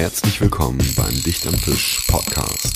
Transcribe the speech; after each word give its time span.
Herzlich 0.00 0.40
willkommen 0.40 0.78
beim 0.96 1.12
Dicht 1.24 1.46
am 1.46 1.52
Fisch 1.52 2.06
Podcast. 2.08 2.72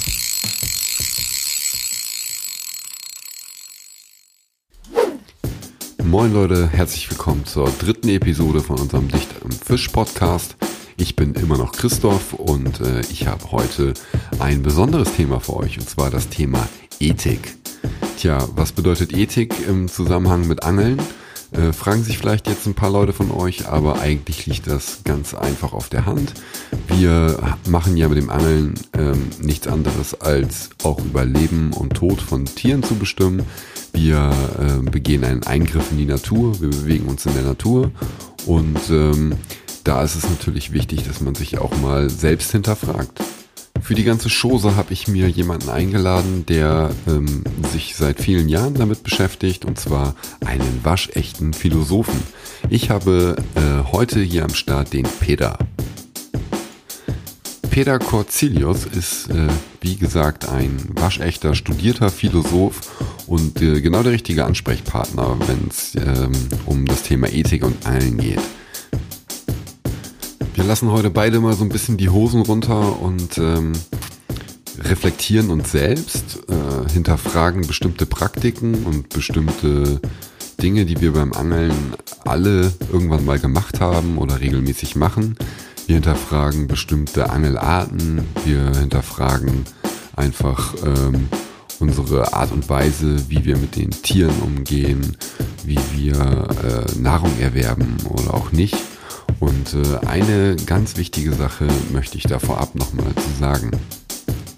Moin 6.04 6.34
Leute, 6.34 6.68
herzlich 6.68 7.10
willkommen 7.10 7.46
zur 7.46 7.70
dritten 7.78 8.10
Episode 8.10 8.60
von 8.60 8.78
unserem 8.78 9.08
Dicht 9.08 9.30
am 9.42 9.50
Fisch 9.52 9.88
Podcast. 9.88 10.56
Ich 10.98 11.16
bin 11.16 11.32
immer 11.32 11.56
noch 11.56 11.72
Christoph 11.72 12.34
und 12.34 12.82
äh, 12.82 13.00
ich 13.10 13.26
habe 13.26 13.52
heute 13.52 13.94
ein 14.38 14.62
besonderes 14.62 15.14
Thema 15.14 15.40
für 15.40 15.56
euch 15.56 15.78
und 15.78 15.88
zwar 15.88 16.10
das 16.10 16.28
Thema 16.28 16.68
Ethik. 17.00 17.56
Tja, 18.18 18.46
was 18.54 18.72
bedeutet 18.72 19.16
Ethik 19.16 19.66
im 19.66 19.88
Zusammenhang 19.88 20.46
mit 20.46 20.62
Angeln? 20.62 21.00
Äh, 21.54 21.72
fragen 21.72 22.02
sich 22.02 22.18
vielleicht 22.18 22.48
jetzt 22.48 22.66
ein 22.66 22.74
paar 22.74 22.90
Leute 22.90 23.12
von 23.12 23.30
euch, 23.30 23.68
aber 23.68 24.00
eigentlich 24.00 24.46
liegt 24.46 24.66
das 24.66 25.02
ganz 25.04 25.34
einfach 25.34 25.72
auf 25.72 25.88
der 25.88 26.04
Hand. 26.04 26.34
Wir 26.88 27.56
machen 27.68 27.96
ja 27.96 28.08
mit 28.08 28.18
dem 28.18 28.28
Angeln 28.28 28.74
ähm, 28.92 29.28
nichts 29.40 29.68
anderes 29.68 30.20
als 30.20 30.70
auch 30.82 30.98
über 30.98 31.24
Leben 31.24 31.72
und 31.72 31.94
Tod 31.94 32.20
von 32.20 32.44
Tieren 32.44 32.82
zu 32.82 32.96
bestimmen. 32.96 33.46
Wir 33.92 34.32
äh, 34.58 34.90
begehen 34.90 35.22
einen 35.22 35.44
Eingriff 35.44 35.92
in 35.92 35.98
die 35.98 36.06
Natur, 36.06 36.60
wir 36.60 36.70
bewegen 36.70 37.06
uns 37.06 37.24
in 37.24 37.34
der 37.34 37.44
Natur 37.44 37.92
und 38.46 38.80
ähm, 38.90 39.34
da 39.84 40.02
ist 40.02 40.16
es 40.16 40.28
natürlich 40.28 40.72
wichtig, 40.72 41.06
dass 41.06 41.20
man 41.20 41.36
sich 41.36 41.58
auch 41.58 41.76
mal 41.76 42.10
selbst 42.10 42.50
hinterfragt. 42.50 43.20
Für 43.84 43.94
die 43.94 44.04
ganze 44.04 44.30
Chose 44.30 44.76
habe 44.76 44.94
ich 44.94 45.08
mir 45.08 45.28
jemanden 45.28 45.68
eingeladen, 45.68 46.46
der 46.46 46.90
ähm, 47.06 47.44
sich 47.70 47.96
seit 47.96 48.18
vielen 48.18 48.48
Jahren 48.48 48.72
damit 48.72 49.02
beschäftigt, 49.02 49.66
und 49.66 49.78
zwar 49.78 50.14
einen 50.42 50.80
waschechten 50.82 51.52
Philosophen. 51.52 52.22
Ich 52.70 52.88
habe 52.88 53.36
äh, 53.54 53.92
heute 53.92 54.20
hier 54.20 54.44
am 54.44 54.54
Start 54.54 54.94
den 54.94 55.06
Peter. 55.20 55.58
Peter 57.68 57.98
Corzilius 57.98 58.86
ist, 58.86 59.28
äh, 59.28 59.48
wie 59.82 59.96
gesagt, 59.96 60.48
ein 60.48 60.78
waschechter, 60.94 61.54
studierter 61.54 62.08
Philosoph 62.08 62.80
und 63.26 63.60
äh, 63.60 63.82
genau 63.82 64.02
der 64.02 64.12
richtige 64.12 64.46
Ansprechpartner, 64.46 65.36
wenn 65.46 65.68
es 65.68 65.94
ähm, 65.94 66.32
um 66.64 66.86
das 66.86 67.02
Thema 67.02 67.28
Ethik 67.28 67.62
und 67.62 67.86
Allen 67.86 68.16
geht. 68.16 68.40
Wir 70.54 70.62
lassen 70.62 70.92
heute 70.92 71.10
beide 71.10 71.40
mal 71.40 71.52
so 71.54 71.64
ein 71.64 71.68
bisschen 71.68 71.96
die 71.96 72.10
Hosen 72.10 72.40
runter 72.40 73.00
und 73.02 73.38
ähm, 73.38 73.72
reflektieren 74.84 75.50
uns 75.50 75.72
selbst, 75.72 76.42
äh, 76.48 76.92
hinterfragen 76.92 77.66
bestimmte 77.66 78.06
Praktiken 78.06 78.84
und 78.84 79.08
bestimmte 79.08 80.00
Dinge, 80.62 80.84
die 80.84 81.00
wir 81.00 81.12
beim 81.12 81.32
Angeln 81.32 81.94
alle 82.24 82.72
irgendwann 82.92 83.24
mal 83.24 83.40
gemacht 83.40 83.80
haben 83.80 84.16
oder 84.16 84.40
regelmäßig 84.40 84.94
machen. 84.94 85.36
Wir 85.88 85.96
hinterfragen 85.96 86.68
bestimmte 86.68 87.30
Angelarten, 87.30 88.24
wir 88.44 88.70
hinterfragen 88.78 89.64
einfach 90.14 90.72
ähm, 90.86 91.28
unsere 91.80 92.32
Art 92.32 92.52
und 92.52 92.68
Weise, 92.68 93.28
wie 93.28 93.44
wir 93.44 93.56
mit 93.56 93.74
den 93.74 93.90
Tieren 93.90 94.38
umgehen, 94.40 95.16
wie 95.64 95.80
wir 95.96 96.14
äh, 96.14 96.98
Nahrung 96.98 97.32
erwerben 97.40 97.96
oder 98.08 98.34
auch 98.34 98.52
nicht. 98.52 98.76
Und 99.44 99.74
äh, 99.74 100.06
eine 100.06 100.56
ganz 100.64 100.96
wichtige 100.96 101.34
Sache 101.34 101.68
möchte 101.92 102.16
ich 102.16 102.24
da 102.24 102.38
vorab 102.38 102.74
nochmal 102.74 103.14
zu 103.14 103.38
sagen. 103.38 103.70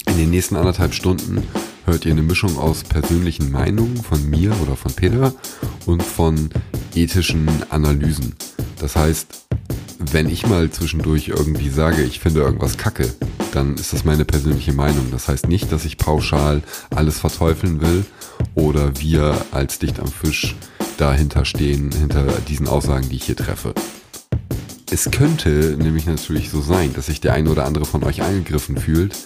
In 0.07 0.17
den 0.17 0.31
nächsten 0.31 0.55
anderthalb 0.55 0.95
Stunden 0.95 1.43
hört 1.87 2.05
ihr 2.05 2.13
eine 2.13 2.23
Mischung 2.23 2.57
aus 2.57 2.85
persönlichen 2.85 3.51
Meinungen 3.51 3.97
von 3.97 4.31
mir 4.31 4.53
oder 4.63 4.77
von 4.77 4.93
Peter 4.93 5.35
und 5.87 6.05
von 6.05 6.51
ethischen 6.95 7.49
Analysen. 7.69 8.37
Das 8.79 8.95
heißt, 8.95 9.27
wenn 10.13 10.29
ich 10.29 10.47
mal 10.47 10.71
zwischendurch 10.71 11.29
irgendwie 11.29 11.71
sage, 11.71 12.05
ich 12.05 12.21
finde 12.21 12.43
irgendwas 12.43 12.79
kacke, 12.79 13.13
dann 13.51 13.75
ist 13.75 13.93
das 13.93 14.05
meine 14.05 14.25
persönliche 14.25 14.73
Meinung. 14.73 15.09
Das 15.11 15.27
heißt 15.27 15.49
nicht, 15.49 15.73
dass 15.73 15.85
ich 15.85 15.99
pauschal 15.99 16.63
alles 16.95 17.19
verteufeln 17.19 17.81
will 17.81 18.05
oder 18.55 19.01
wir 19.01 19.35
als 19.51 19.81
Dicht 19.81 19.99
am 19.99 20.13
Fisch 20.13 20.55
dahinter 20.97 21.45
stehen, 21.45 21.91
hinter 21.91 22.27
diesen 22.47 22.69
Aussagen, 22.69 23.09
die 23.09 23.17
ich 23.17 23.25
hier 23.25 23.37
treffe. 23.37 23.75
Es 24.91 25.11
könnte 25.11 25.77
nämlich 25.79 26.07
natürlich 26.07 26.51
so 26.51 26.61
sein, 26.61 26.93
dass 26.95 27.07
sich 27.07 27.21
der 27.21 27.33
eine 27.33 27.51
oder 27.51 27.65
andere 27.65 27.85
von 27.85 28.05
euch 28.05 28.23
angegriffen 28.23 28.77
fühlt. 28.77 29.17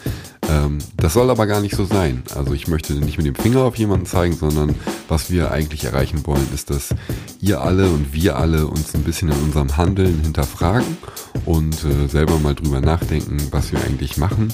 Ähm, 0.48 0.78
das 0.96 1.12
soll 1.12 1.28
aber 1.28 1.46
gar 1.46 1.60
nicht 1.60 1.76
so 1.76 1.84
sein. 1.84 2.22
Also 2.34 2.54
ich 2.54 2.66
möchte 2.66 2.94
nicht 2.94 3.18
mit 3.18 3.26
dem 3.26 3.34
Finger 3.34 3.60
auf 3.60 3.76
jemanden 3.76 4.06
zeigen, 4.06 4.34
sondern 4.34 4.74
was 5.08 5.30
wir 5.30 5.50
eigentlich 5.50 5.84
erreichen 5.84 6.26
wollen, 6.26 6.48
ist, 6.54 6.70
dass 6.70 6.94
ihr 7.40 7.60
alle 7.60 7.90
und 7.90 8.14
wir 8.14 8.36
alle 8.36 8.66
uns 8.66 8.94
ein 8.94 9.02
bisschen 9.02 9.28
in 9.28 9.38
unserem 9.38 9.76
Handeln 9.76 10.20
hinterfragen 10.22 10.96
und 11.44 11.84
äh, 11.84 12.08
selber 12.08 12.38
mal 12.38 12.54
drüber 12.54 12.80
nachdenken, 12.80 13.36
was 13.50 13.70
wir 13.70 13.80
eigentlich 13.84 14.16
machen 14.16 14.48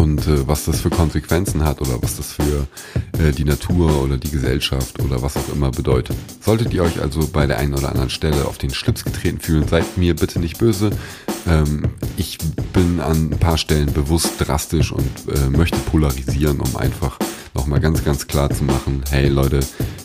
und 0.00 0.26
äh, 0.26 0.48
was 0.48 0.64
das 0.64 0.80
für 0.80 0.90
Konsequenzen 0.90 1.64
hat 1.64 1.80
oder 1.80 2.02
was 2.02 2.16
das 2.16 2.32
für 2.32 2.66
äh, 3.18 3.32
die 3.32 3.44
Natur 3.44 4.02
oder 4.02 4.16
die 4.16 4.30
Gesellschaft 4.30 5.00
oder 5.02 5.22
was 5.22 5.36
auch 5.36 5.48
immer 5.54 5.70
bedeutet. 5.70 6.16
Solltet 6.40 6.72
ihr 6.72 6.82
euch 6.82 7.00
also 7.00 7.28
bei 7.30 7.46
der 7.46 7.58
einen 7.58 7.74
oder 7.74 7.90
anderen 7.90 8.10
Stelle 8.10 8.46
auf 8.46 8.56
den 8.56 8.70
Schlips 8.70 9.04
getreten 9.04 9.40
fühlen, 9.40 9.68
seid 9.68 9.98
mir 9.98 10.16
bitte 10.16 10.40
nicht 10.40 10.58
böse. 10.58 10.90
Ähm, 11.46 11.90
ich 12.16 12.38
bin 12.72 13.00
an 13.00 13.30
ein 13.30 13.38
paar 13.38 13.58
Stellen 13.58 13.92
bewusst 13.92 14.32
drastisch 14.38 14.90
und 14.90 15.10
äh, 15.28 15.50
möchte 15.50 15.78
polarisieren, 15.78 16.60
um 16.60 16.76
einfach 16.76 17.18
nochmal 17.54 17.80
ganz, 17.80 18.02
ganz 18.02 18.26
klar 18.26 18.48
zu 18.50 18.64
machen, 18.64 19.02
hey 19.10 19.28
Leute, 19.28 19.60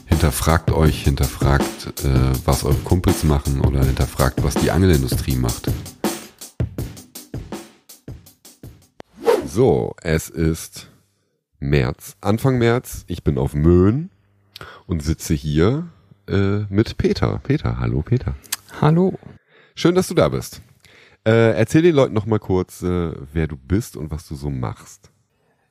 hinterfragt 0.08 0.72
euch, 0.72 1.04
hinterfragt, 1.04 2.04
äh, 2.04 2.10
was 2.44 2.64
eure 2.64 2.76
Kumpels 2.84 3.24
machen 3.24 3.62
oder 3.62 3.84
hinterfragt, 3.84 4.44
was 4.44 4.56
die 4.56 4.72
Angelindustrie 4.72 5.36
macht. 5.36 5.70
So, 9.56 9.96
es 10.02 10.30
ist 10.30 10.92
März, 11.62 12.18
Anfang 12.20 12.58
März. 12.58 13.06
Ich 13.08 13.24
bin 13.24 13.38
auf 13.38 13.54
Möhn 13.54 14.10
und 14.86 15.02
sitze 15.02 15.34
hier 15.34 15.88
äh, 16.28 16.66
mit 16.68 16.98
Peter. 16.98 17.40
Peter, 17.42 17.80
hallo 17.80 18.02
Peter. 18.02 18.36
Hallo. 18.82 19.18
Schön, 19.74 19.96
dass 19.96 20.10
du 20.10 20.14
da 20.14 20.28
bist. 20.28 20.62
Äh, 21.26 21.56
erzähl 21.56 21.84
den 21.84 21.96
Leuten 21.96 22.14
noch 22.14 22.26
mal 22.26 22.38
kurz, 22.38 22.84
äh, 22.84 23.14
wer 23.32 23.48
du 23.48 23.56
bist 23.56 23.96
und 23.96 24.12
was 24.12 24.28
du 24.28 24.36
so 24.36 24.50
machst. 24.50 25.10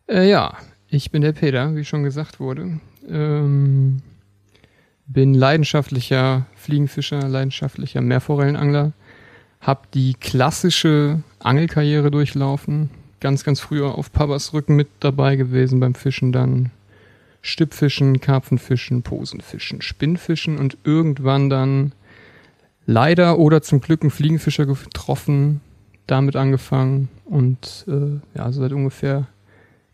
Äh, 0.08 0.30
ja, 0.30 0.56
ich 0.88 1.10
bin 1.10 1.20
der 1.20 1.32
Peter, 1.32 1.76
wie 1.76 1.84
schon 1.84 2.04
gesagt 2.04 2.40
wurde. 2.40 2.80
Ähm, 3.06 4.00
bin 5.06 5.34
leidenschaftlicher 5.34 6.46
Fliegenfischer, 6.54 7.28
leidenschaftlicher 7.28 8.00
Meerforellenangler. 8.00 8.94
Hab 9.60 9.92
die 9.92 10.14
klassische 10.14 11.22
Angelkarriere 11.38 12.10
durchlaufen, 12.10 12.88
ganz, 13.24 13.42
ganz 13.42 13.58
früher 13.58 13.96
auf 13.96 14.12
Papas 14.12 14.52
Rücken 14.52 14.76
mit 14.76 14.86
dabei 15.00 15.36
gewesen 15.36 15.80
beim 15.80 15.94
Fischen, 15.94 16.30
dann 16.30 16.70
Stippfischen, 17.40 18.20
Karpfenfischen, 18.20 19.02
Posenfischen, 19.02 19.80
Spinnfischen 19.80 20.58
und 20.58 20.76
irgendwann 20.84 21.48
dann 21.48 21.92
leider 22.84 23.38
oder 23.38 23.62
zum 23.62 23.80
Glück 23.80 24.02
einen 24.02 24.10
Fliegenfischer 24.10 24.66
getroffen, 24.66 25.62
damit 26.06 26.36
angefangen 26.36 27.08
und 27.24 27.86
äh, 27.88 28.20
ja, 28.36 28.52
seit 28.52 28.74
ungefähr 28.74 29.26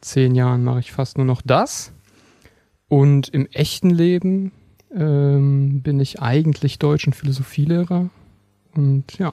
zehn 0.01 0.35
Jahren 0.35 0.65
mache 0.65 0.81
ich 0.81 0.91
fast 0.91 1.17
nur 1.17 1.27
noch 1.27 1.41
das. 1.41 1.93
Und 2.89 3.29
im 3.29 3.47
echten 3.53 3.91
Leben 3.91 4.51
ähm, 4.93 5.83
bin 5.83 6.01
ich 6.01 6.21
eigentlich 6.21 6.81
Deutsch- 6.81 7.07
und 7.07 7.15
Philosophielehrer 7.15 8.11
und 8.75 9.19
ja, 9.21 9.33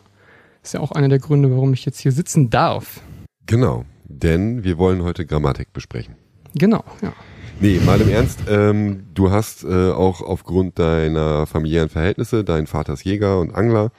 ist 0.62 0.76
ja 0.76 0.82
auch 0.82 0.92
einer 0.92 1.10
der 1.10 1.18
Gründe, 1.18 1.50
warum 1.50 1.74
ich 1.74 1.84
jetzt 1.84 2.00
hier 2.00 2.12
sitzen 2.12 2.52
darf. 2.52 3.02
Genau, 3.48 3.86
denn 4.04 4.66
wir 4.66 4.78
wollen 4.78 5.04
heute 5.04 5.26
Grammatik 5.26 5.72
besprechen. 5.72 6.16
Genau, 6.54 6.84
ja. 7.02 7.14
Nee, 7.60 7.80
mal 7.86 8.00
im 8.02 8.10
Ernst, 8.10 8.42
ähm, 8.50 9.08
du 9.14 9.32
hast 9.32 9.64
äh, 9.64 9.92
auch 9.92 10.22
aufgrund 10.22 10.78
deiner 10.78 11.48
familiären 11.48 11.90
Verhältnisse, 11.90 12.44
dein 12.44 12.68
Vater 12.68 12.94
ist 12.94 13.06
Jäger 13.06 13.40
und 13.40 13.56
Angler, 13.56 13.92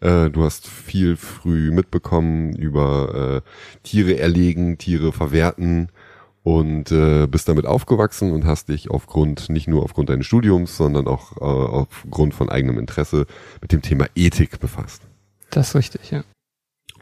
äh, 0.00 0.30
du 0.30 0.42
hast 0.42 0.66
viel 0.66 1.16
früh 1.16 1.70
mitbekommen 1.70 2.56
über 2.56 3.42
äh, 3.44 3.78
Tiere 3.82 4.18
erlegen, 4.18 4.78
Tiere 4.78 5.12
verwerten 5.12 5.90
und 6.42 6.90
äh, 6.90 7.26
bist 7.26 7.48
damit 7.48 7.66
aufgewachsen 7.66 8.32
und 8.32 8.46
hast 8.46 8.70
dich 8.70 8.90
aufgrund, 8.90 9.50
nicht 9.50 9.68
nur 9.68 9.82
aufgrund 9.82 10.08
deines 10.08 10.26
Studiums, 10.26 10.76
sondern 10.76 11.06
auch 11.06 11.36
äh, 11.36 11.44
aufgrund 11.44 12.34
von 12.34 12.48
eigenem 12.48 12.78
Interesse 12.78 13.26
mit 13.60 13.72
dem 13.72 13.82
Thema 13.82 14.06
Ethik 14.14 14.58
befasst. 14.58 15.02
Das 15.50 15.68
ist 15.68 15.74
richtig, 15.74 16.10
ja. 16.10 16.24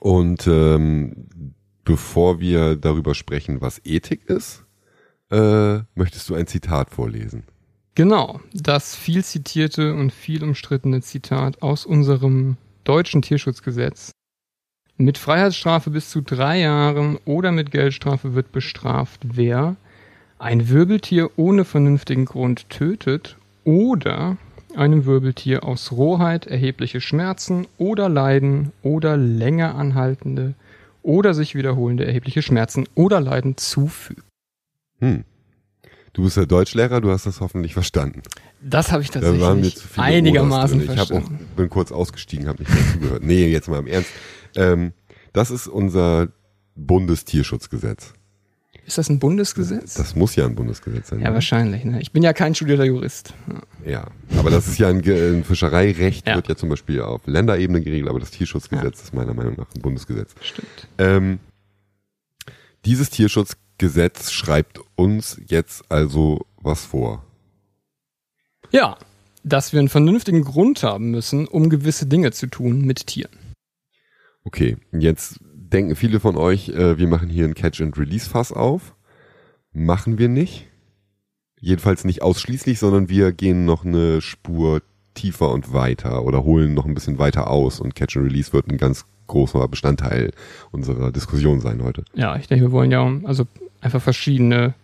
Und 0.01 0.47
ähm, 0.47 1.29
bevor 1.85 2.41
wir 2.41 2.77
darüber 2.77 3.15
sprechen, 3.15 3.61
was 3.61 3.81
Ethik 3.85 4.25
ist, 4.29 4.65
äh, 5.31 5.81
möchtest 5.95 6.29
du 6.29 6.35
ein 6.35 6.47
Zitat 6.47 6.91
vorlesen? 6.91 7.45
Genau, 7.95 8.41
das 8.53 8.97
viel 8.97 9.25
zitierte 9.25 9.95
und 9.95 10.13
viel 10.13 10.43
umstrittene 10.43 11.01
Zitat 11.01 11.63
aus 11.63 11.87
unserem 11.87 12.57
deutschen 12.83 13.23
Tierschutzgesetz. 13.23 14.11
Mit 14.97 15.19
Freiheitsstrafe 15.19 15.91
bis 15.91 16.11
zu 16.11 16.21
drei 16.21 16.61
Jahren 16.61 17.19
oder 17.25 17.53
mit 17.53 17.71
Geldstrafe 17.71 18.35
wird 18.35 18.53
bestraft, 18.53 19.21
wer 19.25 19.77
ein 20.39 20.69
Wirbeltier 20.69 21.31
ohne 21.37 21.65
vernünftigen 21.65 22.25
Grund 22.25 22.69
tötet 22.69 23.37
oder 23.65 24.37
einem 24.77 25.07
Wirbeltier 25.07 25.65
aus 25.65 25.93
Rohheit 25.93 26.47
erhebliche 26.47 27.01
Schmerzen 27.01 27.67
oder 27.79 28.09
Leiden 28.09 28.73
oder 28.83 29.17
länger 29.17 29.75
anhaltende 29.77 30.55
oder 31.05 31.35
sich 31.35 31.55
wiederholende 31.55 32.07
erhebliche 32.07 32.43
Schmerzen 32.43 32.89
oder 32.95 33.21
Leiden 33.21 33.57
zufügt. 33.57 34.25
Hm. 34.99 35.25
Du 36.15 36.23
bist 36.23 36.37
ja 36.37 36.47
Deutschlehrer, 36.47 37.01
du 37.01 37.11
hast 37.11 37.27
das 37.27 37.41
hoffentlich 37.41 37.75
verstanden. 37.75 38.23
Das 38.63 38.91
habe 38.91 39.03
ich 39.03 39.11
Da 39.11 39.21
waren 39.21 39.33
mir 39.33 39.41
tatsächlich 39.41 39.77
zu 39.77 39.89
viele 39.89 40.07
einigermaßen. 40.07 40.81
Ich 40.81 40.87
verstanden. 40.87 41.49
bin 41.57 41.69
kurz 41.69 41.93
ausgestiegen, 41.93 42.49
habe 42.49 42.63
nicht 42.63 42.73
mehr 42.73 42.93
zugehört. 42.93 43.23
Nee, 43.23 43.49
jetzt 43.49 43.69
mal 43.69 43.81
im 43.81 43.87
Ernst. 43.87 44.11
Ähm, 44.57 44.93
das 45.33 45.51
ist 45.51 45.67
unser 45.67 46.29
Bundestierschutzgesetz. 46.77 48.15
Ist 48.87 48.99
das 48.99 49.09
ein 49.09 49.19
Bundesgesetz? 49.19 49.95
Das 49.95 50.15
muss 50.15 50.37
ja 50.37 50.45
ein 50.45 50.55
Bundesgesetz 50.55 51.09
sein. 51.09 51.21
ja, 51.21 51.29
ne? 51.29 51.35
wahrscheinlich. 51.35 51.85
Ne? 51.85 52.01
Ich 52.03 52.13
bin 52.13 52.23
ja 52.23 52.33
kein 52.35 52.55
studierter 52.55 52.85
Jurist. 52.85 53.33
Ja. 53.85 53.91
Ja, 53.91 54.39
aber 54.39 54.51
das 54.51 54.67
ist 54.69 54.79
ja 54.79 54.89
ein, 54.89 55.01
Ge- 55.01 55.31
ein 55.37 55.45
Fischereirecht, 55.45 56.27
Ja. 56.29 56.35
wird 56.37 56.49
ja 56.49 56.57
zum 56.57 56.69
Beispiel 56.69 57.01
auf 57.01 57.23
Länderebene 57.27 57.81
geregelt, 57.81 58.09
aber 58.11 58.21
das 58.21 58.31
Tierschutzgesetz 58.31 59.03
ist 59.03 59.15
meiner 59.15 59.33
Meinung 59.35 59.55
nach 59.57 59.67
ein 59.75 59.81
Bundesgesetz. 59.81 60.35
Stimmt. 60.43 60.89
Ähm, 60.99 61.39
dieses 62.85 63.09
Tierschutzgesetz 63.11 64.31
schreibt 64.33 64.81
uns 64.97 65.41
jetzt 65.49 65.91
also 65.91 66.45
was 66.57 66.85
vor. 66.85 67.25
Ja, 68.71 68.99
dass 69.45 69.73
wir 69.73 69.81
einen 69.81 69.89
vernünftigen 69.89 70.43
Grund 70.45 70.83
haben 70.83 71.11
müssen, 71.11 71.47
um 71.49 71.71
gewisse 71.71 72.07
Dinge 72.07 72.33
zu 72.33 72.47
tun 72.49 72.83
mit 72.83 73.07
Tieren. 73.07 73.33
Okay, 74.45 74.77
jetzt 74.93 75.41
denken 75.73 75.97
viele 75.97 76.21
von 76.21 76.37
euch, 76.37 76.69
äh, 76.69 76.99
wir 76.99 77.07
machen 77.07 77.29
hier 77.29 77.45
ein 77.45 77.55
Catch-and-Release-Fass 77.55 78.53
auf. 78.53 78.95
Machen 79.73 80.19
wir 80.19 80.29
nicht. 80.29 80.67
Jedenfalls 81.61 82.05
nicht 82.05 82.23
ausschließlich, 82.23 82.79
sondern 82.79 83.09
wir 83.09 83.33
gehen 83.33 83.65
noch 83.65 83.85
eine 83.85 84.21
Spur 84.21 84.83
tiefer 85.15 85.51
und 85.51 85.73
weiter 85.73 86.25
oder 86.25 86.45
holen 86.45 86.75
noch 86.75 86.85
ein 86.85 86.95
bisschen 86.95 87.19
weiter 87.19 87.49
aus 87.49 87.81
und 87.81 87.95
Catch-and-Release 87.95 88.53
wird 88.53 88.69
ein 88.69 88.77
ganz 88.77 89.07
großer 89.27 89.67
Bestandteil 89.69 90.33
unserer 90.73 91.13
Diskussion 91.13 91.61
sein 91.61 91.83
heute. 91.83 92.05
Ja, 92.15 92.37
ich 92.37 92.49
denke, 92.49 92.67
wir 92.67 92.73
wollen 92.73 92.91
ja 92.91 93.11
also 93.25 93.47
einfach 93.81 94.03
verschiedene 94.03 94.75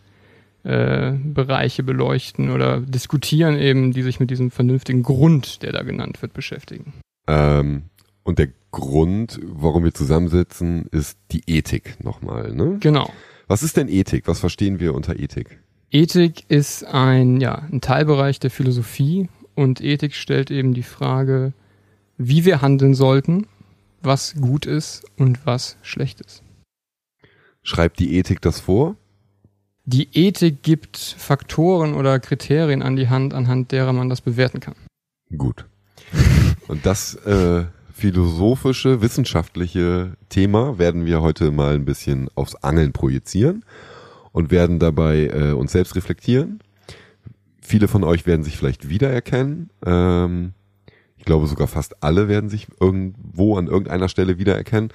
äh, 0.62 1.12
Bereiche 1.12 1.82
beleuchten 1.82 2.50
oder 2.50 2.80
diskutieren 2.80 3.58
eben, 3.58 3.92
die 3.92 4.02
sich 4.02 4.20
mit 4.20 4.30
diesem 4.30 4.50
vernünftigen 4.50 5.02
Grund, 5.02 5.62
der 5.62 5.72
da 5.72 5.82
genannt 5.82 6.22
wird, 6.22 6.32
beschäftigen. 6.32 6.92
Ähm, 7.26 7.84
und 8.22 8.38
der 8.38 8.48
Grund, 8.70 9.40
warum 9.42 9.84
wir 9.84 9.94
zusammensitzen, 9.94 10.86
ist 10.92 11.18
die 11.32 11.42
Ethik 11.46 12.02
nochmal. 12.04 12.54
Ne? 12.54 12.76
Genau. 12.80 13.12
Was 13.48 13.62
ist 13.62 13.76
denn 13.76 13.88
Ethik? 13.88 14.28
Was 14.28 14.40
verstehen 14.40 14.78
wir 14.78 14.94
unter 14.94 15.18
Ethik? 15.18 15.60
Ethik 15.90 16.44
ist 16.48 16.84
ein, 16.84 17.40
ja, 17.40 17.66
ein 17.72 17.80
Teilbereich 17.80 18.38
der 18.38 18.50
Philosophie 18.50 19.28
und 19.56 19.80
Ethik 19.80 20.14
stellt 20.14 20.52
eben 20.52 20.72
die 20.72 20.84
Frage, 20.84 21.52
wie 22.16 22.44
wir 22.44 22.62
handeln 22.62 22.94
sollten, 22.94 23.46
was 24.02 24.34
gut 24.36 24.66
ist 24.66 25.04
und 25.16 25.46
was 25.46 25.76
schlecht 25.82 26.20
ist. 26.20 26.42
Schreibt 27.62 27.98
die 27.98 28.14
Ethik 28.16 28.40
das 28.40 28.60
vor? 28.60 28.96
Die 29.84 30.08
Ethik 30.12 30.62
gibt 30.62 30.96
Faktoren 30.96 31.94
oder 31.94 32.20
Kriterien 32.20 32.82
an 32.82 32.94
die 32.94 33.08
Hand, 33.08 33.34
anhand 33.34 33.72
derer 33.72 33.92
man 33.92 34.08
das 34.08 34.20
bewerten 34.20 34.60
kann. 34.60 34.76
Gut. 35.36 35.66
Und 36.68 36.86
das 36.86 37.16
äh, 37.16 37.64
philosophische, 38.00 39.02
wissenschaftliche 39.02 40.14
Thema 40.30 40.78
werden 40.78 41.04
wir 41.04 41.20
heute 41.20 41.50
mal 41.50 41.74
ein 41.74 41.84
bisschen 41.84 42.30
aufs 42.34 42.54
Angeln 42.56 42.92
projizieren 42.92 43.62
und 44.32 44.50
werden 44.50 44.78
dabei 44.78 45.26
äh, 45.26 45.52
uns 45.52 45.72
selbst 45.72 45.94
reflektieren. 45.96 46.60
Viele 47.60 47.88
von 47.88 48.02
euch 48.02 48.26
werden 48.26 48.42
sich 48.42 48.56
vielleicht 48.56 48.88
wiedererkennen. 48.88 49.68
Ähm, 49.84 50.54
ich 51.18 51.26
glaube 51.26 51.46
sogar 51.46 51.68
fast 51.68 52.02
alle 52.02 52.26
werden 52.26 52.48
sich 52.48 52.68
irgendwo 52.80 53.58
an 53.58 53.66
irgendeiner 53.66 54.08
Stelle 54.08 54.38
wiedererkennen. 54.38 54.90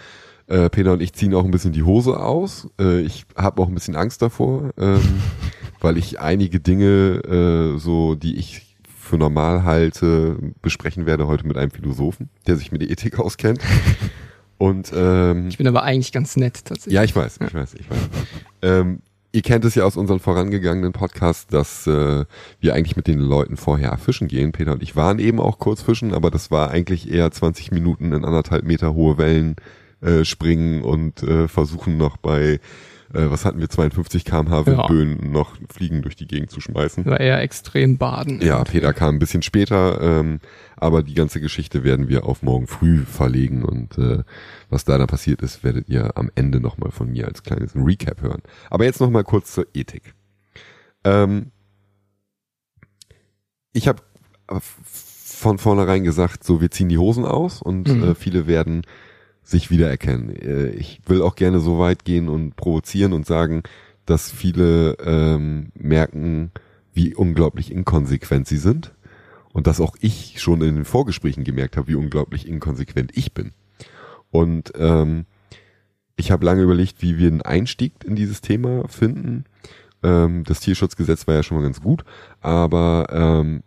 Äh, 0.47 0.71
Peter 0.71 0.91
und 0.91 1.01
ich 1.01 1.13
ziehen 1.13 1.35
auch 1.35 1.45
ein 1.45 1.51
bisschen 1.51 1.73
die 1.73 1.83
Hose 1.83 2.19
aus. 2.19 2.67
Äh, 2.79 3.01
ich 3.01 3.25
habe 3.35 3.61
auch 3.61 3.67
ein 3.67 3.75
bisschen 3.75 3.95
Angst 3.95 4.23
davor, 4.23 4.71
ähm, 4.79 5.21
weil 5.79 5.97
ich 5.97 6.19
einige 6.19 6.59
Dinge, 6.59 7.21
äh, 7.75 7.77
so 7.77 8.15
die 8.15 8.37
ich 8.37 8.64
für 9.05 9.17
normal 9.17 9.63
halte, 9.63 10.37
besprechen 10.61 11.05
werde 11.05 11.27
heute 11.27 11.47
mit 11.47 11.57
einem 11.57 11.71
Philosophen, 11.71 12.29
der 12.47 12.57
sich 12.57 12.71
mit 12.71 12.81
der 12.81 12.89
Ethik 12.89 13.19
auskennt. 13.19 13.59
Und 14.57 14.91
ähm, 14.95 15.47
Ich 15.49 15.57
bin 15.57 15.67
aber 15.67 15.83
eigentlich 15.83 16.11
ganz 16.11 16.37
nett 16.37 16.63
tatsächlich. 16.65 16.93
ja, 16.93 17.03
ich 17.03 17.15
weiß, 17.15 17.39
ich 17.45 17.53
weiß, 17.53 17.73
ich 17.73 17.89
weiß. 17.89 17.97
Ähm, 18.61 19.01
ihr 19.33 19.41
kennt 19.41 19.65
es 19.65 19.75
ja 19.75 19.83
aus 19.83 19.97
unseren 19.97 20.19
vorangegangenen 20.19 20.93
Podcasts, 20.93 21.47
dass 21.47 21.85
äh, 21.87 22.23
wir 22.61 22.73
eigentlich 22.73 22.95
mit 22.95 23.07
den 23.07 23.19
Leuten 23.19 23.57
vorher 23.57 23.97
fischen 23.97 24.29
gehen. 24.29 24.53
Peter 24.53 24.71
und 24.71 24.81
ich 24.81 24.95
waren 24.95 25.19
eben 25.19 25.41
auch 25.41 25.59
kurz 25.59 25.81
fischen, 25.81 26.13
aber 26.13 26.31
das 26.31 26.51
war 26.51 26.69
eigentlich 26.71 27.11
eher 27.11 27.29
20 27.29 27.71
Minuten 27.71 28.13
in 28.13 28.23
anderthalb 28.23 28.63
Meter 28.63 28.93
hohe 28.93 29.17
Wellen 29.17 29.57
äh, 30.01 30.23
springen 30.23 30.83
und 30.83 31.21
äh, 31.23 31.49
versuchen 31.49 31.97
noch 31.97 32.15
bei, 32.15 32.59
äh, 33.13 33.29
was 33.29 33.45
hatten 33.45 33.59
wir, 33.59 33.69
52 33.69 34.25
kmh 34.25 34.65
Windböen 34.65 35.31
noch 35.31 35.55
Fliegen 35.69 36.01
durch 36.01 36.15
die 36.15 36.27
Gegend 36.27 36.51
zu 36.51 36.59
schmeißen. 36.61 37.05
War 37.05 37.19
eher 37.19 37.39
extrem 37.41 37.97
baden. 37.97 38.41
Ja, 38.41 38.63
Peter 38.63 38.93
kam 38.93 39.15
ein 39.15 39.19
bisschen 39.19 39.41
später, 39.41 40.01
ähm, 40.01 40.39
aber 40.75 41.03
die 41.03 41.13
ganze 41.13 41.39
Geschichte 41.41 41.83
werden 41.83 42.09
wir 42.09 42.25
auf 42.25 42.41
morgen 42.43 42.67
früh 42.67 42.99
verlegen 43.05 43.63
und 43.63 43.97
äh, 43.97 44.23
was 44.69 44.85
da 44.85 44.97
dann 44.97 45.07
passiert 45.07 45.41
ist, 45.41 45.63
werdet 45.63 45.87
ihr 45.89 46.17
am 46.17 46.29
Ende 46.35 46.59
nochmal 46.59 46.91
von 46.91 47.11
mir 47.11 47.27
als 47.27 47.43
kleines 47.43 47.75
Recap 47.75 48.21
hören. 48.21 48.41
Aber 48.69 48.85
jetzt 48.85 48.99
nochmal 49.01 49.23
kurz 49.23 49.53
zur 49.53 49.67
Ethik. 49.73 50.13
Ähm, 51.03 51.51
ich 53.73 53.87
habe 53.87 54.01
von 54.49 55.57
vornherein 55.57 56.03
gesagt, 56.03 56.43
so 56.43 56.61
wir 56.61 56.71
ziehen 56.71 56.89
die 56.89 56.97
Hosen 56.97 57.25
aus 57.25 57.61
und 57.61 57.87
Mhm. 57.87 58.03
äh, 58.03 58.15
viele 58.15 58.47
werden 58.47 58.83
sich 59.45 59.69
wiedererkennen. 59.69 60.35
Äh, 60.35 60.69
ich 60.71 60.99
will 61.05 61.21
auch 61.21 61.35
gerne 61.35 61.59
so 61.59 61.79
weit 61.79 62.03
gehen 62.03 62.27
und 62.27 62.55
provozieren 62.57 63.13
und 63.13 63.25
sagen, 63.25 63.63
dass 64.05 64.29
viele 64.31 64.97
ähm, 65.03 65.71
merken, 65.75 66.51
wie 66.93 67.15
unglaublich 67.15 67.71
inkonsequent 67.71 68.47
sie 68.47 68.57
sind 68.57 68.93
und 69.53 69.67
dass 69.67 69.79
auch 69.79 69.95
ich 70.01 70.41
schon 70.41 70.61
in 70.61 70.75
den 70.75 70.85
Vorgesprächen 70.85 71.43
gemerkt 71.43 71.77
habe, 71.77 71.87
wie 71.87 71.95
unglaublich 71.95 72.47
inkonsequent 72.47 73.11
ich 73.15 73.33
bin. 73.33 73.51
Und 74.31 74.73
ähm, 74.75 75.25
ich 76.17 76.31
habe 76.31 76.45
lange 76.45 76.63
überlegt, 76.63 77.01
wie 77.01 77.17
wir 77.17 77.27
einen 77.27 77.41
Einstieg 77.41 77.93
in 78.03 78.15
dieses 78.15 78.41
Thema 78.41 78.87
finden. 78.87 79.45
Ähm, 80.03 80.43
das 80.43 80.59
Tierschutzgesetz 80.59 81.27
war 81.27 81.35
ja 81.35 81.43
schon 81.43 81.57
mal 81.57 81.63
ganz 81.63 81.81
gut, 81.81 82.03
aber 82.41 83.07
ähm, 83.11 83.63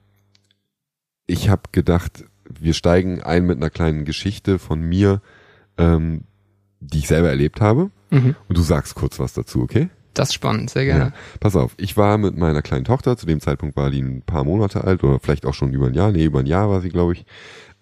ich 1.26 1.48
habe 1.48 1.62
gedacht, 1.72 2.24
wir 2.48 2.72
steigen 2.72 3.22
ein 3.22 3.46
mit 3.46 3.58
einer 3.58 3.70
kleinen 3.70 4.04
Geschichte 4.04 4.58
von 4.58 4.80
mir, 4.80 5.20
ähm, 5.78 6.24
die 6.80 6.98
ich 6.98 7.08
selber 7.08 7.28
erlebt 7.28 7.60
habe. 7.60 7.90
Mhm. 8.10 8.36
Und 8.48 8.58
du 8.58 8.62
sagst 8.62 8.94
kurz 8.94 9.18
was 9.18 9.32
dazu, 9.32 9.62
okay? 9.62 9.88
Das 10.14 10.30
ist 10.30 10.34
spannend, 10.34 10.70
sehr 10.70 10.84
gerne. 10.84 11.12
Pass 11.38 11.54
auf, 11.54 11.74
ich 11.76 11.96
war 11.96 12.18
mit 12.18 12.36
meiner 12.36 12.60
kleinen 12.62 12.84
Tochter, 12.84 13.16
zu 13.16 13.26
dem 13.26 13.40
Zeitpunkt 13.40 13.76
war 13.76 13.90
die 13.90 14.02
ein 14.02 14.22
paar 14.22 14.44
Monate 14.44 14.82
alt 14.82 15.04
oder 15.04 15.20
vielleicht 15.20 15.46
auch 15.46 15.54
schon 15.54 15.72
über 15.72 15.86
ein 15.86 15.94
Jahr, 15.94 16.10
nee, 16.10 16.24
über 16.24 16.40
ein 16.40 16.46
Jahr 16.46 16.68
war 16.68 16.80
sie, 16.80 16.88
glaube 16.88 17.12
ich, 17.12 17.24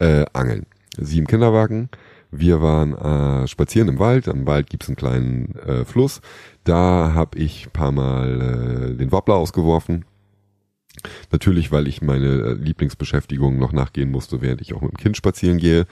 äh, 0.01 0.27
angeln. 0.35 0.67
Sie 0.99 1.19
im 1.19 1.27
Kinderwagen, 1.27 1.89
wir 2.31 2.61
waren 2.61 2.93
äh, 2.93 3.49
spazieren 3.49 3.89
im 3.89 3.99
Wald, 3.99 4.29
am 4.29 4.47
Wald 4.47 4.69
gibt's 4.69 4.89
einen 4.89 4.97
kleinen 4.97 5.55
äh, 5.57 5.85
Fluss, 5.87 6.21
da 6.65 7.13
habe 7.15 7.39
ich 7.39 7.67
ein 7.67 7.73
paar 7.73 7.93
Mal 7.93 8.93
äh, 8.93 8.97
den 8.97 9.13
Wobbler 9.13 9.37
ausgeworfen. 9.37 10.05
Natürlich, 11.31 11.73
weil 11.73 11.89
ich 11.89 12.03
meine 12.03 12.27
äh, 12.27 12.53
Lieblingsbeschäftigung 12.53 13.59
noch 13.59 13.73
nachgehen 13.73 14.11
musste, 14.11 14.43
während 14.43 14.61
ich 14.61 14.75
auch 14.75 14.83
mit 14.83 14.93
dem 14.93 14.99
Kind 14.99 15.17
spazieren 15.17 15.59
gehe, 15.59 15.87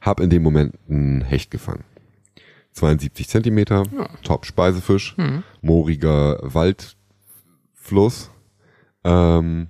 habe 0.00 0.22
in 0.24 0.30
dem 0.30 0.42
Moment 0.42 0.74
einen 0.88 1.22
Hecht 1.22 1.50
gefangen. 1.50 1.84
72 2.72 3.28
Zentimeter, 3.28 3.82
Ja. 3.96 4.08
Top-Speisefisch 4.22 5.16
Mhm. 5.16 5.42
mooriger 5.62 6.38
Waldfluss. 6.42 8.30
Ähm, 9.04 9.68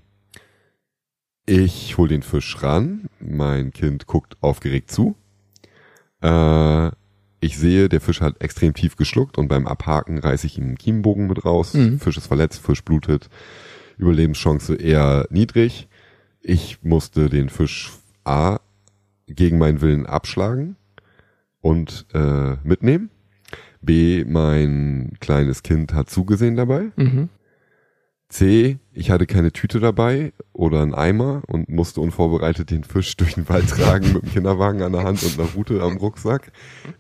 ich 1.47 1.97
hol 1.97 2.09
den 2.09 2.23
Fisch 2.23 2.63
ran. 2.63 3.09
Mein 3.21 3.71
Kind 3.73 4.07
guckt 4.07 4.37
aufgeregt 4.43 4.91
zu. 4.91 5.15
Äh, 6.23 6.89
ich 7.41 7.57
sehe, 7.57 7.89
der 7.89 8.01
Fisch 8.01 8.21
hat 8.21 8.43
extrem 8.43 8.75
tief 8.75 8.97
geschluckt 8.97 9.39
und 9.39 9.49
beim 9.49 9.67
Abhaken 9.67 10.19
reiße 10.19 10.47
ich 10.47 10.59
ihm 10.59 10.65
einen 10.65 10.79
Kiemenbogen 10.79 11.29
mit 11.29 11.45
raus. 11.45 11.73
Mhm. 11.75 12.01
Fisch 12.01 12.17
ist 12.19 12.27
verletzt, 12.27 12.61
Fisch 12.61 12.85
blutet. 12.85 13.29
Überlebenschance 13.97 14.75
eher 14.75 15.27
niedrig. 15.31 15.89
Ich 16.43 16.83
musste 16.83 17.29
den 17.31 17.49
Fisch 17.49 17.93
A 18.25 18.59
gegen 19.29 19.59
meinen 19.59 19.81
Willen 19.81 20.07
abschlagen 20.07 20.77
und 21.61 22.07
äh, 22.15 22.57
mitnehmen. 22.63 23.11
B, 23.81 24.25
mein 24.25 25.13
kleines 25.21 25.63
Kind 25.63 25.95
hat 25.95 26.11
zugesehen 26.11 26.57
dabei. 26.57 26.91
Mhm. 26.97 27.29
C, 28.29 28.79
ich 28.93 29.11
hatte 29.11 29.27
keine 29.27 29.53
Tüte 29.53 29.81
dabei 29.81 30.33
oder 30.53 30.83
einen 30.83 30.95
Eimer 30.95 31.43
und 31.47 31.71
musste 31.71 32.03
unvorbereitet 32.03 32.71
den 32.71 32.85
Fisch 32.85 33.17
durch 33.17 33.35
den 33.35 33.49
Wald 33.49 33.69
tragen 33.71 34.13
mit 34.13 34.23
dem 34.23 34.31
Kinderwagen 34.31 34.83
an 34.83 34.93
der 34.93 35.05
Hand 35.05 35.23
und 35.23 35.39
einer 35.39 35.49
Rute 35.53 35.81
am 35.81 35.97
Rucksack. 35.97 36.53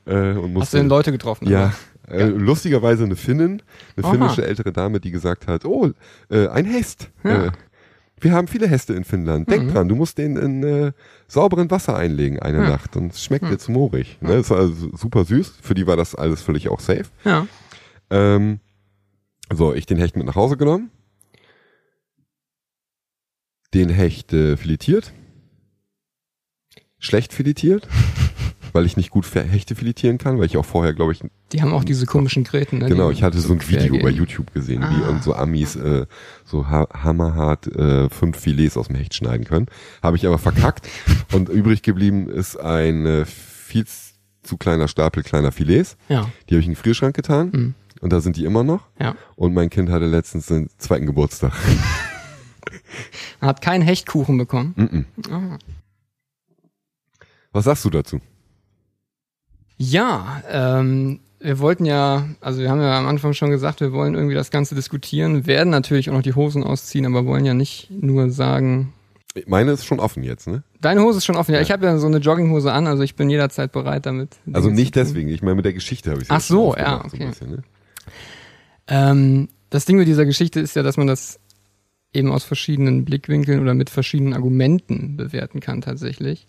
Äh, 0.06 0.32
und 0.32 0.36
Hast 0.36 0.48
musste, 0.48 0.76
du 0.78 0.82
denn 0.82 0.88
Leute 0.88 1.12
getroffen? 1.12 1.46
Ja, 1.46 1.74
äh, 2.08 2.24
lustigerweise 2.24 3.04
eine 3.04 3.16
Finnin, 3.16 3.62
eine 3.96 4.06
Aha. 4.06 4.12
finnische 4.12 4.46
ältere 4.46 4.72
Dame, 4.72 5.00
die 5.00 5.10
gesagt 5.10 5.46
hat, 5.46 5.66
oh, 5.66 5.90
äh, 6.30 6.48
ein 6.48 6.64
Hecht. 6.64 7.10
Ja. 7.24 7.52
Wir 8.20 8.32
haben 8.32 8.48
viele 8.48 8.66
Häste 8.68 8.94
in 8.94 9.04
Finnland. 9.04 9.50
Denk 9.50 9.64
Mhm. 9.64 9.72
dran, 9.72 9.88
du 9.88 9.94
musst 9.94 10.18
den 10.18 10.36
in 10.36 10.62
äh, 10.62 10.92
sauberen 11.26 11.70
Wasser 11.70 11.96
einlegen 11.96 12.38
eine 12.38 12.58
Ja. 12.58 12.68
Nacht 12.68 12.96
und 12.96 13.12
es 13.12 13.22
schmeckt 13.22 13.46
dir 13.50 13.58
zu 13.58 13.70
moorig. 13.72 14.18
Ne? 14.20 14.34
Ist 14.34 14.52
also 14.52 14.96
super 14.96 15.24
süß. 15.24 15.58
Für 15.62 15.74
die 15.74 15.86
war 15.86 15.96
das 15.96 16.14
alles 16.14 16.42
völlig 16.42 16.68
auch 16.68 16.80
safe. 16.80 17.06
Ja. 17.24 17.46
Ähm, 18.10 18.60
so, 19.52 19.74
ich 19.74 19.86
den 19.86 19.98
Hecht 19.98 20.16
mit 20.16 20.26
nach 20.26 20.36
Hause 20.36 20.56
genommen. 20.56 20.90
Den 23.74 23.90
Hecht 23.90 24.32
äh, 24.32 24.56
filetiert. 24.56 25.12
Schlecht 26.98 27.32
filetiert. 27.32 27.88
weil 28.72 28.86
ich 28.86 28.96
nicht 28.96 29.10
gut 29.10 29.26
Hechte 29.34 29.74
filetieren 29.74 30.18
kann, 30.18 30.38
weil 30.38 30.46
ich 30.46 30.56
auch 30.56 30.64
vorher, 30.64 30.92
glaube 30.94 31.12
ich, 31.12 31.22
Die 31.52 31.62
haben 31.62 31.72
auch 31.72 31.84
diese 31.84 32.04
komischen 32.04 32.44
Gräten. 32.44 32.78
Ne? 32.78 32.86
genau, 32.88 33.10
ich 33.10 33.22
hatte 33.22 33.38
so 33.40 33.52
ein 33.54 33.66
Video 33.66 33.94
bei 34.02 34.10
gehen. 34.10 34.18
YouTube 34.18 34.52
gesehen, 34.52 34.82
wie 34.82 35.02
Ah. 35.04 35.08
und 35.08 35.22
so 35.22 35.34
Amis 35.34 35.76
äh, 35.76 36.04
so 36.44 36.68
ha 36.68 36.86
hammerhart 36.92 37.66
äh, 37.68 38.10
fünf 38.10 38.38
Filets 38.38 38.76
aus 38.76 38.88
dem 38.88 38.96
Hecht 38.96 39.14
schneiden 39.14 39.46
können. 39.46 39.66
Habe 40.02 40.16
ich 40.18 40.26
aber 40.26 40.38
verkackt 40.38 40.86
und 41.32 41.48
übrig 41.48 41.82
geblieben 41.82 42.28
ist 42.28 42.56
ein 42.60 43.06
äh, 43.06 43.24
viel 43.24 43.86
zu 44.42 44.56
kleiner 44.58 44.88
Stapel 44.88 45.22
kleiner 45.22 45.50
Filets. 45.52 45.96
Ja, 46.08 46.30
Die 46.48 46.54
habe 46.54 46.60
ich 46.60 46.66
in 46.66 46.72
den 46.72 46.74
Gefrierschrank 46.74 47.16
getan 47.16 47.50
Mhm. 47.52 47.74
und 48.02 48.12
da 48.12 48.20
sind 48.20 48.36
die 48.36 48.44
immer 48.44 48.62
noch. 48.64 48.86
ja. 49.00 49.14
Und 49.36 49.54
mein 49.54 49.70
Kind 49.70 49.88
hatte 49.90 50.06
letztens 50.06 50.46
den 50.46 50.68
zweiten 50.78 51.06
Geburtstag. 51.06 51.52
Hat 53.40 53.62
keinen 53.62 53.82
Hechtkuchen 53.82 54.36
bekommen. 54.36 54.74
Mhm. 54.76 55.32
Ah. 55.32 55.58
Was 57.52 57.64
sagst 57.64 57.84
du 57.86 57.90
dazu? 57.90 58.20
Ja, 59.78 60.42
ähm, 60.50 61.20
wir 61.40 61.58
wollten 61.60 61.84
ja, 61.84 62.28
also 62.40 62.60
wir 62.60 62.70
haben 62.70 62.80
ja 62.80 62.98
am 62.98 63.06
Anfang 63.06 63.32
schon 63.32 63.50
gesagt, 63.50 63.80
wir 63.80 63.92
wollen 63.92 64.14
irgendwie 64.14 64.34
das 64.34 64.50
Ganze 64.50 64.74
diskutieren, 64.74 65.46
werden 65.46 65.70
natürlich 65.70 66.10
auch 66.10 66.14
noch 66.14 66.22
die 66.22 66.34
Hosen 66.34 66.64
ausziehen, 66.64 67.06
aber 67.06 67.26
wollen 67.26 67.44
ja 67.44 67.54
nicht 67.54 67.90
nur 67.90 68.30
sagen, 68.30 68.92
Meine 69.46 69.70
ist 69.72 69.84
schon 69.84 70.00
offen 70.00 70.22
jetzt, 70.24 70.48
ne? 70.48 70.62
deine 70.80 71.02
Hose 71.02 71.18
ist 71.18 71.24
schon 71.24 71.36
offen. 71.36 71.52
Ja, 71.52 71.58
Ja. 71.58 71.62
ich 71.62 71.70
habe 71.70 71.86
ja 71.86 71.98
so 71.98 72.06
eine 72.06 72.18
Jogginghose 72.18 72.72
an, 72.72 72.86
also 72.86 73.02
ich 73.02 73.14
bin 73.14 73.30
jederzeit 73.30 73.72
bereit 73.72 74.06
damit. 74.06 74.36
Also 74.52 74.70
nicht 74.70 74.96
deswegen, 74.96 75.28
ich 75.28 75.42
meine 75.42 75.54
mit 75.56 75.64
der 75.64 75.72
Geschichte 75.74 76.10
habe 76.10 76.22
ich 76.22 76.30
Ach 76.30 76.40
so, 76.40 76.74
ja, 76.76 77.04
okay. 77.04 77.30
ne? 77.46 77.62
Ähm, 78.88 79.48
das 79.70 79.84
Ding 79.84 79.96
mit 79.98 80.08
dieser 80.08 80.24
Geschichte 80.24 80.60
ist 80.60 80.74
ja, 80.76 80.82
dass 80.82 80.96
man 80.96 81.06
das 81.06 81.38
eben 82.12 82.30
aus 82.32 82.44
verschiedenen 82.44 83.04
Blickwinkeln 83.04 83.60
oder 83.60 83.74
mit 83.74 83.90
verschiedenen 83.90 84.32
Argumenten 84.34 85.16
bewerten 85.16 85.60
kann 85.60 85.82
tatsächlich. 85.82 86.48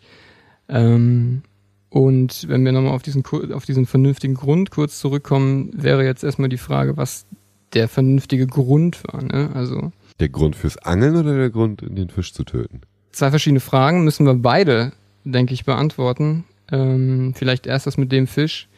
Ähm, 0.70 1.42
und 1.90 2.48
wenn 2.48 2.64
wir 2.64 2.72
nochmal 2.72 2.94
auf 2.94 3.02
diesen, 3.02 3.24
auf 3.54 3.66
diesen 3.66 3.86
vernünftigen 3.86 4.36
Grund 4.36 4.72
kurz 4.72 5.00
zurückkommen, 5.00 5.72
wäre 5.74 6.06
jetzt 6.06 6.24
erstmal 6.24 6.50
die 6.50 6.58
Frage, 6.58 6.98
was 6.98 7.26
der 7.74 7.88
vernünftige 7.88 8.48
Grund 8.48 9.04
war. 9.12 9.24
Ne? 9.24 9.50
Also 9.54 9.92
Der 10.20 10.30
Grund 10.30 10.56
fürs 10.56 10.78
Angeln 10.78 11.16
oder 11.16 11.36
der 11.38 11.50
Grund, 11.50 11.82
den 11.82 12.10
Fisch 12.10 12.34
zu 12.34 12.44
töten? 12.44 12.82
zwei 13.12 13.32
verschiedene 13.32 13.60
Fragen 13.60 14.04
müssen 14.04 14.26
wir 14.26 14.36
beide, 14.36 14.92
denke 15.24 15.54
ich, 15.54 15.66
beantworten. 15.66 16.46
Ähm, 16.72 17.34
vielleicht 17.36 17.68
erst 17.68 17.88
das 17.88 17.98
mit 17.98 18.12
dem 18.12 18.28
Fisch. 18.28 18.70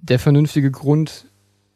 Der 0.00 0.18
vernünftige 0.18 0.70
Grund 0.70 1.26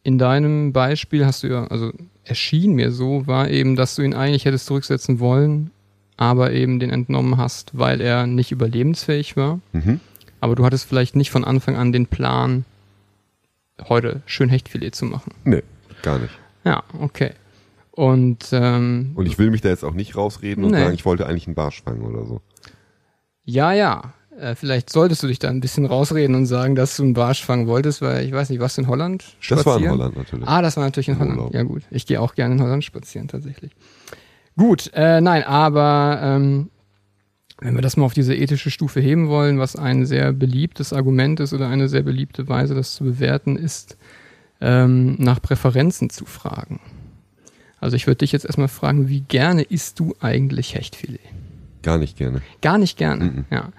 in 0.03 0.19
deinem 0.19 0.73
Beispiel 0.73 1.25
hast 1.25 1.45
du 1.45 1.49
ja, 1.49 1.67
also 1.69 1.93
erschien 2.25 2.75
mir 2.75 2.91
so, 2.91 3.27
war 3.27 3.49
eben, 3.49 3.77
dass 3.77 3.95
du 3.95 4.03
ihn 4.03 4.15
eigentlich 4.15 4.45
hättest 4.45 4.67
zurücksetzen 4.67 5.21
wollen, 5.21 5.71
aber 6.17 6.53
eben 6.53 6.79
den 6.79 6.91
entnommen 6.91 7.37
hast, 7.37 7.77
weil 7.79 8.01
er 8.01 8.27
nicht 8.27 8.53
überlebensfähig 8.53 9.37
war. 9.37 9.61
Mhm. 9.73 10.01
Aber 10.43 10.57
du 10.57 10.65
hattest 10.65 10.87
vielleicht 10.89 11.15
nicht 11.15 11.31
von 11.31 11.45
Anfang 11.45 11.77
an 11.77 11.93
den 11.93 12.09
Plan, 12.09 12.65
heute 13.89 14.23
schön 14.27 14.49
Hechtfilet 14.49 14.93
zu 14.93 15.05
machen. 15.05 15.33
Nee, 15.45 15.63
gar 16.03 16.19
nicht. 16.19 16.35
Ja, 16.65 16.83
okay. 17.01 17.31
Und, 17.93 18.49
ähm, 18.51 19.13
Und 19.15 19.27
ich 19.27 19.39
will 19.39 19.53
mich 19.53 19.61
da 19.61 19.69
jetzt 19.69 19.85
auch 19.85 19.95
nicht 19.95 20.17
rausreden 20.17 20.65
und 20.65 20.73
Nee. 20.73 20.81
sagen, 20.81 20.95
ich 20.95 21.05
wollte 21.05 21.27
eigentlich 21.27 21.47
einen 21.47 21.55
Barsch 21.55 21.81
fangen 21.85 22.03
oder 22.03 22.27
so. 22.27 22.41
Ja, 23.45 23.73
ja. 23.73 24.15
Äh, 24.37 24.57
vielleicht 24.57 24.91
solltest 24.91 25.23
du 25.23 25.29
dich 25.29 25.39
da 25.39 25.49
ein 25.49 25.61
bisschen 25.61 25.87
rausreden 25.87 26.35
und 26.35 26.47
sagen, 26.47 26.75
dass 26.75 26.97
du 26.97 27.05
einen 27.05 27.15
Barsch 27.15 27.45
fangen 27.45 27.69
wolltest, 27.69 28.03
weil 28.03 28.25
ich 28.25 28.33
weiß 28.33 28.51
nicht, 28.51 28.59
warst 28.59 28.79
du 28.79 28.83
in 28.83 28.89
Holland? 28.89 29.23
Das 29.49 29.51
war 29.51 29.59
in 29.59 29.63
spazieren? 29.85 29.91
Holland 29.93 30.17
natürlich. 30.17 30.49
Ah, 30.49 30.61
das 30.63 30.77
war 30.77 30.83
natürlich 30.85 31.09
in 31.09 31.15
Im 31.15 31.21
Holland. 31.21 31.39
Urlaub. 31.39 31.55
Ja 31.55 31.63
gut, 31.63 31.83
ich 31.93 32.05
gehe 32.07 32.21
auch 32.21 32.35
gerne 32.35 32.55
in 32.57 32.63
Holland 32.63 32.83
spazieren 32.83 33.29
tatsächlich. 33.29 33.71
Gut, 34.57 34.91
äh, 34.95 35.21
nein, 35.21 35.45
aber 35.45 36.19
ähm, 36.21 36.71
wenn 37.63 37.75
wir 37.75 37.83
das 37.83 37.97
mal 37.97 38.05
auf 38.05 38.15
diese 38.15 38.35
ethische 38.35 38.71
Stufe 38.71 39.01
heben 39.01 39.29
wollen, 39.29 39.59
was 39.59 39.77
ein 39.77 40.05
sehr 40.07 40.33
beliebtes 40.33 40.93
Argument 40.93 41.41
ist 41.41 41.53
oder 41.53 41.69
eine 41.69 41.89
sehr 41.89 42.03
beliebte 42.03 42.49
Weise, 42.49 42.75
das 42.75 42.95
zu 42.95 43.05
bewerten, 43.05 43.57
ist, 43.57 43.97
ähm, 44.61 45.17
nach 45.19 45.41
Präferenzen 45.41 46.11
zu 46.11 46.25
fragen. 46.25 46.81
Also 47.81 47.97
ich 47.97 48.07
würde 48.07 48.19
dich 48.19 48.33
jetzt 48.33 48.45
erstmal 48.45 48.69
fragen, 48.69 49.09
wie 49.09 49.21
gerne 49.21 49.63
isst 49.63 49.99
du 50.01 50.15
eigentlich 50.21 50.75
Hechtfilet? 50.75 51.21
Gar 51.83 51.99
nicht 51.99 52.17
gerne. 52.17 52.43
Gar 52.61 52.79
nicht 52.79 52.97
gerne, 52.97 53.25
Mhm. 53.25 53.45
ja. 53.51 53.73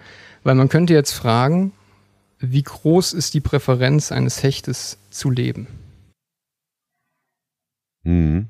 Weil 0.43 0.55
man 0.55 0.67
könnte 0.69 0.93
jetzt 0.93 1.13
fragen, 1.13 1.71
wie 2.39 2.63
groß 2.63 3.13
ist 3.13 3.33
die 3.33 3.39
Präferenz 3.39 4.11
eines 4.11 4.43
Hechtes 4.43 4.97
zu 5.09 5.29
leben? 5.29 5.67
Mhm. 8.03 8.47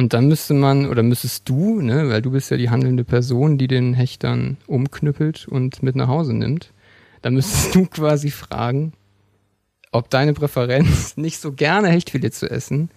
Und 0.00 0.14
dann 0.14 0.28
müsste 0.28 0.54
man, 0.54 0.88
oder 0.88 1.02
müsstest 1.02 1.46
du, 1.46 1.82
ne, 1.82 2.08
weil 2.08 2.22
du 2.22 2.30
bist 2.30 2.50
ja 2.50 2.56
die 2.56 2.70
handelnde 2.70 3.04
Person, 3.04 3.58
die 3.58 3.68
den 3.68 3.92
Hecht 3.92 4.24
dann 4.24 4.56
umknüppelt 4.66 5.46
und 5.46 5.82
mit 5.82 5.94
nach 5.94 6.08
Hause 6.08 6.32
nimmt, 6.32 6.72
dann 7.20 7.34
müsstest 7.34 7.74
du 7.74 7.84
quasi 7.84 8.30
fragen, 8.30 8.94
ob 9.92 10.08
deine 10.08 10.32
Präferenz, 10.32 11.16
nicht 11.18 11.38
so 11.38 11.52
gerne 11.52 11.88
Hechtfilet 11.88 12.32
zu 12.32 12.50
essen, 12.50 12.88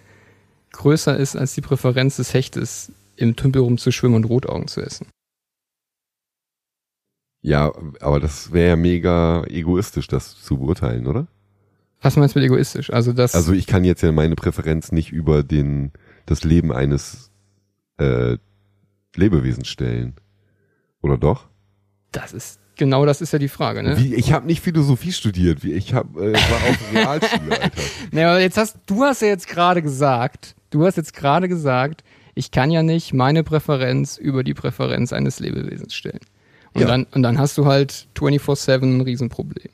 größer 0.71 1.17
ist 1.17 1.35
als 1.35 1.53
die 1.55 1.59
Präferenz 1.59 2.15
des 2.15 2.33
Hechtes, 2.33 2.93
im 3.17 3.35
Tümpel 3.35 3.63
rumzuschwimmen 3.63 4.15
und 4.15 4.23
Rotaugen 4.23 4.69
zu 4.69 4.79
essen. 4.79 5.07
Ja, 7.41 7.73
aber 7.99 8.21
das 8.21 8.53
wäre 8.53 8.69
ja 8.69 8.75
mega 8.77 9.43
egoistisch, 9.47 10.07
das 10.07 10.41
zu 10.41 10.57
beurteilen, 10.57 11.07
oder? 11.07 11.27
Was 12.01 12.15
meinst 12.15 12.33
du 12.35 12.39
mit 12.39 12.45
egoistisch? 12.45 12.93
Also 12.93 13.11
das, 13.11 13.35
Also 13.35 13.51
ich 13.51 13.67
kann 13.67 13.83
jetzt 13.83 14.03
ja 14.03 14.13
meine 14.13 14.35
Präferenz 14.35 14.93
nicht 14.93 15.11
über 15.11 15.43
den 15.43 15.91
das 16.25 16.43
Leben 16.43 16.71
eines 16.71 17.31
äh, 17.97 18.37
Lebewesens 19.15 19.67
stellen. 19.67 20.15
Oder 21.01 21.17
doch? 21.17 21.47
das 22.11 22.31
ist, 22.31 22.59
genau 22.75 23.05
das 23.07 23.21
ist 23.21 23.33
ja 23.33 23.39
die 23.39 23.47
Frage, 23.47 23.81
ne? 23.81 23.97
Wie, 23.97 24.13
ich 24.13 24.31
habe 24.33 24.45
nicht 24.45 24.61
Philosophie 24.61 25.11
studiert. 25.11 25.63
Wie, 25.63 25.73
ich 25.73 25.93
hab, 25.95 26.15
äh, 26.15 26.33
war 26.33 26.69
auf 26.69 26.79
Realschule, 26.93 27.59
Alter. 27.61 27.81
Nee, 28.11 28.23
aber 28.23 28.39
jetzt 28.39 28.57
hast, 28.57 28.77
du 28.85 29.03
hast 29.03 29.21
ja 29.23 29.29
jetzt 29.29 29.47
gerade 29.47 29.81
gesagt, 29.81 30.55
du 30.69 30.85
hast 30.85 30.95
jetzt 30.97 31.13
gerade 31.15 31.47
gesagt, 31.49 32.03
ich 32.35 32.51
kann 32.51 32.69
ja 32.71 32.83
nicht 32.83 33.13
meine 33.13 33.43
Präferenz 33.43 34.17
über 34.17 34.43
die 34.43 34.53
Präferenz 34.53 35.11
eines 35.11 35.39
Lebewesens 35.39 35.95
stellen. 35.95 36.19
Und, 36.75 36.81
Ja. 36.81 36.87
dann, 36.87 37.05
und 37.11 37.23
dann 37.23 37.37
hast 37.39 37.57
du 37.57 37.65
halt 37.65 38.07
24-7 38.15 38.83
ein 38.83 39.01
Riesenproblem. 39.01 39.69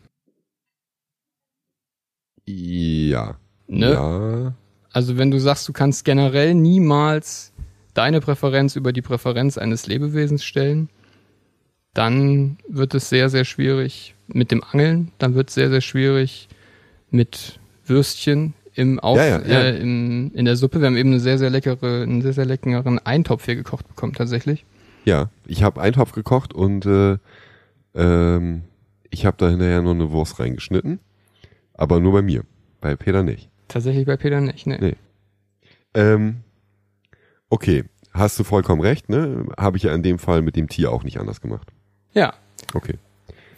Ja. 2.46 3.38
Ne? 3.68 3.92
Ja. 3.94 4.54
Also 4.92 5.18
wenn 5.18 5.32
du 5.32 5.40
sagst, 5.40 5.68
du 5.68 5.74
kannst 5.74 6.06
generell 6.06 6.54
niemals 6.54 7.54
deine 7.94 8.22
Präferenz 8.22 8.76
über 8.76 8.94
die 8.94 9.02
Präferenz 9.02 9.58
eines 9.58 9.88
Lebewesens 9.88 10.44
stellen, 10.44 10.90
dann 11.94 12.58
wird 12.68 12.94
es 12.94 13.10
sehr, 13.10 13.30
sehr 13.30 13.46
schwierig 13.46 14.16
mit 14.28 14.52
dem 14.52 14.64
Angeln, 14.64 15.12
dann 15.18 15.36
wird 15.36 15.50
es 15.50 15.56
sehr, 15.56 15.70
sehr 15.70 15.82
schwierig 15.82 16.48
mit 17.10 17.60
Würstchen 17.86 18.54
im 18.76 19.00
Auf, 19.00 19.18
Ja, 19.18 19.26
ja, 19.26 19.42
ja. 19.42 19.60
Äh, 19.62 19.82
im, 19.82 20.32
in 20.34 20.46
der 20.46 20.56
Suppe. 20.56 20.80
Wir 20.80 20.88
haben 20.88 20.96
eben 20.96 21.10
eine 21.10 21.20
sehr, 21.20 21.38
sehr 21.38 21.50
leckere, 21.50 22.04
einen 22.04 22.22
sehr, 22.22 22.34
sehr 22.34 22.46
leckeren 22.46 23.00
Eintopf 23.00 23.46
hier 23.46 23.56
gekocht 23.56 23.88
bekommen, 23.88 24.14
tatsächlich. 24.14 24.66
Ja. 25.06 25.30
Ich 25.46 25.64
habe 25.64 25.82
Eintopf 25.82 26.12
gekocht 26.12 26.54
und 26.54 26.86
äh, 26.86 27.18
ähm, 27.96 28.62
ich 29.10 29.26
habe 29.26 29.38
da 29.38 29.50
hinterher 29.50 29.82
noch 29.82 29.92
eine 29.92 30.12
Wurst 30.12 30.40
reingeschnitten. 30.40 31.00
Aber 31.74 32.00
nur 32.00 32.14
bei 32.14 32.22
mir. 32.22 32.44
Bei 32.82 32.96
Peter 32.96 33.24
nicht. 33.24 33.50
Tatsächlich 33.70 34.06
bei 34.06 34.18
Peter 34.18 34.42
nicht, 34.42 34.68
ne? 34.68 34.78
Nee. 34.82 34.96
Ähm, 35.94 36.42
okay, 37.50 37.86
hast 38.12 38.38
du 38.38 38.44
vollkommen 38.44 38.82
recht, 38.82 39.10
ne? 39.10 39.46
Habe 39.58 39.78
ich 39.78 39.84
ja 39.84 39.94
in 39.94 40.04
dem 40.04 40.20
Fall 40.20 40.42
mit 40.42 40.58
dem 40.58 40.68
Tier 40.68 40.92
auch 40.92 41.04
nicht 41.04 41.20
anders 41.20 41.40
gemacht. 41.40 41.72
Ja. 42.14 42.34
Okay. 42.74 42.96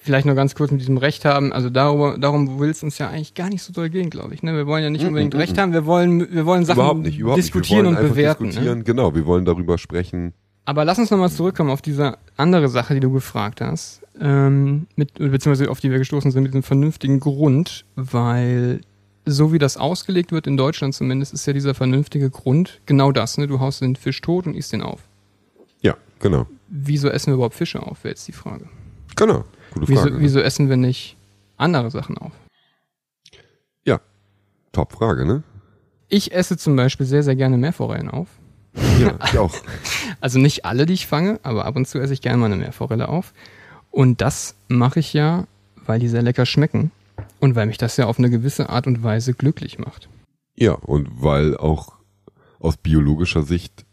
Vielleicht 0.03 0.25
noch 0.25 0.35
ganz 0.35 0.55
kurz 0.55 0.71
mit 0.71 0.81
diesem 0.81 0.97
Recht 0.97 1.25
haben. 1.25 1.53
Also 1.53 1.69
darüber, 1.69 2.17
darum 2.17 2.59
will 2.59 2.71
es 2.71 2.81
uns 2.81 2.97
ja 2.97 3.09
eigentlich 3.09 3.35
gar 3.35 3.49
nicht 3.49 3.61
so 3.61 3.71
doll 3.71 3.89
gehen, 3.89 4.09
glaube 4.09 4.33
ich. 4.33 4.41
Ne? 4.41 4.55
Wir 4.55 4.65
wollen 4.65 4.83
ja 4.83 4.89
nicht 4.89 5.05
unbedingt 5.05 5.33
mm, 5.33 5.37
Recht 5.37 5.55
mm. 5.55 5.59
haben. 5.59 5.73
Wir 5.73 5.85
wollen, 5.85 6.33
wir 6.33 6.45
wollen 6.45 6.65
Sachen 6.65 6.79
überhaupt 6.79 7.01
nicht, 7.01 7.19
überhaupt 7.19 7.37
diskutieren 7.37 7.85
nicht. 7.85 7.91
Wir 7.91 7.97
wollen 7.97 8.05
und 8.07 8.15
bewerten. 8.15 8.43
Diskutieren. 8.45 8.77
Ne? 8.79 8.83
Genau, 8.83 9.13
wir 9.13 9.25
wollen 9.27 9.45
darüber 9.45 9.77
sprechen. 9.77 10.33
Aber 10.65 10.85
lass 10.85 10.97
uns 10.97 11.11
nochmal 11.11 11.29
zurückkommen 11.29 11.69
auf 11.69 11.83
diese 11.83 12.17
andere 12.35 12.67
Sache, 12.67 12.95
die 12.95 12.99
du 12.99 13.11
gefragt 13.11 13.61
hast. 13.61 14.01
Ähm, 14.19 14.87
mit, 14.95 15.13
beziehungsweise 15.13 15.69
auf 15.69 15.79
die 15.79 15.91
wir 15.91 15.99
gestoßen 15.99 16.31
sind 16.31 16.43
mit 16.43 16.51
diesem 16.51 16.63
vernünftigen 16.63 17.19
Grund, 17.19 17.85
weil 17.95 18.81
so 19.25 19.53
wie 19.53 19.59
das 19.59 19.77
ausgelegt 19.77 20.31
wird 20.31 20.47
in 20.47 20.57
Deutschland 20.57 20.95
zumindest, 20.95 21.33
ist 21.33 21.45
ja 21.45 21.53
dieser 21.53 21.73
vernünftige 21.73 22.29
Grund 22.29 22.81
genau 22.85 23.11
das. 23.11 23.37
Ne? 23.37 23.47
Du 23.47 23.59
haust 23.59 23.81
den 23.81 23.95
Fisch 23.95 24.21
tot 24.21 24.47
und 24.47 24.55
isst 24.55 24.73
den 24.73 24.81
auf. 24.81 25.01
Ja, 25.81 25.95
genau. 26.19 26.47
Wieso 26.67 27.09
essen 27.09 27.27
wir 27.27 27.35
überhaupt 27.35 27.55
Fische 27.55 27.81
auf, 27.81 28.03
wäre 28.03 28.13
jetzt 28.13 28.27
die 28.27 28.31
Frage. 28.31 28.67
Genau. 29.15 29.45
Gute 29.73 29.85
Frage. 29.93 30.11
Wieso, 30.11 30.19
wieso 30.19 30.39
essen 30.39 30.69
wir 30.69 30.77
nicht 30.77 31.17
andere 31.57 31.91
Sachen 31.91 32.17
auf? 32.17 32.31
Top 34.71 34.93
Frage, 34.93 35.25
ne? 35.25 35.43
Ich 36.07 36.33
esse 36.33 36.57
zum 36.57 36.75
Beispiel 36.75 37.05
sehr, 37.05 37.23
sehr 37.23 37.35
gerne 37.35 37.57
Meerforellen 37.57 38.09
auf. 38.09 38.27
Ja, 38.99 39.17
ich 39.25 39.37
auch. 39.37 39.53
Also 40.21 40.37
nicht 40.37 40.65
alle, 40.65 40.85
die 40.85 40.93
ich 40.93 41.07
fange, 41.07 41.39
aber 41.41 41.65
ab 41.65 41.75
und 41.75 41.87
zu 41.87 41.97
esse 41.97 42.13
ich 42.13 42.21
gerne 42.21 42.37
mal 42.37 42.45
eine 42.45 42.57
Meerforelle 42.57 43.09
auf. 43.09 43.33
Und 43.89 44.21
das 44.21 44.53
mache 44.67 44.99
ich 44.99 45.13
ja, 45.13 45.47
weil 45.83 45.99
die 45.99 46.07
sehr 46.07 46.21
lecker 46.21 46.45
schmecken 46.45 46.91
und 47.39 47.55
weil 47.55 47.67
mich 47.67 47.77
das 47.77 47.97
ja 47.97 48.05
auf 48.05 48.19
eine 48.19 48.29
gewisse 48.29 48.69
Art 48.69 48.87
und 48.87 49.03
Weise 49.03 49.33
glücklich 49.33 49.79
macht. 49.79 50.09
Ja, 50.55 50.73
und 50.73 51.07
weil 51.21 51.57
auch 51.57 51.93
aus 52.59 52.77
biologischer 52.77 53.43
Sicht 53.43 53.85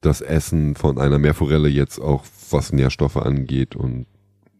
das 0.00 0.20
Essen 0.20 0.74
von 0.74 0.98
einer 0.98 1.18
Meerforelle 1.18 1.68
jetzt 1.68 1.98
auch 1.98 2.24
was 2.50 2.72
Nährstoffe 2.72 3.16
angeht 3.16 3.74
und 3.74 4.06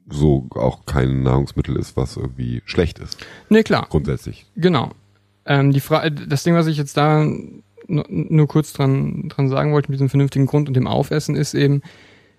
so 0.09 0.49
auch 0.51 0.87
kein 0.87 1.23
Nahrungsmittel 1.23 1.77
ist, 1.77 1.97
was 1.97 2.17
irgendwie 2.17 2.63
schlecht 2.67 2.99
ist. 2.99 3.25
Nee, 3.49 3.63
klar. 3.63 3.87
Grundsätzlich. 3.91 4.47
Genau. 4.57 4.91
Ähm, 5.47 5.73
die 5.73 5.81
Frage, 5.81 6.11
das 6.11 6.43
Ding, 6.43 6.55
was 6.55 6.67
ich 6.67 6.77
jetzt 6.77 6.97
da 6.97 7.27
nur 7.87 8.49
kurz 8.49 8.73
dran, 8.73 9.29
dran 9.29 9.49
sagen 9.49 9.73
wollte 9.73 9.91
mit 9.91 9.97
diesem 9.97 10.09
vernünftigen 10.09 10.47
Grund 10.47 10.69
und 10.69 10.75
dem 10.75 10.87
Aufessen 10.87 11.37
ist 11.37 11.55
eben, 11.55 11.83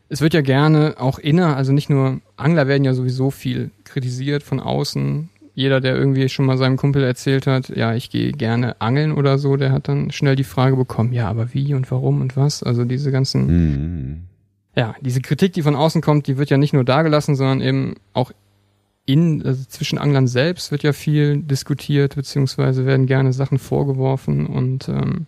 es 0.09 0.21
wird 0.21 0.33
ja 0.33 0.41
gerne 0.41 0.95
auch 0.97 1.19
inner, 1.19 1.55
also 1.55 1.71
nicht 1.71 1.89
nur 1.89 2.21
Angler 2.35 2.67
werden 2.67 2.83
ja 2.83 2.93
sowieso 2.93 3.31
viel 3.31 3.71
kritisiert 3.83 4.43
von 4.43 4.59
außen. 4.59 5.29
Jeder, 5.55 5.79
der 5.81 5.95
irgendwie 5.95 6.27
schon 6.29 6.45
mal 6.45 6.57
seinem 6.57 6.75
Kumpel 6.77 7.03
erzählt 7.03 7.47
hat, 7.47 7.69
ja, 7.69 7.95
ich 7.95 8.09
gehe 8.09 8.31
gerne 8.33 8.79
angeln 8.81 9.13
oder 9.13 9.37
so, 9.37 9.55
der 9.55 9.71
hat 9.71 9.87
dann 9.87 10.11
schnell 10.11 10.35
die 10.35 10.43
Frage 10.43 10.75
bekommen, 10.75 11.13
ja, 11.13 11.29
aber 11.29 11.53
wie 11.53 11.73
und 11.73 11.89
warum 11.89 12.21
und 12.21 12.35
was? 12.35 12.61
Also 12.61 12.83
diese 12.83 13.09
ganzen, 13.11 13.47
Mhm. 13.47 14.21
ja, 14.75 14.95
diese 15.01 15.21
Kritik, 15.21 15.53
die 15.53 15.61
von 15.61 15.75
außen 15.75 16.01
kommt, 16.01 16.27
die 16.27 16.37
wird 16.37 16.49
ja 16.49 16.57
nicht 16.57 16.73
nur 16.73 16.83
da 16.83 17.01
gelassen, 17.01 17.35
sondern 17.35 17.61
eben 17.61 17.95
auch 18.13 18.31
in, 19.05 19.45
also 19.45 19.63
zwischen 19.67 19.97
Anglern 19.97 20.27
selbst 20.27 20.71
wird 20.71 20.83
ja 20.83 20.91
viel 20.91 21.37
diskutiert, 21.37 22.15
beziehungsweise 22.15 22.85
werden 22.85 23.05
gerne 23.05 23.33
Sachen 23.33 23.57
vorgeworfen 23.59 24.47
und 24.47 24.89
ähm, 24.89 25.25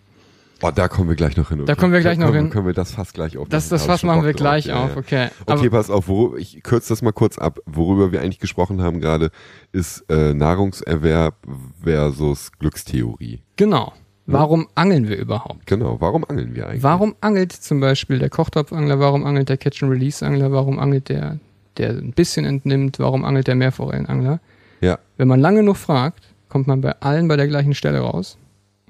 Oh, 0.62 0.72
da 0.74 0.88
kommen 0.88 1.10
wir 1.10 1.16
gleich 1.16 1.38
noch 1.38 1.50
hin. 1.50 1.66
Da 1.66 1.76
kommen 1.76 1.94
wir 1.94 2.02
gleich 2.02 2.18
noch 2.18 2.28
können, 2.28 2.46
hin. 2.46 2.50
Können 2.50 2.66
wir 2.66 2.74
das 2.74 2.92
fast 2.92 3.14
gleich 3.14 3.38
aufmachen? 3.38 3.52
das, 3.52 3.70
das 3.70 3.86
Fass 3.86 4.04
machen 4.04 4.24
wir 4.24 4.32
drauf. 4.34 4.42
gleich 4.42 4.66
Ja, 4.68 4.86
auf, 4.86 4.92
ja. 4.92 4.98
okay. 4.98 5.30
Okay, 5.46 5.70
pass 5.70 5.90
auf, 5.90 6.08
worüber, 6.08 6.38
ich 6.38 6.64
kürze 6.64 6.90
das 6.90 7.02
mal 7.02 7.14
kurz 7.14 7.38
ab. 7.38 7.60
Worüber 7.66 8.12
wir 8.12 8.22
eigentlich 8.22 8.40
gesprochen 8.40 8.82
haben 8.82 9.00
gerade, 9.00 9.30
ist 9.72 10.06
äh, 10.10 10.34
Nahrungserwerb 10.34 11.36
versus 11.84 12.52
Glückstheorie. 12.60 13.42
Genau. 13.56 13.94
Warum 14.30 14.68
angeln 14.76 15.08
wir 15.08 15.18
überhaupt? 15.18 15.66
Genau, 15.68 16.02
warum 16.02 16.26
angeln 16.26 16.54
wir 16.54 16.68
eigentlich? 16.68 16.84
Warum 16.84 17.16
angelt 17.22 17.54
zum 17.54 17.80
Beispiel 17.80 18.20
der 18.20 18.30
Kochtopfangler? 18.30 19.00
Warum 19.00 19.26
angelt 19.26 19.48
der 19.48 19.56
Catch-and-Release-Angler? 19.56 20.52
Warum 20.52 20.80
angelt 20.80 21.08
der, 21.08 21.40
der 21.78 21.92
ein 21.92 22.12
bisschen 22.12 22.44
entnimmt? 22.44 23.00
Warum 23.00 23.24
angelt 23.24 23.48
der 23.48 23.56
Meerforellenangler? 23.56 24.42
Ja, 24.82 25.00
Wenn 25.16 25.30
man 25.30 25.40
lange 25.40 25.60
genug 25.62 25.78
fragt, 25.78 26.26
kommt 26.50 26.68
man 26.68 26.82
bei 26.82 26.92
allen 27.00 27.30
bei 27.30 27.38
der 27.38 27.48
gleichen 27.48 27.74
Stelle 27.74 28.00
raus. 28.00 28.38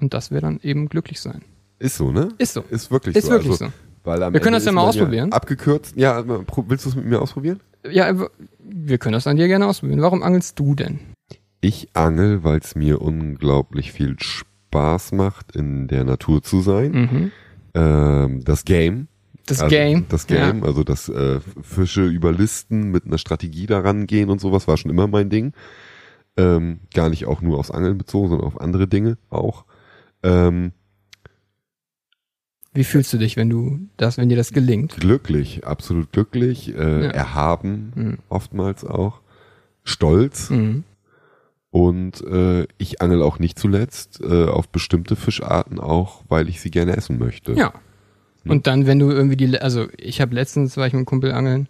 Und 0.00 0.12
das 0.12 0.30
wäre 0.32 0.42
dann 0.42 0.58
eben 0.62 0.88
glücklich 0.88 1.20
sein. 1.20 1.42
Ist 1.78 1.96
so, 1.96 2.10
ne? 2.10 2.28
Ist 2.38 2.54
so. 2.54 2.64
Ist 2.70 2.90
wirklich 2.90 3.16
Ist 3.16 3.26
so. 3.26 3.32
wirklich 3.32 3.52
also, 3.52 3.66
so. 3.66 3.72
Wir 4.04 4.16
können 4.18 4.32
Ende 4.32 4.50
das 4.52 4.64
ja 4.64 4.72
mal 4.72 4.82
ausprobieren. 4.82 5.32
abgekürzt. 5.32 5.94
Ja, 5.96 6.24
willst 6.26 6.86
du 6.86 6.88
es 6.90 6.96
mit 6.96 7.04
mir 7.04 7.20
ausprobieren? 7.20 7.60
Ja, 7.88 8.12
wir 8.58 8.98
können 8.98 9.12
das 9.12 9.26
an 9.26 9.36
dir 9.36 9.48
gerne 9.48 9.66
ausprobieren. 9.66 10.00
Warum 10.00 10.22
angelst 10.22 10.58
du 10.58 10.74
denn? 10.74 11.00
Ich 11.60 11.88
angel, 11.94 12.42
weil 12.44 12.58
es 12.58 12.74
mir 12.74 13.02
unglaublich 13.02 13.92
viel 13.92 14.16
Spaß 14.18 15.12
macht, 15.12 15.54
in 15.54 15.88
der 15.88 16.04
Natur 16.04 16.42
zu 16.42 16.62
sein. 16.62 16.92
Mhm. 16.92 17.32
Ähm, 17.74 18.44
das 18.44 18.64
Game. 18.64 19.08
Das 19.46 19.60
also, 19.60 19.74
Game. 19.74 20.06
Das 20.08 20.26
Game, 20.26 20.62
also 20.62 20.84
das 20.84 21.08
äh, 21.08 21.40
Fische 21.62 22.04
überlisten, 22.04 22.90
mit 22.90 23.06
einer 23.06 23.18
Strategie 23.18 23.66
daran 23.66 24.06
gehen 24.06 24.30
und 24.30 24.40
sowas 24.40 24.68
war 24.68 24.76
schon 24.76 24.90
immer 24.90 25.06
mein 25.06 25.30
Ding. 25.30 25.52
Ähm, 26.36 26.80
gar 26.94 27.08
nicht 27.08 27.26
auch 27.26 27.40
nur 27.40 27.58
aufs 27.58 27.70
Angeln 27.70 27.98
bezogen, 27.98 28.28
sondern 28.28 28.46
auf 28.46 28.60
andere 28.60 28.86
Dinge 28.86 29.18
auch. 29.30 29.64
Ähm, 30.22 30.72
Wie 32.74 32.84
fühlst 32.84 33.12
du 33.12 33.18
dich, 33.18 33.36
wenn 33.36 33.50
du 33.50 33.80
das, 33.96 34.18
wenn 34.18 34.28
dir 34.28 34.36
das 34.36 34.52
gelingt? 34.52 34.96
glücklich, 35.00 35.66
absolut 35.66 36.12
glücklich, 36.12 36.74
äh, 36.76 37.04
Ja. 37.04 37.10
erhaben 37.10 37.92
Mhm. 37.94 38.18
oftmals 38.28 38.84
auch, 38.84 39.20
stolz 39.84 40.50
Mhm. 40.50 40.84
und 41.70 42.20
äh, 42.22 42.66
ich 42.78 43.00
angel 43.00 43.22
auch 43.22 43.38
nicht 43.38 43.58
zuletzt 43.58 44.20
äh, 44.22 44.44
auf 44.46 44.68
bestimmte 44.68 45.16
Fischarten 45.16 45.80
auch, 45.80 46.22
weil 46.28 46.48
ich 46.48 46.60
sie 46.60 46.70
gerne 46.70 46.96
essen 46.96 47.18
möchte. 47.18 47.52
Ja. 47.54 47.72
Und 48.46 48.66
dann, 48.66 48.86
wenn 48.86 48.98
du 48.98 49.10
irgendwie 49.10 49.36
die, 49.36 49.58
also 49.60 49.88
ich 49.98 50.20
habe 50.20 50.34
letztens, 50.34 50.76
war 50.76 50.86
ich 50.86 50.92
mit 50.92 50.98
einem 51.00 51.06
Kumpel 51.06 51.32
angeln 51.32 51.68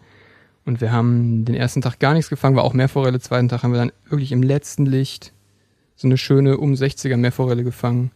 und 0.65 0.81
wir 0.81 0.93
haben 0.93 1.45
den 1.45 1.55
ersten 1.55 1.81
Tag 1.81 1.99
gar 1.99 2.13
nichts 2.15 2.29
gefangen, 2.31 2.55
war 2.57 2.63
auch 2.65 2.75
Meerforelle, 2.75 3.19
zweiten 3.21 3.49
Tag 3.49 3.63
haben 3.63 3.73
wir 3.73 3.79
dann 3.79 3.93
wirklich 4.09 4.31
im 4.33 4.43
letzten 4.43 4.85
Licht 4.87 5.33
so 5.97 6.07
eine 6.07 6.17
schöne 6.19 6.59
um 6.59 6.75
60er 6.75 7.17
Meerforelle 7.17 7.65
gefangen. 7.65 8.11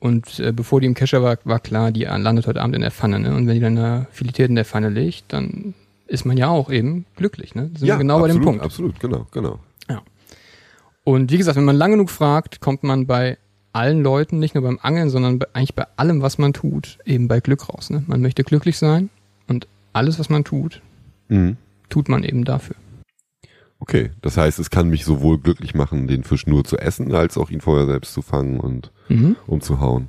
Und 0.00 0.40
äh, 0.40 0.52
bevor 0.52 0.80
die 0.80 0.86
im 0.86 0.94
Kescher 0.94 1.22
war, 1.22 1.38
war 1.44 1.60
klar, 1.60 1.92
die 1.92 2.04
landet 2.04 2.46
heute 2.46 2.60
Abend 2.60 2.74
in 2.74 2.80
der 2.80 2.90
Pfanne, 2.90 3.20
ne? 3.20 3.34
Und 3.34 3.46
wenn 3.46 3.54
die 3.54 3.60
dann 3.60 3.76
da 3.76 4.06
filetiert 4.10 4.48
in 4.48 4.56
der 4.56 4.64
Pfanne 4.64 4.88
liegt, 4.88 5.32
dann 5.32 5.74
ist 6.06 6.24
man 6.24 6.36
ja 6.36 6.48
auch 6.48 6.70
eben 6.70 7.04
glücklich, 7.16 7.54
ne? 7.54 7.70
Sind 7.76 7.86
wir 7.86 7.96
genau 7.96 8.14
absolut, 8.16 8.28
bei 8.28 8.38
dem 8.40 8.44
Punkt. 8.44 8.64
Absolut, 8.64 8.98
genau, 8.98 9.26
genau. 9.30 9.60
Und 11.04 11.32
wie 11.32 11.38
gesagt, 11.38 11.56
wenn 11.56 11.64
man 11.64 11.76
lang 11.76 11.92
genug 11.92 12.10
fragt, 12.10 12.60
kommt 12.60 12.82
man 12.82 13.06
bei 13.06 13.38
allen 13.72 14.02
Leuten, 14.02 14.38
nicht 14.38 14.54
nur 14.54 14.64
beim 14.64 14.78
Angeln, 14.82 15.10
sondern 15.10 15.38
bei, 15.38 15.46
eigentlich 15.54 15.74
bei 15.74 15.86
allem, 15.96 16.22
was 16.22 16.38
man 16.38 16.52
tut, 16.52 16.98
eben 17.04 17.28
bei 17.28 17.40
Glück 17.40 17.68
raus. 17.68 17.90
Ne? 17.90 18.04
Man 18.06 18.20
möchte 18.20 18.44
glücklich 18.44 18.78
sein 18.78 19.10
und 19.48 19.66
alles, 19.92 20.18
was 20.18 20.28
man 20.28 20.44
tut, 20.44 20.82
Mhm. 21.28 21.56
tut 21.88 22.08
man 22.08 22.24
eben 22.24 22.44
dafür. 22.44 22.76
Okay, 23.78 24.10
das 24.20 24.36
heißt, 24.36 24.58
es 24.58 24.68
kann 24.70 24.88
mich 24.88 25.04
sowohl 25.04 25.38
glücklich 25.38 25.74
machen, 25.74 26.06
den 26.06 26.22
Fisch 26.24 26.46
nur 26.46 26.64
zu 26.64 26.76
essen, 26.76 27.14
als 27.14 27.38
auch 27.38 27.50
ihn 27.50 27.60
vorher 27.60 27.86
selbst 27.86 28.12
zu 28.12 28.20
fangen 28.20 28.60
und 28.60 28.90
Mhm. 29.10 29.36
umzuhauen. 29.46 30.08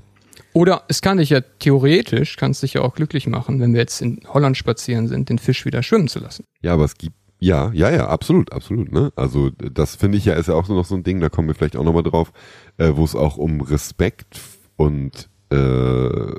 Oder 0.53 0.83
es 0.89 1.01
kann 1.01 1.17
dich 1.17 1.29
ja 1.29 1.41
theoretisch, 1.41 2.35
kann 2.35 2.51
es 2.51 2.59
dich 2.61 2.73
ja 2.73 2.81
auch 2.81 2.93
glücklich 2.93 3.25
machen, 3.27 3.59
wenn 3.59 3.73
wir 3.73 3.79
jetzt 3.81 4.01
in 4.01 4.21
Holland 4.27 4.57
spazieren 4.57 5.07
sind, 5.07 5.29
den 5.29 5.39
Fisch 5.39 5.65
wieder 5.65 5.81
schwimmen 5.81 6.07
zu 6.09 6.19
lassen. 6.19 6.43
Ja, 6.61 6.73
aber 6.73 6.83
es 6.85 6.95
gibt 6.97 7.15
ja, 7.43 7.71
ja, 7.73 7.89
ja, 7.89 8.07
absolut, 8.07 8.51
absolut. 8.51 8.91
Ne? 8.91 9.11
Also 9.15 9.49
das 9.49 9.95
finde 9.95 10.17
ich 10.19 10.25
ja 10.25 10.33
ist 10.33 10.47
ja 10.47 10.53
auch 10.53 10.65
so 10.65 10.75
noch 10.75 10.85
so 10.85 10.93
ein 10.95 11.03
Ding. 11.03 11.19
Da 11.21 11.29
kommen 11.29 11.47
wir 11.47 11.55
vielleicht 11.55 11.75
auch 11.75 11.83
noch 11.83 11.93
mal 11.93 12.03
drauf, 12.03 12.31
äh, 12.77 12.91
wo 12.93 13.03
es 13.03 13.15
auch 13.15 13.37
um 13.37 13.61
Respekt 13.61 14.39
und 14.75 15.27
äh, 15.51 16.35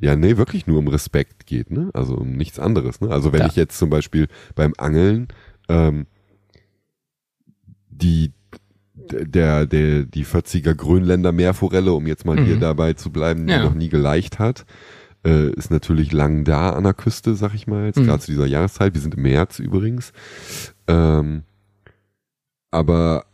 ja, 0.00 0.14
nee, 0.14 0.36
wirklich 0.36 0.66
nur 0.66 0.78
um 0.78 0.88
Respekt 0.88 1.46
geht. 1.46 1.70
Ne? 1.70 1.90
Also 1.94 2.16
um 2.16 2.32
nichts 2.32 2.58
anderes. 2.58 3.00
Ne? 3.00 3.10
Also 3.10 3.32
wenn 3.32 3.40
Ja. 3.40 3.46
ich 3.46 3.56
jetzt 3.56 3.78
zum 3.78 3.88
Beispiel 3.90 4.28
beim 4.54 4.74
Angeln 4.76 5.28
ähm, 5.70 6.06
die 7.88 8.32
der, 9.10 9.66
der, 9.66 10.04
die 10.04 10.24
40er 10.24 10.74
Grönländer 10.74 11.32
Meerforelle, 11.32 11.92
um 11.92 12.06
jetzt 12.06 12.24
mal 12.24 12.36
Mhm. 12.36 12.44
hier 12.44 12.56
dabei 12.58 12.92
zu 12.94 13.10
bleiben, 13.10 13.46
die 13.46 13.52
Ja. 13.52 13.62
noch 13.64 13.74
nie 13.74 13.88
geleicht 13.88 14.38
hat, 14.38 14.64
äh, 15.24 15.50
ist 15.52 15.70
natürlich 15.70 16.12
lang 16.12 16.44
da 16.44 16.70
an 16.70 16.84
der 16.84 16.94
Küste, 16.94 17.34
sag 17.34 17.54
ich 17.54 17.66
mal, 17.66 17.86
jetzt 17.86 17.98
Mhm. 17.98 18.04
gerade 18.04 18.20
zu 18.20 18.30
dieser 18.30 18.46
Jahreszeit. 18.46 18.94
Wir 18.94 19.00
sind 19.00 19.14
im 19.14 19.22
März 19.22 19.58
übrigens. 19.58 20.12
Ähm, 20.86 21.42
aber 22.70 23.24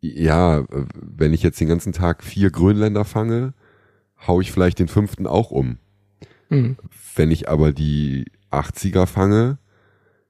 ja, 0.00 0.64
wenn 0.94 1.32
ich 1.32 1.42
jetzt 1.42 1.60
den 1.60 1.68
ganzen 1.68 1.92
Tag 1.92 2.22
vier 2.24 2.50
Grönländer 2.50 3.04
fange, 3.04 3.54
hau 4.26 4.40
ich 4.40 4.50
vielleicht 4.52 4.78
den 4.78 4.88
fünften 4.88 5.26
auch 5.26 5.50
um. 5.50 5.78
Mhm. 6.50 6.76
Wenn 7.14 7.30
ich 7.30 7.48
aber 7.48 7.72
die 7.72 8.26
80er 8.50 9.06
fange, 9.06 9.58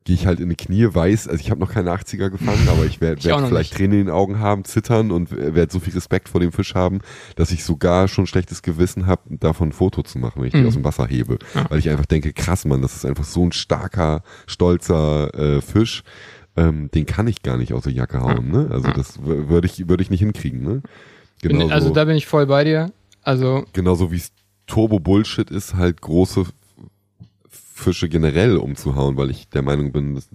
gehe 0.04 0.14
ich 0.16 0.26
halt 0.26 0.40
in 0.40 0.48
die 0.48 0.56
Knie, 0.56 0.88
weiß, 0.92 1.28
also 1.28 1.40
ich 1.40 1.50
habe 1.50 1.60
noch 1.60 1.70
keine 1.72 1.90
80er 1.92 2.28
gefangen, 2.30 2.68
aber 2.68 2.84
ich 2.84 3.00
werde 3.00 3.22
werd 3.22 3.46
vielleicht 3.46 3.72
nicht. 3.72 3.76
Tränen 3.76 4.00
in 4.00 4.06
den 4.06 4.14
Augen 4.14 4.40
haben, 4.40 4.64
zittern 4.64 5.10
und 5.12 5.30
werde 5.30 5.72
so 5.72 5.78
viel 5.80 5.92
Respekt 5.94 6.28
vor 6.28 6.40
dem 6.40 6.50
Fisch 6.52 6.74
haben, 6.74 7.00
dass 7.36 7.52
ich 7.52 7.64
sogar 7.64 8.08
schon 8.08 8.26
schlechtes 8.26 8.62
Gewissen 8.62 9.06
habe, 9.06 9.22
davon 9.38 9.68
ein 9.68 9.72
Foto 9.72 10.02
zu 10.02 10.18
machen, 10.18 10.40
wenn 10.40 10.46
ich 10.48 10.52
die 10.54 10.60
Mhm. 10.60 10.66
aus 10.68 10.74
dem 10.74 10.84
Wasser 10.84 11.06
hebe. 11.06 11.38
Ja. 11.54 11.70
Weil 11.70 11.78
ich 11.78 11.88
einfach 11.88 12.06
denke, 12.06 12.32
krass, 12.32 12.64
Mann, 12.64 12.82
das 12.82 12.96
ist 12.96 13.04
einfach 13.04 13.24
so 13.24 13.44
ein 13.44 13.52
starker, 13.52 14.22
stolzer 14.46 15.34
äh, 15.34 15.60
Fisch. 15.60 16.02
Ähm, 16.56 16.90
den 16.92 17.06
kann 17.06 17.26
ich 17.28 17.42
gar 17.42 17.56
nicht 17.56 17.72
aus 17.72 17.84
der 17.84 17.92
Jacke 17.92 18.20
hauen, 18.20 18.50
ne? 18.50 18.68
Also 18.70 18.90
das 18.90 19.22
würde 19.22 19.66
ich, 19.66 19.88
würde 19.88 20.02
ich 20.02 20.10
nicht 20.10 20.20
hinkriegen, 20.20 20.62
ne? 20.62 20.82
Bin, 21.40 21.52
Genauso, 21.52 21.72
also 21.72 21.90
da 21.90 22.04
bin 22.04 22.16
ich 22.16 22.26
voll 22.26 22.46
bei 22.46 22.64
dir. 22.64 22.92
Also, 23.22 23.64
genauso 23.72 24.12
wie 24.12 24.16
es 24.16 24.32
Turbo-Bullshit 24.66 25.50
ist, 25.50 25.74
halt 25.74 26.00
große 26.00 26.44
Fische 27.82 28.08
generell 28.08 28.56
umzuhauen, 28.56 29.16
weil 29.16 29.30
ich 29.30 29.48
der 29.48 29.62
Meinung 29.62 29.92
bin, 29.92 30.14
dass, 30.14 30.28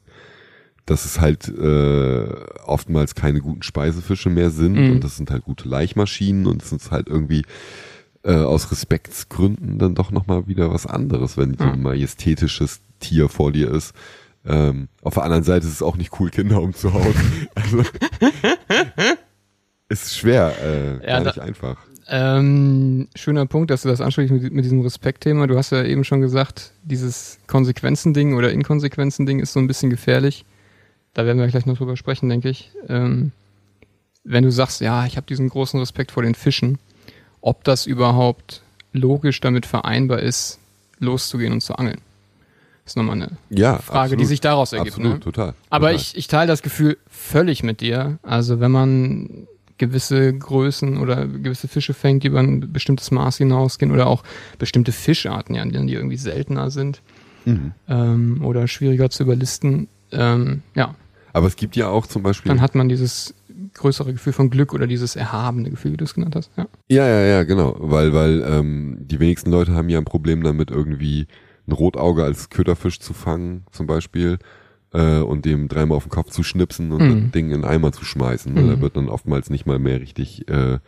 dass 0.85 1.05
es 1.05 1.19
halt 1.19 1.47
äh, 1.49 2.27
oftmals 2.65 3.15
keine 3.15 3.39
guten 3.39 3.63
Speisefische 3.63 4.29
mehr 4.29 4.49
sind 4.51 4.73
Mhm. 4.73 4.91
und 4.93 5.03
das 5.03 5.17
sind 5.17 5.31
halt 5.31 5.43
gute 5.43 5.67
Laichmaschinen 5.67 6.45
und 6.45 6.61
es 6.61 6.71
ist 6.71 6.91
halt 6.91 7.07
irgendwie 7.07 7.43
äh, 8.23 8.33
aus 8.35 8.71
Respektsgründen 8.71 9.79
dann 9.79 9.95
doch 9.95 10.11
nochmal 10.11 10.47
wieder 10.47 10.71
was 10.73 10.85
anderes, 10.85 11.37
wenn 11.37 11.57
so 11.57 11.63
Ja. 11.63 11.71
ein 11.73 11.81
majestätisches 11.81 12.81
Tier 12.99 13.29
vor 13.29 13.51
dir 13.51 13.71
ist. 13.71 13.93
Ähm, 14.45 14.87
auf 15.01 15.15
der 15.15 15.23
anderen 15.23 15.43
Seite 15.43 15.65
ist 15.67 15.73
es 15.73 15.81
auch 15.81 15.97
nicht 15.97 16.19
cool, 16.19 16.29
Kinder 16.29 16.61
umzuhauen. 16.61 17.13
also, 17.55 17.81
ist 19.89 20.17
schwer, 20.17 20.53
äh, 20.61 20.93
Ja, 20.95 20.99
gar 20.99 21.19
da- 21.21 21.25
nicht 21.29 21.39
einfach. 21.39 21.77
Ähm, 22.09 23.07
schöner 23.15 23.45
Punkt, 23.45 23.69
dass 23.69 23.81
du 23.81 23.89
das 23.89 23.99
ansprichst 24.01 24.31
mit, 24.33 24.53
mit 24.53 24.63
diesem 24.63 24.81
Respektthema. 24.81 25.45
Du 25.47 25.57
hast 25.57 25.71
ja 25.71 25.83
eben 25.83 26.03
schon 26.03 26.21
gesagt, 26.21 26.71
dieses 26.83 27.37
Konsequenzen-Ding 27.47 28.33
oder 28.35 28.51
Inkonsequenzen-Ding 28.51 29.39
ist 29.39 29.53
so 29.53 29.59
ein 29.59 29.67
bisschen 29.67 29.89
gefährlich. 29.89 30.45
Da 31.13 31.25
werden 31.25 31.39
wir 31.39 31.47
gleich 31.47 31.65
noch 31.65 31.77
drüber 31.77 31.97
sprechen, 31.97 32.29
denke 32.29 32.49
ich. 32.49 32.71
Ähm, 32.87 33.31
wenn 34.23 34.43
du 34.43 34.51
sagst, 34.51 34.81
ja, 34.81 35.05
ich 35.05 35.17
habe 35.17 35.27
diesen 35.27 35.49
großen 35.49 35.79
Respekt 35.79 36.11
vor 36.11 36.23
den 36.23 36.35
Fischen, 36.35 36.79
ob 37.41 37.63
das 37.63 37.85
überhaupt 37.85 38.61
logisch 38.93 39.41
damit 39.41 39.65
vereinbar 39.65 40.19
ist, 40.19 40.59
loszugehen 40.99 41.53
und 41.53 41.61
zu 41.61 41.75
angeln. 41.75 41.99
Das 42.83 42.91
ist 42.93 42.95
nochmal 42.97 43.15
eine 43.17 43.31
Ja, 43.49 43.79
Frage, 43.79 43.99
absolut. 44.01 44.21
die 44.21 44.25
sich 44.25 44.39
daraus 44.41 44.71
ergibt. 44.71 44.95
Absolut, 44.95 45.13
Ne? 45.15 45.19
total. 45.19 45.53
Aber 45.69 45.87
total. 45.87 45.95
ich, 46.01 46.15
ich 46.15 46.27
teile 46.27 46.47
das 46.47 46.61
Gefühl 46.61 46.97
völlig 47.09 47.63
mit 47.63 47.81
dir. 47.81 48.17
Also 48.23 48.61
wenn 48.61 48.71
man 48.71 49.47
gewisse 49.77 50.33
Größen 50.33 50.97
oder 50.97 51.27
gewisse 51.27 51.67
Fische 51.67 51.93
fängt, 51.93 52.23
die 52.23 52.27
über 52.27 52.39
ein 52.39 52.71
bestimmtes 52.71 53.11
Maß 53.11 53.37
hinausgehen 53.37 53.91
oder 53.91 54.07
auch 54.07 54.23
bestimmte 54.59 54.91
Fischarten, 54.91 55.55
ja, 55.55 55.65
die 55.65 55.93
irgendwie 55.93 56.17
seltener 56.17 56.71
sind 56.71 57.01
Mhm. 57.45 57.71
ähm, 57.87 58.41
oder 58.43 58.67
schwieriger 58.67 59.09
zu 59.09 59.23
überlisten, 59.23 59.87
ähm, 60.11 60.63
ja, 60.75 60.95
Aber 61.31 61.47
es 61.47 61.55
gibt 61.55 61.75
ja 61.77 61.87
auch 61.87 62.05
zum 62.05 62.21
Beispiel. 62.23 62.49
dann 62.49 62.59
hat 62.61 62.75
man 62.75 62.89
dieses 62.89 63.33
größere 63.73 64.11
Gefühl 64.11 64.33
von 64.33 64.49
Glück 64.49 64.73
oder 64.73 64.85
dieses 64.87 65.15
erhabene 65.15 65.69
Gefühl, 65.69 65.93
wie 65.93 65.97
du 65.97 66.03
es 66.05 66.13
genannt 66.13 66.35
hast. 66.35 66.51
Ja. 66.57 66.65
Ja, 66.89 67.07
ja, 67.07 67.21
ja, 67.21 67.43
genau. 67.43 67.75
Weil, 67.79 68.11
weil 68.13 68.43
ähm, 68.47 68.97
die 69.01 69.19
wenigsten 69.19 69.49
Leute 69.51 69.73
haben 69.75 69.87
ja 69.87 69.97
ein 69.99 70.05
Problem 70.05 70.43
damit, 70.43 70.71
irgendwie 70.71 71.27
ein 71.67 71.71
Rotauge 71.73 72.23
als 72.23 72.49
Köderfisch 72.49 72.99
zu 72.99 73.13
fangen, 73.13 73.63
zum 73.71 73.87
Beispiel, 73.87 74.39
äh, 74.93 75.19
und 75.19 75.45
dem 75.45 75.67
dreimal 75.67 75.97
auf 75.97 76.03
den 76.05 76.09
Kopf 76.11 76.31
zu 76.31 76.43
schnipsen 76.43 76.91
und 76.91 77.01
Mhm. 77.01 77.21
das 77.23 77.31
Ding 77.31 77.47
in 77.49 77.55
einen 77.55 77.65
Eimer 77.65 77.91
zu 77.91 78.05
schmeißen. 78.05 78.53
Ne? 78.53 78.61
Mhm. 78.61 78.67
Da 78.69 78.81
wird 78.81 78.97
dann 78.97 79.09
oftmals 79.09 79.49
nicht 79.49 79.65
mal 79.65 79.79
mehr 79.79 79.99
richtig 80.01 80.47
äh, 80.49 80.79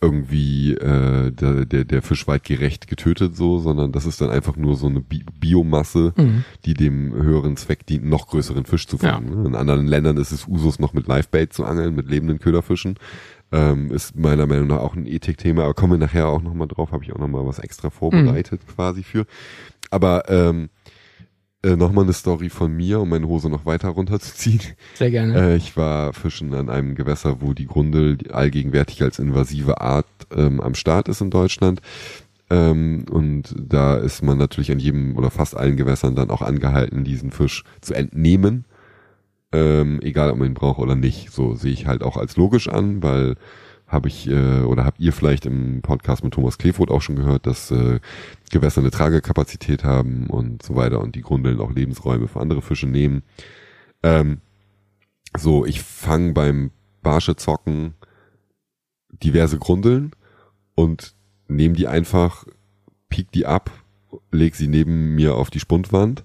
irgendwie 0.00 0.72
äh, 0.74 1.30
der, 1.30 1.64
der, 1.64 1.84
der 1.84 2.02
Fisch 2.02 2.26
weitgerecht 2.26 2.88
getötet, 2.88 3.36
so, 3.36 3.60
sondern 3.60 3.92
das 3.92 4.04
ist 4.04 4.20
dann 4.20 4.30
einfach 4.30 4.56
nur 4.56 4.74
so 4.76 4.88
eine 4.88 5.00
Bi 5.00 5.24
Biomasse, 5.38 6.12
Mhm. 6.16 6.44
die 6.64 6.74
dem 6.74 7.12
höheren 7.14 7.56
Zweck 7.56 7.86
dient, 7.86 8.04
noch 8.04 8.26
größeren 8.26 8.64
Fisch 8.64 8.88
zu 8.88 8.98
fangen. 8.98 9.42
ne? 9.42 9.46
In 9.48 9.54
anderen 9.54 9.86
Ländern 9.86 10.16
ist 10.16 10.32
es 10.32 10.48
Usus 10.48 10.80
noch 10.80 10.92
mit 10.92 11.06
Livebait 11.06 11.52
zu 11.52 11.64
angeln, 11.64 11.94
mit 11.94 12.08
lebenden 12.10 12.40
Köderfischen. 12.40 12.96
Ähm, 13.52 13.92
ist 13.92 14.16
meiner 14.16 14.46
Meinung 14.46 14.66
nach 14.68 14.78
auch 14.78 14.96
ein 14.96 15.06
Ethikthema, 15.06 15.62
aber 15.64 15.74
kommen 15.74 15.92
wir 15.92 15.98
nachher 15.98 16.26
auch 16.26 16.42
nochmal 16.42 16.68
drauf, 16.68 16.90
habe 16.90 17.04
ich 17.04 17.12
auch 17.12 17.18
nochmal 17.18 17.46
was 17.46 17.58
extra 17.60 17.90
vorbereitet 17.90 18.62
quasi 18.66 19.02
für. 19.04 19.26
Aber 19.90 20.28
ähm, 20.30 20.70
äh, 21.64 21.76
nochmal 21.76 22.04
eine 22.04 22.12
Story 22.12 22.48
von 22.48 22.72
mir, 22.72 23.00
um 23.00 23.08
meine 23.08 23.28
Hose 23.28 23.48
noch 23.48 23.66
weiter 23.66 23.88
runterzuziehen. 23.90 24.60
Sehr 24.94 25.10
gerne. 25.10 25.52
Äh, 25.52 25.56
ich 25.56 25.76
war 25.76 26.12
fischen 26.12 26.52
an 26.54 26.68
einem 26.68 26.94
Gewässer, 26.94 27.40
wo 27.40 27.52
die 27.52 27.66
Grundel 27.66 28.18
allgegenwärtig 28.32 29.02
als 29.02 29.18
invasive 29.18 29.80
Art 29.80 30.06
ähm, 30.34 30.60
am 30.60 30.74
Start 30.74 31.08
ist 31.08 31.20
in 31.20 31.30
Deutschland. 31.30 31.80
Ähm, 32.50 33.06
und 33.10 33.54
da 33.56 33.96
ist 33.96 34.22
man 34.22 34.38
natürlich 34.38 34.72
an 34.72 34.78
jedem 34.78 35.16
oder 35.16 35.30
fast 35.30 35.56
allen 35.56 35.76
Gewässern 35.76 36.14
dann 36.14 36.30
auch 36.30 36.42
angehalten, 36.42 37.04
diesen 37.04 37.30
Fisch 37.30 37.64
zu 37.80 37.94
entnehmen. 37.94 38.64
Ähm, 39.52 40.00
egal, 40.02 40.30
ob 40.30 40.38
man 40.38 40.48
ihn 40.48 40.54
braucht 40.54 40.80
oder 40.80 40.96
nicht. 40.96 41.30
So 41.30 41.54
sehe 41.54 41.72
ich 41.72 41.86
halt 41.86 42.02
auch 42.02 42.16
als 42.16 42.36
logisch 42.36 42.68
an, 42.68 43.02
weil 43.02 43.36
habe 43.92 44.08
ich 44.08 44.26
äh, 44.26 44.62
oder 44.62 44.84
habt 44.84 45.00
ihr 45.00 45.12
vielleicht 45.12 45.44
im 45.44 45.82
Podcast 45.82 46.24
mit 46.24 46.32
Thomas 46.32 46.56
Kleefoth 46.56 46.90
auch 46.90 47.02
schon 47.02 47.16
gehört, 47.16 47.46
dass 47.46 47.70
äh, 47.70 48.00
Gewässer 48.50 48.80
eine 48.80 48.90
Tragekapazität 48.90 49.84
haben 49.84 50.28
und 50.28 50.62
so 50.62 50.74
weiter 50.74 51.00
und 51.00 51.14
die 51.14 51.20
Grundeln 51.20 51.60
auch 51.60 51.70
Lebensräume 51.70 52.26
für 52.26 52.40
andere 52.40 52.62
Fische 52.62 52.86
nehmen. 52.86 53.22
Ähm, 54.02 54.40
so, 55.36 55.66
ich 55.66 55.82
fange 55.82 56.32
beim 56.32 56.70
Barschezocken 57.02 57.94
diverse 59.10 59.58
Grundeln 59.58 60.12
und 60.74 61.14
nehme 61.48 61.74
die 61.74 61.86
einfach, 61.86 62.46
piek 63.10 63.30
die 63.32 63.44
ab, 63.44 63.70
leg 64.30 64.54
sie 64.54 64.68
neben 64.68 65.14
mir 65.14 65.34
auf 65.36 65.50
die 65.50 65.60
Spundwand. 65.60 66.24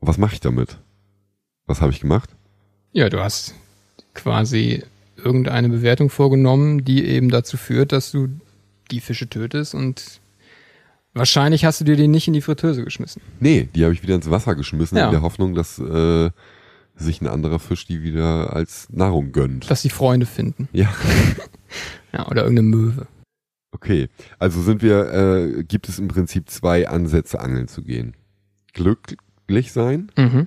Was 0.00 0.18
mache 0.18 0.34
ich 0.34 0.40
damit? 0.40 0.78
Was 1.66 1.80
habe 1.80 1.92
ich 1.92 2.00
gemacht? 2.00 2.34
Ja, 2.92 3.08
du 3.08 3.20
hast 3.20 3.54
quasi 4.14 4.82
irgendeine 5.18 5.68
Bewertung 5.68 6.10
vorgenommen, 6.10 6.84
die 6.84 7.04
eben 7.04 7.28
dazu 7.28 7.56
führt, 7.56 7.92
dass 7.92 8.10
du 8.10 8.28
die 8.90 9.00
Fische 9.00 9.28
tötest 9.28 9.74
und 9.74 10.20
wahrscheinlich 11.12 11.64
hast 11.64 11.80
du 11.80 11.84
dir 11.84 11.96
die 11.96 12.08
nicht 12.08 12.26
in 12.28 12.34
die 12.34 12.40
Fritteuse 12.40 12.84
geschmissen. 12.84 13.20
Nee, 13.40 13.68
die 13.74 13.84
habe 13.84 13.92
ich 13.92 14.02
wieder 14.02 14.14
ins 14.14 14.30
Wasser 14.30 14.54
geschmissen, 14.54 14.96
Ja. 14.96 15.06
in 15.06 15.12
der 15.12 15.22
Hoffnung, 15.22 15.54
dass 15.54 15.78
äh, 15.78 16.30
sich 16.94 17.20
ein 17.20 17.26
anderer 17.26 17.58
Fisch 17.58 17.86
die 17.86 18.02
wieder 18.02 18.54
als 18.54 18.88
Nahrung 18.90 19.32
gönnt. 19.32 19.70
Dass 19.70 19.82
die 19.82 19.90
Freunde 19.90 20.26
finden. 20.26 20.68
ja, 20.72 20.92
Ja, 22.12 22.26
oder 22.28 22.42
irgendeine 22.44 22.68
Möwe. 22.68 23.06
okay. 23.72 24.08
Also 24.38 24.62
sind 24.62 24.80
wir, 24.82 25.12
äh, 25.12 25.64
gibt 25.64 25.88
es 25.88 25.98
im 25.98 26.08
Prinzip 26.08 26.48
zwei 26.48 26.88
Ansätze, 26.88 27.38
angeln 27.40 27.68
zu 27.68 27.82
gehen. 27.82 28.14
Glücklich 28.72 29.72
sein 29.72 30.10
Mhm. 30.16 30.46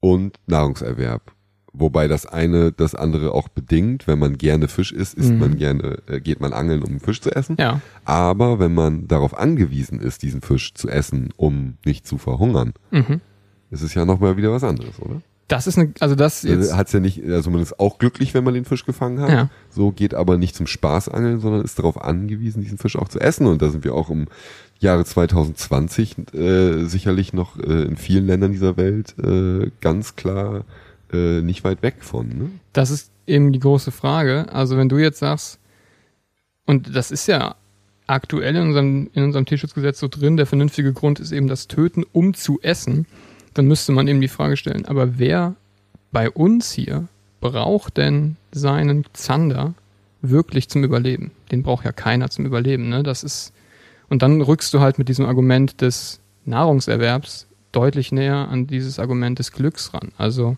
und 0.00 0.38
Nahrungserwerb. 0.46 1.32
Wobei 1.74 2.06
das 2.06 2.26
eine 2.26 2.70
das 2.72 2.94
andere 2.94 3.32
auch 3.32 3.48
bedingt. 3.48 4.06
Wenn 4.06 4.18
man 4.18 4.36
gerne 4.36 4.68
Fisch 4.68 4.92
isst, 4.92 5.14
isst 5.14 5.30
Mhm. 5.30 5.38
man 5.38 5.56
gerne, 5.56 5.98
äh, 6.06 6.20
geht 6.20 6.40
man 6.40 6.52
angeln, 6.52 6.82
um 6.82 7.00
Fisch 7.00 7.20
zu 7.22 7.30
essen. 7.34 7.56
Ja. 7.58 7.80
Aber 8.04 8.58
wenn 8.58 8.74
man 8.74 9.08
darauf 9.08 9.36
angewiesen 9.38 9.98
ist, 10.00 10.22
diesen 10.22 10.42
Fisch 10.42 10.74
zu 10.74 10.88
essen, 10.88 11.30
um 11.36 11.74
nicht 11.86 12.06
zu 12.06 12.18
verhungern, 12.18 12.74
Mhm. 12.90 13.20
ist 13.70 13.82
es 13.82 13.94
ja 13.94 14.04
nochmal 14.04 14.36
wieder 14.36 14.52
was 14.52 14.64
anderes, 14.64 15.00
oder? 15.00 15.22
Das 15.48 15.66
ist 15.66 15.76
eine, 15.78 15.92
also 16.00 16.14
das 16.14 16.42
jetzt, 16.44 16.58
Also 16.62 16.76
hat's 16.76 16.92
ja 16.92 17.00
nicht, 17.00 17.24
also 17.26 17.50
man 17.50 17.60
ist 17.60 17.78
auch 17.78 17.98
glücklich, 17.98 18.32
wenn 18.32 18.44
man 18.44 18.54
den 18.54 18.64
Fisch 18.64 18.86
gefangen 18.86 19.20
hat. 19.20 19.30
Ja. 19.30 19.50
So 19.70 19.90
geht 19.92 20.14
aber 20.14 20.38
nicht 20.38 20.54
zum 20.54 20.66
Spaß 20.66 21.08
angeln, 21.08 21.40
sondern 21.40 21.62
ist 21.62 21.78
darauf 21.78 22.02
angewiesen, 22.02 22.62
diesen 22.62 22.78
Fisch 22.78 22.96
auch 22.96 23.08
zu 23.08 23.18
essen. 23.20 23.46
Und 23.46 23.60
da 23.60 23.68
sind 23.70 23.84
wir 23.84 23.94
auch 23.94 24.08
im 24.08 24.28
Jahre 24.78 25.04
2020 25.04 26.16
äh, 26.34 26.84
sicherlich 26.84 27.32
noch 27.32 27.58
äh, 27.58 27.82
in 27.82 27.96
vielen 27.96 28.26
Ländern 28.26 28.52
dieser 28.52 28.76
Welt 28.76 29.14
äh, 29.18 29.70
ganz 29.80 30.16
klar 30.16 30.64
äh, 31.12 31.42
nicht 31.42 31.64
weit 31.64 31.82
weg 31.82 31.96
von. 32.00 32.28
Ne? 32.28 32.50
das 32.72 32.90
ist 32.90 33.10
eben 33.26 33.52
die 33.52 33.60
große 33.60 33.90
Frage. 33.90 34.52
Also 34.52 34.76
wenn 34.76 34.88
du 34.88 34.98
jetzt 34.98 35.18
sagst, 35.18 35.58
und 36.66 36.94
das 36.94 37.10
ist 37.10 37.26
ja 37.26 37.56
aktuell 38.06 38.56
in 38.56 38.68
unserem, 38.68 39.10
in 39.14 39.24
unserem 39.24 39.46
Tierschutzgesetz 39.46 39.98
so 39.98 40.08
drin, 40.08 40.36
der 40.36 40.46
vernünftige 40.46 40.92
Grund 40.92 41.20
ist 41.20 41.32
eben 41.32 41.48
das 41.48 41.68
Töten, 41.68 42.04
um 42.12 42.34
zu 42.34 42.60
essen, 42.62 43.06
dann 43.54 43.66
müsste 43.66 43.92
man 43.92 44.08
eben 44.08 44.20
die 44.20 44.28
Frage 44.28 44.56
stellen, 44.56 44.86
aber 44.86 45.18
wer 45.18 45.54
bei 46.10 46.30
uns 46.30 46.72
hier 46.72 47.08
braucht 47.40 47.96
denn 47.96 48.36
seinen 48.52 49.04
Zander 49.12 49.74
wirklich 50.20 50.68
zum 50.68 50.84
Überleben? 50.84 51.32
Den 51.50 51.62
braucht 51.62 51.84
ja 51.84 51.92
keiner 51.92 52.30
zum 52.30 52.46
Überleben, 52.46 52.88
ne? 52.88 53.02
Das 53.02 53.24
ist, 53.24 53.52
und 54.08 54.22
dann 54.22 54.40
rückst 54.40 54.72
du 54.72 54.80
halt 54.80 54.98
mit 54.98 55.08
diesem 55.08 55.26
Argument 55.26 55.80
des 55.80 56.20
Nahrungserwerbs 56.44 57.46
deutlich 57.72 58.12
näher 58.12 58.48
an 58.48 58.66
dieses 58.66 58.98
Argument 58.98 59.38
des 59.38 59.52
Glücks 59.52 59.92
ran. 59.94 60.12
Also, 60.18 60.56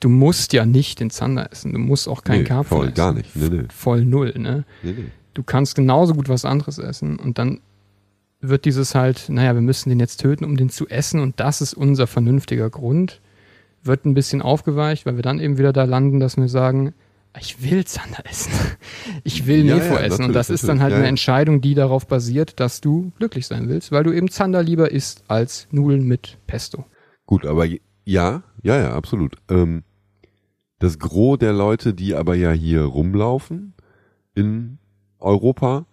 du 0.00 0.08
musst 0.08 0.52
ja 0.52 0.66
nicht 0.66 1.00
den 1.00 1.10
Zander 1.10 1.50
essen, 1.52 1.72
du 1.72 1.78
musst 1.78 2.08
auch 2.08 2.24
keinen 2.24 2.40
Nee, 2.42 2.48
Karpfen 2.48 2.76
voll 2.76 2.86
essen. 2.86 2.94
gar 2.94 3.12
nicht. 3.12 3.36
Nee, 3.36 3.48
nee. 3.50 3.64
Voll 3.74 4.04
null, 4.04 4.34
ne? 4.36 4.64
Nee, 4.82 4.92
nee. 4.92 5.04
du 5.34 5.42
kannst 5.42 5.74
genauso 5.74 6.14
gut 6.14 6.28
was 6.28 6.44
anderes 6.44 6.78
essen 6.78 7.18
und 7.18 7.38
dann 7.38 7.60
wird 8.40 8.64
dieses 8.64 8.94
halt, 8.94 9.26
naja, 9.28 9.54
wir 9.54 9.60
müssen 9.60 9.90
den 9.90 10.00
jetzt 10.00 10.18
töten, 10.22 10.44
um 10.44 10.56
den 10.56 10.70
zu 10.70 10.88
essen 10.88 11.20
und 11.20 11.38
das 11.40 11.60
ist 11.60 11.74
unser 11.74 12.06
vernünftiger 12.06 12.70
Grund, 12.70 13.20
wird 13.82 14.06
ein 14.06 14.14
bisschen 14.14 14.40
aufgeweicht, 14.42 15.04
weil 15.06 15.16
wir 15.16 15.22
dann 15.22 15.38
eben 15.38 15.58
wieder 15.58 15.72
da 15.74 15.84
landen, 15.84 16.20
dass 16.20 16.36
wir 16.38 16.48
sagen, 16.48 16.94
ich 17.38 17.62
will 17.62 17.84
Zander 17.84 18.24
essen. 18.28 18.52
Ich 19.22 19.46
will 19.46 19.66
Ja, 19.66 19.76
Mefo 19.76 19.94
ja, 19.94 20.00
essen. 20.00 20.24
Und 20.24 20.32
das 20.32 20.48
ist 20.50 20.66
dann 20.66 20.80
halt 20.80 20.92
ja, 20.92 20.98
eine. 20.98 21.06
Entscheidung, 21.06 21.60
die 21.60 21.74
darauf 21.74 22.06
basiert, 22.06 22.58
dass 22.58 22.80
du 22.80 23.12
glücklich 23.18 23.46
sein 23.46 23.68
willst, 23.68 23.92
weil 23.92 24.02
du 24.02 24.12
eben 24.12 24.30
Zander 24.30 24.62
lieber 24.62 24.90
isst 24.90 25.22
als 25.28 25.68
Nudeln 25.70 26.04
mit 26.06 26.38
Pesto. 26.46 26.86
Gut, 27.26 27.44
aber 27.44 27.66
ja, 27.66 27.78
ja, 28.04 28.42
ja, 28.62 28.92
absolut. 28.94 29.36
Ähm, 29.50 29.82
das 30.80 30.98
Gros 30.98 31.38
der 31.38 31.52
Leute, 31.52 31.94
die 31.94 32.14
aber 32.14 32.34
ja 32.34 32.50
hier 32.50 32.82
rumlaufen 32.82 33.74
in 34.34 34.78
Europa, 35.20 35.86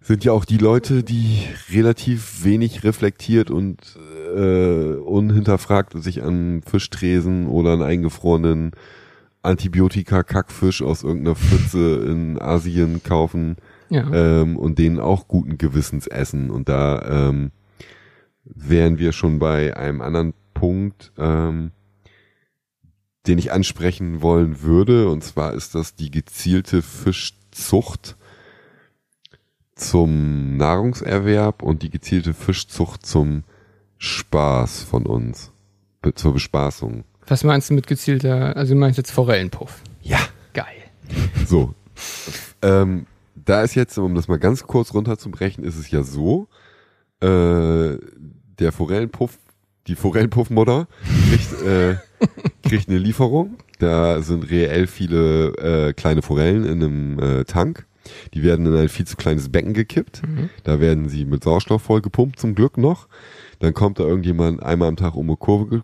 sind 0.00 0.22
ja 0.24 0.32
auch 0.32 0.44
die 0.44 0.58
Leute, 0.58 1.02
die 1.02 1.38
relativ 1.72 2.44
wenig 2.44 2.84
reflektiert 2.84 3.50
und 3.50 3.98
äh, 4.36 4.96
unhinterfragt 4.96 5.94
sich 6.02 6.22
an 6.22 6.60
Fischtresen 6.62 7.46
oder 7.48 7.72
einen 7.72 7.82
eingefrorenen 7.82 8.72
Antibiotika-Kackfisch 9.42 10.82
aus 10.82 11.02
irgendeiner 11.02 11.36
Pfütze 11.36 12.04
in 12.06 12.38
Asien 12.40 13.02
kaufen 13.02 13.56
Ja. 13.88 14.06
ähm, 14.12 14.56
und 14.58 14.78
denen 14.78 14.98
auch 15.00 15.26
guten 15.28 15.56
Gewissens 15.56 16.06
essen. 16.06 16.50
Und 16.50 16.68
da 16.68 17.28
ähm, 17.30 17.50
wären 18.44 18.98
wir 18.98 19.12
schon 19.12 19.38
bei 19.38 19.74
einem 19.76 20.02
anderen 20.02 20.34
Punkt, 20.52 21.12
ähm, 21.18 21.70
den 23.26 23.38
ich 23.38 23.52
ansprechen 23.52 24.22
wollen 24.22 24.62
würde. 24.62 25.08
Und 25.08 25.24
zwar 25.24 25.54
ist 25.54 25.74
das 25.74 25.94
die 25.94 26.10
gezielte 26.10 26.82
Fischzucht 26.82 28.16
zum 29.74 30.56
Nahrungserwerb 30.56 31.62
und 31.62 31.82
die 31.82 31.90
gezielte 31.90 32.34
Fischzucht 32.34 33.04
zum 33.04 33.44
Spaß 33.98 34.82
von 34.82 35.06
uns, 35.06 35.52
zur 36.14 36.32
Bespaßung. 36.32 37.04
Was 37.26 37.42
meinst 37.42 37.70
du 37.70 37.74
mit 37.74 37.86
gezielter, 37.86 38.56
also 38.56 38.74
du 38.74 38.80
meinst 38.80 38.98
jetzt 38.98 39.10
Forellenpuff? 39.10 39.82
Ja. 40.02 40.18
Geil. 40.52 40.82
So. 41.46 41.74
ähm, 42.62 43.06
da 43.34 43.62
ist 43.62 43.74
jetzt, 43.74 43.98
um 43.98 44.14
das 44.14 44.28
mal 44.28 44.38
ganz 44.38 44.64
kurz 44.64 44.94
runterzubrechen, 44.94 45.64
ist 45.64 45.76
es 45.76 45.90
ja 45.90 46.02
so, 46.02 46.48
äh, 47.20 47.98
der 48.58 48.72
Forellenpuff, 48.72 49.38
die 49.86 49.96
Forellenpuffmutter 49.96 50.86
kriegt, 51.28 51.62
äh, 51.62 51.96
kriegt 52.64 52.88
eine 52.88 52.98
Lieferung. 52.98 53.56
Da 53.78 54.20
sind 54.22 54.50
reell 54.50 54.86
viele 54.86 55.48
äh, 55.88 55.92
kleine 55.92 56.22
Forellen 56.22 56.64
in 56.64 56.82
einem 56.82 57.18
äh, 57.18 57.44
Tank. 57.44 57.86
Die 58.34 58.42
werden 58.42 58.66
in 58.66 58.76
ein 58.76 58.88
viel 58.88 59.06
zu 59.06 59.16
kleines 59.16 59.50
Becken 59.50 59.72
gekippt. 59.72 60.22
Mhm. 60.26 60.50
Da 60.62 60.78
werden 60.80 61.08
sie 61.08 61.24
mit 61.24 61.42
Sauerstoff 61.44 61.82
voll 61.82 62.02
gepumpt, 62.02 62.38
zum 62.38 62.54
Glück 62.54 62.76
noch. 62.76 63.08
Dann 63.60 63.72
kommt 63.72 63.98
da 63.98 64.04
irgendjemand 64.04 64.62
einmal 64.62 64.88
am 64.88 64.96
Tag 64.96 65.14
um 65.14 65.26
eine 65.28 65.36
Kurve 65.36 65.68
ge 65.68 65.80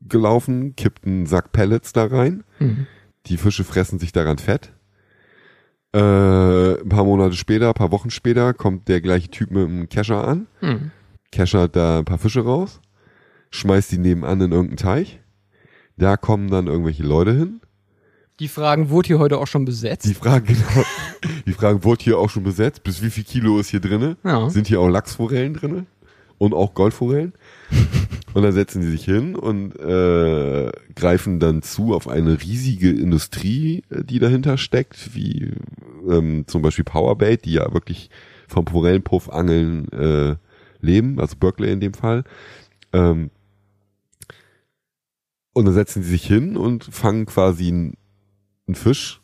gelaufen, 0.00 0.74
kippt 0.74 1.04
einen 1.06 1.26
Sack 1.26 1.52
Pellets 1.52 1.92
da 1.92 2.06
rein. 2.06 2.44
Mhm. 2.60 2.86
Die 3.26 3.36
Fische 3.36 3.62
fressen 3.64 3.98
sich 3.98 4.12
daran 4.12 4.38
fett. 4.38 4.72
Äh, 5.92 5.98
ein 6.80 6.88
paar 6.88 7.04
Monate 7.04 7.34
später, 7.36 7.68
ein 7.68 7.74
paar 7.74 7.92
Wochen 7.92 8.10
später 8.10 8.54
kommt 8.54 8.88
der 8.88 9.00
gleiche 9.00 9.28
Typ 9.28 9.50
mit 9.50 9.66
einem 9.66 9.88
Kescher 9.88 10.26
an, 10.26 10.46
Mhm. 10.60 10.90
keschert 11.32 11.76
da 11.76 11.98
ein 11.98 12.04
paar 12.04 12.18
Fische 12.18 12.40
raus, 12.44 12.80
schmeißt 13.50 13.92
die 13.92 13.98
nebenan 13.98 14.40
in 14.40 14.52
irgendeinen 14.52 14.76
Teich. 14.76 15.20
Da 15.98 16.16
kommen 16.16 16.48
dann 16.48 16.68
irgendwelche 16.68 17.02
Leute 17.02 17.32
hin. 17.32 17.60
Die 18.38 18.46
Fragen, 18.46 18.88
wurde 18.88 19.08
hier 19.08 19.18
heute 19.18 19.38
auch 19.38 19.48
schon 19.48 19.64
besetzt? 19.64 20.06
Die 20.06 20.14
fragen 20.14 20.46
genau, 20.46 20.84
die 21.44 21.52
fragen, 21.52 21.82
wurde 21.82 22.04
hier 22.04 22.18
auch 22.18 22.30
schon 22.30 22.44
besetzt? 22.44 22.84
Bis 22.84 23.02
wie 23.02 23.10
viel 23.10 23.24
Kilo 23.24 23.58
ist 23.58 23.70
hier 23.70 23.80
drinne? 23.80 24.16
Ja. 24.22 24.48
Sind 24.48 24.68
hier 24.68 24.80
auch 24.80 24.88
Lachsforellen 24.88 25.54
drinne? 25.54 25.86
Und 26.38 26.54
auch 26.54 26.74
Goldforellen? 26.74 27.32
und 28.34 28.42
dann 28.42 28.52
setzen 28.52 28.80
die 28.80 28.86
sich 28.86 29.04
hin 29.04 29.34
und 29.34 29.74
äh, 29.80 30.70
greifen 30.94 31.40
dann 31.40 31.62
zu 31.62 31.94
auf 31.94 32.06
eine 32.06 32.40
riesige 32.40 32.90
Industrie, 32.90 33.82
äh, 33.90 34.04
die 34.04 34.20
dahinter 34.20 34.56
steckt, 34.56 35.16
wie 35.16 35.50
ähm, 36.08 36.44
zum 36.46 36.62
Beispiel 36.62 36.84
Powerbait, 36.84 37.44
die 37.44 37.54
ja 37.54 37.74
wirklich 37.74 38.08
vom 38.46 38.68
Forellenpuff-Angeln 38.68 39.90
äh, 39.90 40.36
leben, 40.80 41.18
also 41.18 41.34
Berkeley 41.36 41.72
in 41.72 41.80
dem 41.80 41.94
Fall. 41.94 42.22
Ähm, 42.92 43.30
und 45.58 45.64
dann 45.66 45.74
setzen 45.74 46.02
sie 46.02 46.10
sich 46.10 46.26
hin 46.26 46.56
und 46.56 46.84
fangen 46.84 47.26
quasi 47.26 47.68
einen, 47.68 47.94
einen 48.66 48.74
Fisch 48.74 49.20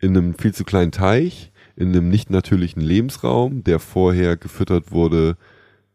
in 0.00 0.16
einem 0.16 0.34
viel 0.34 0.52
zu 0.54 0.64
kleinen 0.64 0.92
Teich, 0.92 1.52
in 1.76 1.88
einem 1.88 2.08
nicht 2.08 2.30
natürlichen 2.30 2.82
Lebensraum, 2.82 3.64
der 3.64 3.78
vorher 3.78 4.36
gefüttert 4.36 4.92
wurde 4.92 5.36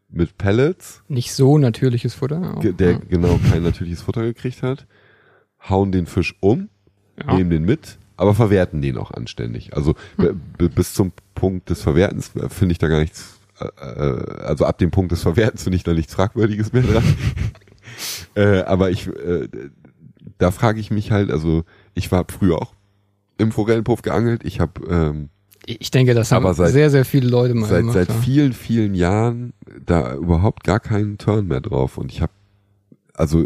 mit 0.09 0.37
Pellets, 0.37 1.03
Nicht 1.09 1.33
so 1.33 1.57
natürliches 1.57 2.13
Futter. 2.15 2.55
auch, 2.57 2.61
der 2.63 2.91
ja. 2.93 2.99
genau 3.09 3.39
kein 3.51 3.63
natürliches 3.63 4.01
Futter 4.01 4.23
gekriegt 4.23 4.63
hat, 4.63 4.87
hauen 5.69 5.91
den 5.91 6.05
Fisch 6.05 6.35
um, 6.39 6.69
Ja. 7.19 7.35
nehmen 7.35 7.49
den 7.49 7.63
mit, 7.65 7.97
aber 8.15 8.33
verwerten 8.33 8.81
den 8.81 8.97
auch 8.97 9.11
anständig. 9.11 9.75
Also 9.75 9.95
b- 10.17 10.69
bis 10.69 10.93
zum 10.93 11.11
Punkt 11.35 11.69
des 11.69 11.81
Verwertens 11.81 12.35
äh, 12.37 12.47
finde 12.49 12.71
ich 12.71 12.79
da 12.79 12.87
gar 12.87 12.99
nichts, 13.01 13.37
äh, 13.59 13.65
äh, 13.65 14.41
also 14.43 14.65
ab 14.65 14.77
dem 14.77 14.89
Punkt 14.91 15.11
des 15.11 15.21
Verwertens 15.21 15.63
finde 15.63 15.75
ich 15.75 15.83
da 15.83 15.93
nichts 15.93 16.13
Fragwürdiges 16.15 16.71
mehr 16.73 16.83
dran. 16.83 17.03
äh, 18.35 18.61
aber 18.61 18.89
ich, 18.91 19.07
äh, 19.07 19.47
da 20.37 20.51
frage 20.51 20.79
ich 20.79 20.91
mich 20.91 21.11
halt, 21.11 21.31
also 21.31 21.63
ich 21.93 22.11
war 22.11 22.25
früher 22.29 22.61
auch 22.61 22.73
im 23.37 23.51
Forellenpuff 23.51 24.01
geangelt, 24.01 24.43
ich 24.43 24.59
habe 24.59 24.81
ähm, 24.89 25.29
Ich 25.65 25.91
denke, 25.91 26.13
das 26.13 26.31
haben 26.31 26.51
seit- 26.53 26.71
sehr, 26.71 26.89
sehr 26.89 27.05
viele 27.05 27.29
Leute 27.29 27.53
mal 27.53 27.67
seit, 27.67 27.79
gemacht. 27.79 27.93
seit 27.95 28.09
ja. 28.09 28.15
vielen, 28.15 28.53
vielen 28.53 28.95
Jahren 28.95 29.53
da 29.85 30.15
überhaupt 30.15 30.63
gar 30.63 30.79
keinen 30.79 31.17
Turn 31.17 31.47
mehr 31.47 31.61
drauf. 31.61 31.97
Und 31.97 32.11
ich 32.11 32.21
habe, 32.21 32.31
also 33.13 33.45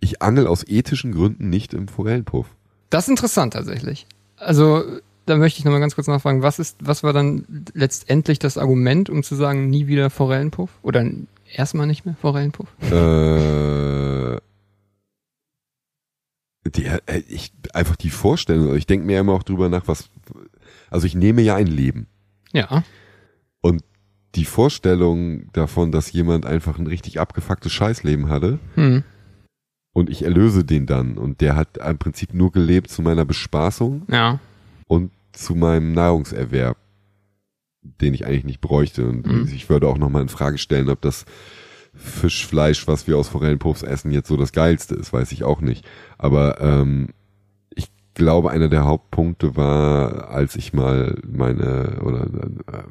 ich 0.00 0.22
angel 0.22 0.46
aus 0.46 0.66
ethischen 0.66 1.12
Gründen 1.12 1.48
nicht 1.48 1.74
im 1.74 1.88
Forellenpuff. 1.88 2.46
Das 2.90 3.04
ist 3.04 3.10
interessant 3.10 3.54
tatsächlich. 3.54 4.06
Also, 4.36 4.84
da 5.26 5.36
möchte 5.36 5.58
ich 5.58 5.64
nochmal 5.64 5.80
ganz 5.80 5.94
kurz 5.94 6.06
nachfragen, 6.06 6.42
was 6.42 6.58
ist, 6.58 6.76
was 6.80 7.02
war 7.02 7.12
dann 7.12 7.46
letztendlich 7.72 8.38
das 8.38 8.58
Argument, 8.58 9.08
um 9.08 9.22
zu 9.22 9.34
sagen, 9.34 9.70
nie 9.70 9.86
wieder 9.86 10.10
Forellenpuff? 10.10 10.70
Oder 10.82 11.04
erstmal 11.58 11.86
nicht 11.86 12.04
mehr 12.04 12.16
Forellenpuff? 12.20 12.68
äh, 12.82 14.38
die, 16.74 16.86
äh, 16.86 17.18
ich, 17.28 17.52
einfach 17.72 17.96
die 17.96 18.10
Vorstellung, 18.10 18.74
ich 18.76 18.86
denke 18.86 19.06
mir 19.06 19.20
immer 19.20 19.32
auch 19.32 19.42
drüber 19.42 19.68
nach, 19.68 19.86
was, 19.86 20.08
also 20.90 21.06
ich 21.06 21.14
nehme 21.14 21.42
ja 21.42 21.56
ein 21.56 21.66
Leben. 21.66 22.06
Ja. 22.52 22.82
Und 23.60 23.82
die 24.34 24.44
Vorstellung 24.44 25.52
davon, 25.52 25.92
dass 25.92 26.10
jemand 26.12 26.46
einfach 26.46 26.78
ein 26.78 26.86
richtig 26.86 27.20
abgefucktes 27.20 27.72
Scheißleben 27.72 28.28
hatte 28.28 28.58
Hm. 28.74 29.04
und 29.94 30.10
ich 30.10 30.22
erlöse 30.24 30.64
den 30.64 30.86
dann 30.86 31.18
und 31.18 31.40
der 31.40 31.54
hat 31.54 31.76
im 31.78 31.98
Prinzip 31.98 32.34
nur 32.34 32.50
gelebt 32.50 32.90
zu 32.90 33.02
meiner 33.02 33.24
Bespaßung 33.24 34.02
Ja. 34.10 34.40
und 34.88 35.12
zu 35.32 35.54
meinem 35.54 35.92
Nahrungserwerb, 35.92 36.76
den 38.00 38.14
ich 38.14 38.26
eigentlich 38.26 38.44
nicht 38.44 38.60
bräuchte. 38.60 39.06
Und 39.06 39.26
Mhm. 39.26 39.48
ich 39.54 39.68
würde 39.68 39.86
auch 39.88 39.98
nochmal 39.98 40.22
in 40.22 40.28
Frage 40.28 40.58
stellen, 40.58 40.88
ob 40.90 41.00
das 41.00 41.24
Fischfleisch, 41.94 42.88
was 42.88 43.06
wir 43.06 43.16
aus 43.16 43.28
Forellenpuffs 43.28 43.82
essen, 43.82 44.10
jetzt 44.10 44.28
so 44.28 44.36
das 44.36 44.52
geilste 44.52 44.94
ist, 44.94 45.12
weiß 45.12 45.30
ich 45.32 45.44
auch 45.44 45.60
nicht. 45.60 45.86
Aber 46.18 46.60
ähm, 46.60 47.10
ich 47.74 47.88
glaube, 48.14 48.50
einer 48.50 48.68
der 48.68 48.84
Hauptpunkte 48.84 49.56
war, 49.56 50.30
als 50.30 50.56
ich 50.56 50.72
mal 50.72 51.16
meine, 51.26 52.00
oder 52.02 52.24
äh, 52.24 52.82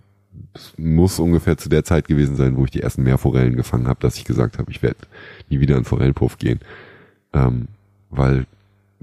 es 0.54 0.74
muss 0.78 1.20
ungefähr 1.20 1.58
zu 1.58 1.68
der 1.68 1.84
Zeit 1.84 2.08
gewesen 2.08 2.36
sein, 2.36 2.56
wo 2.56 2.64
ich 2.66 2.72
die 2.72 2.82
ersten 2.82 3.04
Meerforellen 3.04 3.56
gefangen 3.56 3.88
habe, 3.88 4.00
dass 4.00 4.18
ich 4.18 4.24
gesagt 4.26 4.58
habe, 4.58 4.72
ich 4.72 4.82
werde 4.82 5.00
nie 5.50 5.60
wieder 5.60 5.78
in 5.78 5.84
Forellenpuff 5.84 6.38
gehen. 6.38 6.60
Ähm, 7.34 7.68
weil 8.10 8.46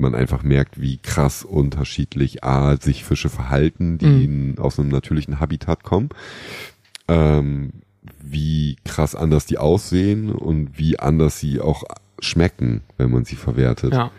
man 0.00 0.14
einfach 0.14 0.42
merkt, 0.42 0.80
wie 0.80 0.98
krass 0.98 1.44
unterschiedlich 1.44 2.44
A, 2.44 2.76
sich 2.76 3.04
Fische 3.04 3.28
verhalten, 3.28 3.98
die 3.98 4.24
in, 4.24 4.58
aus 4.58 4.78
einem 4.78 4.88
natürlichen 4.88 5.40
Habitat 5.40 5.82
kommen, 5.82 6.10
ähm, 7.08 7.72
wie 8.22 8.76
krass 8.84 9.14
anders 9.14 9.46
die 9.46 9.58
aussehen 9.58 10.30
und 10.32 10.78
wie 10.78 10.98
anders 10.98 11.38
sie 11.38 11.60
auch 11.60 11.84
schmecken, 12.18 12.82
wenn 12.98 13.10
man 13.10 13.24
sie 13.24 13.36
verwertet. 13.36 13.92
Ja. 13.92 14.10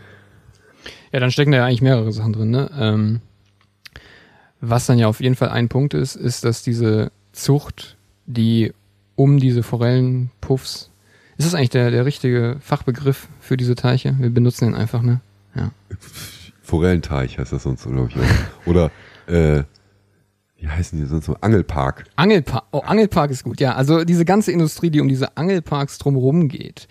Ja, 1.12 1.20
dann 1.20 1.32
stecken 1.32 1.52
da 1.52 1.60
ja 1.60 1.66
eigentlich 1.66 1.82
mehrere 1.82 2.12
Sachen 2.12 2.34
drin, 2.34 2.52
ne? 2.52 2.72
Ähm, 2.78 3.22
was 4.62 4.86
dann 4.86 5.00
ja 5.00 5.08
auf 5.08 5.20
jeden 5.20 5.36
Fall 5.36 5.50
ein 5.50 5.70
Punkt 5.70 5.94
ist, 5.94 6.16
ist, 6.16 6.46
dass 6.46 6.64
diese 6.64 7.12
Zucht, 7.32 7.98
die 8.26 8.74
um 9.16 9.40
diese 9.40 9.64
Forellenpuffs, 9.64 10.90
ist 11.38 11.46
das 11.46 11.56
eigentlich 11.56 11.72
der, 11.72 11.92
der 11.92 12.06
richtige 12.06 12.58
Fachbegriff 12.62 13.28
für 13.40 13.58
diese 13.58 13.76
Teiche? 13.76 14.16
Wir 14.20 14.30
benutzen 14.30 14.66
den 14.66 14.76
einfach, 14.76 15.02
ne? 15.02 15.20
Ja. 15.56 15.72
Forellenteich 16.62 17.38
heißt 17.38 17.52
das 17.52 17.64
sonst, 17.64 17.84
glaube 17.84 18.10
ich. 18.10 18.68
Oder 18.68 18.92
äh, 19.28 19.64
wie 20.58 20.68
heißen 20.68 21.00
die 21.00 21.06
sonst 21.06 21.26
so? 21.26 21.36
Angelpark. 21.42 22.06
Angelpark, 22.16 22.66
oh, 22.72 22.80
Angelpark 22.80 23.32
ist 23.32 23.44
gut, 23.44 23.60
ja. 23.60 23.74
Also 23.74 24.04
diese 24.04 24.26
ganze 24.26 24.52
Industrie, 24.52 24.90
die 24.90 25.02
um 25.02 25.08
diese 25.08 25.36
Angelparks 25.36 25.98
drumherum 25.98 26.48
geht. 26.48 26.88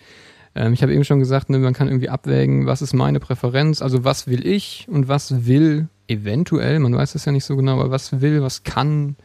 Ähm, 0.55 0.73
ich 0.73 0.83
habe 0.83 0.93
eben 0.93 1.05
schon 1.05 1.21
gesagt, 1.21 1.51
ne, 1.51 1.59
man 1.59 1.75
kann 1.75 1.89
irgendwie 1.89 2.09
abwägen, 2.09 2.67
was 2.67 2.83
ist 2.83 2.93
meine 2.93 3.21
Präferenz, 3.21 3.81
also 3.81 4.05
was 4.05 4.27
will 4.27 4.47
ich 4.47 4.87
und 4.91 5.09
was 5.09 5.47
will 5.47 5.89
eventuell, 6.09 6.81
man 6.81 6.95
weiß 6.95 7.13
das 7.13 7.25
ja 7.25 7.33
nicht 7.33 7.45
so 7.45 7.57
genau, 7.57 7.75
aber 7.81 7.91
was 7.91 8.21
will, 8.21 8.43
was 8.43 8.65
kann 8.65 9.17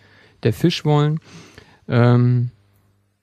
der 0.43 0.53
Fisch 0.53 0.85
wollen. 0.85 1.19
Ähm, 1.87 2.51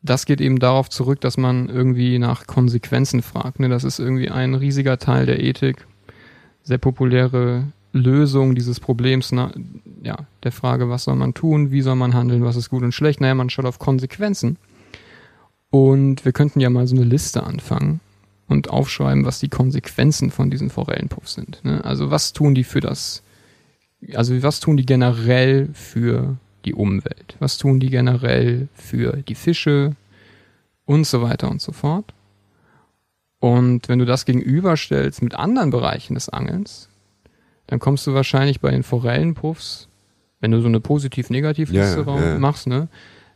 das 0.02 0.26
geht 0.26 0.40
eben 0.40 0.58
darauf 0.58 0.90
zurück, 0.90 1.20
dass 1.20 1.36
man 1.36 1.68
irgendwie 1.68 2.18
nach 2.18 2.48
Konsequenzen 2.48 3.22
fragt. 3.22 3.60
Ne? 3.60 3.68
Das 3.68 3.84
ist 3.84 4.00
irgendwie 4.00 4.30
ein 4.30 4.54
riesiger 4.54 4.98
Teil 4.98 5.26
der 5.26 5.40
Ethik. 5.40 5.86
Sehr 6.62 6.78
populäre 6.78 7.64
Lösung 7.92 8.54
dieses 8.54 8.80
Problems, 8.80 9.32
na, 9.32 9.52
ja, 10.02 10.16
der 10.42 10.52
Frage, 10.52 10.88
was 10.88 11.04
soll 11.04 11.16
man 11.16 11.34
tun, 11.34 11.70
wie 11.70 11.82
soll 11.82 11.96
man 11.96 12.14
handeln, 12.14 12.44
was 12.44 12.56
ist 12.56 12.70
gut 12.70 12.82
und 12.82 12.92
schlecht. 12.92 13.20
Naja, 13.20 13.34
man 13.34 13.50
schaut 13.50 13.66
auf 13.66 13.78
Konsequenzen. 13.78 14.56
Und 15.70 16.24
wir 16.24 16.32
könnten 16.32 16.60
ja 16.60 16.70
mal 16.70 16.86
so 16.86 16.96
eine 16.96 17.04
Liste 17.04 17.44
anfangen 17.44 18.00
und 18.48 18.70
aufschreiben, 18.70 19.24
was 19.24 19.40
die 19.40 19.48
Konsequenzen 19.48 20.30
von 20.30 20.50
diesen 20.50 20.70
Forellenpuffs 20.70 21.34
sind. 21.34 21.64
Ne? 21.64 21.84
Also 21.84 22.10
was 22.10 22.32
tun 22.32 22.54
die 22.54 22.64
für 22.64 22.80
das, 22.80 23.22
also 24.14 24.42
was 24.42 24.60
tun 24.60 24.76
die 24.76 24.86
generell 24.86 25.68
für 25.72 26.36
die 26.64 26.74
Umwelt? 26.74 27.36
Was 27.38 27.58
tun 27.58 27.80
die 27.80 27.90
generell 27.90 28.68
für 28.74 29.22
die 29.26 29.34
Fische 29.34 29.96
und 30.84 31.06
so 31.06 31.22
weiter 31.22 31.50
und 31.50 31.60
so 31.60 31.72
fort? 31.72 32.12
Und 33.42 33.88
wenn 33.88 33.98
du 33.98 34.04
das 34.04 34.24
gegenüberstellst 34.24 35.20
mit 35.20 35.34
anderen 35.34 35.70
Bereichen 35.70 36.14
des 36.14 36.28
Angelns, 36.28 36.88
dann 37.66 37.80
kommst 37.80 38.06
du 38.06 38.14
wahrscheinlich 38.14 38.60
bei 38.60 38.70
den 38.70 38.84
Forellenpuffs, 38.84 39.88
wenn 40.40 40.52
du 40.52 40.60
so 40.60 40.68
eine 40.68 40.78
Positiv-Negativ-Liste 40.78 42.04
Ja, 42.06 42.16
ja, 42.20 42.28
ja. 42.34 42.38
machst, 42.38 42.68
ne? 42.68 42.86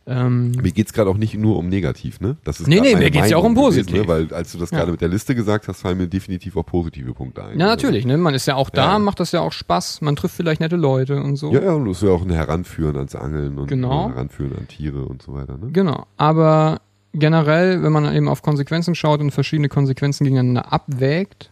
Ähm, 0.07 0.53
Mir 0.53 0.71
geht's 0.71 0.93
gerade 0.93 1.11
auch 1.11 1.17
nicht 1.17 1.35
nur 1.35 1.57
um 1.57 1.69
negativ, 1.69 2.21
ne? 2.21 2.37
Das 2.45 2.61
ist 2.61 2.69
Nee, 2.69 2.79
nee, 2.79 2.95
mir 2.95 3.11
geht's 3.11 3.31
ja 3.31 3.37
auch 3.37 3.43
um 3.43 3.55
Meinung 3.55 3.71
gewesen, 3.71 3.87
positiv. 3.87 4.03
Ne? 4.03 4.09
Weil 4.09 4.33
als 4.33 4.53
du 4.53 4.59
das 4.59 4.71
gerade 4.71 4.93
mit 4.93 5.01
der 5.01 5.09
Liste 5.09 5.35
gesagt 5.35 5.67
hast, 5.67 5.81
fallen 5.81 5.99
mir 5.99 6.07
definitiv 6.07 6.57
auch 6.57 6.65
positive 6.65 7.13
Punkte 7.13 7.43
ein. 7.43 7.59
ja, 7.59 7.67
natürlich, 7.67 8.07
ne? 8.07 8.17
Man 8.17 8.33
ist 8.33 8.47
ja 8.47 8.55
auch 8.55 8.71
da, 8.71 9.01
macht 9.01 9.19
das 9.19 9.33
ja 9.33 9.41
auch 9.41 9.51
Spaß, 9.51 10.03
man 10.03 10.15
trifft 10.15 10.37
vielleicht 10.37 10.61
nette 10.61 10.77
Leute 10.77 11.21
und 11.21 11.35
so. 11.35 11.53
Ja, 11.53 11.63
ja, 11.65 11.73
und 11.73 11.87
das 11.87 11.97
ist 11.97 12.03
ja 12.05 12.11
auch 12.11 12.23
ein 12.23 12.31
Heranführen 12.31 12.97
ans 12.97 13.17
Angeln 13.17 13.59
und 13.59 13.67
Genau. 13.67 14.05
ein 14.07 14.13
Heranführen 14.13 14.57
an 14.57 14.69
Tiere 14.69 15.05
und 15.05 15.23
so 15.23 15.35
weiter, 15.35 15.59
ne? 15.59 15.71
Genau. 15.73 16.07
Aber 16.17 16.81
generell, 17.19 17.83
wenn 17.83 17.93
man 17.93 18.15
eben 18.15 18.29
auf 18.29 18.43
Konsequenzen 18.43 18.95
schaut 18.95 19.21
und 19.21 19.31
verschiedene 19.31 19.69
Konsequenzen 19.69 20.25
gegeneinander 20.25 20.73
abwägt, 20.73 21.51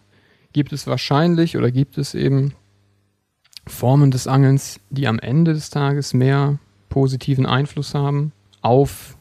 gibt 0.52 0.72
es 0.72 0.86
wahrscheinlich 0.86 1.56
oder 1.56 1.70
gibt 1.70 1.98
es 1.98 2.14
eben 2.14 2.54
Formen 3.66 4.10
des 4.10 4.26
Angelns, 4.26 4.78
die 4.90 5.08
am 5.08 5.18
Ende 5.18 5.54
des 5.54 5.70
Tages 5.70 6.14
mehr 6.14 6.58
positiven 6.90 7.46
Einfluss 7.46 7.94
haben 7.94 8.32
auf, 8.60 9.16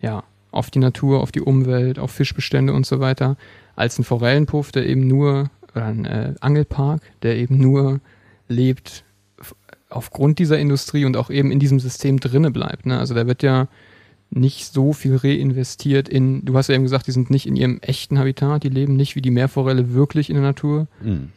ja, 0.00 0.24
auf 0.50 0.70
die 0.70 0.80
Natur, 0.80 1.20
auf 1.20 1.32
die 1.32 1.40
Umwelt, 1.40 1.98
auf 1.98 2.10
Fischbestände 2.10 2.72
und 2.72 2.84
so 2.84 3.00
weiter, 3.00 3.36
als 3.76 3.98
ein 3.98 4.04
Forellenpuff, 4.04 4.72
der 4.72 4.86
eben 4.86 5.06
nur, 5.06 5.50
oder 5.70 5.84
ein 5.84 6.04
äh, 6.04 6.34
Angelpark, 6.40 7.02
der 7.22 7.36
eben 7.36 7.58
nur 7.58 8.00
lebt 8.48 9.04
aufgrund 9.88 10.38
dieser 10.38 10.58
Industrie 10.58 11.04
und 11.04 11.16
auch 11.16 11.30
eben 11.30 11.50
in 11.50 11.58
diesem 11.58 11.80
System 11.80 12.20
drinne 12.20 12.50
bleibt. 12.50 12.86
Ne? 12.86 12.98
Also 12.98 13.14
da 13.14 13.26
wird 13.26 13.42
ja 13.42 13.68
nicht 14.30 14.72
so 14.72 14.92
viel 14.92 15.16
reinvestiert 15.16 16.08
in, 16.08 16.44
du 16.44 16.56
hast 16.56 16.68
ja 16.68 16.74
eben 16.74 16.84
gesagt, 16.84 17.06
die 17.06 17.12
sind 17.12 17.30
nicht 17.30 17.46
in 17.46 17.56
ihrem 17.56 17.78
echten 17.80 18.18
Habitat, 18.18 18.62
die 18.62 18.68
leben 18.68 18.94
nicht 18.96 19.16
wie 19.16 19.22
die 19.22 19.30
Meerforelle 19.30 19.92
wirklich 19.92 20.30
in 20.30 20.36
der 20.36 20.44
Natur. 20.44 20.86
Mhm. 21.02 21.30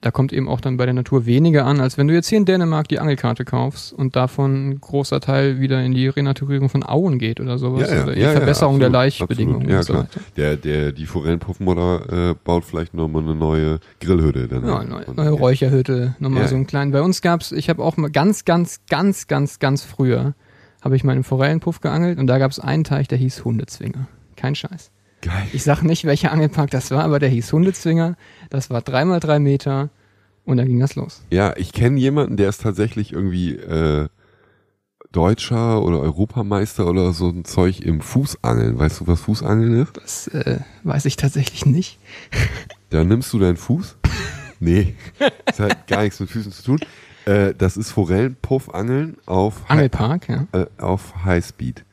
Da 0.00 0.10
kommt 0.10 0.32
eben 0.32 0.48
auch 0.48 0.60
dann 0.60 0.78
bei 0.78 0.84
der 0.84 0.94
Natur 0.94 1.26
weniger 1.26 1.64
an, 1.64 1.78
als 1.78 1.96
wenn 1.96 2.08
du 2.08 2.14
jetzt 2.14 2.26
hier 2.26 2.38
in 2.38 2.44
Dänemark 2.44 2.88
die 2.88 2.98
Angelkarte 2.98 3.44
kaufst 3.44 3.92
und 3.92 4.16
davon 4.16 4.70
ein 4.70 4.80
großer 4.80 5.20
Teil 5.20 5.60
wieder 5.60 5.80
in 5.80 5.92
die 5.92 6.08
Renaturierung 6.08 6.68
von 6.68 6.82
Auen 6.82 7.20
geht 7.20 7.38
oder 7.38 7.56
sowas. 7.56 7.88
Ja, 7.88 7.96
ja, 7.98 8.02
oder 8.02 8.14
die 8.14 8.20
ja, 8.20 8.32
Verbesserung 8.32 8.80
der 8.80 8.88
absolut, 8.88 9.04
Laichbedingungen 9.20 9.70
absolut. 9.70 9.70
Ja, 9.70 9.78
und 9.78 9.84
so 9.84 9.92
klar. 9.92 10.02
weiter. 10.02 10.20
Der, 10.36 10.56
der, 10.56 10.92
die 10.92 11.06
Forellenpuffmutter 11.06 12.30
äh, 12.30 12.34
baut 12.42 12.64
vielleicht 12.64 12.94
nochmal 12.94 13.22
eine 13.22 13.36
neue 13.36 13.78
Grillhütte. 14.00 14.48
Dann 14.48 14.66
Ja, 14.66 14.82
neue, 14.82 15.14
neue 15.14 15.30
Räucherhütte, 15.30 16.16
nochmal 16.18 16.42
Ja. 16.42 16.48
so 16.48 16.56
einen 16.56 16.66
kleinen. 16.66 16.90
Bei 16.90 17.02
uns 17.02 17.22
gab's, 17.22 17.52
ich 17.52 17.68
habe 17.68 17.80
auch 17.84 17.96
mal 17.96 18.10
ganz, 18.10 18.44
ganz, 18.44 18.80
ganz, 18.90 19.28
ganz, 19.28 19.60
ganz 19.60 19.84
früher, 19.84 20.34
habe 20.82 20.96
ich 20.96 21.04
mal 21.04 21.12
einen 21.12 21.24
Forellenpuff 21.24 21.80
geangelt 21.80 22.18
und 22.18 22.26
da 22.26 22.38
gab's 22.38 22.58
einen 22.58 22.84
Teich, 22.84 23.08
der 23.08 23.18
hieß 23.18 23.44
Hundezwinger. 23.44 24.08
Kein 24.36 24.54
Scheiß. 24.54 24.90
Geil. 25.22 25.46
Ich 25.52 25.62
sag 25.62 25.82
nicht, 25.82 26.04
welcher 26.04 26.32
Angelpark 26.32 26.70
das 26.70 26.90
war, 26.90 27.04
aber 27.04 27.20
der 27.20 27.28
hieß 27.28 27.52
Hundezwinger. 27.52 28.16
Das 28.50 28.70
war 28.70 28.82
dreimal 28.82 29.20
drei 29.20 29.38
Meter 29.38 29.90
und 30.44 30.56
dann 30.56 30.66
ging 30.66 30.80
das 30.80 30.96
los. 30.96 31.22
Ja, 31.30 31.56
ich 31.56 31.72
kenne 31.72 31.98
jemanden, 32.00 32.36
der 32.36 32.48
ist 32.48 32.60
tatsächlich 32.62 33.12
irgendwie 33.12 33.54
äh, 33.54 34.08
Deutscher 35.12 35.82
oder 35.82 36.00
Europameister 36.00 36.88
oder 36.88 37.12
so 37.12 37.28
ein 37.28 37.44
Zeug 37.44 37.80
im 37.80 38.00
Fußangeln. 38.00 38.78
Weißt 38.78 39.00
du, 39.00 39.06
was 39.06 39.20
Fußangeln 39.20 39.82
ist? 39.82 39.96
Das 39.96 40.26
äh, 40.28 40.58
weiß 40.82 41.04
ich 41.04 41.16
tatsächlich 41.16 41.66
nicht. 41.66 41.98
Da 42.90 43.04
nimmst 43.04 43.32
du 43.32 43.38
deinen 43.38 43.56
Fuß. 43.56 43.96
Nee, 44.64 44.94
das 45.44 45.58
hat 45.58 45.88
gar 45.88 46.04
nichts 46.04 46.20
mit 46.20 46.30
Füßen 46.30 46.52
zu 46.52 46.62
tun. 46.62 46.78
Äh, 47.24 47.54
das 47.56 47.76
ist 47.76 47.90
Forellenpuffangeln 47.92 49.16
auf, 49.26 49.62
Angelpark, 49.68 50.28
ja. 50.28 50.46
äh, 50.52 50.66
auf 50.78 51.24
Highspeed. 51.24 51.84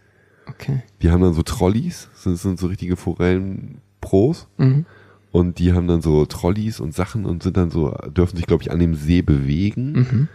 Okay. 0.48 0.82
Die 1.02 1.12
haben 1.12 1.22
dann 1.22 1.34
so 1.34 1.44
Trolleys, 1.44 2.10
das 2.24 2.42
sind, 2.42 2.60
so 2.60 2.68
richtige 2.68 2.96
Forellenpros. 2.96 4.48
Mhm. 4.58 4.86
Und 5.32 5.60
die 5.60 5.74
haben 5.74 5.88
dann 5.88 6.02
so 6.02 6.26
Trolleys 6.26 6.80
und 6.80 6.96
Sachen 6.96 7.26
und 7.26 7.44
sind 7.44 7.56
dann 7.56 7.70
so, 7.70 7.92
dürfen 8.16 8.36
sich, 8.38 8.48
glaube 8.48 8.64
ich, 8.64 8.72
an 8.72 8.80
dem 8.80 8.96
See 8.96 9.22
bewegen 9.22 9.92
Mhm. 9.92 10.28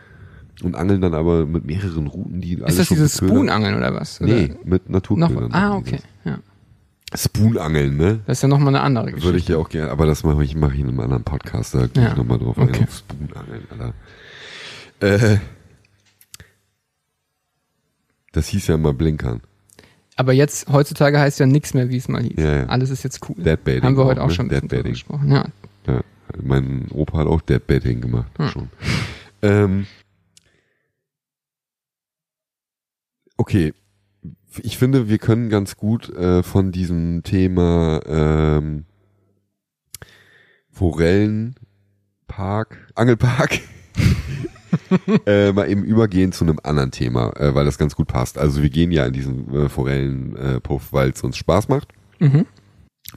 und 0.63 0.77
angeln 0.77 1.01
dann 1.01 1.15
aber 1.15 1.47
mit 1.47 1.65
mehreren 1.67 2.07
Routen, 2.07 2.41
die 2.41 2.55
Ist 2.55 2.79
das 2.79 2.89
dieses 2.89 3.17
Spoonangeln 3.17 3.75
oder 3.77 3.93
was? 3.93 4.21
Oder 4.21 4.33
Nee, 4.35 4.55
mit 4.65 4.89
Naturködern. 4.89 5.53
ah, 5.53 5.75
okay. 5.77 5.99
Ja. 6.25 6.39
Spoonangeln, 7.17 7.97
ne? 7.97 8.21
Das 8.27 8.39
ist 8.39 8.43
ja 8.43 8.49
nochmal 8.49 8.69
eine 8.69 8.83
andere 8.83 9.07
Geschichte. 9.07 9.27
Würde 9.27 9.39
ich 9.39 9.49
ja 9.49 9.57
auch 9.57 9.69
gerne, 9.69 9.91
aber 9.91 10.07
das 10.07 10.23
mache 10.23 10.45
ich, 10.45 10.55
mache 10.55 10.75
ich 10.75 10.81
in 10.81 10.89
einem 10.89 11.01
anderen 11.01 11.25
Podcast, 11.25 11.75
da 11.75 11.87
gehe 11.89 12.03
Ja, 12.05 12.11
ich 12.11 12.17
nochmal 12.17 12.39
drauf 12.39 12.57
okay. 12.57 12.83
ein, 12.83 12.89
Spoonangeln, 12.89 13.63
Alter. 13.71 13.95
Äh, 15.01 15.39
das 18.33 18.49
hieß 18.49 18.67
ja 18.69 18.77
mal 18.77 18.93
Blinkern. 18.95 19.41
Aber 20.17 20.33
jetzt, 20.33 20.69
heutzutage 20.69 21.19
heißt 21.19 21.41
ja 21.41 21.47
nichts 21.47 21.75
mehr, 21.75 21.89
wie 21.89 21.97
es 21.97 22.07
mal 22.09 22.23
hieß. 22.23 22.35
Ja, 22.37 22.57
ja. 22.59 22.67
Alles 22.67 22.91
ist 22.91 23.03
jetzt 23.03 23.21
cool. 23.29 23.35
Deadbaiting 23.43 23.83
Haben 23.83 23.97
wir 23.97 24.05
heute 24.05 24.21
auch, 24.21 24.27
auch 24.27 24.31
ne? 24.31 24.35
schon 24.35 24.49
ein 24.51 24.69
bisschen 24.69 24.85
gesprochen. 24.85 25.33
Ja. 25.33 25.47
Ja, 25.87 26.01
mein 26.43 26.89
Opa 26.93 27.19
hat 27.19 27.27
auch 27.27 27.41
Deadbaiting 27.41 28.01
gemacht, 28.01 28.31
Hm. 28.39 28.49
schon. 28.49 28.69
Ähm, 29.43 29.87
okay, 33.37 33.75
ich 34.63 34.79
finde, 34.79 35.09
wir 35.09 35.19
können 35.19 35.51
ganz 35.51 35.77
gut 35.77 36.09
äh, 36.11 36.43
von 36.45 36.71
diesem 36.73 37.23
Thema 37.25 38.01
ähm, 38.07 38.85
Forellenpark, 40.71 42.79
Angelpark, 42.95 43.61
äh, 45.27 45.53
mal 45.53 45.69
eben 45.71 45.85
übergehen 45.85 46.33
zu 46.33 46.45
einem 46.45 46.59
anderen 46.63 46.91
Thema, 46.91 47.33
äh, 47.37 47.55
weil 47.55 47.65
das 47.65 47.79
ganz 47.79 47.95
gut 47.97 48.09
passt. 48.09 48.39
Also 48.39 48.63
wir 48.63 48.71
gehen 48.71 48.91
ja 48.93 49.07
in 49.07 49.13
diesen 49.13 49.53
äh, 49.55 49.69
Forellenpuff, 49.69 50.93
weil 50.93 51.11
es 51.11 51.23
uns 51.23 51.37
Spaß 51.37 51.69
macht 51.69 51.89
Mhm. 52.21 52.47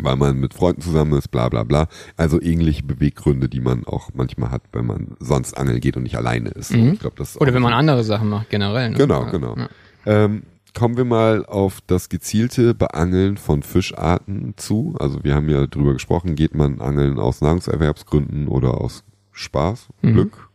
weil 0.01 0.15
man 0.15 0.37
mit 0.39 0.53
Freunden 0.55 0.81
zusammen 0.81 1.13
ist, 1.17 1.29
bla 1.29 1.49
bla 1.49 1.63
bla. 1.63 1.87
Also 2.17 2.41
ähnliche 2.41 2.83
Beweggründe, 2.83 3.47
die 3.47 3.61
man 3.61 3.85
auch 3.85 4.09
manchmal 4.13 4.51
hat, 4.51 4.63
wenn 4.73 4.85
man 4.87 5.15
sonst 5.19 5.55
angeln 5.57 5.79
geht 5.79 5.95
und 5.97 6.03
nicht 6.03 6.17
alleine 6.17 6.49
ist. 6.49 6.73
Mhm. 6.73 6.93
Ich 6.93 6.99
glaube, 6.99 7.15
das 7.17 7.39
Oder 7.39 7.53
wenn 7.53 7.61
man 7.61 7.73
andere 7.73 8.03
Sachen 8.03 8.29
macht, 8.29 8.49
generell. 8.49 8.89
Ne? 8.91 8.97
Genau, 8.97 9.25
genau. 9.31 9.55
Ja. 9.55 9.69
Ähm, 10.05 10.43
kommen 10.75 10.97
wir 10.97 11.05
mal 11.05 11.45
auf 11.45 11.79
das 11.87 12.09
gezielte 12.09 12.73
Beangeln 12.75 13.37
von 13.37 13.63
Fischarten 13.63 14.53
zu. 14.57 14.95
Also 14.99 15.23
wir 15.23 15.35
haben 15.35 15.49
ja 15.49 15.65
drüber 15.67 15.93
gesprochen, 15.93 16.35
geht 16.35 16.53
man 16.55 16.81
angeln 16.81 17.17
aus 17.19 17.41
Nahrungserwerbsgründen 17.41 18.47
oder 18.47 18.81
aus 18.81 19.03
Spaß, 19.31 19.87
Mhm. 20.01 20.13
Glück. 20.13 20.46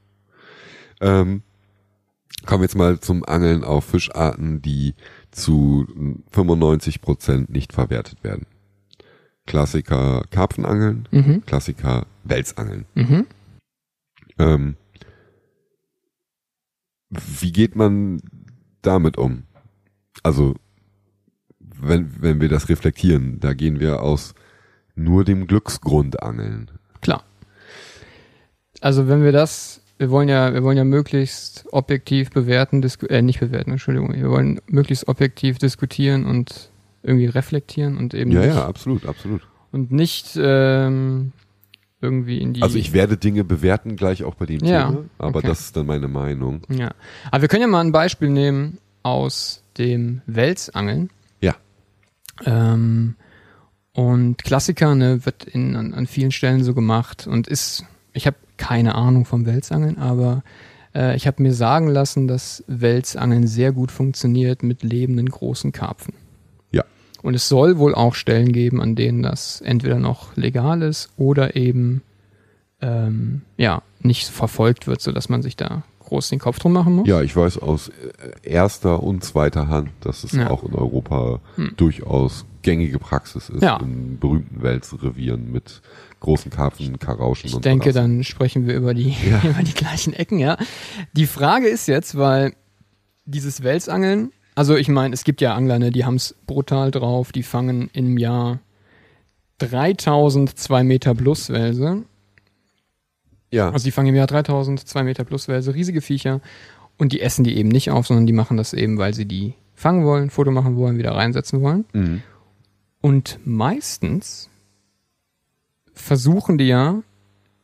Ähm, 1.02 1.42
kommen 2.46 2.62
wir 2.62 2.66
jetzt 2.66 2.76
mal 2.76 2.98
zum 3.00 3.24
Angeln 3.24 3.64
auf 3.64 3.84
Fischarten, 3.84 4.62
die 4.62 4.94
zu 5.30 5.86
95 6.30 7.00
Prozent 7.02 7.50
nicht 7.50 7.72
verwertet 7.72 8.24
werden. 8.24 8.46
Klassiker 9.46 10.22
Karpfenangeln, 10.30 11.08
Mhm. 11.10 11.44
Klassiker 11.44 12.06
Welsangeln. 12.24 12.86
Mhm. 12.94 13.26
Ähm, 14.38 14.76
wie 17.10 17.52
geht 17.52 17.76
man 17.76 18.22
damit 18.80 19.18
um? 19.18 19.42
Also, 20.22 20.54
wenn, 21.58 22.22
wenn 22.22 22.40
wir 22.40 22.48
das 22.48 22.68
reflektieren, 22.68 23.40
da 23.40 23.54
gehen 23.54 23.80
wir 23.80 24.02
aus 24.02 24.34
nur 24.94 25.24
dem 25.24 25.46
Glücksgrund 25.46 26.22
angeln. 26.22 26.70
Klar. 27.00 27.24
Also 28.80 29.08
wenn 29.08 29.22
wir 29.22 29.32
das, 29.32 29.82
wir 30.02 30.10
wollen 30.10 30.28
ja, 30.28 30.52
wir 30.52 30.64
wollen 30.64 30.76
ja 30.76 30.82
möglichst 30.82 31.64
objektiv 31.70 32.30
bewerten, 32.30 32.82
äh, 33.08 33.22
nicht 33.22 33.38
bewerten, 33.38 33.70
Entschuldigung, 33.70 34.12
wir 34.12 34.30
wollen 34.30 34.60
möglichst 34.66 35.06
objektiv 35.06 35.58
diskutieren 35.58 36.26
und 36.26 36.70
irgendwie 37.04 37.26
reflektieren 37.26 37.96
und 37.96 38.12
eben 38.12 38.32
Ja, 38.32 38.40
nicht, 38.40 38.48
ja, 38.48 38.66
absolut, 38.66 39.06
absolut. 39.06 39.42
und 39.70 39.92
nicht 39.92 40.36
ähm, 40.36 41.30
irgendwie 42.00 42.40
in 42.40 42.52
die 42.52 42.62
Also 42.62 42.78
ich 42.78 42.92
werde 42.92 43.16
Dinge 43.16 43.44
bewerten, 43.44 43.94
gleich 43.94 44.24
auch 44.24 44.34
bei 44.34 44.46
dem 44.46 44.64
Ja, 44.64 44.88
Thema, 44.88 45.04
aber 45.18 45.38
okay. 45.38 45.46
das 45.46 45.60
ist 45.60 45.76
dann 45.76 45.86
meine 45.86 46.08
Meinung. 46.08 46.62
Ja. 46.68 46.90
Aber 47.30 47.42
wir 47.42 47.48
können 47.48 47.62
ja 47.62 47.68
mal 47.68 47.80
ein 47.80 47.92
Beispiel 47.92 48.28
nehmen 48.28 48.78
aus 49.04 49.62
dem 49.78 50.20
Welsangeln. 50.26 51.10
Ja. 51.40 51.54
Ähm, 52.44 53.14
und 53.92 54.42
Klassiker, 54.42 54.96
ne, 54.96 55.24
wird 55.24 55.44
in, 55.44 55.76
an, 55.76 55.94
an 55.94 56.08
vielen 56.08 56.32
Stellen 56.32 56.64
so 56.64 56.74
gemacht 56.74 57.28
und 57.28 57.46
ist, 57.46 57.84
ich 58.12 58.26
habe 58.26 58.36
keine 58.68 58.94
Ahnung 58.94 59.24
vom 59.24 59.44
Welsangeln, 59.44 59.98
aber 59.98 60.42
äh, 60.94 61.16
ich 61.16 61.26
habe 61.26 61.42
mir 61.42 61.52
sagen 61.52 61.88
lassen, 61.88 62.28
dass 62.28 62.62
Welsangeln 62.68 63.46
sehr 63.46 63.72
gut 63.72 63.90
funktioniert 63.90 64.62
mit 64.62 64.82
lebenden 64.84 65.28
großen 65.28 65.72
Karpfen. 65.72 66.14
Ja. 66.70 66.84
Und 67.22 67.34
es 67.34 67.48
soll 67.48 67.78
wohl 67.78 67.94
auch 67.94 68.14
Stellen 68.14 68.52
geben, 68.52 68.80
an 68.80 68.94
denen 68.94 69.22
das 69.22 69.60
entweder 69.60 69.98
noch 69.98 70.36
legal 70.36 70.82
ist 70.82 71.10
oder 71.16 71.56
eben 71.56 72.02
ähm, 72.80 73.42
ja 73.56 73.82
nicht 74.00 74.28
verfolgt 74.28 74.86
wird, 74.86 75.00
so 75.00 75.12
dass 75.12 75.28
man 75.28 75.42
sich 75.42 75.56
da 75.56 75.82
groß 76.00 76.28
den 76.30 76.38
Kopf 76.38 76.58
drum 76.58 76.72
machen 76.72 76.94
muss. 76.96 77.08
Ja, 77.08 77.20
ich 77.22 77.34
weiß 77.34 77.58
aus 77.58 77.88
äh, 77.88 77.92
erster 78.48 79.02
und 79.02 79.24
zweiter 79.24 79.68
Hand, 79.68 79.90
dass 80.00 80.24
es 80.24 80.32
Ja. 80.32 80.50
auch 80.50 80.62
in 80.64 80.74
Europa 80.74 81.40
Hm. 81.56 81.72
durchaus 81.76 82.44
gängige 82.62 82.98
Praxis 82.98 83.48
ist, 83.48 83.62
Ja. 83.62 83.76
in 83.78 84.18
berühmten 84.18 84.62
Welsrevieren 84.62 85.50
mit 85.52 85.82
großen 86.20 86.50
Karpfen, 86.50 86.98
Karauschen 86.98 87.48
Ich 87.48 87.54
und 87.54 87.64
denke, 87.64 87.92
sowas. 87.92 88.02
dann 88.02 88.24
sprechen 88.24 88.66
wir 88.66 88.74
über 88.76 88.94
die, 88.94 89.10
Ja. 89.30 89.42
über 89.50 89.62
die 89.62 89.74
gleichen 89.74 90.12
Ecken, 90.12 90.38
ja. 90.38 90.56
Die 91.14 91.26
Frage 91.26 91.66
ist 91.68 91.88
jetzt, 91.88 92.16
weil 92.16 92.54
dieses 93.24 93.62
Welsangeln, 93.62 94.32
also 94.54 94.76
ich 94.76 94.88
meine, 94.88 95.14
es 95.14 95.24
gibt 95.24 95.40
ja 95.40 95.54
Angler, 95.54 95.78
ne, 95.78 95.90
die 95.90 96.04
haben 96.04 96.16
es 96.16 96.34
brutal 96.46 96.90
drauf, 96.90 97.32
die 97.32 97.42
fangen 97.42 97.88
im 97.92 98.18
Jahr 98.18 98.60
3000 99.58 100.58
2 100.58 100.84
Meter 100.84 101.14
plus 101.14 101.50
Welse. 101.50 102.02
Ja, 103.50 103.70
Also 103.70 103.84
die 103.84 103.90
fangen 103.90 104.08
im 104.08 104.14
Jahr 104.14 104.26
3000 104.26 104.80
2 104.86 105.02
Meter 105.04 105.24
plus 105.24 105.48
Welse, 105.48 105.74
riesige 105.74 106.00
Viecher. 106.00 106.40
Und 106.98 107.12
die 107.12 107.20
essen 107.20 107.44
die 107.44 107.56
eben 107.56 107.68
nicht 107.68 107.90
auf, 107.90 108.06
sondern 108.06 108.26
die 108.26 108.32
machen 108.32 108.56
das 108.56 108.72
eben, 108.72 108.98
weil 108.98 109.14
sie 109.14 109.26
die 109.26 109.54
fangen 109.74 110.04
wollen, 110.04 110.30
Foto 110.30 110.50
machen 110.50 110.76
wollen, 110.76 110.98
wieder 110.98 111.12
reinsetzen 111.14 111.60
wollen. 111.62 111.84
mhm. 111.92 112.22
Und 113.02 113.38
meistens 113.44 114.48
versuchen 115.92 116.56
die 116.56 116.68
ja 116.68 117.02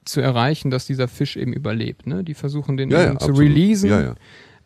zu 0.04 0.20
erreichen, 0.20 0.70
dass 0.70 0.86
dieser 0.86 1.08
Fisch 1.08 1.36
eben 1.36 1.52
überlebt. 1.52 2.06
Ne? 2.06 2.24
Die 2.24 2.34
versuchen 2.34 2.76
den 2.76 2.90
ja, 2.90 2.98
ja, 2.98 3.06
zu 3.10 3.14
absolut. 3.14 3.40
releasen. 3.40 3.90
Ja, 3.90 4.00
ja. 4.00 4.14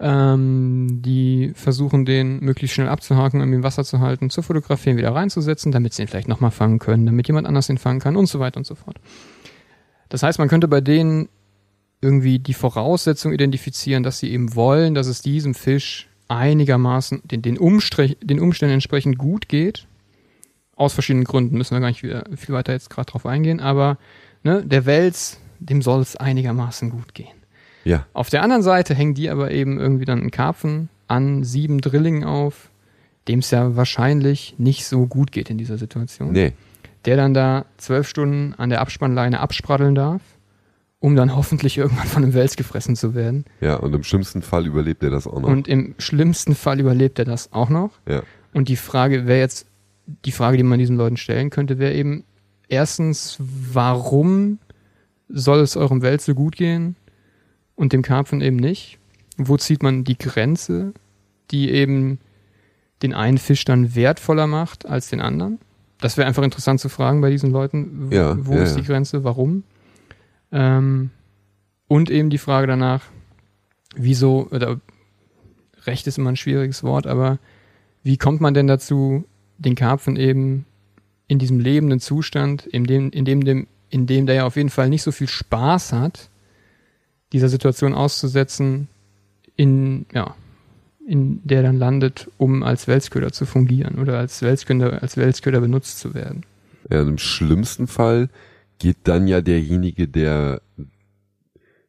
Ähm, 0.01 1.01
die 1.03 1.53
versuchen 1.55 2.05
den 2.05 2.41
möglichst 2.41 2.75
schnell 2.75 2.89
abzuhaken, 2.89 3.41
um 3.41 3.49
ihn 3.49 3.55
im 3.55 3.63
Wasser 3.63 3.85
zu 3.85 4.01
halten, 4.01 4.31
zu 4.31 4.43
fotografieren, 4.43 4.97
wieder 4.97 5.15
reinzusetzen, 5.15 5.71
damit 5.71 5.95
sie 5.95 6.03
ihn 6.03 6.09
vielleicht 6.09 6.27
nochmal 6.27 6.51
fangen 6.51 6.81
können, 6.81 7.07
damit 7.07 7.29
jemand 7.29 7.47
anders 7.47 7.69
ihn 7.69 7.79
fangen 7.79 8.01
kann 8.01 8.17
und 8.17 8.27
so 8.27 8.41
weiter 8.41 8.57
und 8.57 8.67
so 8.67 8.75
fort. 8.75 8.99
Das 10.09 10.23
heißt, 10.23 10.39
man 10.39 10.49
könnte 10.49 10.69
bei 10.69 10.81
denen 10.81 11.29
irgendwie 12.01 12.39
die 12.41 12.55
Voraussetzung 12.55 13.33
identifizieren, 13.33 14.03
dass 14.03 14.19
sie 14.19 14.33
eben 14.33 14.57
wollen, 14.57 14.95
dass 14.95 15.07
es 15.07 15.23
diesem 15.23 15.55
Fisch 15.55 16.09
einigermaßen 16.29 17.23
den, 17.25 17.43
den, 17.43 17.59
Umstrich, 17.59 18.17
den 18.23 18.41
Umständen 18.41 18.75
entsprechend 18.75 19.19
gut 19.19 19.49
geht. 19.49 19.87
Aus 20.77 20.95
verschiedenen 20.95 21.25
Gründen 21.25 21.59
müssen 21.59 21.75
wir 21.75 21.81
gar 21.81 21.89
nicht 21.89 22.03
wieder 22.03 22.25
viel 22.37 22.55
weiter 22.55 22.73
jetzt 22.73 22.91
gerade 22.91 23.11
drauf 23.11 23.27
eingehen, 23.27 23.61
aber 23.61 23.99
ne, 24.43 24.65
der 24.65 24.87
Wels, 24.87 25.39
dem 25.59 25.83
soll 25.83 26.01
es 26.01 26.17
einigermaßen 26.17 26.91
gut 26.91 27.15
gehen. 27.15 27.35
Ja. 27.85 28.07
Auf 28.13 28.31
der 28.31 28.43
anderen 28.43 28.63
Seite 28.63 28.95
hängen 28.95 29.15
die 29.15 29.29
aber 29.29 29.51
eben 29.51 29.79
irgendwie 29.79 30.05
dann 30.05 30.21
einen 30.21 30.31
Karpfen 30.31 30.89
an 31.09 31.45
sieben 31.45 31.81
Drillingen 31.81 32.25
auf, 32.25 32.71
dem 33.29 33.41
es 33.41 33.51
ja 33.51 33.77
wahrscheinlich 33.77 34.55
nicht 34.59 34.87
so 34.87 35.07
gut 35.07 35.33
geht 35.33 35.51
in 35.51 35.59
dieser 35.59 35.79
Situation. 35.79 36.33
Nee. 36.33 36.53
Der 37.05 37.17
dann 37.17 37.35
da 37.35 37.67
zwölf 37.77 38.09
Stunden 38.09 38.55
an 38.57 38.71
der 38.71 38.81
Abspannleine 38.81 39.41
abspraddeln 39.41 39.95
darf, 39.95 40.23
um 41.01 41.17
dann 41.17 41.35
hoffentlich 41.35 41.77
irgendwann 41.79 42.07
von 42.07 42.23
einem 42.23 42.35
Wels 42.35 42.57
gefressen 42.57 42.95
zu 42.97 43.15
werden. 43.15 43.45
Ja, 43.61 43.77
und 43.77 43.95
im 43.95 44.05
schlimmsten 44.05 44.41
Fall 44.43 44.67
überlebt 44.67 45.03
er 45.03 45.11
das 45.11 45.27
auch 45.27 45.41
noch. 45.41 45.49
Und 45.49 45.67
im 45.69 45.95
schlimmsten 45.99 46.55
Fall 46.55 46.81
überlebt 46.81 47.19
er 47.19 47.25
das 47.25 47.53
auch 47.53 47.69
noch. 47.69 47.91
ja. 48.09 48.23
Und 48.55 48.69
die 48.69 48.77
Frage 48.77 49.27
wäre 49.27 49.39
jetzt, 49.41 49.67
die 50.25 50.33
Frage, 50.33 50.57
die 50.57 50.63
man 50.63 50.79
diesen 50.79 50.97
Leuten 50.97 51.17
stellen 51.17 51.51
könnte, 51.51 51.79
wäre 51.79 51.95
eben 51.95 52.25
erstens, 52.69 53.37
warum 53.39 54.59
soll 55.29 55.61
es 55.61 55.77
eurem 55.77 56.03
Welt 56.03 56.21
so 56.21 56.35
gut 56.35 56.57
gehen 56.57 56.97
und 57.75 57.93
dem 57.93 58.03
Karpfen 58.03 58.41
eben 58.41 58.57
nicht? 58.57 58.99
Wo 59.37 59.57
zieht 59.57 59.83
man 59.83 60.05
die 60.05 60.19
Grenze, 60.19 60.93
die 61.51 61.71
eben 61.71 62.19
den 63.03 63.15
einen 63.15 63.39
Fisch 63.39 63.65
dann 63.65 63.95
wertvoller 63.95 64.47
macht 64.47 64.87
als 64.87 65.09
den 65.09 65.21
anderen? 65.21 65.59
Das 66.01 66.17
wäre 66.17 66.27
einfach 66.27 66.43
interessant 66.43 66.81
zu 66.81 66.89
fragen 66.89 67.21
bei 67.21 67.31
diesen 67.31 67.51
Leuten. 67.51 68.09
Ja, 68.11 68.37
wo 68.45 68.55
ja, 68.55 68.63
ist 68.63 68.75
die 68.75 68.83
Grenze? 68.83 69.25
Warum? 69.25 69.63
Ähm, 70.51 71.11
und 71.89 72.11
eben 72.11 72.31
die 72.31 72.39
Frage 72.39 72.67
danach, 72.67 73.05
wieso, 73.95 74.49
oder 74.51 74.81
Recht 75.85 76.07
ist 76.07 76.19
immer 76.19 76.31
ein 76.31 76.37
schwieriges 76.37 76.83
Wort, 76.83 77.07
aber 77.07 77.39
wie 78.03 78.17
kommt 78.17 78.41
man 78.41 78.55
denn 78.55 78.67
dazu, 78.67 79.25
den 79.65 79.75
Karpfen 79.75 80.17
eben 80.17 80.67
in 81.29 81.39
diesem 81.39 81.61
lebenden 81.61 82.01
Zustand, 82.01 82.67
in 82.67 82.85
dem, 82.85 83.11
in 83.11 83.25
dem, 83.25 83.45
dem, 83.45 83.67
in 83.91 84.07
dem 84.07 84.27
der 84.27 84.35
ja 84.37 84.47
auf 84.47 84.57
jeden 84.57 84.71
Fall 84.71 84.89
nicht 84.89 85.03
so 85.03 85.13
viel 85.13 85.29
Spaß 85.29 85.93
hat, 85.93 86.29
dieser 87.33 87.49
Situation 87.49 87.95
auszusetzen, 87.95 88.89
in, 89.57 90.07
ja, 90.13 90.35
in 91.07 91.41
der 91.45 91.63
dann 91.63 91.79
landet, 91.79 92.31
um 92.39 92.63
als 92.63 92.87
Welsköder 92.87 93.33
zu 93.33 93.47
fungieren 93.47 93.99
oder 93.99 94.19
als 94.19 94.43
Welsköder, 94.43 95.03
als 95.03 95.17
Welsköder 95.17 95.61
benutzt 95.61 95.99
zu 95.99 96.15
werden. 96.15 96.45
ja, 96.91 97.01
im 97.03 97.19
schlimmsten 97.19 97.87
Fall 97.87 98.29
geht 98.79 98.99
dann 99.05 99.27
ja 99.27 99.41
derjenige, 99.41 100.09
der 100.09 100.61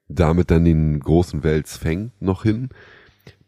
damit 0.08 0.52
dann 0.52 0.66
den 0.66 1.00
großen 1.00 1.44
Wels 1.44 1.78
fängt, 1.78 2.22
noch 2.22 2.44
hin, 2.44 2.70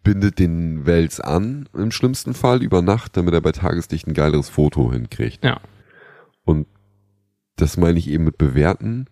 bindet 0.05 0.39
den 0.39 0.85
Wels 0.85 1.19
an, 1.19 1.67
im 1.73 1.91
schlimmsten 1.91 2.33
Fall 2.33 2.63
über 2.63 2.81
Nacht, 2.81 3.17
damit 3.17 3.33
er 3.33 3.41
bei 3.41 3.51
Tageslicht 3.51 4.07
ein 4.07 4.13
geileres 4.13 4.47
Foto 4.47 4.93
hinkriegt. 4.93 5.43
Ja. 5.43 5.59
Und 6.45 6.67
das 7.57 7.75
meine 7.75 7.99
ich 7.99 8.07
eben 8.09 8.23
mit 8.23 8.37
bewerten. 8.37 9.07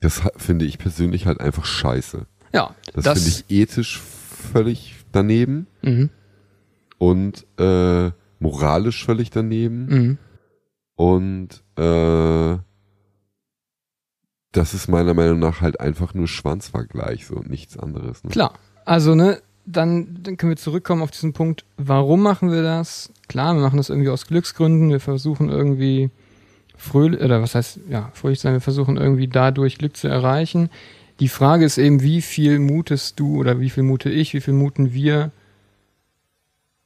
Das 0.00 0.20
finde 0.36 0.66
ich 0.66 0.76
persönlich 0.76 1.26
halt 1.26 1.40
einfach 1.40 1.64
scheiße. 1.64 2.26
Ja, 2.52 2.74
Das, 2.92 3.04
finde 3.06 3.30
ich 3.30 3.44
ethisch 3.48 4.00
völlig 4.00 4.96
daneben 5.12 5.66
Mhm, 5.82 6.10
und 6.98 7.46
äh, 7.58 8.10
moralisch 8.38 9.04
völlig 9.04 9.30
daneben. 9.30 9.86
mhm. 9.86 10.18
Und 10.96 11.64
äh, 11.76 12.58
das 14.52 14.74
ist 14.74 14.88
meiner 14.88 15.14
Meinung 15.14 15.38
nach 15.40 15.60
halt 15.60 15.80
einfach 15.80 16.14
nur 16.14 16.28
Schwanzvergleich 16.28 17.26
so 17.26 17.34
und 17.36 17.50
nichts 17.50 17.76
anderes. 17.78 18.22
Ne? 18.22 18.30
Klar. 18.30 18.54
Also, 18.84 19.14
ne, 19.16 19.40
dann, 19.66 20.18
dann 20.22 20.36
können 20.36 20.50
wir 20.50 20.56
zurückkommen 20.56 21.02
auf 21.02 21.10
diesen 21.10 21.32
Punkt, 21.32 21.64
warum 21.76 22.22
machen 22.22 22.50
wir 22.50 22.62
das? 22.62 23.12
Klar, 23.28 23.54
wir 23.54 23.62
machen 23.62 23.78
das 23.78 23.88
irgendwie 23.88 24.10
aus 24.10 24.26
Glücksgründen, 24.26 24.90
wir 24.90 25.00
versuchen 25.00 25.48
irgendwie 25.48 26.10
fröhlich, 26.76 27.20
oder 27.20 27.40
was 27.40 27.54
heißt, 27.54 27.80
ja, 27.88 28.10
fröhlich 28.14 28.40
sein, 28.40 28.52
wir 28.52 28.60
versuchen 28.60 28.96
irgendwie 28.96 29.28
dadurch 29.28 29.78
Glück 29.78 29.96
zu 29.96 30.08
erreichen. 30.08 30.70
Die 31.20 31.28
Frage 31.28 31.64
ist 31.64 31.78
eben, 31.78 32.02
wie 32.02 32.20
viel 32.20 32.58
mutest 32.58 33.18
du 33.20 33.38
oder 33.38 33.60
wie 33.60 33.70
viel 33.70 33.84
mute 33.84 34.10
ich, 34.10 34.34
wie 34.34 34.40
viel 34.40 34.54
muten 34.54 34.92
wir 34.92 35.30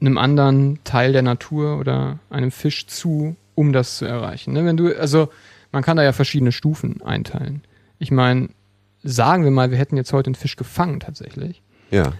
einem 0.00 0.18
anderen 0.18 0.78
Teil 0.84 1.12
der 1.12 1.22
Natur 1.22 1.78
oder 1.78 2.20
einem 2.30 2.52
Fisch 2.52 2.86
zu, 2.86 3.34
um 3.54 3.72
das 3.72 3.96
zu 3.96 4.04
erreichen. 4.04 4.52
Ne? 4.52 4.64
Wenn 4.64 4.76
du, 4.76 4.96
also 4.96 5.28
man 5.72 5.82
kann 5.82 5.96
da 5.96 6.04
ja 6.04 6.12
verschiedene 6.12 6.52
Stufen 6.52 7.02
einteilen. 7.02 7.62
Ich 7.98 8.12
meine, 8.12 8.50
sagen 9.02 9.42
wir 9.42 9.50
mal, 9.50 9.72
wir 9.72 9.78
hätten 9.78 9.96
jetzt 9.96 10.12
heute 10.12 10.28
einen 10.28 10.34
Fisch 10.36 10.54
gefangen 10.54 11.00
tatsächlich. 11.00 11.62
Ja, 11.90 12.12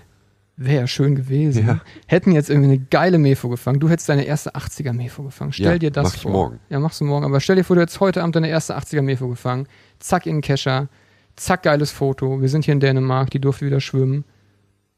Wäre 0.61 0.81
ja 0.81 0.87
schön 0.89 1.15
gewesen. 1.15 1.67
Ja. 1.69 1.81
Hätten 2.07 2.33
jetzt 2.33 2.51
irgendwie 2.51 2.71
eine 2.71 2.79
geile 2.81 3.19
Mefo 3.19 3.49
gefangen. 3.49 3.79
Du 3.79 3.89
hättest 3.89 4.09
deine 4.09 4.25
erste 4.25 4.57
80er 4.57 4.93
Mefo 4.93 5.23
gefangen. 5.23 5.53
Stell 5.53 5.73
Ja, 5.73 5.79
dir 5.79 5.91
das 5.93 6.05
mach 6.05 6.15
ich 6.17 6.23
vor. 6.23 6.33
morgen. 6.33 6.61
Ja, 6.69 6.81
machst 6.81 7.01
du 7.01 7.05
morgen. 7.05 7.25
Aber 7.25 7.39
stell 7.39 7.55
dir 7.55 7.63
vor, 7.63 7.77
du 7.77 7.83
hättest 7.83 8.01
heute 8.01 8.23
Abend 8.23 8.35
deine 8.35 8.49
erste 8.49 8.77
80er 8.77 9.03
Mefo 9.03 9.29
gefangen. 9.29 9.69
Zack 10.01 10.27
in 10.27 10.37
den 10.37 10.41
Kescher. 10.43 10.89
Zack, 11.37 11.63
geiles 11.63 11.93
Foto. 11.93 12.41
Wir 12.43 12.49
sind 12.49 12.65
hier 12.65 12.73
in 12.73 12.81
Dänemark. 12.81 13.31
Die 13.31 13.41
durfte 13.41 13.67
wieder 13.67 13.81
schwimmen. 13.81 14.25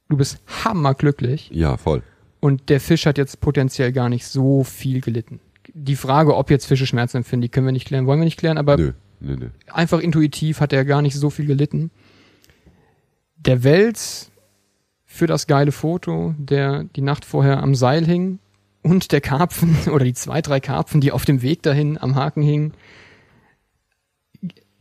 Du 0.09 0.17
bist 0.17 0.39
hammerglücklich. 0.65 1.51
ja, 1.53 1.77
voll. 1.77 2.03
Und 2.41 2.71
der 2.71 2.81
Fisch 2.81 3.05
hat 3.05 3.19
jetzt 3.19 3.41
potenziell 3.43 3.93
gar 3.93 4.09
nicht 4.09 4.25
so 4.27 4.65
viel 4.65 5.03
gelitten. 5.03 5.41
Die 5.75 5.95
Frage, 5.95 6.35
ob 6.35 6.51
jetzt 6.51 6.65
Fische 6.65 6.87
Schmerzen 6.87 7.19
empfinden, 7.19 7.43
die 7.43 7.49
können 7.51 7.67
wir 7.67 7.73
nicht 7.73 7.87
klären, 7.87 8.07
wollen 8.07 8.19
wir 8.19 8.25
nicht 8.25 8.39
klären, 8.39 8.57
aber 8.57 8.79
Nö, 8.79 8.93
nö, 9.21 9.37
nö. 9.37 9.49
einfach 9.71 10.01
intuitiv 10.01 10.61
hat 10.61 10.73
er 10.73 10.87
gar 10.87 11.03
nicht 11.03 11.15
so 11.17 11.29
viel 11.29 11.45
gelitten. 11.45 11.91
Der 13.37 13.63
Wels 13.63 14.30
für 15.13 15.27
das 15.27 15.49
geile 15.49 15.73
Foto, 15.73 16.37
der 16.39 16.85
die 16.85 17.03
Nacht 17.03 17.25
vorher 17.25 17.65
am 17.65 17.75
Seil 17.75 18.07
hing 18.07 18.39
und 18.81 19.11
der 19.11 19.21
Karpfen 19.21 19.77
oder 19.93 20.05
die 20.05 20.15
zwei, 20.15 20.41
drei 20.41 20.61
Karpfen, 20.61 21.01
die 21.01 21.11
auf 21.11 21.25
dem 21.25 21.43
Weg 21.43 21.65
dahin 21.65 21.99
am 21.99 22.15
Haken 22.15 22.43
hingen, 22.43 22.73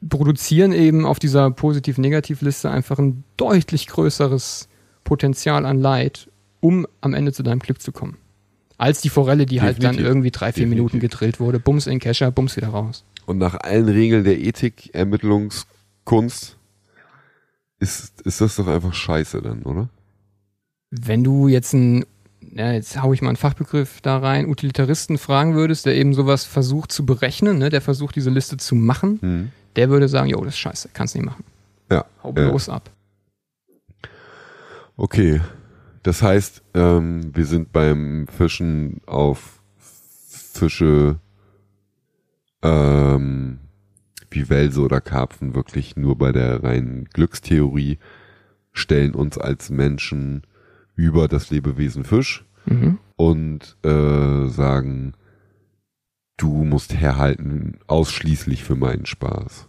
produzieren 0.07 0.71
eben 0.71 1.07
auf 1.07 1.17
dieser 1.17 1.49
Positiv-Negativ-Liste 1.49 2.69
einfach 2.69 2.99
ein 2.99 3.23
deutlich 3.37 3.87
größeres 3.87 4.69
Potenzial 5.03 5.65
an 5.65 5.79
Leid, 5.79 6.29
um 6.59 6.85
am 7.01 7.15
Ende 7.15 7.33
zu 7.33 7.41
deinem 7.41 7.59
Glück 7.59 7.81
zu 7.81 7.91
kommen. 7.91 8.17
Als 8.77 9.01
die 9.01 9.09
Forelle, 9.09 9.47
die 9.47 9.61
halt 9.61 9.77
dann 9.77 9.93
Definitiv. 9.93 10.07
irgendwie 10.07 10.31
drei, 10.31 10.53
vier 10.53 10.65
Definitiv. 10.65 10.77
Minuten 10.77 10.99
gedrillt 10.99 11.39
wurde. 11.39 11.59
Bums 11.59 11.87
in 11.87 11.99
Kescher, 11.99 12.29
bums 12.29 12.55
wieder 12.55 12.69
raus. 12.69 13.03
Und 13.25 13.39
nach 13.39 13.55
allen 13.55 13.89
Regeln 13.89 14.23
der 14.23 14.39
Ethik, 14.39 14.93
Ermittlungskunst, 14.93 16.55
ist, 17.79 18.21
ist 18.21 18.41
das 18.41 18.55
doch 18.57 18.67
einfach 18.67 18.93
scheiße 18.93 19.41
dann, 19.41 19.63
oder? 19.63 19.89
Wenn 20.91 21.23
du 21.23 21.47
jetzt 21.47 21.73
ein, 21.73 22.05
ja, 22.53 22.71
jetzt 22.71 23.01
hau 23.01 23.13
ich 23.13 23.21
mal 23.21 23.29
einen 23.29 23.37
Fachbegriff 23.37 24.01
da 24.01 24.17
rein, 24.17 24.47
Utilitaristen 24.47 25.17
fragen 25.17 25.55
würdest, 25.55 25.85
der 25.85 25.95
eben 25.95 26.13
sowas 26.13 26.45
versucht 26.45 26.91
zu 26.91 27.05
berechnen, 27.05 27.57
ne, 27.59 27.69
der 27.69 27.81
versucht 27.81 28.15
diese 28.15 28.29
Liste 28.29 28.57
zu 28.57 28.75
machen, 28.75 29.19
Hm. 29.21 29.51
der 29.75 29.89
würde 29.89 30.07
sagen, 30.07 30.29
jo, 30.29 30.43
das 30.43 30.55
ist 30.55 30.59
scheiße, 30.59 30.89
kannst 30.93 31.15
nicht 31.15 31.25
machen. 31.25 31.43
Ja. 31.91 32.05
Hau 32.23 32.33
ja. 32.35 32.49
bloß 32.49 32.69
ab. 32.69 32.89
Okay. 34.97 35.41
Das 36.03 36.21
heißt, 36.21 36.63
ähm, 36.75 37.35
wir 37.35 37.45
sind 37.45 37.73
beim 37.73 38.27
Fischen 38.27 39.01
auf 39.05 39.61
Fische 39.77 41.19
ähm, 42.61 43.59
wie 44.31 44.49
Welse 44.49 44.79
oder 44.81 45.01
Karpfen 45.01 45.55
wirklich 45.55 45.95
nur 45.95 46.17
bei 46.17 46.31
der 46.31 46.63
reinen 46.63 47.05
Glückstheorie, 47.05 47.99
stellen 48.71 49.13
uns 49.13 49.37
als 49.37 49.69
Menschen 49.69 50.43
über 50.99 51.29
das 51.29 51.49
Lebewesen 51.49 52.03
Fisch 52.03 52.45
Mhm. 52.65 52.97
und 53.15 53.77
äh, 53.83 54.47
sagen, 54.47 55.13
du 56.37 56.65
musst 56.65 56.93
herhalten 56.93 57.79
ausschließlich 57.87 58.63
für 58.65 58.75
meinen 58.75 59.05
Spaß. 59.05 59.67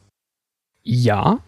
Ja, 0.83 1.39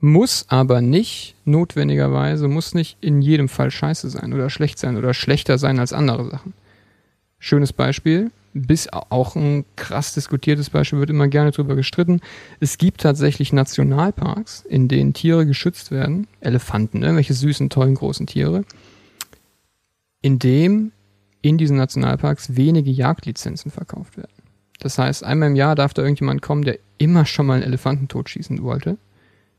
muss 0.00 0.46
aber 0.48 0.80
nicht 0.80 1.36
notwendigerweise, 1.44 2.48
muss 2.48 2.74
nicht 2.74 2.96
in 3.02 3.20
jedem 3.20 3.48
Fall 3.48 3.70
scheiße 3.70 4.08
sein 4.08 4.32
oder 4.32 4.48
schlecht 4.48 4.78
sein 4.78 4.96
oder 4.96 5.12
schlechter 5.14 5.58
sein 5.58 5.78
als 5.78 5.92
andere 5.92 6.30
Sachen. 6.30 6.54
Schönes 7.38 7.74
Beispiel, 7.74 8.30
bis 8.54 8.88
auch 8.88 9.36
ein 9.36 9.64
krass 9.76 10.14
diskutiertes 10.14 10.70
Beispiel, 10.70 10.98
wird 10.98 11.10
immer 11.10 11.28
gerne 11.28 11.50
drüber 11.50 11.76
gestritten. 11.76 12.20
Es 12.58 12.78
gibt 12.78 13.02
tatsächlich 13.02 13.52
Nationalparks, 13.52 14.62
in 14.62 14.88
denen 14.88 15.12
Tiere 15.12 15.44
geschützt 15.46 15.90
werden, 15.90 16.26
Elefanten, 16.40 17.02
irgendwelche 17.02 17.34
süßen, 17.34 17.68
tollen, 17.68 17.94
großen 17.94 18.26
Tiere, 18.26 18.64
in 20.24 20.38
dem 20.38 20.90
in 21.42 21.58
diesen 21.58 21.76
Nationalparks 21.76 22.56
wenige 22.56 22.90
Jagdlizenzen 22.90 23.70
verkauft 23.70 24.16
werden. 24.16 24.32
Das 24.80 24.96
heißt, 24.96 25.22
einmal 25.22 25.50
im 25.50 25.54
Jahr 25.54 25.74
darf 25.74 25.92
da 25.92 26.00
irgendjemand 26.00 26.40
kommen, 26.40 26.62
der 26.64 26.78
immer 26.96 27.26
schon 27.26 27.44
mal 27.44 27.54
einen 27.56 27.62
Elefanten 27.64 28.08
totschießen 28.08 28.62
wollte. 28.62 28.96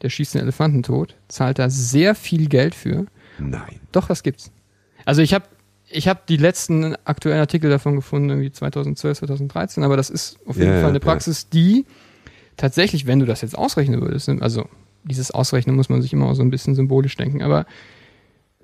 Der 0.01 0.09
schießt 0.09 0.35
einen 0.35 0.45
Elefanten 0.45 0.81
tot, 0.81 1.13
zahlt 1.27 1.59
da 1.59 1.69
sehr 1.69 2.15
viel 2.15 2.49
Geld 2.49 2.73
für. 2.73 3.05
Nein. 3.37 3.79
Doch, 3.91 4.07
das 4.07 4.23
gibt's. 4.23 4.51
Also 5.05 5.21
ich 5.21 5.35
habe 5.35 5.45
ich 5.87 6.07
hab 6.07 6.25
die 6.25 6.37
letzten 6.37 6.95
aktuellen 7.05 7.41
Artikel 7.41 7.69
davon 7.69 7.95
gefunden, 7.95 8.29
irgendwie 8.29 8.51
2012, 8.51 9.19
2013, 9.19 9.83
aber 9.83 9.97
das 9.97 10.09
ist 10.09 10.39
auf 10.47 10.57
jeden 10.57 10.71
Ja, 10.73 10.81
Fall 10.81 10.89
eine. 10.89 10.99
Praxis, 10.99 11.47
die 11.47 11.85
tatsächlich, 12.57 13.05
wenn 13.05 13.19
du 13.19 13.27
das 13.27 13.41
jetzt 13.41 13.55
ausrechnen 13.55 14.01
würdest, 14.01 14.29
ne, 14.29 14.41
also 14.41 14.67
dieses 15.03 15.29
Ausrechnen 15.29 15.75
muss 15.75 15.89
man 15.89 16.01
sich 16.01 16.11
immer 16.11 16.33
so 16.33 16.41
ein 16.41 16.49
bisschen 16.49 16.73
symbolisch 16.73 17.15
denken, 17.17 17.43
aber 17.43 17.67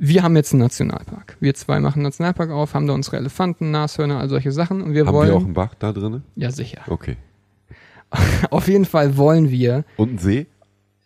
wir 0.03 0.23
haben 0.23 0.35
jetzt 0.35 0.51
einen 0.51 0.61
Nationalpark. 0.63 1.37
Wir 1.39 1.53
zwei 1.53 1.79
machen 1.79 1.97
einen 1.99 2.03
Nationalpark 2.05 2.49
auf, 2.49 2.73
haben 2.73 2.87
da 2.87 2.93
unsere 2.93 3.17
Elefanten, 3.17 3.69
Nashörner, 3.69 4.19
all 4.19 4.29
solche 4.29 4.51
Sachen 4.51 4.81
und 4.81 4.93
wir 4.95 5.05
Haben 5.05 5.13
wollen. 5.13 5.29
wir 5.29 5.35
auch 5.35 5.43
einen 5.43 5.53
Bach 5.53 5.75
da 5.75 5.91
drin? 5.93 6.23
ja, 6.35 6.49
sicher. 6.51 6.81
Okay. 6.87 7.17
Auf 8.49 8.67
jeden 8.67 8.85
Fall 8.85 9.15
wollen 9.15 9.51
wir 9.51 9.85
Und 9.97 10.09
einen 10.09 10.17
See? 10.17 10.47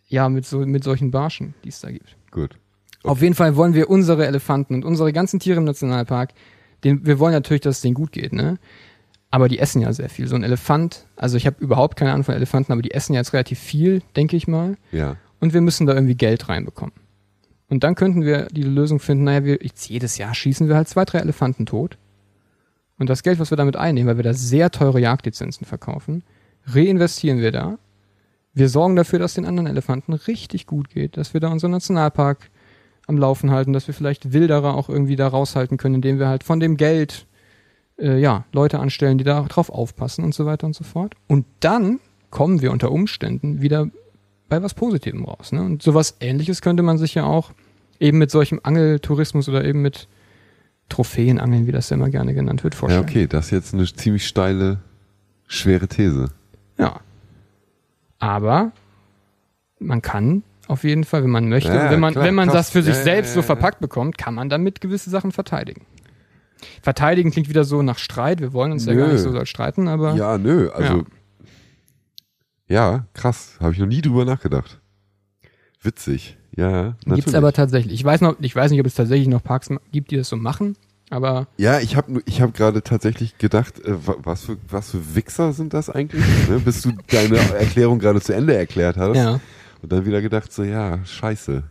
Ja, 0.08 0.28
mit, 0.30 0.46
so, 0.46 0.60
mit 0.60 0.82
solchen 0.82 1.10
Barschen, 1.10 1.54
die 1.62 1.68
es 1.68 1.80
da 1.80 1.90
gibt. 1.90 2.16
gut. 2.30 2.58
Auf 3.04 3.20
jeden 3.22 3.34
Fall 3.34 3.54
wollen 3.54 3.74
wir 3.74 3.88
unsere 3.90 4.26
Elefanten 4.26 4.74
und 4.74 4.84
unsere 4.84 5.12
ganzen 5.12 5.38
Tiere 5.38 5.58
im 5.58 5.64
Nationalpark, 5.64 6.30
den, 6.82 7.06
wir 7.06 7.18
wollen 7.20 7.34
natürlich, 7.34 7.60
dass 7.60 7.76
es 7.76 7.82
denen 7.82 7.94
gut 7.94 8.10
geht, 8.12 8.32
ne? 8.32 8.58
Aber 9.30 9.48
die 9.48 9.58
essen 9.60 9.80
ja 9.82 9.92
sehr 9.92 10.08
viel. 10.08 10.26
So 10.26 10.34
ein 10.36 10.42
Elefant, 10.42 11.06
also 11.16 11.36
ich 11.36 11.46
habe 11.46 11.56
überhaupt 11.62 11.96
keine 11.96 12.12
Ahnung 12.12 12.24
von 12.24 12.34
Elefanten, 12.34 12.72
aber 12.72 12.82
die 12.82 12.92
essen 12.92 13.12
ja 13.12 13.20
jetzt 13.20 13.32
relativ 13.32 13.58
viel, 13.60 14.02
denke 14.16 14.36
ich 14.36 14.48
mal. 14.48 14.76
Ja. 14.90 15.16
Und 15.38 15.52
wir 15.54 15.60
müssen 15.60 15.86
da 15.86 15.94
irgendwie 15.94 16.16
Geld 16.16 16.48
reinbekommen. 16.48 16.94
Und 17.68 17.82
dann 17.82 17.94
könnten 17.94 18.22
wir 18.22 18.46
die 18.46 18.62
Lösung 18.62 19.00
finden, 19.00 19.24
naja, 19.24 19.44
wir, 19.44 19.58
jedes 19.60 20.18
Jahr 20.18 20.34
schießen 20.34 20.68
wir 20.68 20.76
halt 20.76 20.88
zwei, 20.88 21.04
drei 21.04 21.18
Elefanten 21.18 21.66
tot. 21.66 21.98
Und 22.98 23.10
das 23.10 23.22
Geld, 23.22 23.38
was 23.38 23.50
wir 23.50 23.56
damit 23.56 23.76
einnehmen, 23.76 24.08
weil 24.08 24.16
wir 24.16 24.24
da 24.24 24.32
sehr 24.32 24.70
teure 24.70 25.00
Jagdlizenzen 25.00 25.66
verkaufen, 25.66 26.22
reinvestieren 26.66 27.40
wir 27.40 27.52
da. 27.52 27.78
Wir 28.54 28.68
sorgen 28.68 28.96
dafür, 28.96 29.18
dass 29.18 29.34
den 29.34 29.44
anderen 29.44 29.66
Elefanten 29.66 30.14
richtig 30.14 30.66
gut 30.66 30.88
geht, 30.88 31.16
dass 31.16 31.34
wir 31.34 31.40
da 31.40 31.48
unseren 31.48 31.72
Nationalpark 31.72 32.50
am 33.06 33.18
Laufen 33.18 33.50
halten, 33.50 33.72
dass 33.72 33.86
wir 33.86 33.94
vielleicht 33.94 34.32
Wilderer 34.32 34.74
auch 34.74 34.88
irgendwie 34.88 35.16
da 35.16 35.28
raushalten 35.28 35.76
können, 35.76 35.96
indem 35.96 36.18
wir 36.18 36.28
halt 36.28 36.42
von 36.42 36.58
dem 36.58 36.76
Geld 36.76 37.26
äh, 37.98 38.18
ja, 38.18 38.44
Leute 38.52 38.78
anstellen, 38.78 39.18
die 39.18 39.24
da 39.24 39.42
drauf 39.42 39.70
aufpassen 39.70 40.24
und 40.24 40.34
so 40.34 40.46
weiter 40.46 40.66
und 40.66 40.74
so 40.74 40.84
fort. 40.84 41.14
Und 41.28 41.44
dann 41.60 42.00
kommen 42.30 42.62
wir 42.62 42.72
unter 42.72 42.90
Umständen 42.90 43.60
wieder 43.60 43.88
bei 44.48 44.62
was 44.62 44.74
Positivem 44.74 45.24
raus. 45.24 45.52
Ne? 45.52 45.62
Und 45.62 45.82
sowas 45.82 46.16
ähnliches 46.20 46.60
könnte 46.62 46.82
man 46.82 46.98
sich 46.98 47.14
ja 47.14 47.24
auch 47.24 47.52
eben 47.98 48.18
mit 48.18 48.30
solchem 48.30 48.60
Angeltourismus 48.62 49.48
oder 49.48 49.64
eben 49.64 49.82
mit 49.82 50.08
Trophäenangeln, 50.88 51.66
wie 51.66 51.72
das 51.72 51.90
ja 51.90 51.96
immer 51.96 52.10
gerne 52.10 52.32
genannt 52.34 52.62
wird, 52.62 52.74
Ja, 52.74 52.80
vorstellen. 52.80 53.02
okay, 53.04 53.26
das 53.26 53.46
ist 53.46 53.50
jetzt 53.50 53.74
eine 53.74 53.84
ziemlich 53.92 54.26
steile, 54.26 54.78
schwere 55.48 55.88
These. 55.88 56.28
Ja. 56.78 57.00
Aber 58.18 58.72
man 59.78 60.00
kann 60.02 60.42
auf 60.68 60.84
jeden 60.84 61.04
Fall, 61.04 61.22
wenn 61.24 61.30
man 61.30 61.48
möchte, 61.48 61.72
Ja, 61.72 61.90
wenn 61.90 62.00
man, 62.00 62.12
klar, 62.12 62.24
wenn 62.24 62.34
man 62.34 62.48
krass. 62.48 62.66
das 62.68 62.70
für 62.70 62.82
sich 62.82 62.94
Ja, 62.94 62.98
ja, 62.98 63.04
selbst 63.04 63.28
ja, 63.30 63.34
so 63.34 63.40
ja. 63.40 63.46
verpackt 63.46 63.80
bekommt, 63.80 64.18
kann 64.18 64.34
man 64.34 64.48
damit 64.48 64.80
gewisse 64.80 65.10
Sachen 65.10 65.32
verteidigen. 65.32 65.82
Verteidigen 66.82 67.30
klingt 67.30 67.48
wieder 67.48 67.64
so 67.64 67.82
nach 67.82 67.98
Streit. 67.98 68.40
Wir 68.40 68.52
wollen 68.52 68.72
uns 68.72 68.86
ja 68.86 68.94
Nö. 68.94 69.00
gar 69.00 69.12
nicht 69.12 69.20
so 69.20 69.44
streiten, 69.44 69.88
aber 69.88 70.14
Ja, 70.14 70.38
nö, 70.38 70.70
also. 70.70 71.04
Ja, 72.68 73.06
krass. 73.14 73.56
Habe 73.60 73.72
ich 73.72 73.78
noch 73.78 73.86
nie 73.86 74.00
drüber 74.00 74.24
nachgedacht. 74.24 74.80
Witzig. 75.82 76.36
Ja, 76.56 76.94
natürlich. 77.04 77.16
gibt's 77.16 77.34
aber 77.34 77.52
tatsächlich. 77.52 77.92
Ich 77.94 78.04
weiß 78.04 78.20
noch, 78.22 78.36
ich 78.40 78.56
weiß 78.56 78.70
nicht, 78.70 78.80
ob 78.80 78.86
es 78.86 78.94
tatsächlich 78.94 79.28
noch 79.28 79.42
Parks 79.42 79.68
gibt, 79.92 80.10
die 80.10 80.16
das 80.16 80.28
so 80.30 80.36
machen, 80.36 80.74
aber 81.10 81.48
Ja, 81.58 81.80
ich 81.80 81.96
habe 81.96 82.22
ich 82.24 82.40
hab 82.40 82.54
gerade 82.54 82.82
tatsächlich 82.82 83.36
gedacht, 83.38 83.78
äh, 83.84 84.06
wa- 84.06 84.16
was 84.22 84.44
für 84.46 84.56
was 84.68 84.90
für 84.92 85.14
Wichser 85.14 85.52
sind 85.52 85.74
das 85.74 85.90
eigentlich? 85.90 86.24
ne? 86.48 86.58
Bis 86.58 86.82
du 86.82 86.92
deine 87.08 87.36
Erklärung 87.36 87.98
gerade 87.98 88.20
zu 88.20 88.34
Ende 88.34 88.56
erklärt 88.56 88.96
hast. 88.96 89.16
ja. 89.16 89.38
Und 89.82 89.92
dann 89.92 90.06
wieder 90.06 90.22
gedacht 90.22 90.50
so, 90.52 90.64
ja, 90.64 91.04
scheiße. 91.04 91.62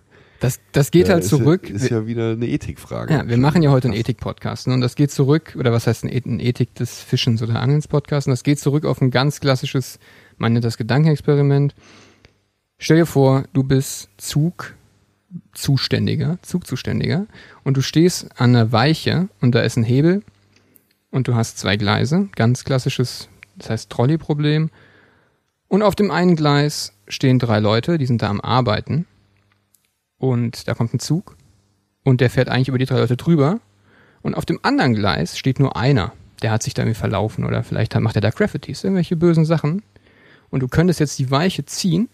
Das, 0.46 0.60
das 0.74 0.92
geht 0.92 1.08
Ja, 1.08 1.14
halt 1.14 1.24
ist 1.24 1.30
zurück. 1.30 1.68
Ja, 1.68 1.76
ist 1.76 1.90
ja 1.90 2.06
wieder 2.06 2.34
eine 2.34 2.48
Ethikfrage. 2.48 3.12
Ja, 3.12 3.28
wir 3.28 3.38
machen 3.38 3.64
ja 3.64 3.72
heute 3.72 3.88
einen 3.88 3.98
Ethik-Podcast. 3.98 4.68
Ne? 4.68 4.76
Und 4.76 4.82
das 4.82 4.94
geht 4.96 5.10
zurück, 5.12 5.56
oder 5.58 5.72
was 5.72 5.88
heißt 5.88 6.04
ein 6.04 6.40
Ethik 6.40 6.76
des 6.76 7.02
Fischens 7.02 7.42
oder 7.42 7.60
Angelns-Podcast? 7.60 8.28
Und 8.28 8.32
das 8.32 8.44
geht 8.44 8.60
zurück 8.60 8.86
auf 8.86 9.02
ein 9.02 9.10
ganz 9.10 9.40
klassisches, 9.40 9.98
man 10.38 10.54
nennt 10.54 10.64
das 10.64 10.78
Gedankenexperiment. 10.78 11.74
Stell 12.78 12.98
dir 12.98 13.08
vor, 13.08 13.46
du 13.54 13.64
bist 13.64 14.10
Zugzuständiger, 14.18 16.38
Zugzuständiger, 16.44 17.26
und 17.64 17.78
du 17.78 17.82
stehst 17.82 18.40
an 18.40 18.56
einer 18.56 18.72
Weiche 18.72 19.30
und 19.42 19.56
da 19.56 19.62
ist 19.62 19.78
ein 19.78 19.84
Hebel 19.84 20.22
und 21.10 21.28
du 21.28 21.34
hast 21.34 21.58
zwei 21.58 21.76
Gleise, 21.76 22.30
ganz 22.36 22.66
klassisches, 22.66 23.30
das 23.56 23.72
heißt 23.72 23.90
Trolley-Problem. 23.90 24.70
Und 25.68 25.82
auf 25.82 25.96
dem 25.96 26.12
einen 26.12 26.36
Gleis 26.36 26.94
stehen 27.08 27.40
drei 27.40 27.60
Leute, 27.60 27.98
die 27.98 28.06
sind 28.06 28.22
da 28.22 28.30
am 28.30 28.42
Arbeiten. 28.42 29.08
Und 30.18 30.68
da 30.68 30.74
kommt 30.74 30.94
ein 30.94 31.00
Zug 31.00 31.36
und 32.04 32.22
der 32.22 32.30
fährt 32.30 32.50
eigentlich 32.50 32.70
über 32.70 32.78
die 32.78 32.86
drei 32.86 33.00
Leute 33.00 33.18
drüber. 33.18 33.60
Und 34.22 34.36
auf 34.36 34.46
dem 34.46 34.60
anderen 34.64 34.94
Gleis 34.94 35.38
steht 35.38 35.60
nur 35.60 35.76
einer. 35.76 36.14
Der 36.42 36.52
hat 36.52 36.64
sich 36.64 36.74
da 36.74 36.84
irgendwie 36.84 37.00
verlaufen 37.00 37.46
oder 37.46 37.64
vielleicht 37.64 38.00
macht 38.00 38.16
er 38.16 38.22
da 38.22 38.30
Graffitis, 38.30 38.84
irgendwelche 38.84 39.16
bösen 39.16 39.46
Sachen. 39.46 39.84
Und 40.50 40.62
du 40.62 40.68
könntest 40.68 41.00
jetzt 41.00 41.20
die 41.20 41.32
Weiche 41.32 41.66
ziehen 41.66 42.10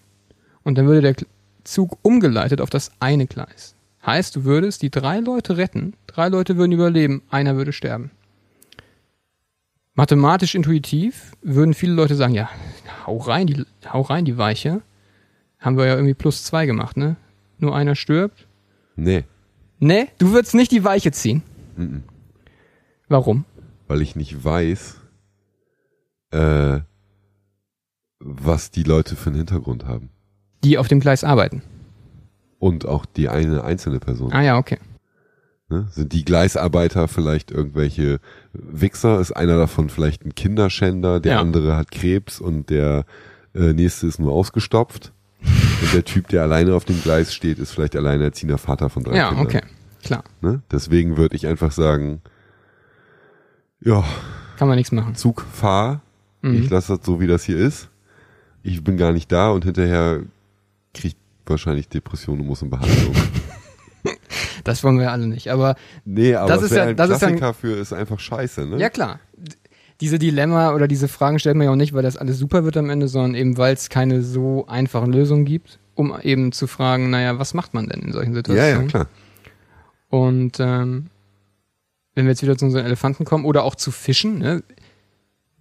und 0.63 0.77
dann 0.77 0.87
würde 0.87 1.01
der 1.01 1.15
Zug 1.63 1.97
umgeleitet 2.01 2.61
auf 2.61 2.69
das 2.69 2.91
eine 2.99 3.27
Gleis. 3.27 3.75
Heißt, 4.05 4.35
du 4.35 4.45
würdest 4.45 4.81
die 4.81 4.89
drei 4.89 5.19
Leute 5.19 5.57
retten, 5.57 5.93
drei 6.07 6.27
Leute 6.27 6.57
würden 6.57 6.71
überleben, 6.71 7.21
einer 7.29 7.55
würde 7.55 7.71
sterben. 7.71 8.11
Mathematisch 9.93 10.55
intuitiv 10.55 11.33
würden 11.41 11.73
viele 11.73 11.93
Leute 11.93 12.15
sagen, 12.15 12.33
ja, 12.33 12.49
hau 13.05 13.17
rein, 13.17 13.45
die, 13.47 13.63
hau 13.91 14.01
rein 14.01 14.25
die 14.25 14.37
Weiche. 14.37 14.81
Haben 15.59 15.77
wir 15.77 15.85
ja 15.85 15.93
irgendwie 15.95 16.15
plus 16.15 16.43
zwei 16.43 16.65
gemacht, 16.65 16.97
ne? 16.97 17.17
Nur 17.61 17.73
einer 17.75 17.95
stirbt. 17.95 18.47
Nee, 18.97 19.23
Ne, 19.83 20.09
du 20.19 20.31
würdest 20.31 20.53
nicht 20.53 20.71
die 20.71 20.83
Weiche 20.83 21.11
ziehen. 21.11 21.41
Mhm. 21.77 22.03
Warum? 23.07 23.45
weil 23.87 24.01
ich 24.01 24.15
nicht 24.15 24.43
weiß, 24.45 24.97
äh, 26.31 26.79
was 28.19 28.71
die 28.71 28.83
Leute 28.83 29.15
für 29.17 29.29
einen 29.31 29.37
Hintergrund 29.37 29.85
haben. 29.85 30.09
Die 30.63 30.77
auf 30.77 30.87
dem 30.87 30.99
Gleis 31.01 31.23
arbeiten. 31.25 31.61
Und 32.59 32.85
auch 32.85 33.05
die 33.05 33.27
eine 33.27 33.63
einzelne 33.65 33.99
Person. 33.99 34.31
Ah 34.31 34.41
ja, 34.43 34.57
okay. 34.57 34.77
Ne? 35.67 35.87
Sind 35.91 36.13
die 36.13 36.23
Gleisarbeiter 36.23 37.07
vielleicht 37.09 37.51
irgendwelche 37.51 38.19
Wichser? 38.53 39.19
Ist 39.19 39.31
einer 39.33 39.57
davon 39.57 39.89
vielleicht 39.89 40.23
ein 40.25 40.35
Kinderschänder? 40.35 41.19
Der 41.19 41.33
Ja. 41.33 41.39
andere 41.41 41.75
hat 41.75 41.91
Krebs 41.91 42.39
und 42.39 42.69
der 42.69 43.03
äh, 43.55 43.73
nächste 43.73 44.07
ist 44.07 44.19
nur 44.19 44.31
ausgestopft? 44.31 45.11
Und 45.43 45.93
der 45.93 46.03
Typ, 46.05 46.27
der 46.29 46.43
alleine 46.43 46.75
auf 46.75 46.85
dem 46.85 47.01
Gleis 47.01 47.33
steht, 47.33 47.59
ist 47.59 47.71
vielleicht 47.71 47.95
alleinerziehender 47.95 48.57
Vater 48.57 48.89
von 48.89 49.03
drei 49.03 49.15
Ja, 49.15 49.29
Kindern. 49.29 49.45
okay. 49.45 49.61
Klar. 50.03 50.23
Ne? 50.41 50.61
Deswegen 50.71 51.17
würde 51.17 51.35
ich 51.35 51.45
einfach 51.47 51.71
sagen, 51.71 52.21
ja, 53.81 54.03
Kann 54.57 54.67
man 54.67 54.77
nichts 54.77 54.91
machen. 54.91 55.15
Zug 55.15 55.41
fahr, 55.51 56.01
Mhm. 56.41 56.55
ich 56.63 56.69
lasse 56.69 56.95
das 56.97 57.05
so, 57.05 57.19
wie 57.19 57.27
das 57.27 57.43
hier 57.43 57.57
ist. 57.57 57.89
Ich 58.63 58.83
bin 58.83 58.97
gar 58.97 59.11
nicht 59.11 59.31
da 59.31 59.49
und 59.51 59.63
hinterher 59.65 60.21
kriegt 60.93 61.17
wahrscheinlich 61.45 61.87
Depression 61.89 62.39
und 62.39 62.47
muss 62.47 62.61
in 62.61 62.69
Behandlung. 62.69 63.15
Das 64.63 64.83
wollen 64.83 64.97
wir 64.97 65.05
ja 65.05 65.11
alle 65.11 65.25
nicht. 65.25 65.47
Aber 65.49 65.75
nee, 66.05 66.35
aber 66.35 66.47
Das 66.47 66.61
ist 66.61 66.71
ja- 66.71 66.93
das 66.93 67.09
ist 67.09 67.21
ja 67.23 67.29
Klassiker 67.29 67.53
für 67.55 67.77
ist 67.77 67.93
einfach 67.93 68.19
scheiße, 68.19 68.67
ne? 68.67 68.77
ja, 68.77 68.89
klar. 68.91 69.19
Diese 70.01 70.19
Dilemma 70.19 70.73
oder 70.73 70.87
diese 70.87 71.07
Fragen 71.07 71.39
stellt 71.39 71.55
man 71.55 71.65
ja 71.65 71.71
auch 71.71 71.77
nicht, 71.77 71.93
weil 71.93 72.03
das 72.03 72.17
alles 72.17 72.37
super 72.37 72.63
wird 72.65 72.75
am 72.75 72.89
Ende, 72.89 73.07
sondern 73.07 73.35
eben, 73.35 73.57
weil 73.57 73.73
es 73.73 73.89
keine 73.89 74.23
so 74.23 74.65
einfachen 74.67 75.13
Lösungen 75.13 75.45
gibt, 75.45 75.79
um 75.95 76.13
eben 76.21 76.51
zu 76.51 76.67
fragen, 76.67 77.09
naja, 77.11 77.37
was 77.39 77.53
macht 77.53 77.73
man 77.73 77.87
denn 77.87 78.01
in 78.01 78.11
solchen 78.11 78.31
ja, 78.31 78.37
Situationen? 78.37 78.83
ja, 78.83 78.87
klar. 78.87 79.07
Und 80.09 80.59
ähm, 80.59 81.07
wenn 82.15 82.25
wir 82.25 82.31
jetzt 82.31 82.41
wieder 82.41 82.57
zu 82.57 82.65
unseren 82.65 82.85
Elefanten 82.85 83.23
kommen 83.23 83.45
oder 83.45 83.63
auch 83.63 83.75
zu 83.75 83.91
Fischen, 83.91 84.39
ne? 84.39 84.63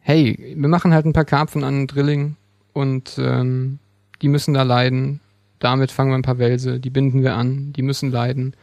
hey, 0.00 0.54
wir 0.56 0.68
machen 0.68 0.92
halt 0.92 1.06
ein 1.06 1.12
paar 1.12 1.24
Karpfen 1.24 1.62
an 1.62 1.86
Drilling 1.86 2.36
und 2.72 3.16
ähm, 3.18 3.78
die 4.22 4.28
müssen 4.28 4.54
da 4.54 4.62
leiden. 4.62 5.20
Damit 5.58 5.92
fangen 5.92 6.10
wir 6.10 6.16
ein 6.16 6.22
paar 6.22 6.38
Welse, 6.38 6.80
die 6.80 6.90
binden 6.90 7.22
wir 7.22 7.34
an, 7.34 7.72
die 7.74 7.82
müssen 7.82 8.10
leiden. 8.10 8.54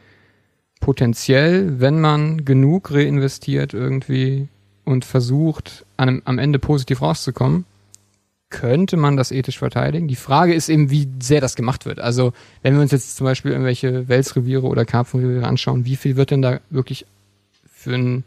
Potenziell, 0.79 1.79
wenn 1.79 2.01
man 2.01 2.43
genug 2.43 2.91
reinvestiert 2.91 3.73
irgendwie 3.73 4.49
und 4.87 5.05
versucht, 5.05 5.85
an, 5.97 6.09
einem- 6.09 6.21
am 6.25 6.39
Ende 6.39 6.57
positiv 6.59 7.01
rauszukommen, 7.01 7.65
könnte 8.49 8.95
man 8.97 9.17
das 9.17 9.31
ethisch 9.31 9.59
verteidigen. 9.59 10.07
Die 10.07 10.15
Frage 10.15 10.53
ist 10.53 10.69
eben, 10.69 10.89
wie 10.89 11.09
sehr 11.21 11.41
das 11.41 11.55
gemacht 11.55 11.85
wird. 11.85 11.99
Also, 11.99 12.31
wenn 12.63 12.75
wir 12.75 12.81
uns 12.81 12.91
jetzt 12.91 13.17
zum 13.17 13.25
Beispiel 13.25 13.51
irgendwelche 13.51 14.07
Welsreviere 14.07 14.65
oder 14.65 14.85
Karpfenreviere 14.85 15.45
anschauen, 15.45 15.83
wie 15.85 15.97
viel 15.97 16.15
wird 16.15 16.31
denn 16.31 16.41
da 16.41 16.59
wirklich 16.69 17.05
für 17.69 17.93
ein 17.93 18.23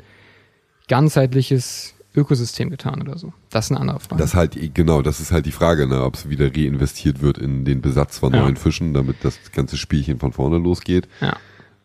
ganzheitliches 0.88 1.94
Ökosystem 2.14 2.70
getan 2.70 3.00
oder 3.00 3.16
so? 3.16 3.32
Das 3.50 3.66
ist 3.66 3.70
eine 3.70 3.80
andere 3.80 4.00
Frage. 4.00 4.20
Das 4.20 4.34
halt, 4.34 4.58
genau, 4.74 5.00
das 5.02 5.20
ist 5.20 5.32
halt 5.32 5.46
die 5.46 5.52
Frage, 5.52 5.86
ne, 5.86 6.02
ob 6.04 6.14
es 6.16 6.28
wieder 6.28 6.46
reinvestiert 6.54 7.22
wird 7.22 7.38
in 7.38 7.64
den 7.64 7.80
Besatz 7.80 8.18
von 8.18 8.34
Ja. 8.34 8.42
neuen 8.42 8.56
Fischen, 8.56 8.92
damit 8.92 9.16
das 9.22 9.38
ganze 9.52 9.76
Spielchen 9.76 10.18
von 10.18 10.32
vorne 10.32 10.58
losgeht. 10.58 11.08
ja. 11.20 11.36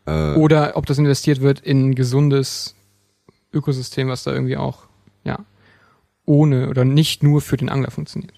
Äh, 0.07 0.35
Oder 0.35 0.73
ob 0.77 0.85
das 0.85 0.99
investiert 0.99 1.41
wird 1.41 1.61
in 1.61 1.95
gesundes 1.95 2.74
Ökosystem, 3.55 4.07
was 4.09 4.23
da 4.23 4.33
irgendwie 4.33 4.57
auch, 4.57 4.87
ja, 5.23 5.39
ohne 6.25 6.69
oder 6.69 6.85
nicht 6.85 7.23
nur 7.23 7.41
für 7.41 7.57
den 7.57 7.69
Angler 7.69 7.91
funktioniert. 7.91 8.33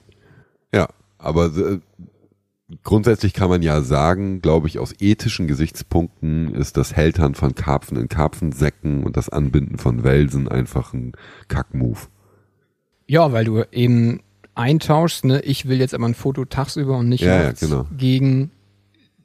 Ja, 0.74 0.88
aber 1.18 1.45
äh, 1.57 1.80
grundsätzlich 2.84 3.34
kann 3.34 3.49
man 3.49 3.61
ja 3.61 3.82
sagen, 3.82 4.41
glaube 4.41 4.68
ich, 4.68 4.80
aus 4.80 4.93
ethischen 4.99 5.47
Gesichtspunkten 5.47 6.53
ist 6.53 6.78
das 6.78 6.95
Hältern 6.95 7.34
von 7.36 7.55
Karpfen 7.55 7.97
in 7.97 8.09
Karpfensäcken 8.09 9.03
und 9.03 9.18
das 9.18 9.30
Anbinden 9.30 9.78
von 9.78 10.03
Welsen 10.03 10.47
einfach 10.47 10.93
ein 10.93 11.13
Kackmove. 11.47 12.09
Ja, 13.07 13.32
weil 13.32 13.45
du 13.45 13.63
eben 13.72 14.22
eintauschst, 14.55 15.24
ne, 15.24 15.41
ich 15.41 15.68
will 15.68 15.80
jetzt 15.80 15.93
aber 15.93 16.05
ein 16.07 16.15
Foto 16.15 16.43
tagsüber 16.45 16.97
und 16.97 17.09
nicht 17.09 17.22
Ja, 17.24 17.41
ja, 17.41 17.51
genau. 17.53 17.88
gegen 17.95 18.51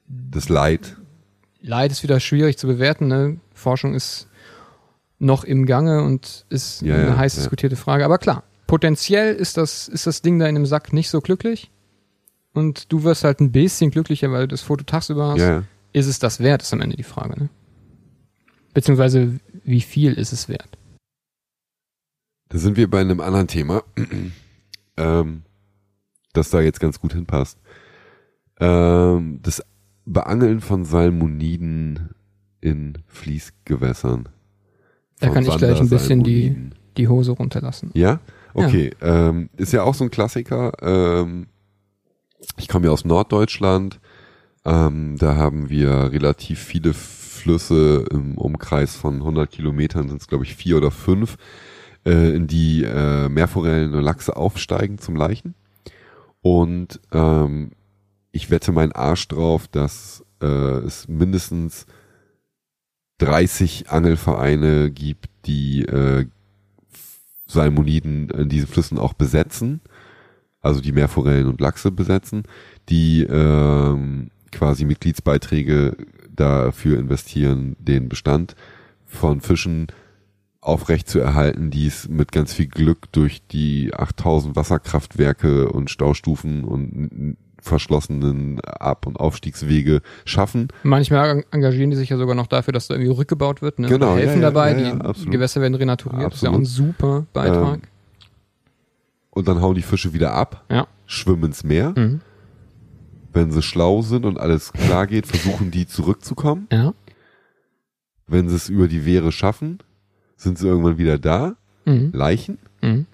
Das 0.06 0.48
Leid. 0.48 0.96
Leid 1.60 1.90
ist 1.90 2.02
wieder 2.02 2.20
schwierig 2.20 2.58
zu 2.58 2.66
bewerten, 2.66 3.08
ne? 3.08 3.38
Forschung 3.54 3.94
ist 3.94 4.28
noch 5.22 5.44
im 5.44 5.66
Gange 5.66 6.02
und 6.02 6.44
ist 6.48 6.82
Ja, 6.82 6.96
eine 6.96 7.16
heiß 7.16 7.36
diskutierte 7.36 7.76
Frage. 7.76 8.04
Aber 8.04 8.18
klar, 8.18 8.42
potenziell 8.66 9.34
ist 9.34 9.56
das, 9.56 9.88
ist 9.88 10.06
das 10.06 10.20
Ding 10.20 10.38
da 10.38 10.46
in 10.46 10.56
dem 10.56 10.66
Sack 10.66 10.92
nicht 10.92 11.10
so 11.10 11.20
glücklich. 11.20 11.70
Und 12.52 12.92
du 12.92 13.04
wirst 13.04 13.24
halt 13.24 13.40
ein 13.40 13.52
bisschen 13.52 13.90
glücklicher, 13.90 14.30
weil 14.30 14.42
du 14.42 14.48
das 14.48 14.60
Foto 14.60 14.84
tagsüber 14.84 15.28
hast. 15.28 15.40
Ist 15.92 16.06
es 16.06 16.18
das 16.18 16.40
wert, 16.40 16.62
ist 16.62 16.72
am 16.72 16.80
Ende 16.80 16.96
die 16.96 17.02
Frage. 17.02 17.40
Ne? 17.40 17.48
Beziehungsweise, 18.74 19.38
wie 19.64 19.80
viel 19.80 20.14
ist 20.14 20.32
es 20.32 20.48
wert? 20.48 20.78
Da 22.48 22.58
sind 22.58 22.76
wir 22.76 22.90
bei 22.90 23.00
einem 23.00 23.20
anderen 23.20 23.46
Thema, 23.46 23.82
ähm, 24.96 25.42
das 26.32 26.50
da 26.50 26.60
jetzt 26.60 26.80
ganz 26.80 26.98
gut 26.98 27.12
hinpasst. 27.12 27.58
Ähm, 28.58 29.38
das 29.42 29.62
Beangeln 30.04 30.60
von 30.60 30.84
Salmoniden 30.84 32.10
in 32.60 32.98
Fließgewässern. 33.06 34.28
Da 35.22 35.30
kann 35.30 35.46
ich 35.46 35.56
gleich 35.56 35.80
ein 35.80 35.88
bisschen 35.88 36.22
die, 36.22 36.70
die 36.96 37.08
Hose 37.08 37.32
runterlassen. 37.32 37.90
Ja? 37.94 38.20
Okay. 38.54 38.90
Ähm, 39.00 39.48
ist 39.56 39.72
ja 39.72 39.82
auch 39.82 39.94
so 39.94 40.04
ein 40.04 40.10
Klassiker. 40.10 40.72
Ähm, 40.82 41.46
ich 42.56 42.68
komme 42.68 42.86
ja 42.86 42.92
aus 42.92 43.04
Norddeutschland. 43.04 44.00
Ähm, 44.64 45.16
da 45.18 45.36
haben 45.36 45.70
wir 45.70 46.12
relativ 46.12 46.60
viele 46.60 46.92
Flüsse 46.92 48.04
im 48.10 48.38
Umkreis 48.38 48.94
von 48.94 49.16
100 49.16 49.50
Kilometern, 49.50 50.08
sind 50.08 50.20
es 50.20 50.28
glaube 50.28 50.44
ich 50.44 50.54
vier 50.54 50.76
oder 50.76 50.90
fünf, 50.90 51.36
äh, 52.04 52.34
in 52.34 52.46
die 52.46 52.84
äh, 52.84 53.28
Meerforellen 53.28 53.94
und 53.94 54.02
Lachse 54.02 54.36
aufsteigen 54.36 54.98
zum 54.98 55.16
Leichen. 55.16 55.54
Und 56.40 57.00
ähm, 57.12 57.72
ich 58.32 58.50
wette 58.50 58.72
meinen 58.72 58.92
Arsch 58.92 59.28
drauf, 59.28 59.68
dass 59.68 60.24
äh, 60.40 60.46
es 60.46 61.08
mindestens 61.08 61.86
30 63.18 63.90
Angelvereine 63.90 64.90
gibt, 64.90 65.26
die 65.46 65.82
äh, 65.82 66.26
Salmoniden 67.46 68.30
in 68.30 68.48
diesen 68.48 68.68
Flüssen 68.68 68.98
auch 68.98 69.12
besetzen, 69.12 69.80
also 70.60 70.80
die 70.80 70.92
Meerforellen 70.92 71.46
und 71.46 71.60
Lachse 71.60 71.90
besetzen, 71.90 72.44
die 72.88 73.22
ähm, 73.22 74.30
quasi 74.50 74.84
Mitgliedsbeiträge 74.84 75.96
dafür 76.30 76.98
investieren, 76.98 77.76
den 77.78 78.08
Bestand 78.08 78.54
von 79.04 79.40
Fischen 79.40 79.88
aufrecht 80.60 81.08
zu 81.08 81.18
erhalten, 81.18 81.70
die 81.70 81.86
es 81.86 82.08
mit 82.08 82.32
ganz 82.32 82.52
viel 82.54 82.68
Glück 82.68 83.10
durch 83.12 83.42
die 83.48 83.92
8000 83.92 84.54
Wasserkraftwerke 84.54 85.68
und 85.68 85.90
Staustufen 85.90 86.64
und 86.64 87.36
verschlossenen 87.62 88.60
Ab- 88.60 89.06
und 89.06 89.18
Aufstiegswege 89.18 90.02
schaffen. 90.24 90.68
Manchmal 90.82 91.44
engagieren 91.52 91.90
die 91.90 91.96
sich 91.96 92.10
ja 92.10 92.18
sogar 92.18 92.34
noch 92.34 92.46
dafür, 92.48 92.72
dass 92.72 92.88
da 92.88 92.94
irgendwie 92.94 93.12
rückgebaut 93.12 93.62
wird. 93.62 93.78
Ne? 93.78 93.88
Genau, 93.88 94.12
Oder 94.12 94.16
helfen 94.20 94.40
ja, 94.42 94.48
ja, 94.48 94.50
dabei, 94.50 94.78
ja, 94.78 94.94
die 94.94 95.00
absolut. 95.00 95.32
Gewässer 95.32 95.60
werden 95.60 95.74
renaturiert. 95.76 96.26
Das 96.26 96.34
ist 96.34 96.42
ja 96.42 96.50
auch 96.50 96.54
ein 96.54 96.64
super 96.64 97.26
Beitrag. 97.32 97.76
Ähm, 97.82 97.88
Und 99.30 99.48
dann 99.48 99.60
hauen 99.62 99.74
die 99.74 99.82
Fische 99.82 100.12
wieder 100.12 100.34
ab, 100.34 100.64
ja. 100.70 100.86
schwimmen 101.06 101.44
ins 101.44 101.64
Meer. 101.64 101.94
Mhm. 101.96 102.20
Wenn 103.32 103.50
sie 103.50 103.62
schlau 103.62 104.02
sind 104.02 104.26
und 104.26 104.38
alles 104.38 104.72
klar 104.74 105.06
geht, 105.06 105.26
versuchen 105.26 105.70
die 105.70 105.86
zurückzukommen. 105.86 106.66
Ja. 106.70 106.92
Wenn 108.26 108.48
sie 108.48 108.56
es 108.56 108.68
über 108.68 108.88
die 108.88 109.06
Wehre 109.06 109.32
schaffen, 109.32 109.78
sind 110.36 110.58
sie 110.58 110.66
irgendwann 110.68 110.98
wieder 110.98 111.18
da, 111.18 111.54
Mhm. 111.84 112.10
Leichen, 112.12 112.58
Mhm. 112.82 113.06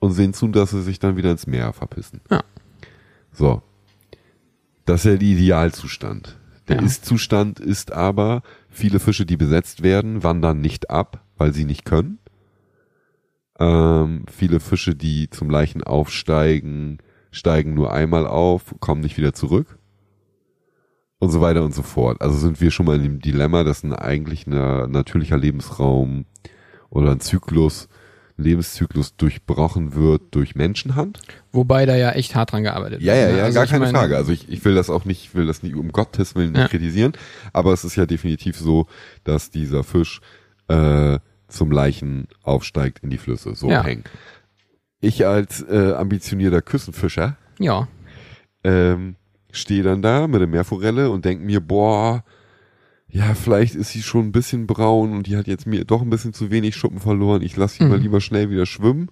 und 0.00 0.12
sehen 0.12 0.34
zu, 0.34 0.48
dass 0.48 0.70
sie 0.70 0.82
sich 0.82 0.98
dann 0.98 1.16
wieder 1.16 1.30
ins 1.30 1.46
Meer 1.46 1.72
verpissen. 1.72 2.20
Ja. 2.30 2.42
So. 3.32 3.62
Das 4.86 5.04
ist 5.04 5.10
ja 5.12 5.16
der 5.18 5.28
Idealzustand. 5.28 6.38
Der 6.68 6.76
Ja. 6.76 6.82
Ist-Zustand 6.82 7.60
ist 7.60 7.92
aber, 7.92 8.42
viele 8.70 8.98
Fische, 8.98 9.26
die 9.26 9.36
besetzt 9.36 9.82
werden, 9.82 10.22
wandern 10.22 10.60
nicht 10.60 10.90
ab, 10.90 11.22
weil 11.36 11.52
sie 11.52 11.64
nicht 11.64 11.84
können. 11.84 12.18
Ähm, 13.58 14.24
viele 14.30 14.60
Fische, 14.60 14.94
die 14.94 15.30
zum 15.30 15.48
Leichen 15.50 15.82
aufsteigen, 15.82 16.98
steigen 17.30 17.74
nur 17.74 17.92
einmal 17.92 18.26
auf, 18.26 18.74
kommen 18.80 19.00
nicht 19.00 19.16
wieder 19.16 19.32
zurück. 19.32 19.78
Und 21.18 21.30
so 21.30 21.40
weiter 21.40 21.64
und 21.64 21.74
so 21.74 21.82
fort. 21.82 22.20
Also 22.20 22.36
sind 22.36 22.60
wir 22.60 22.70
schon 22.70 22.86
mal 22.86 22.96
in 22.96 23.02
dem 23.02 23.20
Dilemma, 23.20 23.64
dass 23.64 23.82
ein 23.82 23.94
eigentlich 23.94 24.46
ein 24.46 24.90
natürlicher 24.90 25.38
Lebensraum 25.38 26.26
oder 26.90 27.12
ein 27.12 27.20
Zyklus, 27.20 27.88
Lebenszyklus 28.36 29.16
durchbrochen 29.16 29.94
wird 29.94 30.22
durch 30.34 30.54
Menschenhand. 30.54 31.20
Wobei 31.52 31.86
da 31.86 31.96
ja 31.96 32.10
echt 32.12 32.34
hart 32.34 32.52
dran 32.52 32.62
gearbeitet 32.64 33.00
Ja, 33.02 33.14
ja, 33.14 33.20
wird. 33.22 33.32
ne? 33.32 33.38
ja, 33.38 33.44
Also 33.44 33.54
gar 33.60 33.66
keine 33.66 33.84
meine, 33.86 33.98
Frage. 33.98 34.16
Also 34.16 34.32
ich, 34.32 34.48
ich 34.50 34.64
will 34.64 34.74
das 34.74 34.90
auch 34.90 35.04
nicht, 35.06 35.24
ich 35.24 35.34
will 35.34 35.46
das 35.46 35.62
nicht 35.62 35.74
um 35.74 35.90
Gottes 35.92 36.34
Willen 36.34 36.52
nicht 36.52 36.60
Ja. 36.60 36.68
kritisieren, 36.68 37.12
aber 37.52 37.72
es 37.72 37.84
ist 37.84 37.96
ja 37.96 38.04
definitiv 38.06 38.56
so, 38.58 38.86
dass 39.24 39.50
dieser 39.50 39.84
Fisch 39.84 40.20
äh, 40.68 41.18
zum 41.48 41.70
Leichen 41.70 42.28
aufsteigt 42.42 42.98
in 43.02 43.10
die 43.10 43.18
Flüsse. 43.18 43.54
So 43.54 43.70
Ja. 43.70 43.82
peng. 43.82 44.04
Ich 45.00 45.26
als 45.26 45.62
äh, 45.62 45.92
ambitionierter 45.92 46.60
Küstenfischer 46.62 47.36
Ja. 47.58 47.88
ähm, 48.64 49.16
stehe 49.52 49.82
dann 49.82 50.02
da 50.02 50.26
mit 50.26 50.40
der 50.40 50.48
Meerforelle 50.48 51.10
und 51.10 51.24
denk 51.24 51.40
mir, 51.40 51.60
boah, 51.60 52.24
ja, 53.16 53.34
vielleicht 53.34 53.74
ist 53.74 53.90
sie 53.90 54.02
schon 54.02 54.26
ein 54.26 54.32
bisschen 54.32 54.66
braun 54.66 55.12
und 55.12 55.26
die 55.26 55.36
hat 55.36 55.46
jetzt 55.46 55.66
mir 55.66 55.84
doch 55.84 56.02
ein 56.02 56.10
bisschen 56.10 56.32
zu 56.34 56.50
wenig 56.50 56.76
Schuppen 56.76 57.00
verloren. 57.00 57.42
Ich 57.42 57.56
lasse 57.56 57.76
sie 57.78 57.84
Mhm. 57.84 57.90
mal 57.90 57.98
lieber 57.98 58.20
schnell 58.20 58.50
wieder 58.50 58.66
schwimmen. 58.66 59.08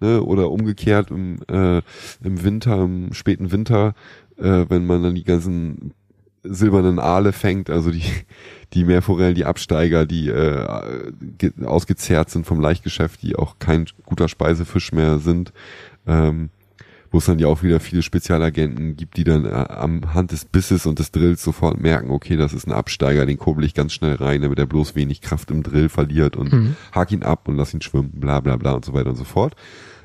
Ne? 0.00 0.22
Oder 0.22 0.50
umgekehrt 0.50 1.10
im, 1.10 1.38
äh, 1.48 1.78
im 2.22 2.42
Winter, 2.44 2.82
im 2.84 3.12
späten 3.14 3.50
Winter, 3.50 3.94
äh, 4.36 4.66
wenn 4.68 4.86
man 4.86 5.02
dann 5.02 5.14
die 5.14 5.24
ganzen 5.24 5.92
silbernen 6.44 6.98
Aale 7.00 7.32
fängt, 7.32 7.68
also 7.68 7.90
die, 7.90 8.04
die 8.74 8.84
Meerforellen, 8.84 9.34
die 9.34 9.44
Absteiger, 9.44 10.06
die 10.06 10.28
äh, 10.28 11.10
ge- 11.38 11.52
ausgezehrt 11.64 12.30
sind 12.30 12.46
vom 12.46 12.60
Laichgeschäft, 12.60 13.22
die 13.22 13.34
auch 13.34 13.56
kein 13.58 13.86
guter 14.06 14.28
Speisefisch 14.28 14.92
mehr 14.92 15.18
sind, 15.18 15.52
ähm, 16.06 16.50
wo 17.10 17.18
es 17.18 17.24
dann 17.26 17.38
ja 17.38 17.46
auch 17.46 17.62
wieder 17.62 17.80
viele 17.80 18.02
Spezialagenten 18.02 18.96
gibt, 18.96 19.16
die 19.16 19.24
dann 19.24 19.44
äh, 19.44 19.48
am 19.48 20.14
Hand 20.14 20.32
des 20.32 20.44
Bisses 20.44 20.84
und 20.86 20.98
des 20.98 21.10
Drills 21.10 21.42
sofort 21.42 21.80
merken, 21.80 22.10
okay, 22.10 22.36
das 22.36 22.52
ist 22.52 22.66
ein 22.66 22.72
Absteiger, 22.72 23.24
den 23.26 23.38
kurbel 23.38 23.64
ich 23.64 23.74
ganz 23.74 23.92
schnell 23.92 24.14
rein, 24.16 24.42
damit 24.42 24.58
er 24.58 24.66
bloß 24.66 24.94
wenig 24.94 25.20
Kraft 25.20 25.50
im 25.50 25.62
Drill 25.62 25.88
verliert 25.88 26.36
und 26.36 26.52
Mhm. 26.52 26.76
hak 26.92 27.12
ihn 27.12 27.22
ab 27.22 27.48
und 27.48 27.56
lass 27.56 27.72
ihn 27.74 27.80
schwimmen, 27.80 28.10
bla 28.12 28.40
bla 28.40 28.56
bla 28.56 28.72
und 28.72 28.84
so 28.84 28.92
weiter 28.92 29.10
und 29.10 29.16
so 29.16 29.24
fort. 29.24 29.54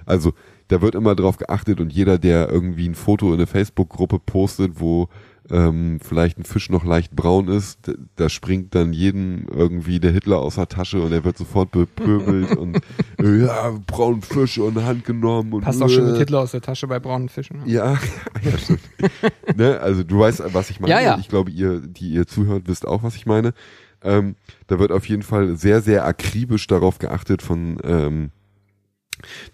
Also 0.06 0.34
da 0.70 0.82
wird 0.82 0.96
immer 0.96 1.14
drauf 1.16 1.38
geachtet 1.38 1.82
und 1.82 1.92
jeder, 1.92 2.18
der 2.18 2.50
irgendwie 2.50 2.88
ein 2.88 2.96
Foto 2.96 3.28
in 3.28 3.34
eine 3.36 3.48
Facebook-Gruppe 3.48 4.20
postet, 4.20 4.80
wo 4.80 5.10
ähm, 5.50 6.00
vielleicht 6.02 6.40
ein 6.40 6.46
Fisch 6.46 6.70
noch 6.70 6.86
leicht 6.86 7.16
braun 7.16 7.48
ist, 7.48 7.80
da 8.16 8.30
springt 8.30 8.74
dann 8.76 8.94
jedem 8.94 9.46
irgendwie 9.50 10.00
der 10.00 10.12
Hitler 10.12 10.40
aus 10.40 10.56
der 10.56 10.68
Tasche 10.68 11.02
und 11.02 11.12
er 11.12 11.24
wird 11.26 11.38
sofort 11.38 11.72
bepöbelt 11.72 12.56
und 12.58 12.80
äh, 13.20 13.46
ja, 13.46 13.78
braunen 13.86 14.22
Fisch 14.22 14.58
und 14.58 14.84
Hand 14.84 15.06
genommen 15.06 15.54
und 15.54 15.62
Passt 15.62 15.82
auch 15.82 15.90
schon 15.90 16.06
mit 16.06 16.16
äh, 16.16 16.20
Hitler 16.20 16.40
aus 16.40 16.52
der 16.52 16.62
Tasche 16.62 16.88
bei 16.88 17.00
braunen 17.00 17.30
Fischen. 17.30 17.60
ne? 17.60 17.64
ja, 17.66 17.98
ja, 18.42 18.58
stimmt. 18.58 18.80
ne, 19.56 19.80
also 19.80 20.04
du 20.04 20.20
weißt, 20.20 20.44
was 20.54 20.70
ich 20.70 20.80
meine. 20.80 20.94
Ja, 20.94 21.02
ja. 21.02 21.18
Ich 21.20 21.28
glaube, 21.28 21.52
ihr, 21.52 21.82
die 21.82 22.10
ihr 22.10 22.26
zuhört, 22.26 22.64
wisst 22.68 22.88
auch, 22.88 23.04
was 23.04 23.16
ich 23.16 23.26
meine. 23.26 23.54
Ähm, 24.02 24.36
da 24.68 24.80
wird 24.80 24.92
auf 24.92 25.08
jeden 25.08 25.24
Fall 25.24 25.56
sehr, 25.56 25.82
sehr 25.82 26.06
akribisch 26.06 26.68
darauf 26.68 27.00
geachtet 27.00 27.42
von 27.42 27.78
ähm, 27.84 28.32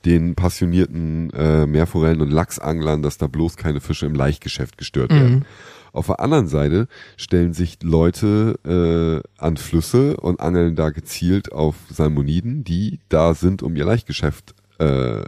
den 0.06 0.36
passionierten 0.36 1.32
äh, 1.32 1.66
Meerforellen 1.68 2.22
und 2.22 2.32
Lachsanglern, 2.32 3.02
dass 3.02 3.18
da 3.18 3.28
bloß 3.28 3.58
keine 3.58 3.82
Fische 3.82 4.06
im 4.06 4.16
Laichgeschäft 4.16 4.78
gestört 4.78 5.12
werden. 5.12 5.40
Mhm. 5.40 5.46
Auf 5.92 6.08
der 6.08 6.20
anderen 6.20 6.48
Seite 6.48 6.88
stellen 7.18 7.54
sich 7.54 7.82
Leute 7.84 8.60
äh, 8.66 9.44
an 9.44 9.58
Flüsse 9.58 10.18
und 10.18 10.40
angeln 10.40 10.76
da 10.76 10.90
gezielt 10.90 11.52
auf 11.52 11.76
Salmoniden, 11.90 12.64
die 12.64 13.00
da 13.10 13.34
sind, 13.34 13.64
um 13.64 13.76
ihr 13.76 13.86
Laichgeschäft 13.86 14.56
äh, 14.80 15.24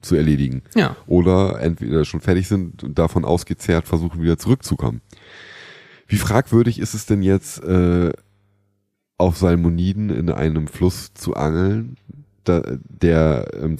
zu 0.00 0.16
erledigen 0.16 0.62
Ja. 0.74 0.96
oder 1.06 1.60
entweder 1.60 2.04
schon 2.04 2.20
fertig 2.20 2.48
sind 2.48 2.82
und 2.82 2.98
davon 2.98 3.24
ausgezehrt 3.24 3.86
versuchen 3.86 4.20
wieder 4.22 4.38
zurückzukommen. 4.38 5.00
Wie 6.08 6.16
fragwürdig 6.16 6.78
ist 6.78 6.94
es 6.94 7.06
denn 7.06 7.22
jetzt, 7.22 7.62
äh, 7.62 8.10
auf 9.16 9.36
Salmoniden 9.38 10.10
in 10.10 10.30
einem 10.30 10.66
Fluss 10.66 11.14
zu 11.14 11.34
angeln, 11.36 11.96
der 12.48 13.52
im, 13.54 13.76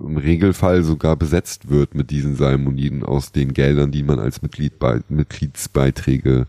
im 0.00 0.16
Regelfall 0.16 0.82
sogar 0.82 1.16
besetzt 1.16 1.70
wird 1.70 1.94
mit 1.94 2.10
diesen 2.10 2.36
Salmoniden 2.36 3.02
aus 3.04 3.32
den 3.32 3.54
Geldern, 3.54 3.90
die 3.90 4.02
man 4.02 4.18
als 4.18 4.42
Mitglied 4.42 4.78
bei, 4.78 5.00
Mitgliedsbeiträge 5.08 6.46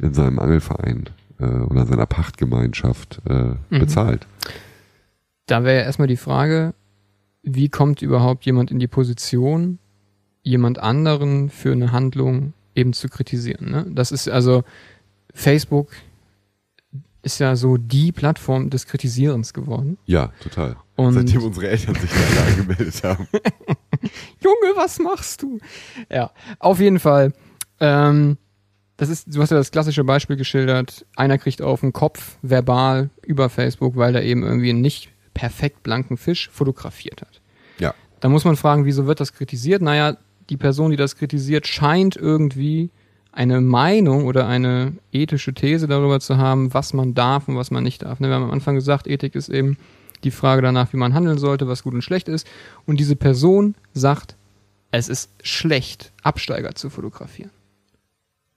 in 0.00 0.14
seinem 0.14 0.38
Angelverein 0.38 1.10
äh, 1.38 1.44
oder 1.44 1.86
seiner 1.86 2.06
Pachtgemeinschaft 2.06 3.20
äh, 3.28 3.54
Mhm. 3.70 3.78
bezahlt. 3.80 4.26
Da 5.46 5.64
wäre 5.64 5.78
ja 5.78 5.82
erstmal 5.82 6.08
die 6.08 6.16
Frage, 6.16 6.74
wie 7.42 7.68
kommt 7.68 8.02
überhaupt 8.02 8.46
jemand 8.46 8.70
in 8.70 8.78
die 8.78 8.86
Position, 8.86 9.78
jemand 10.42 10.78
anderen 10.78 11.50
für 11.50 11.72
eine 11.72 11.92
Handlung 11.92 12.52
eben 12.74 12.92
zu 12.92 13.08
kritisieren? 13.08 13.70
Ne? 13.70 13.86
Das 13.90 14.12
ist 14.12 14.28
also, 14.28 14.62
Facebook 15.34 15.88
ist 17.22 17.38
ja 17.38 17.56
so 17.56 17.76
die 17.76 18.12
Plattform 18.12 18.68
des 18.70 18.86
Kritisierens 18.86 19.54
geworden. 19.54 19.98
Ja, 20.06 20.32
total. 20.42 20.76
Und 20.96 21.14
Seitdem 21.14 21.44
unsere 21.44 21.68
Eltern 21.68 21.94
sich 21.94 22.10
da 22.10 22.44
angemeldet 22.44 23.02
haben. 23.04 23.28
Junge, 24.40 24.76
was 24.76 24.98
machst 24.98 25.42
du? 25.42 25.58
Ja, 26.10 26.32
auf 26.58 26.80
jeden 26.80 26.98
Fall. 26.98 27.32
Ähm, 27.80 28.38
das 28.96 29.08
ist, 29.08 29.34
du 29.34 29.40
hast 29.40 29.50
ja 29.50 29.56
das 29.56 29.70
klassische 29.70 30.04
Beispiel 30.04 30.36
geschildert. 30.36 31.06
Einer 31.16 31.38
kriegt 31.38 31.62
auf 31.62 31.80
den 31.80 31.92
Kopf 31.92 32.38
verbal 32.42 33.10
über 33.22 33.48
Facebook, 33.48 33.96
weil 33.96 34.14
er 34.14 34.22
eben 34.22 34.42
irgendwie 34.42 34.70
einen 34.70 34.80
nicht 34.80 35.10
perfekt 35.34 35.82
blanken 35.82 36.16
Fisch 36.16 36.50
fotografiert 36.50 37.22
hat. 37.22 37.40
Ja. 37.78 37.94
Da 38.20 38.28
muss 38.28 38.44
man 38.44 38.56
fragen, 38.56 38.84
wieso 38.84 39.06
wird 39.06 39.20
das 39.20 39.32
kritisiert? 39.32 39.82
Naja, 39.82 40.16
die 40.50 40.56
Person, 40.56 40.90
die 40.90 40.96
das 40.96 41.16
kritisiert, 41.16 41.66
scheint 41.66 42.16
irgendwie 42.16 42.90
eine 43.32 43.60
Meinung 43.60 44.26
oder 44.26 44.46
eine 44.46 44.92
ethische 45.10 45.54
These 45.54 45.88
darüber 45.88 46.20
zu 46.20 46.36
haben, 46.36 46.74
was 46.74 46.92
man 46.92 47.14
darf 47.14 47.48
und 47.48 47.56
was 47.56 47.70
man 47.70 47.82
nicht 47.82 48.02
darf. 48.02 48.20
Ne, 48.20 48.28
wir 48.28 48.34
haben 48.34 48.44
am 48.44 48.50
Anfang 48.50 48.74
gesagt, 48.74 49.06
Ethik 49.06 49.34
ist 49.34 49.48
eben 49.48 49.78
die 50.22 50.30
Frage 50.30 50.62
danach, 50.62 50.92
wie 50.92 50.98
man 50.98 51.14
handeln 51.14 51.38
sollte, 51.38 51.66
was 51.66 51.82
gut 51.82 51.94
und 51.94 52.02
schlecht 52.02 52.28
ist. 52.28 52.46
Und 52.86 53.00
diese 53.00 53.16
Person 53.16 53.74
sagt, 53.94 54.36
es 54.90 55.08
ist 55.08 55.30
schlecht, 55.42 56.12
Absteiger 56.22 56.74
zu 56.74 56.90
fotografieren. 56.90 57.50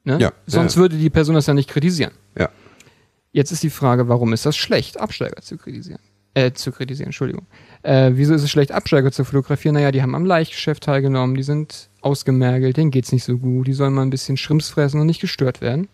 Ne? 0.03 0.19
Ja, 0.19 0.33
Sonst 0.45 0.75
ja. 0.75 0.81
würde 0.81 0.97
die 0.97 1.09
Person 1.09 1.35
das 1.35 1.47
ja 1.47 1.53
nicht 1.53 1.69
kritisieren. 1.69 2.11
Ja. 2.37 2.49
Jetzt 3.31 3.51
ist 3.51 3.63
die 3.63 3.69
Frage, 3.69 4.07
warum 4.07 4.33
ist 4.33 4.45
das 4.45 4.55
schlecht, 4.55 4.99
Absteiger 4.99 5.41
zu 5.41 5.57
kritisieren? 5.57 5.99
Äh, 6.35 6.51
zu 6.51 6.73
kritisieren, 6.73 7.07
Entschuldigung. 7.07 7.47
Äh, 7.81 8.11
wieso 8.13 8.33
ist 8.33 8.43
es 8.43 8.51
schlecht, 8.51 8.73
Absteiger 8.73 9.11
zu 9.11 9.23
fotografieren? 9.23 9.75
Naja, 9.75 9.91
die 9.91 10.01
haben 10.01 10.15
am 10.15 10.25
Leichtgeschäft 10.25 10.83
teilgenommen, 10.83 11.35
die 11.35 11.43
sind 11.43 11.89
ausgemergelt, 12.05 12.77
denen 12.77 12.91
geht's 12.91 13.11
nicht 13.11 13.23
so 13.23 13.37
gut, 13.37 13.67
die 13.67 13.73
sollen 13.73 13.93
mal 13.93 14.03
ein 14.03 14.09
bisschen 14.09 14.37
Schrimps 14.37 14.69
fressen 14.69 15.01
und 15.01 15.07
nicht 15.07 15.21
gestört 15.21 15.61
werden. 15.61 15.87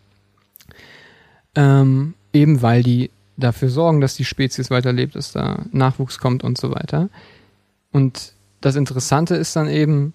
Ähm, 1.56 2.14
eben 2.34 2.62
weil 2.62 2.84
die 2.84 3.12
dafür 3.38 3.70
sorgen, 3.70 4.02
dass 4.02 4.16
die 4.16 4.26
Spezies 4.26 4.70
weiterlebt, 4.70 5.16
dass 5.16 5.32
da 5.32 5.66
Nachwuchs 5.72 6.20
kommt 6.20 6.44
und 6.44 6.58
so 6.58 6.72
weiter. 6.72 7.10
Und 7.92 8.34
das 8.60 8.76
Interessante 8.76 9.36
ist 9.36 9.56
dann 9.56 9.70
eben 9.70 10.14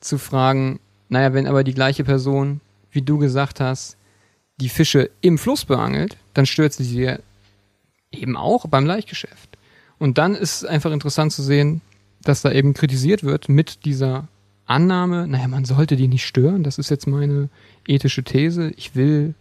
zu 0.00 0.18
fragen, 0.18 0.80
naja, 1.08 1.34
wenn 1.34 1.46
aber 1.46 1.64
die 1.64 1.74
gleiche 1.74 2.04
Person, 2.04 2.60
wie 2.90 3.02
du 3.02 3.18
gesagt 3.18 3.60
hast, 3.60 3.96
die 4.56 4.68
Fische 4.68 5.10
im 5.20 5.36
Fluss 5.36 5.64
beangelt, 5.64 6.16
dann 6.32 6.46
stört 6.46 6.72
sie 6.72 6.84
sie 6.84 7.16
eben 8.12 8.36
auch 8.36 8.66
beim 8.68 8.86
Leichtgeschäft. 8.86 9.58
Und 9.98 10.18
dann 10.18 10.34
ist 10.34 10.56
es 10.56 10.64
einfach 10.64 10.92
interessant 10.92 11.32
zu 11.32 11.42
sehen, 11.42 11.80
dass 12.22 12.42
da 12.42 12.52
eben 12.52 12.72
kritisiert 12.72 13.22
wird 13.22 13.48
mit 13.48 13.84
dieser 13.84 14.28
Annahme, 14.66 15.26
naja, 15.26 15.46
man 15.48 15.64
sollte 15.64 15.96
die 15.96 16.08
nicht 16.08 16.24
stören. 16.26 16.62
Das 16.62 16.78
ist 16.78 16.90
jetzt 16.90 17.06
meine 17.06 17.48
ethische 17.86 18.24
These. 18.24 18.70
Ich 18.76 18.94
will 18.94 19.34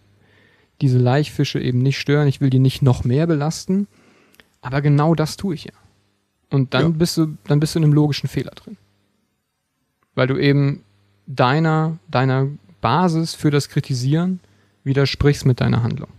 diese 0.81 0.97
Laichfische 0.97 1.59
eben 1.59 1.79
nicht 1.79 1.97
stören. 1.99 2.27
Ich 2.27 2.41
will 2.41 2.49
die 2.49 2.59
nicht 2.59 2.81
noch 2.81 3.03
mehr 3.05 3.25
belasten. 3.27 3.87
Aber 4.61 4.81
genau 4.81 5.15
das 5.15 5.37
tue 5.37 5.55
ich 5.55 5.65
ja. 5.65 5.71
Und 6.49 6.73
dann 6.73 6.81
Ja. 6.83 6.89
bist 6.89 7.17
du, 7.17 7.37
dann 7.45 7.59
bist 7.59 7.75
du 7.75 7.79
in 7.79 7.85
einem 7.85 7.93
logischen 7.93 8.27
Fehler 8.27 8.51
drin. 8.51 8.77
Weil 10.15 10.27
du 10.27 10.37
eben 10.37 10.83
deiner, 11.25 11.97
deiner 12.09 12.47
Basis 12.81 13.33
für 13.33 13.49
das 13.49 13.69
Kritisieren 13.69 14.39
widersprichst 14.83 15.45
mit 15.45 15.61
deiner 15.61 15.83
Handlung. 15.83 16.09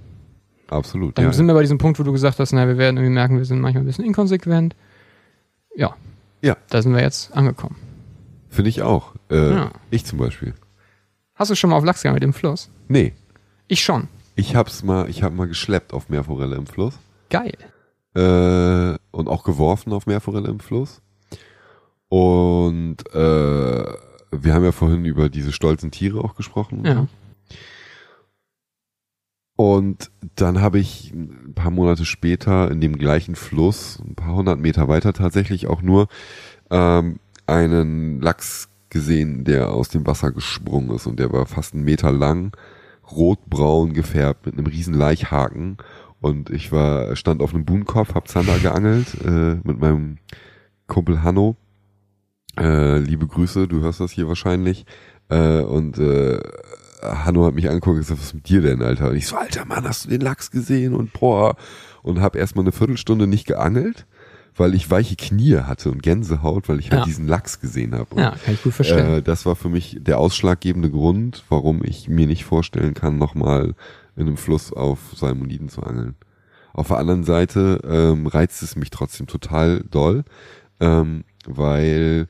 Absolut. 0.69 1.19
Dann 1.19 1.27
ja, 1.27 1.33
sind 1.33 1.47
wir 1.47 1.55
bei 1.55 1.61
diesem 1.61 1.79
Punkt, 1.79 1.99
wo 1.99 2.03
du 2.03 2.13
gesagt 2.13 2.39
hast, 2.39 2.53
na, 2.53 2.67
wir 2.67 2.79
werden 2.79 2.97
irgendwie 2.97 3.13
merken, 3.15 3.37
wir 3.37 3.45
sind 3.45 3.61
manchmal 3.61 3.83
ein 3.83 3.87
bisschen 3.87 4.05
inkonsequent. 4.07 4.75
Ja. 5.77 5.95
Ja. 6.41 6.57
Da 6.71 6.81
sind 6.83 6.95
wir 6.95 7.03
jetzt 7.03 7.37
angekommen. 7.37 7.77
Finde 8.55 8.69
ich 8.71 8.83
auch. 8.83 9.15
Äh, 9.31 9.51
Ja. 9.51 9.71
Ich 9.91 10.05
zum 10.05 10.19
Beispiel. 10.19 10.55
Hast 11.35 11.51
du 11.51 11.57
schon 11.57 11.71
mal 11.71 11.77
auf 11.77 11.85
Lachs 11.85 12.03
gegangen 12.03 12.15
mit 12.15 12.23
dem 12.23 12.33
Fluss? 12.33 12.71
Nee. 12.89 13.13
Ich 13.67 13.83
schon. 13.83 14.09
Ich 14.37 14.55
hab's 14.55 14.85
mal, 14.85 15.09
ich 15.11 15.23
hab 15.23 15.33
mal 15.35 15.49
geschleppt 15.49 15.93
auf 15.93 16.09
Meerforelle 16.09 16.55
im 16.57 16.67
Fluss. 16.67 16.95
Geil. 17.31 17.57
Äh, 18.15 18.97
und 19.11 19.29
auch 19.29 19.43
geworfen 19.43 19.93
auf 19.93 20.07
Meerforelle 20.07 20.49
im 20.49 20.61
Fluss. 20.61 21.01
Und 22.09 22.99
äh, 23.13 23.85
wir 24.31 24.55
haben 24.55 24.65
ja 24.65 24.73
vorhin 24.73 25.05
über 25.05 25.29
diese 25.29 25.53
stolzen 25.53 25.91
Tiere 25.91 26.21
auch 26.23 26.37
gesprochen. 26.37 26.85
Ja. 26.85 27.07
Und 29.57 30.11
dann 30.37 30.61
habe 30.61 30.79
ich 30.81 31.13
ein 31.13 31.53
paar 31.55 31.71
Monate 31.71 32.05
später 32.05 32.71
in 32.71 32.81
dem 32.81 32.97
gleichen 32.99 33.37
Fluss, 33.37 34.01
ein 34.05 34.15
paar 34.17 34.35
hundert 34.35 34.59
Meter 34.59 34.89
weiter 34.89 35.13
tatsächlich 35.13 35.69
auch 35.69 35.81
nur, 35.81 36.09
ähm, 36.71 37.21
einen 37.47 38.21
Lachs 38.21 38.69
gesehen, 38.91 39.45
der 39.45 39.73
aus 39.73 39.89
dem 39.89 40.07
Wasser 40.07 40.31
gesprungen 40.31 40.91
ist 40.95 41.07
und 41.07 41.19
der 41.19 41.33
war 41.33 41.47
fast 41.47 41.75
einen 41.75 41.85
Meter 41.85 42.13
lang, 42.13 42.57
rotbraun 43.11 43.93
gefärbt 43.93 44.47
mit 44.47 44.57
einem 44.57 44.67
riesen 44.67 44.95
Laichhaken 44.95 45.79
und 46.21 46.49
ich 46.49 46.73
war 46.73 47.15
stand 47.17 47.43
auf 47.43 47.53
einem 47.53 47.65
Buhnkopf, 47.65 48.15
hab 48.15 48.29
Zander 48.29 48.59
geangelt 48.59 49.09
äh, 49.25 49.57
mit 49.63 49.79
meinem 49.79 50.19
Kumpel 50.87 51.23
Hanno. 51.23 51.57
Äh, 52.59 52.99
liebe 52.99 53.27
Grüße, 53.27 53.69
du 53.69 53.81
hörst 53.81 54.01
das 54.01 54.13
hier 54.13 54.29
wahrscheinlich. 54.29 54.87
Äh, 55.29 55.61
und 55.61 55.99
äh, 55.99 56.41
Hanno 57.03 57.45
hat 57.45 57.55
mich 57.55 57.69
angeguckt 57.69 57.97
und 57.97 58.01
gesagt, 58.01 58.21
was 58.21 58.29
ist 58.29 58.35
mit 58.35 58.49
dir 58.49 58.63
denn, 58.63 58.83
Alter? 58.83 59.11
Und 59.11 59.17
ich 59.17 59.27
so, 59.27 59.37
alter 59.37 59.65
Mann, 59.67 59.85
hast 59.85 60.07
du 60.07 60.09
den 60.09 60.21
Lachs 60.21 60.51
gesehen? 60.51 60.95
Und 60.95 61.13
boah. 61.13 61.57
Und 62.03 62.21
hab 62.21 62.37
erstmal 62.37 62.65
eine 62.65 62.73
Viertelstunde 62.73 63.27
nicht 63.27 63.47
geangelt, 63.47 64.07
weil 64.57 64.75
ich 64.75 64.91
weiche 64.91 65.17
Knie 65.17 65.57
hatte 65.59 65.91
und 65.91 66.03
Gänsehaut, 66.03 66.69
weil 66.69 66.79
ich 66.79 66.91
halt 66.91 67.01
Ja. 67.01 67.05
diesen 67.07 67.27
Lachs 67.27 67.61
gesehen 67.61 67.95
habe. 67.95 68.21
Ja, 68.21 68.31
kann 68.45 68.55
ich 68.55 68.63
gut 68.63 68.75
verstehen. 68.75 69.15
Äh, 69.15 69.23
das 69.23 69.47
war 69.47 69.57
für 69.57 69.69
mich 69.69 69.99
der 70.01 70.19
ausschlaggebende 70.19 70.91
Grund, 70.91 71.45
warum 71.49 71.83
ich 71.85 72.09
mir 72.09 72.27
nicht 72.27 72.45
vorstellen 72.45 72.95
kann, 72.95 73.19
nochmal 73.19 73.75
in 74.17 74.27
einem 74.27 74.37
Fluss 74.37 74.73
auf 74.73 74.99
Salmoniden 75.17 75.69
zu 75.69 75.83
angeln. 75.83 76.15
Auf 76.73 76.89
der 76.89 76.99
anderen 76.99 77.25
Seite 77.25 77.81
ähm, 77.89 78.27
reizt 78.27 78.63
es 78.63 78.77
mich 78.77 78.91
trotzdem 78.91 79.27
total 79.27 79.85
doll, 79.91 80.25
ähm, 80.81 81.25
weil 81.47 82.29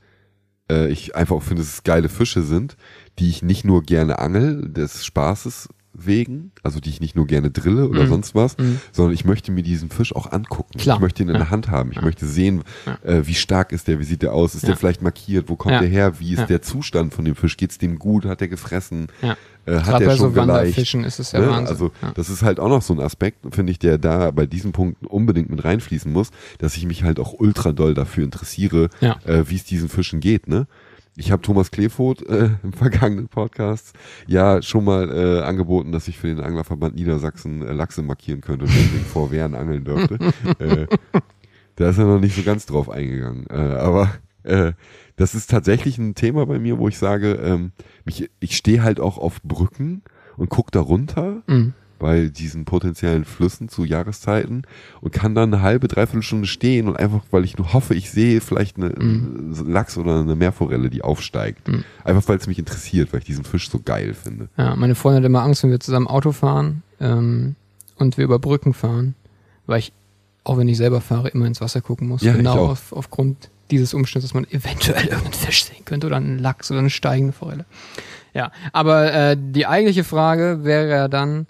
äh, 0.71 0.89
ich 0.91 1.15
einfach 1.17 1.37
auch 1.37 1.43
finde, 1.43 1.63
dass 1.63 1.73
es 1.75 1.83
geile 1.83 2.09
Fische 2.09 2.43
sind, 2.43 2.77
die 3.19 3.29
ich 3.29 3.43
nicht 3.43 3.65
nur 3.65 3.83
gerne 3.83 4.19
angel, 4.19 4.69
des 4.71 5.05
Spaßes 5.05 5.69
wegen, 5.95 6.51
also 6.63 6.81
die 6.81 6.91
ich 6.91 7.01
nicht 7.01 7.15
nur 7.17 7.27
gerne 7.27 7.51
drille 7.51 7.89
oder 7.89 8.05
Mhm. 8.05 8.09
sonst 8.09 8.35
was, 8.35 8.59
Mhm. 8.59 8.81
sondern 8.93 9.15
ich 9.15 9.25
möchte 9.25 9.53
mir 9.53 9.63
diesen 9.63 9.91
Fisch 9.91 10.15
auch 10.15 10.31
angucken. 10.33 10.79
Klar. 10.79 10.97
Ich 10.97 11.01
möchte 11.01 11.23
ihn 11.23 11.29
in 11.29 11.35
Ja. 11.35 11.41
der 11.43 11.51
Hand 11.51 11.71
haben. 11.71 11.91
Ich 11.91 11.97
Ja. 11.97 12.03
möchte 12.03 12.27
sehen, 12.27 12.63
Ja. 12.87 12.99
äh, 13.09 13.27
wie 13.27 13.35
stark 13.35 13.73
ist 13.73 13.89
der, 13.89 13.99
wie 14.01 14.05
sieht 14.05 14.23
der 14.23 14.33
aus, 14.33 14.55
ist 14.55 14.67
der 14.67 14.77
vielleicht 14.77 15.03
markiert, 15.03 15.49
wo 15.49 15.57
kommt 15.57 15.81
der 15.81 15.89
her, 15.89 16.19
wie 16.21 16.35
ist 16.35 16.49
der 16.49 16.63
Zustand 16.63 17.15
von 17.15 17.25
dem 17.25 17.37
Fisch, 17.37 17.57
geht's 17.57 17.79
dem 17.79 17.99
gut, 17.99 18.25
hat 18.25 18.41
der 18.41 18.49
gefressen, 18.49 19.07
äh, 19.67 19.77
hat 19.81 20.05
bei 20.05 20.17
schon 20.17 20.17
so 20.19 20.31
geleicht. 20.33 20.79
Ist 20.95 21.19
es 21.21 21.33
ja 21.33 21.41
Ne? 21.41 21.49
Wahnsinn. 21.49 21.67
Also 21.69 21.91
das 22.15 22.29
ist 22.29 22.43
halt 22.43 22.61
auch 22.61 22.69
noch 22.69 22.83
so 22.83 22.93
ein 22.93 23.01
Aspekt, 23.01 23.39
finde 23.55 23.71
ich, 23.73 23.79
der 23.79 23.97
da 23.99 24.31
bei 24.31 24.47
diesem 24.47 24.73
Punkt 24.73 25.07
unbedingt 25.07 25.49
mit 25.49 25.65
reinfließen 25.65 26.13
muss, 26.13 26.31
dass 26.59 26.77
ich 26.77 26.85
mich 26.87 27.03
halt 27.05 27.19
auch 27.21 27.35
ultra 27.39 27.73
doll 27.73 27.95
dafür 27.95 28.25
interessiere, 28.25 28.89
äh, 29.01 29.45
wie 29.47 29.57
es 29.57 29.65
diesen 29.65 29.89
Fischen 29.89 30.21
geht. 30.21 30.49
Ne? 30.49 30.67
Ich 31.17 31.31
habe 31.31 31.43
Thomas 31.43 31.71
Kleefoth 31.71 32.23
äh, 32.23 32.51
im 32.63 32.73
vergangenen 32.73 33.29
Podcast 33.29 33.95
ja 34.27 34.63
schon 34.63 34.85
mal 34.85 35.11
äh, 35.11 35.43
angeboten, 35.43 35.93
dass 35.93 36.09
ich 36.09 36.19
für 36.19 36.27
den 36.27 36.41
Anglerverband 36.41 36.97
Niedersachsen 36.97 37.63
äh, 37.63 37.73
Lachse 37.73 38.03
markieren 38.03 38.41
könnte 38.41 38.65
und 38.65 38.75
deswegen 38.75 39.05
vor 39.05 39.31
Wehren 39.31 39.55
angeln 39.55 39.85
dürfte. 39.85 40.19
äh, 40.59 40.87
da 41.77 41.91
ist 41.91 41.99
er 41.99 42.07
noch 42.07 42.21
nicht 42.21 42.37
so 42.37 42.43
ganz 42.43 42.67
drauf 42.67 42.91
eingegangen. 42.91 43.47
Äh, 43.49 43.55
aber 43.55 44.11
äh, 44.43 44.73
das 45.17 45.35
ist 45.35 45.51
tatsächlich 45.51 45.99
ein 45.99 46.15
Thema 46.15 46.47
bei 46.47 46.59
mir, 46.59 46.79
wo 46.79 46.89
ich 46.89 46.99
sage, 46.99 47.35
ähm, 47.35 47.73
mich, 48.05 48.31
ich 48.41 48.57
stehe 48.57 48.83
halt 48.83 48.99
auch 48.99 49.19
auf 49.19 49.41
Brücken 49.43 50.03
und 50.37 50.51
guck 50.51 50.73
da 50.73 50.81
runter 50.81 51.43
Mhm. 51.47 51.75
Bei 52.05 52.29
diesen 52.29 52.67
potenziellen 52.67 53.25
Flüssen 53.25 53.71
zu 53.71 53.87
Jahreszeiten 53.87 54.65
und 55.01 55.15
kann 55.15 55.35
dann 55.35 55.55
eine 55.55 55.63
halbe, 55.63 55.89
dreiviertel 55.89 56.21
Stunde 56.21 56.47
stehen 56.47 56.87
und 56.87 56.99
einfach, 56.99 57.23
weil 57.31 57.47
ich 57.47 57.57
nur 57.57 57.73
hoffe, 57.73 57.95
ich 57.95 58.11
sehe 58.11 58.43
vielleicht 58.43 58.77
eine 58.77 58.91
Mhm. 58.91 59.55
Lachs 59.67 59.97
oder 59.97 60.21
eine 60.21 60.37
Meerforelle, 60.37 60.91
die 60.91 61.01
aufsteigt. 61.01 61.67
Mhm. 61.67 61.83
Einfach 62.05 62.29
weil 62.29 62.37
es 62.37 62.47
mich 62.47 62.59
interessiert, 62.59 63.15
weil 63.15 63.21
ich 63.21 63.25
diesen 63.25 63.45
Fisch 63.47 63.71
so 63.71 63.81
geil 63.83 64.13
finde. 64.13 64.51
Ja, 64.59 64.77
meine 64.77 64.95
Freundin 64.95 65.23
hat 65.23 65.27
immer 65.27 65.41
Angst, 65.41 65.63
wenn 65.63 65.71
wir 65.71 65.81
zusammen 65.81 66.07
Auto 66.07 66.33
fahren 66.33 66.83
ähm, 67.01 67.57
und 67.97 68.19
wir 68.19 68.25
über 68.27 68.39
Brücken 68.39 68.75
fahren, 68.75 69.15
weil 69.67 69.79
ich, 69.79 69.95
auch 70.45 70.59
wenn 70.59 70.69
ich 70.69 70.77
selber 70.77 71.01
fahre, 71.01 71.29
immer 71.31 71.47
ins 71.47 71.63
Wasser 71.63 71.81
gucken 71.81 72.07
muss. 72.07 72.21
Ja, 72.21 72.35
genau 72.35 72.67
auf, 72.67 72.93
aufgrund 72.93 73.49
dieses 73.71 73.95
Umstands, 73.95 74.27
dass 74.27 74.35
man 74.35 74.45
eventuell 74.51 75.05
irgendeinen 75.07 75.33
Fisch 75.33 75.65
sehen 75.65 75.87
könnte 75.87 76.07
oder 76.07 76.17
einen 76.17 76.39
Lachs 76.39 76.71
oder 76.71 76.81
eine 76.81 76.91
steigende 76.91 77.33
Forelle. 77.33 77.65
Ja, 78.35 78.53
aber 78.75 79.11
äh, 79.15 79.37
die 79.41 79.67
eigentliche 79.67 80.05
Frage 80.05 80.65
wäre 80.65 80.91
ja 80.91 81.09
dann, 81.09 81.47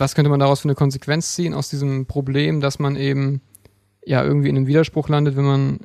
was 0.00 0.14
könnte 0.14 0.30
man 0.30 0.40
daraus 0.40 0.60
für 0.60 0.68
eine 0.68 0.74
Konsequenz 0.74 1.34
ziehen 1.34 1.54
aus 1.54 1.68
diesem 1.68 2.06
Problem, 2.06 2.60
dass 2.60 2.78
man 2.78 2.96
eben 2.96 3.40
ja 4.04 4.24
irgendwie 4.24 4.48
in 4.48 4.56
einem 4.56 4.66
Widerspruch 4.66 5.08
landet, 5.08 5.36
wenn 5.36 5.44
man 5.44 5.80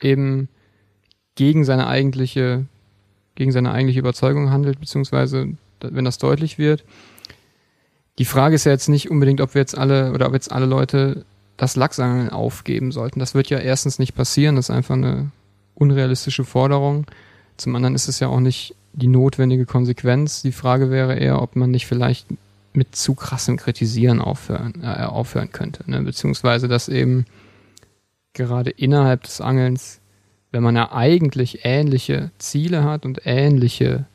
eben 0.00 0.48
gegen 1.34 1.64
seine 1.64 1.86
eigentliche 1.86 2.66
gegen 3.34 3.50
seine 3.50 3.72
eigentliche 3.72 4.00
Überzeugung 4.00 4.50
handelt, 4.50 4.78
beziehungsweise 4.78 5.48
wenn 5.80 6.04
das 6.04 6.18
deutlich 6.18 6.58
wird. 6.58 6.84
Die 8.18 8.24
Frage 8.24 8.54
ist 8.54 8.64
ja 8.64 8.72
jetzt 8.72 8.88
nicht 8.88 9.10
unbedingt, 9.10 9.40
ob 9.40 9.54
wir 9.54 9.60
jetzt 9.60 9.76
alle 9.76 10.12
oder 10.12 10.28
ob 10.28 10.34
jetzt 10.34 10.52
alle 10.52 10.66
Leute 10.66 11.24
das 11.56 11.74
Lachsangeln 11.74 12.30
aufgeben 12.30 12.92
sollten. 12.92 13.18
Das 13.18 13.34
wird 13.34 13.50
ja 13.50 13.58
erstens 13.58 13.98
nicht 13.98 14.14
passieren, 14.14 14.56
das 14.56 14.68
ist 14.68 14.74
einfach 14.74 14.94
eine 14.94 15.30
unrealistische 15.74 16.44
Forderung. 16.44 17.06
Zum 17.56 17.74
anderen 17.74 17.94
ist 17.94 18.08
es 18.08 18.20
ja 18.20 18.28
auch 18.28 18.40
nicht 18.40 18.76
die 18.92 19.08
notwendige 19.08 19.66
Konsequenz. 19.66 20.42
Die 20.42 20.52
Frage 20.52 20.90
wäre 20.90 21.16
eher, 21.16 21.42
ob 21.42 21.56
man 21.56 21.70
nicht 21.70 21.86
vielleicht 21.86 22.26
mit 22.74 22.96
zu 22.96 23.14
krassem 23.14 23.56
Kritisieren 23.56 24.20
aufhören, 24.20 24.82
äh, 24.82 25.04
aufhören 25.04 25.52
könnte. 25.52 25.88
Ne? 25.90 26.02
Beziehungsweise, 26.02 26.68
dass 26.68 26.88
eben 26.88 27.24
gerade 28.32 28.70
innerhalb 28.70 29.22
des 29.22 29.40
Angelns, 29.40 30.00
wenn 30.50 30.62
man 30.62 30.76
ja 30.76 30.92
eigentlich 30.92 31.60
ähnliche 31.64 32.30
Ziele 32.38 32.84
hat 32.84 33.06
und 33.06 33.20
ähnliche 33.24 34.06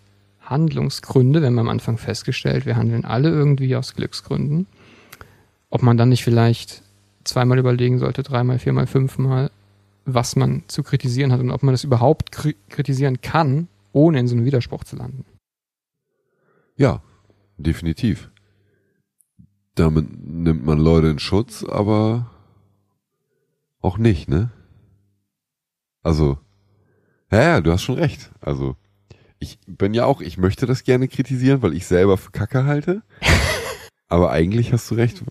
Handlungsgründe, 0.41 1.41
wenn 1.41 1.53
man 1.53 1.67
am 1.67 1.71
Anfang 1.71 1.97
festgestellt, 1.97 2.65
wir 2.65 2.75
handeln 2.75 3.05
alle 3.05 3.29
irgendwie 3.29 3.75
aus 3.75 3.95
Glücksgründen, 3.95 4.67
ob 5.69 5.81
man 5.81 5.97
dann 5.97 6.09
nicht 6.09 6.23
vielleicht 6.23 6.81
zweimal 7.23 7.59
überlegen 7.59 7.99
sollte, 7.99 8.23
dreimal, 8.23 8.59
viermal, 8.59 8.87
fünfmal, 8.87 9.51
was 10.05 10.35
man 10.35 10.63
zu 10.67 10.83
kritisieren 10.83 11.31
hat 11.31 11.39
und 11.39 11.51
ob 11.51 11.63
man 11.63 11.73
das 11.73 11.83
überhaupt 11.83 12.31
kri 12.31 12.55
kritisieren 12.69 13.21
kann, 13.21 13.67
ohne 13.93 14.19
in 14.19 14.27
so 14.27 14.35
einen 14.35 14.45
Widerspruch 14.45 14.83
zu 14.83 14.95
landen. 14.95 15.25
Ja, 16.75 17.01
definitiv. 17.57 18.29
Damit 19.79 20.07
nimmt 20.27 20.65
man 20.65 20.77
Leute 20.77 21.07
in 21.07 21.19
Schutz, 21.19 21.63
aber 21.63 22.29
auch 23.79 23.97
nicht, 23.97 24.27
ne? 24.27 24.51
Also, 26.03 26.37
ja, 27.31 27.41
ja, 27.41 27.61
du 27.61 27.71
hast 27.71 27.83
schon 27.83 27.95
recht. 27.95 28.29
Also, 28.41 28.75
ich 29.39 29.57
bin 29.67 29.93
ja 29.93 30.03
auch, 30.03 30.19
ich 30.19 30.37
möchte 30.37 30.65
das 30.65 30.83
gerne 30.83 31.07
kritisieren, 31.07 31.61
weil 31.61 31.73
ich 31.73 31.85
selber 31.87 32.17
für 32.17 32.31
Kacke 32.31 32.65
halte. 32.65 33.03
aber 34.09 34.31
eigentlich 34.31 34.73
hast 34.73 34.91
du 34.91 34.95
recht, 34.95 35.23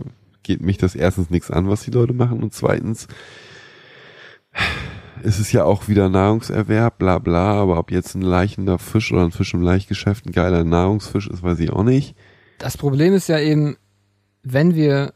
geht 0.43 0.63
mich 0.63 0.79
das 0.79 0.95
erstens 0.95 1.29
nichts 1.29 1.51
an, 1.51 1.69
was 1.69 1.83
die 1.83 1.91
Leute 1.91 2.15
machen 2.15 2.43
und 2.43 2.55
zweitens 2.55 3.07
ist 5.23 5.41
es 5.41 5.53
ja 5.53 5.65
auch 5.65 5.89
wieder 5.89 6.09
Nahrungserwerb, 6.09 6.97
bla 6.97 7.19
bla, 7.19 7.53
aber 7.53 7.79
ob 7.79 7.91
jetzt 7.91 8.15
ein 8.15 8.23
leichender 8.23 8.79
Fisch 8.79 9.13
oder 9.13 9.25
ein 9.25 9.31
Fisch 9.31 9.53
im 9.53 9.61
Laichgeschäft 9.61 10.25
ein 10.25 10.33
geiler 10.33 10.65
Nahrungsfisch 10.65 11.29
ist, 11.29 11.43
weiß 11.43 11.59
ich 11.61 11.71
auch 11.71 11.85
nicht. 11.85 12.17
Das 12.57 12.79
Problem 12.79 13.13
ist 13.13 13.29
ja 13.29 13.39
eben, 13.39 13.77
wenn 14.53 14.75
wir 14.75 15.13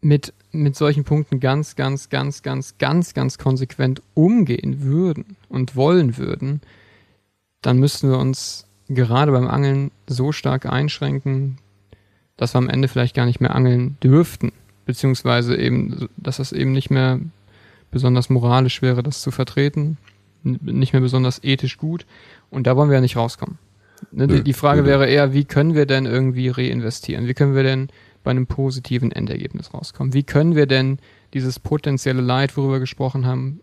mit, 0.00 0.32
mit 0.52 0.76
solchen 0.76 1.04
Punkten 1.04 1.40
ganz, 1.40 1.76
ganz, 1.76 2.08
ganz, 2.08 2.42
ganz, 2.42 2.76
ganz, 2.78 3.14
ganz 3.14 3.38
konsequent 3.38 4.02
umgehen 4.14 4.82
würden 4.82 5.36
und 5.48 5.76
wollen 5.76 6.16
würden, 6.18 6.60
dann 7.62 7.78
müssten 7.78 8.10
wir 8.10 8.18
uns 8.18 8.66
gerade 8.88 9.32
beim 9.32 9.48
Angeln 9.48 9.90
so 10.06 10.32
stark 10.32 10.66
einschränken, 10.66 11.58
dass 12.36 12.54
wir 12.54 12.58
am 12.58 12.68
Ende 12.68 12.88
vielleicht 12.88 13.16
gar 13.16 13.26
nicht 13.26 13.40
mehr 13.40 13.54
angeln 13.54 13.96
dürften. 14.02 14.52
Beziehungsweise 14.84 15.56
eben, 15.56 16.08
dass 16.16 16.36
das 16.36 16.52
eben 16.52 16.72
nicht 16.72 16.90
mehr 16.90 17.18
besonders 17.90 18.28
moralisch 18.28 18.82
wäre, 18.82 19.02
das 19.02 19.22
zu 19.22 19.30
vertreten, 19.30 19.96
nicht 20.42 20.92
mehr 20.92 21.00
besonders 21.00 21.42
ethisch 21.42 21.78
gut. 21.78 22.04
Und 22.50 22.66
da 22.66 22.76
wollen 22.76 22.90
wir 22.90 22.96
ja 22.96 23.00
nicht 23.00 23.16
rauskommen. 23.16 23.58
Ne, 24.12 24.42
die, 24.42 24.52
Frage 24.52 24.84
wäre 24.84 25.08
eher, 25.08 25.32
wie 25.32 25.44
können 25.44 25.74
wir 25.74 25.86
denn 25.86 26.04
irgendwie 26.04 26.48
reinvestieren? 26.48 27.26
Wie 27.26 27.34
können 27.34 27.54
wir 27.54 27.62
denn 27.62 27.88
bei 28.24 28.32
einem 28.32 28.46
positiven 28.46 29.12
Endergebnis 29.12 29.72
rauskommen? 29.72 30.12
Wie 30.12 30.24
können 30.24 30.56
wir 30.56 30.66
denn 30.66 30.98
dieses 31.32 31.60
potenzielle 31.60 32.20
Leid, 32.20 32.56
worüber 32.56 32.74
wir 32.74 32.80
gesprochen 32.80 33.26
haben, 33.26 33.60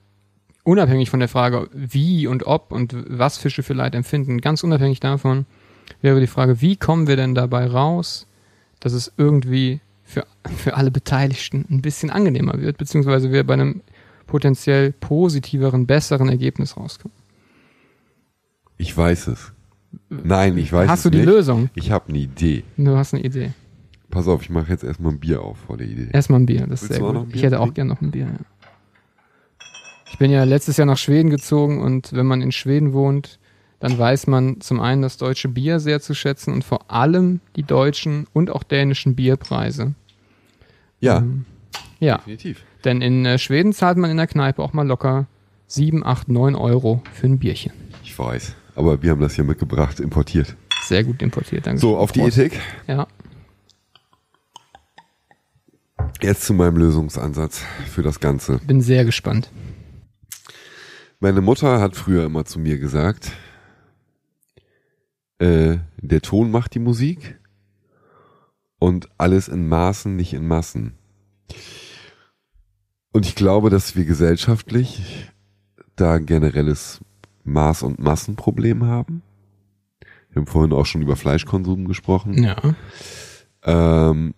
unabhängig 0.64 1.10
von 1.10 1.20
der 1.20 1.30
Frage, 1.30 1.70
wie 1.74 2.28
und 2.28 2.48
ob 2.48 2.72
und 2.72 2.96
was 3.08 3.38
Fische 3.38 3.64
für 3.64 3.74
Leid 3.74 3.96
empfinden, 3.96 4.40
ganz 4.40 4.64
unabhängig 4.64 5.00
davon, 5.00 5.46
wäre 6.02 6.20
die 6.20 6.28
Frage, 6.28 6.62
wie 6.62 6.78
kommen 6.78 7.08
wir 7.08 7.16
denn 7.18 7.36
dabei 7.36 7.66
raus, 7.68 8.28
dass 8.80 8.94
es 8.94 9.12
irgendwie 9.18 9.82
für, 10.04 10.26
für 10.56 10.76
alle 10.76 10.92
Beteiligten 10.92 11.66
ein 11.70 11.82
bisschen 11.82 12.10
angenehmer 12.10 12.62
wird, 12.62 12.78
beziehungsweise 12.78 13.32
wir 13.32 13.46
bei 13.46 13.54
einem 13.54 13.82
potenziell 14.28 14.92
positiveren, 14.94 15.88
besseren 15.88 16.30
Ergebnis 16.30 16.78
rauskommen. 16.78 17.16
Ich 18.78 18.96
weiß 18.96 19.28
es. 19.28 19.52
Nein, 20.10 20.58
ich 20.58 20.72
weiß 20.72 20.90
hast 20.90 21.00
es 21.00 21.04
du 21.04 21.10
die 21.10 21.18
nicht. 21.20 21.28
Lösung? 21.28 21.70
Ich 21.76 21.92
habe 21.92 22.10
eine 22.10 22.18
Idee. 22.18 22.64
Du 22.78 22.96
hast 22.96 23.14
eine 23.14 23.24
Idee. 23.24 23.52
Pass 24.12 24.28
auf, 24.28 24.42
ich 24.44 24.50
mache 24.50 24.72
jetzt 24.72 24.84
erstmal 24.84 25.14
ein 25.14 25.20
Bier 25.20 25.42
auf 25.42 25.58
vor 25.66 25.78
der 25.78 25.88
Idee. 25.88 26.10
Erstmal 26.12 26.40
ein 26.42 26.46
Bier, 26.46 26.68
das 26.68 26.84
ist 26.84 26.90
Willst 26.90 27.00
sehr 27.02 27.04
auch 27.10 27.14
noch 27.14 27.26
gut. 27.26 27.36
Ich 27.36 27.44
hätte 27.44 27.60
auch 27.60 27.64
trinken? 27.64 27.76
gern 27.76 27.88
noch 27.88 28.02
ein 28.02 28.12
Bier, 28.12 28.26
ja. 28.26 28.46
Ich 30.12 30.18
bin 30.18 30.30
ja 30.30 30.44
letztes 30.44 30.78
Jahr 30.78 30.86
nach 30.86 30.98
Schweden 30.98 31.30
gezogen 31.30 31.82
und 31.82 32.14
wenn 32.14 32.26
man 32.26 32.42
in 32.42 32.52
Schweden 32.52 32.94
wohnt, 32.94 33.40
dann 33.80 33.98
weiß 33.98 34.28
man 34.28 34.60
zum 34.62 34.80
einen 34.80 35.02
das 35.02 35.18
deutsche 35.18 35.48
Bier 35.48 35.80
sehr 35.80 36.02
zu 36.02 36.14
schätzen 36.14 36.54
und 36.54 36.64
vor 36.64 36.92
allem 36.92 37.40
die 37.56 37.64
deutschen 37.64 38.28
und 38.34 38.52
auch 38.52 38.64
dänischen 38.64 39.16
Bierpreise. 39.16 39.94
Ja, 41.00 41.18
Ähm, 41.20 41.46
ja, 42.00 42.18
definitiv. 42.18 42.64
denn 42.84 43.02
in 43.02 43.26
äh, 43.26 43.40
Schweden 43.40 43.74
zahlt 43.74 43.98
man 43.98 44.12
in 44.12 44.18
der 44.18 44.28
Kneipe 44.28 44.62
auch 44.62 44.74
mal 44.74 44.86
locker 44.86 45.26
7, 45.68 46.06
8, 46.06 46.30
9 46.30 46.56
Euro 46.56 47.02
für 47.14 47.28
ein 47.28 47.40
Bierchen. 47.40 47.72
Ich 48.04 48.18
weiß. 48.20 48.54
Aber 48.76 49.02
wir 49.02 49.12
haben 49.12 49.22
das 49.22 49.36
hier 49.36 49.44
mitgebracht, 49.46 50.00
importiert. 50.00 50.56
Sehr 50.84 51.04
gut 51.04 51.22
importiert, 51.22 51.66
danke. 51.68 51.80
So, 51.80 51.98
auf 51.98 52.12
die. 52.12 52.22
Ethik. 52.22 52.60
Ja, 52.88 53.08
Jetzt 56.22 56.44
zu 56.44 56.54
meinem 56.54 56.78
Lösungsansatz 56.78 57.64
für 57.90 58.04
das 58.04 58.20
Ganze. 58.20 58.60
bin 58.60 58.82
sehr 58.82 59.06
gespannt. 59.06 59.52
Meine 61.20 61.42
Mutter 61.42 61.80
hat 61.80 61.96
früher 61.96 62.26
immer 62.26 62.46
zu 62.46 62.60
mir 62.60 62.78
gesagt, 62.78 63.32
äh, 65.40 65.78
der 65.98 66.22
Ton 66.22 66.52
macht 66.52 66.74
die 66.74 66.80
Musik 66.80 67.40
und 68.80 69.10
alles 69.18 69.48
in 69.48 69.68
Maßen, 69.68 70.16
nicht 70.16 70.34
in 70.34 70.48
Massen. 70.48 70.94
Und 73.12 73.26
ich 73.26 73.36
glaube, 73.36 73.70
dass 73.70 73.96
wir 73.96 74.06
gesellschaftlich 74.06 75.30
da 75.96 76.14
ein 76.14 76.26
generelles 76.26 77.02
Maß- 77.46 77.84
und 77.84 78.00
Massenproblem 78.00 78.86
haben. 78.86 79.22
Wir 80.30 80.42
haben 80.42 80.48
vorhin 80.48 80.74
auch 80.74 80.86
schon 80.86 81.02
über 81.02 81.16
Fleischkonsum 81.16 81.88
gesprochen. 81.88 82.42
Ja, 82.42 82.56
Ähm, 83.64 84.34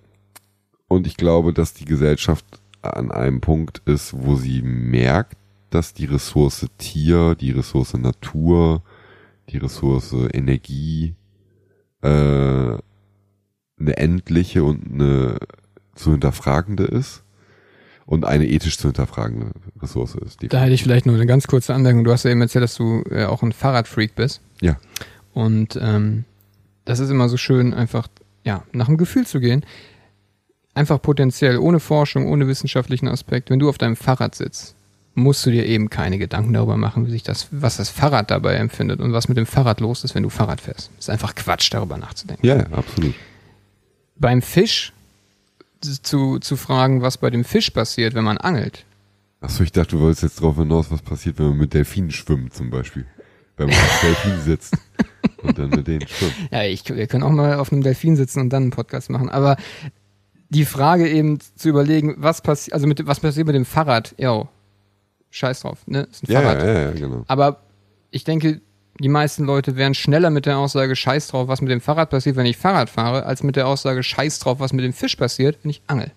und 0.94 1.08
ich 1.08 1.18
glaube, 1.18 1.54
dass 1.54 1.74
die 1.74 1.86
Gesellschaft 1.86 2.46
an 2.82 3.12
einem 3.12 3.42
Punkt 3.42 3.82
ist, 3.86 4.14
wo 4.16 4.36
sie 4.36 4.62
merkt, 4.62 5.38
dass 5.70 5.94
die 5.94 6.06
Ressource 6.06 6.68
Tier, 6.78 7.36
die 7.36 7.52
Ressource 7.52 7.96
Natur, 7.96 8.84
die 9.50 9.58
Ressource 9.58 10.16
Energie 10.32 11.16
äh, 12.02 12.08
eine 12.08 13.98
endliche 13.98 14.64
und 14.64 14.94
eine 14.94 15.38
zu 15.96 16.12
hinterfragende 16.12 16.84
ist 16.84 17.24
und 18.06 18.26
eine 18.26 18.48
ethisch 18.48 18.78
zu 18.78 18.90
hinterfragende 18.90 19.52
Ressource 19.82 20.16
ist. 20.16 20.44
da 20.44 20.62
hätte 20.62 20.74
ich 20.74 20.84
vielleicht 20.84 21.06
nur 21.06 21.16
eine 21.16 21.26
ganz 21.26 21.48
kurze 21.48 21.74
Anmerkung. 21.74 22.04
Du 22.04 22.12
hast 22.12 22.24
ja 22.24 22.32
eben 22.32 22.42
erzählt, 22.42 22.64
dass 22.64 22.76
du 22.76 23.04
äh, 23.10 23.26
auch 23.26 23.42
ein 23.42 23.52
Fahrradfreak 23.52 24.16
bist. 24.16 24.42
Ja. 24.62 24.78
Und 25.34 25.80
ähm, 25.82 26.26
das 26.86 27.00
ist 27.00 27.10
immer 27.10 27.30
so 27.30 27.38
schön, 27.38 27.74
einfach 27.74 28.08
ja 28.44 28.64
nach 28.74 28.86
dem 28.88 28.98
Gefühl 28.98 29.26
zu 29.26 29.40
gehen. 29.40 29.66
Einfach 30.76 31.02
potenziell, 31.02 31.58
ohne 31.58 31.80
Forschung, 31.80 32.28
ohne 32.28 32.48
wissenschaftlichen 32.48 33.08
Aspekt. 33.08 33.50
Wenn 33.50 33.60
du 33.60 33.70
auf 33.70 33.78
deinem 33.78 33.96
Fahrrad 33.96 34.36
sitzt, 34.36 34.76
musst 35.16 35.46
du 35.46 35.52
dir 35.52 35.66
eben 35.66 35.90
keine 35.90 36.18
Gedanken 36.18 36.54
darüber 36.54 36.78
machen, 36.78 37.06
wie 37.06 37.12
sich 37.12 37.24
das, 37.24 37.48
was 37.52 37.78
das 37.78 37.90
Fahrrad 37.90 38.32
dabei 38.32 38.56
empfindet 38.56 39.00
und 39.00 39.14
was 39.14 39.28
mit 39.28 39.38
dem 39.38 39.46
Fahrrad 39.46 39.80
los 39.80 40.04
ist, 40.04 40.16
wenn 40.16 40.24
du 40.24 40.30
Fahrrad 40.30 40.62
fährst. 40.62 40.90
ist 40.98 41.10
einfach 41.10 41.36
Quatsch, 41.36 41.72
darüber 41.72 41.98
nachzudenken. 41.98 42.46
Ja, 42.46 42.58
absolut. 42.72 43.14
Beim 44.16 44.42
Fisch 44.42 44.94
zu, 45.82 46.40
zu 46.40 46.56
fragen, 46.56 47.02
was 47.02 47.18
bei 47.18 47.30
dem 47.30 47.44
Fisch 47.44 47.70
passiert, 47.70 48.16
wenn 48.16 48.24
man 48.24 48.38
angelt. 48.38 48.86
Achso, 49.42 49.64
ich 49.64 49.72
dachte, 49.72 49.98
du 49.98 50.02
wolltest 50.02 50.24
jetzt 50.24 50.42
drauf 50.42 50.56
hinaus, 50.56 50.90
was 50.90 51.02
passiert, 51.02 51.38
wenn 51.38 51.50
man 51.50 51.58
mit 51.58 51.74
Delfinen 51.74 52.12
schwimmt 52.12 52.54
zum 52.54 52.70
Beispiel. 52.70 53.06
Wenn 53.58 53.68
man 53.68 53.76
auf 53.76 54.02
Delfin 54.02 54.42
sitzt 54.42 54.78
und 55.44 55.60
dann 55.60 55.70
mit 55.70 55.86
denen 55.86 56.08
schwimmt. 56.08 56.34
Ja, 56.52 56.64
ich, 56.64 56.84
wir 56.88 57.06
können 57.08 57.24
auch 57.24 57.32
mal 57.32 57.56
auf 57.56 57.72
einem 57.72 57.84
Delfin 57.84 58.16
sitzen 58.16 58.40
und 58.40 58.50
dann 58.50 58.64
einen 58.64 58.72
Podcast 58.72 59.10
machen. 59.10 59.30
Aber 59.30 59.58
die 60.54 60.66
Frage 60.66 61.10
eben 61.10 61.40
zu 61.56 61.70
überlegen, 61.70 62.16
was 62.18 62.42
passiert, 62.42 62.74
also 62.74 62.88
mit, 62.88 63.06
was 63.06 63.20
passiert 63.20 63.48
mit 63.48 63.56
dem 63.56 63.66
Fahrrad? 63.66 64.14
Ja, 64.18 64.48
scheiß 65.32 65.62
drauf, 65.62 65.80
ne? 65.88 66.08
Ist 66.12 66.24
ein 66.24 66.32
Ja, 66.32 66.42
Fahrrad. 66.42 66.64
ja, 66.64 66.80
ja, 66.82 66.92
genau. 66.92 67.24
Aber 67.28 67.60
ich 68.12 68.24
denke, 68.24 68.62
die 69.00 69.10
meisten 69.10 69.46
Leute 69.46 69.76
wären 69.76 69.96
schneller 69.96 70.30
mit 70.30 70.46
der 70.46 70.58
Aussage 70.60 70.96
scheiß 70.96 71.28
drauf, 71.30 71.48
was 71.48 71.62
mit 71.62 71.72
dem 71.72 71.82
Fahrrad 71.82 72.10
passiert, 72.12 72.36
wenn 72.36 72.46
ich 72.46 72.58
Fahrrad 72.58 72.90
fahre, 72.90 73.26
als 73.26 73.42
mit 73.42 73.56
der 73.56 73.68
Aussage 73.68 74.04
scheiß 74.04 74.40
drauf, 74.40 74.60
was 74.60 74.72
mit 74.74 74.86
dem 74.86 74.94
Fisch 74.94 75.16
passiert, 75.16 75.58
wenn 75.64 75.72
ich 75.72 75.82
angel. 75.88 76.12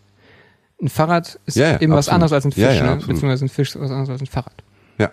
Ein 0.82 0.88
Fahrrad 0.90 1.40
ist 1.46 1.56
Ja, 1.56 1.70
ja, 1.72 1.80
eben 1.80 1.92
was 1.92 2.08
absolut. 2.08 2.14
anderes 2.14 2.32
als 2.34 2.44
ein 2.44 2.52
Fisch, 2.52 2.62
Ja, 2.62 2.72
ja, 2.72 2.82
ne? 2.82 2.90
absolut. 2.90 3.14
beziehungsweise 3.14 3.44
ein 3.46 3.48
Fisch 3.48 3.70
ist 3.70 3.80
was 3.80 3.90
anderes 3.90 4.10
als 4.10 4.20
ein 4.20 4.26
Fahrrad. 4.26 4.62
Ja. 4.98 5.10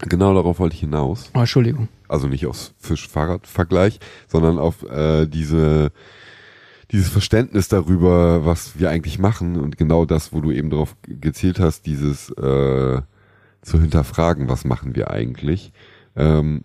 Genau 0.00 0.34
darauf 0.34 0.58
wollte 0.58 0.74
ich 0.74 0.80
hinaus. 0.80 1.30
Oh, 1.34 1.38
Entschuldigung. 1.38 1.88
Also 2.08 2.26
nicht 2.26 2.44
aufs 2.46 2.74
Fisch-Fahrrad-Vergleich, 2.78 4.00
sondern 4.26 4.58
auf 4.58 4.82
äh, 4.82 5.26
diese 5.26 5.92
dieses 6.92 7.08
Verständnis 7.08 7.68
darüber, 7.68 8.44
was 8.44 8.78
wir 8.78 8.90
eigentlich 8.90 9.18
machen 9.18 9.56
und 9.56 9.76
genau 9.76 10.04
das, 10.04 10.32
wo 10.32 10.40
du 10.40 10.52
eben 10.52 10.70
drauf 10.70 10.96
gezielt 11.02 11.58
hast, 11.58 11.86
dieses 11.86 12.30
äh, 12.30 13.00
zu 13.62 13.80
hinterfragen, 13.80 14.48
was 14.48 14.64
machen 14.64 14.94
wir 14.94 15.10
eigentlich. 15.10 15.72
Ähm, 16.14 16.64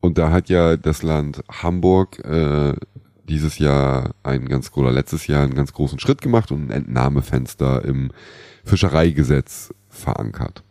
und 0.00 0.18
da 0.18 0.30
hat 0.30 0.48
ja 0.48 0.76
das 0.76 1.02
Land 1.02 1.42
Hamburg 1.50 2.18
äh, 2.24 2.74
dieses 3.24 3.58
Jahr 3.58 4.14
einen 4.22 4.46
ganz 4.46 4.70
oder 4.74 4.92
letztes 4.92 5.26
Jahr 5.26 5.42
einen 5.42 5.54
ganz 5.54 5.72
großen 5.72 5.98
Schritt 5.98 6.20
gemacht 6.20 6.52
und 6.52 6.66
ein 6.66 6.70
Entnahmefenster 6.70 7.84
im 7.84 8.12
Fischereigesetz 8.64 9.74
verankert. 9.88 10.62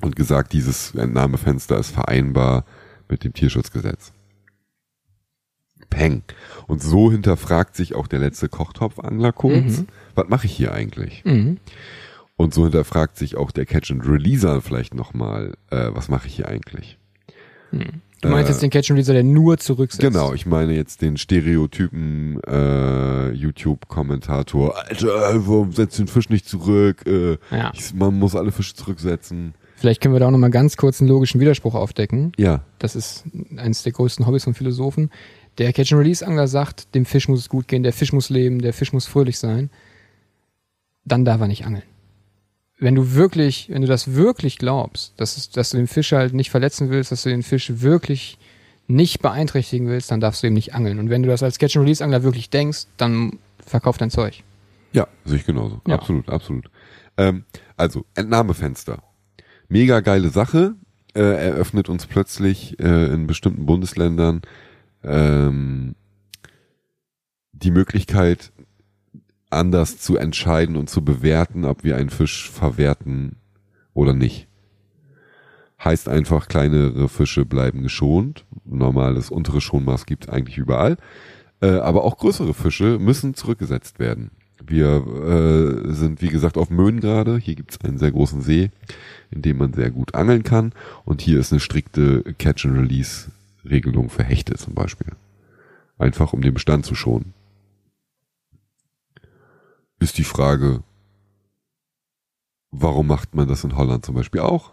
Und 0.00 0.16
gesagt, 0.16 0.52
dieses 0.52 0.94
Entnahmefenster 0.94 1.78
ist 1.78 1.90
vereinbar 1.90 2.64
mit 3.08 3.22
dem 3.22 3.34
Tierschutzgesetz. 3.34 4.12
Peng. 5.92 6.22
Und 6.66 6.82
so 6.82 7.10
hinterfragt 7.12 7.76
sich 7.76 7.94
auch 7.94 8.06
der 8.06 8.18
letzte 8.20 8.48
Kochtopfangler 8.48 9.32
kurz, 9.32 9.78
Mhm. 9.78 9.86
was 10.14 10.28
mache 10.28 10.46
ich 10.46 10.52
hier 10.52 10.72
eigentlich? 10.72 11.22
Mhm. 11.24 11.58
Und 12.36 12.54
so 12.54 12.64
hinterfragt 12.64 13.16
sich 13.18 13.36
auch 13.36 13.50
der 13.50 13.66
Catch-and-Releaser 13.66 14.62
vielleicht 14.62 14.94
nochmal, 14.94 15.54
äh, 15.70 15.90
was 15.92 16.08
mache 16.08 16.26
ich 16.26 16.34
hier 16.34 16.48
eigentlich? 16.48 16.98
Du 17.70 18.28
meinst 18.28 18.48
Äh, 18.48 18.52
jetzt 18.52 18.62
den 18.62 18.70
Catch 18.70 18.90
and 18.90 18.96
Releaser, 18.98 19.12
der 19.14 19.22
nur 19.24 19.58
zurücksetzt? 19.58 20.00
Genau, 20.02 20.32
ich 20.34 20.44
meine 20.46 20.74
jetzt 20.74 21.02
den 21.02 21.16
Stereotypen 21.16 22.40
äh, 22.46 23.30
YouTube-Kommentator, 23.32 24.76
Alter, 24.78 25.46
warum 25.46 25.72
setzt 25.72 25.98
den 25.98 26.06
Fisch 26.08 26.28
nicht 26.28 26.46
zurück? 26.48 27.06
Äh, 27.06 27.38
Ja. 27.50 27.72
ich, 27.74 27.94
man 27.94 28.18
muss 28.18 28.34
alle 28.36 28.52
Fische 28.52 28.74
zurücksetzen. 28.74 29.54
Vielleicht 29.76 30.00
können 30.00 30.14
wir 30.14 30.20
da 30.20 30.28
auch 30.28 30.30
nochmal 30.30 30.50
ganz 30.50 30.76
kurz 30.76 31.00
einen 31.00 31.08
logischen 31.08 31.40
Widerspruch 31.40 31.74
aufdecken. 31.74 32.32
Ja. 32.36 32.60
Das 32.78 32.94
ist 32.94 33.24
eines 33.56 33.82
der 33.82 33.92
größten 33.92 34.26
Hobbys 34.26 34.44
von 34.44 34.54
Philosophen. 34.54 35.10
Der 35.58 35.72
Catch-and-Release-Angler 35.72 36.48
sagt, 36.48 36.94
dem 36.94 37.04
Fisch 37.04 37.28
muss 37.28 37.40
es 37.40 37.48
gut 37.48 37.68
gehen, 37.68 37.82
der 37.82 37.92
Fisch 37.92 38.12
muss 38.12 38.30
leben, 38.30 38.60
der 38.60 38.72
Fisch 38.72 38.92
muss 38.92 39.06
fröhlich 39.06 39.38
sein. 39.38 39.70
Dann 41.04 41.24
darf 41.24 41.40
er 41.40 41.48
nicht 41.48 41.66
angeln. 41.66 41.84
Wenn 42.78 42.94
du 42.94 43.14
wirklich, 43.14 43.68
wenn 43.70 43.82
du 43.82 43.88
das 43.88 44.14
wirklich 44.14 44.58
glaubst, 44.58 45.12
dass, 45.18 45.36
es, 45.36 45.50
dass 45.50 45.70
du 45.70 45.76
den 45.76 45.86
Fisch 45.86 46.12
halt 46.12 46.32
nicht 46.32 46.50
verletzen 46.50 46.90
willst, 46.90 47.12
dass 47.12 47.22
du 47.22 47.28
den 47.28 47.42
Fisch 47.42 47.70
wirklich 47.76 48.38
nicht 48.88 49.20
beeinträchtigen 49.20 49.88
willst, 49.88 50.10
dann 50.10 50.20
darfst 50.20 50.42
du 50.42 50.46
eben 50.46 50.54
nicht 50.54 50.74
angeln. 50.74 50.98
Und 50.98 51.10
wenn 51.10 51.22
du 51.22 51.28
das 51.28 51.42
als 51.42 51.58
Catch-and-Release-Angler 51.58 52.22
wirklich 52.22 52.50
denkst, 52.50 52.86
dann 52.96 53.38
verkauf 53.64 53.98
dein 53.98 54.10
Zeug. 54.10 54.42
Ja, 54.92 55.06
sehe 55.24 55.36
ich 55.36 55.46
genauso. 55.46 55.80
Ja. 55.86 55.94
Absolut, 55.94 56.28
absolut. 56.28 56.70
Ähm, 57.16 57.44
also, 57.76 58.04
Entnahmefenster. 58.14 59.02
Mega 59.68 60.00
geile 60.00 60.30
Sache. 60.30 60.74
Äh, 61.14 61.20
eröffnet 61.20 61.88
uns 61.88 62.06
plötzlich 62.06 62.78
äh, 62.80 63.12
in 63.12 63.26
bestimmten 63.26 63.66
Bundesländern 63.66 64.42
ähm, 65.04 65.94
die 67.52 67.70
Möglichkeit, 67.70 68.52
anders 69.50 69.98
zu 69.98 70.16
entscheiden 70.16 70.76
und 70.76 70.88
zu 70.88 71.04
bewerten, 71.04 71.64
ob 71.64 71.84
wir 71.84 71.96
einen 71.96 72.10
Fisch 72.10 72.50
verwerten 72.50 73.36
oder 73.94 74.14
nicht. 74.14 74.48
Heißt 75.82 76.08
einfach, 76.08 76.48
kleinere 76.48 77.08
Fische 77.08 77.44
bleiben 77.44 77.82
geschont. 77.82 78.44
Normales 78.64 79.30
untere 79.30 79.60
Schonmaß 79.60 80.06
gibt 80.06 80.24
es 80.24 80.30
eigentlich 80.30 80.56
überall. 80.56 80.96
Äh, 81.60 81.78
aber 81.78 82.04
auch 82.04 82.18
größere 82.18 82.54
Fische 82.54 82.98
müssen 82.98 83.34
zurückgesetzt 83.34 83.98
werden. 83.98 84.30
Wir 84.64 85.04
äh, 85.86 85.92
sind, 85.92 86.22
wie 86.22 86.28
gesagt, 86.28 86.56
auf 86.56 86.70
Möhn 86.70 87.00
gerade. 87.00 87.36
Hier 87.36 87.56
gibt 87.56 87.72
es 87.72 87.80
einen 87.80 87.98
sehr 87.98 88.12
großen 88.12 88.42
See, 88.42 88.70
in 89.30 89.42
dem 89.42 89.58
man 89.58 89.72
sehr 89.72 89.90
gut 89.90 90.14
angeln 90.14 90.44
kann. 90.44 90.72
Und 91.04 91.20
hier 91.20 91.40
ist 91.40 91.52
eine 91.52 91.60
strikte 91.60 92.34
Catch-and-Release-Regelung 93.62 94.10
für 94.10 94.24
Hechte 94.24 94.54
zum 94.54 94.74
Beispiel. 94.74 95.12
Einfach 95.98 96.32
um 96.32 96.42
den 96.42 96.54
Bestand 96.54 96.86
zu 96.86 96.94
schonen. 96.94 97.34
Ist 100.00 100.18
die 100.18 100.24
Frage, 100.24 100.82
warum 102.70 103.06
macht 103.06 103.34
man 103.34 103.46
das 103.46 103.64
in 103.64 103.76
Holland 103.76 104.04
zum 104.04 104.14
Beispiel 104.14 104.40
auch? 104.40 104.72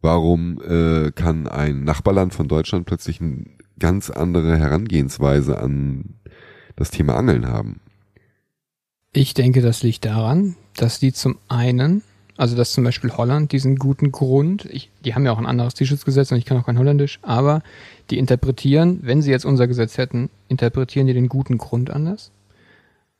Warum 0.00 0.60
äh, 0.62 1.12
kann 1.12 1.46
ein 1.46 1.84
Nachbarland 1.84 2.34
von 2.34 2.48
Deutschland 2.48 2.86
plötzlich 2.86 3.20
eine 3.20 3.46
ganz 3.78 4.10
andere 4.10 4.58
Herangehensweise 4.58 5.58
an 5.58 6.14
das 6.74 6.90
Thema 6.90 7.16
Angeln 7.16 7.46
haben? 7.46 7.80
Ich 9.12 9.32
denke, 9.32 9.62
das 9.62 9.82
liegt 9.82 10.04
daran, 10.04 10.56
dass 10.76 10.98
die 10.98 11.12
zum 11.12 11.38
einen, 11.48 12.02
also 12.36 12.56
dass 12.56 12.72
zum 12.72 12.84
Beispiel 12.84 13.10
Holland 13.10 13.52
diesen 13.52 13.76
guten 13.76 14.12
Grund, 14.12 14.66
ich, 14.66 14.90
die 15.04 15.14
haben 15.14 15.24
ja 15.24 15.32
auch 15.32 15.38
ein 15.38 15.46
anderes 15.46 15.74
Tierschutzgesetz 15.74 16.32
und 16.32 16.38
ich 16.38 16.44
kann 16.44 16.58
auch 16.58 16.66
kein 16.66 16.78
Holländisch, 16.78 17.18
aber 17.22 17.62
die 18.10 18.18
interpretieren, 18.18 19.00
wenn 19.02 19.22
sie 19.22 19.30
jetzt 19.30 19.46
unser 19.46 19.66
Gesetz 19.66 19.98
hätten, 19.98 20.28
interpretieren 20.48 21.06
die 21.06 21.14
den 21.14 21.28
guten 21.28 21.58
Grund 21.58 21.90
anders. 21.90 22.30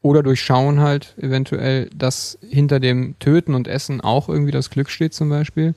Oder 0.02 0.22
durchschauen 0.22 0.80
halt 0.80 1.14
eventuell, 1.18 1.90
dass 1.96 2.38
hinter 2.48 2.78
dem 2.78 3.18
Töten 3.18 3.54
und 3.54 3.66
Essen 3.66 4.00
auch 4.00 4.28
irgendwie 4.28 4.52
das 4.52 4.70
Glück 4.70 4.90
steht 4.90 5.14
zum 5.14 5.30
Beispiel. 5.30 5.74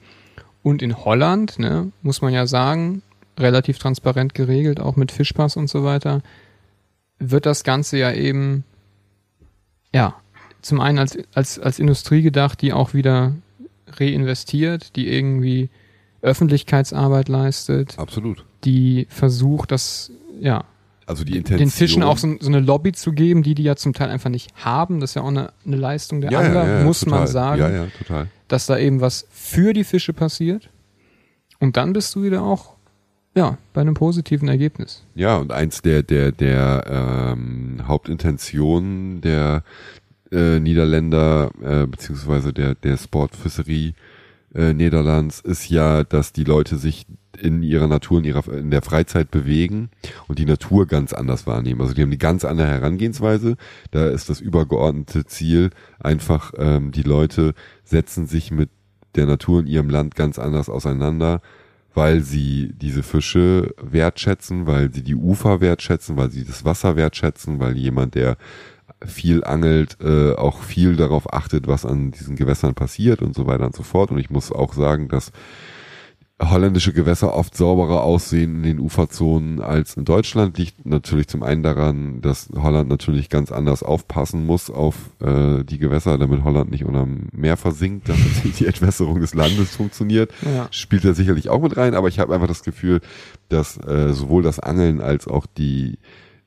Und 0.61 0.81
in 0.81 1.03
Holland, 1.03 1.57
ne, 1.57 1.91
muss 2.01 2.21
man 2.21 2.33
ja 2.33 2.45
sagen, 2.45 3.01
relativ 3.39 3.79
transparent 3.79 4.35
geregelt, 4.35 4.79
auch 4.79 4.97
mit 4.97 5.11
Fischpass 5.11 5.55
und 5.55 5.69
so 5.69 5.83
weiter, 5.83 6.21
wird 7.17 7.45
das 7.45 7.63
Ganze 7.63 7.97
ja 7.97 8.11
eben, 8.11 8.65
ja, 9.93 10.15
zum 10.61 10.81
einen 10.81 10.99
als, 10.99 11.17
als, 11.33 11.59
als 11.59 11.79
Industrie 11.79 12.21
gedacht, 12.21 12.61
die 12.61 12.73
auch 12.73 12.93
wieder 12.93 13.33
reinvestiert, 13.87 14.95
die 14.95 15.07
irgendwie 15.07 15.69
Öffentlichkeitsarbeit 16.21 17.29
leistet, 17.29 17.97
Absolut. 17.97 18.45
die 18.63 19.07
versucht, 19.09 19.71
das, 19.71 20.11
ja, 20.39 20.65
Also 21.05 21.23
die 21.23 21.37
Intention. 21.37 21.59
den 21.59 21.69
Fischen 21.71 22.03
auch 22.03 22.17
so, 22.17 22.35
so 22.39 22.47
eine 22.49 22.59
Lobby 22.59 22.91
zu 22.91 23.13
geben, 23.13 23.41
die 23.41 23.55
die 23.55 23.63
ja 23.63 23.75
zum 23.75 23.93
Teil 23.93 24.09
einfach 24.09 24.29
nicht 24.29 24.51
haben. 24.55 24.99
Das 24.99 25.11
ist 25.11 25.15
ja 25.15 25.21
auch 25.21 25.27
eine, 25.29 25.53
eine 25.65 25.75
Leistung 25.77 26.21
der 26.21 26.31
ja, 26.31 26.39
Angler, 26.39 26.67
ja, 26.67 26.79
ja, 26.79 26.83
muss 26.85 26.99
total. 27.01 27.19
man 27.19 27.27
sagen, 27.27 27.61
Ja, 27.61 27.69
ja, 27.69 27.87
total. 27.97 28.27
dass 28.47 28.65
da 28.65 28.77
eben 28.77 29.01
was 29.01 29.25
für 29.31 29.73
die 29.73 29.83
Fische 29.83 30.13
passiert. 30.13 30.69
Und 31.59 31.77
dann 31.77 31.93
bist 31.93 32.15
du 32.15 32.23
wieder 32.23 32.43
auch, 32.43 32.75
ja, 33.35 33.57
bei 33.73 33.81
einem 33.81 33.93
positiven 33.93 34.47
Ergebnis. 34.49 35.05
Ja, 35.15 35.37
und 35.37 35.51
eins 35.51 35.81
der, 35.81 36.03
der, 36.03 36.31
der 36.31 36.83
ähm, 37.37 37.81
Hauptintentionen 37.87 39.21
der 39.21 39.63
äh, 40.31 40.59
Niederländer, 40.59 41.51
äh, 41.61 41.87
beziehungsweise 41.87 42.53
der, 42.53 42.75
der 42.75 42.97
Sportfisserie 42.97 43.93
äh, 44.53 44.73
Niederlands 44.73 45.39
ist 45.39 45.69
ja, 45.69 46.03
dass 46.03 46.33
die 46.33 46.43
Leute 46.43 46.77
sich 46.77 47.05
in 47.37 47.63
ihrer 47.63 47.87
Natur, 47.87 48.19
in 48.19 48.25
ihrer, 48.25 48.47
in 48.53 48.71
der 48.71 48.81
Freizeit 48.81 49.31
bewegen 49.31 49.89
und 50.27 50.39
die 50.39 50.45
Natur 50.45 50.87
ganz 50.87 51.13
anders 51.13 51.47
wahrnehmen. 51.47 51.81
Also 51.81 51.93
die 51.93 52.01
haben 52.01 52.09
eine 52.09 52.17
ganz 52.17 52.43
andere 52.45 52.67
Herangehensweise. 52.67 53.55
Da 53.91 54.07
ist 54.09 54.29
das 54.29 54.41
übergeordnete 54.41 55.25
Ziel 55.25 55.69
einfach, 55.99 56.53
ähm, 56.57 56.91
die 56.91 57.03
Leute 57.03 57.53
setzen 57.83 58.27
sich 58.27 58.51
mit 58.51 58.69
der 59.15 59.25
Natur 59.25 59.61
in 59.61 59.67
ihrem 59.67 59.89
Land 59.89 60.15
ganz 60.15 60.37
anders 60.39 60.69
auseinander, 60.69 61.41
weil 61.93 62.21
sie 62.21 62.73
diese 62.73 63.03
Fische 63.03 63.73
wertschätzen, 63.81 64.67
weil 64.67 64.93
sie 64.93 65.03
die 65.03 65.15
Ufer 65.15 65.61
wertschätzen, 65.61 66.17
weil 66.17 66.29
sie 66.29 66.45
das 66.45 66.65
Wasser 66.65 66.95
wertschätzen, 66.95 67.59
weil 67.59 67.77
jemand, 67.77 68.15
der 68.15 68.37
viel 69.05 69.43
angelt, 69.43 69.97
äh, 70.01 70.33
auch 70.33 70.61
viel 70.61 70.95
darauf 70.95 71.33
achtet, 71.33 71.67
was 71.67 71.85
an 71.85 72.11
diesen 72.11 72.35
Gewässern 72.35 72.75
passiert 72.75 73.21
und 73.21 73.35
so 73.35 73.47
weiter 73.47 73.65
und 73.65 73.75
so 73.75 73.83
fort. 73.83 74.11
Und 74.11 74.19
ich 74.19 74.29
muss 74.29 74.51
auch 74.51 74.73
sagen, 74.73 75.07
dass 75.07 75.31
holländische 76.41 76.93
Gewässer 76.93 77.33
oft 77.33 77.55
sauberer 77.55 78.03
aussehen 78.03 78.55
in 78.55 78.63
den 78.63 78.79
Uferzonen 78.79 79.61
als 79.61 79.97
in 79.97 80.05
Deutschland. 80.05 80.57
Liegt 80.57 80.85
natürlich 80.85 81.27
zum 81.27 81.43
einen 81.43 81.63
daran, 81.63 82.21
dass 82.21 82.49
Holland 82.55 82.89
natürlich 82.89 83.29
ganz 83.29 83.51
anders 83.51 83.83
aufpassen 83.83 84.45
muss 84.45 84.69
auf 84.69 84.95
äh, 85.19 85.63
die 85.65 85.79
Gewässer, 85.79 86.17
damit 86.17 86.43
Holland 86.43 86.71
nicht 86.71 86.85
unterm 86.85 87.27
Meer 87.33 87.57
versinkt, 87.57 88.07
damit 88.07 88.23
die 88.59 88.65
Entwässerung 88.65 89.19
des 89.19 89.33
Landes 89.33 89.75
funktioniert. 89.75 90.31
Ja. 90.43 90.67
Spielt 90.71 91.03
da 91.03 91.13
sicherlich 91.13 91.49
auch 91.49 91.61
mit 91.61 91.75
rein, 91.75 91.93
aber 91.93 92.07
ich 92.07 92.19
habe 92.19 92.33
einfach 92.33 92.47
das 92.47 92.63
Gefühl, 92.63 93.01
dass 93.49 93.77
äh, 93.77 94.13
sowohl 94.13 94.43
das 94.43 94.59
Angeln 94.59 95.01
als 95.01 95.27
auch 95.27 95.45
die 95.45 95.97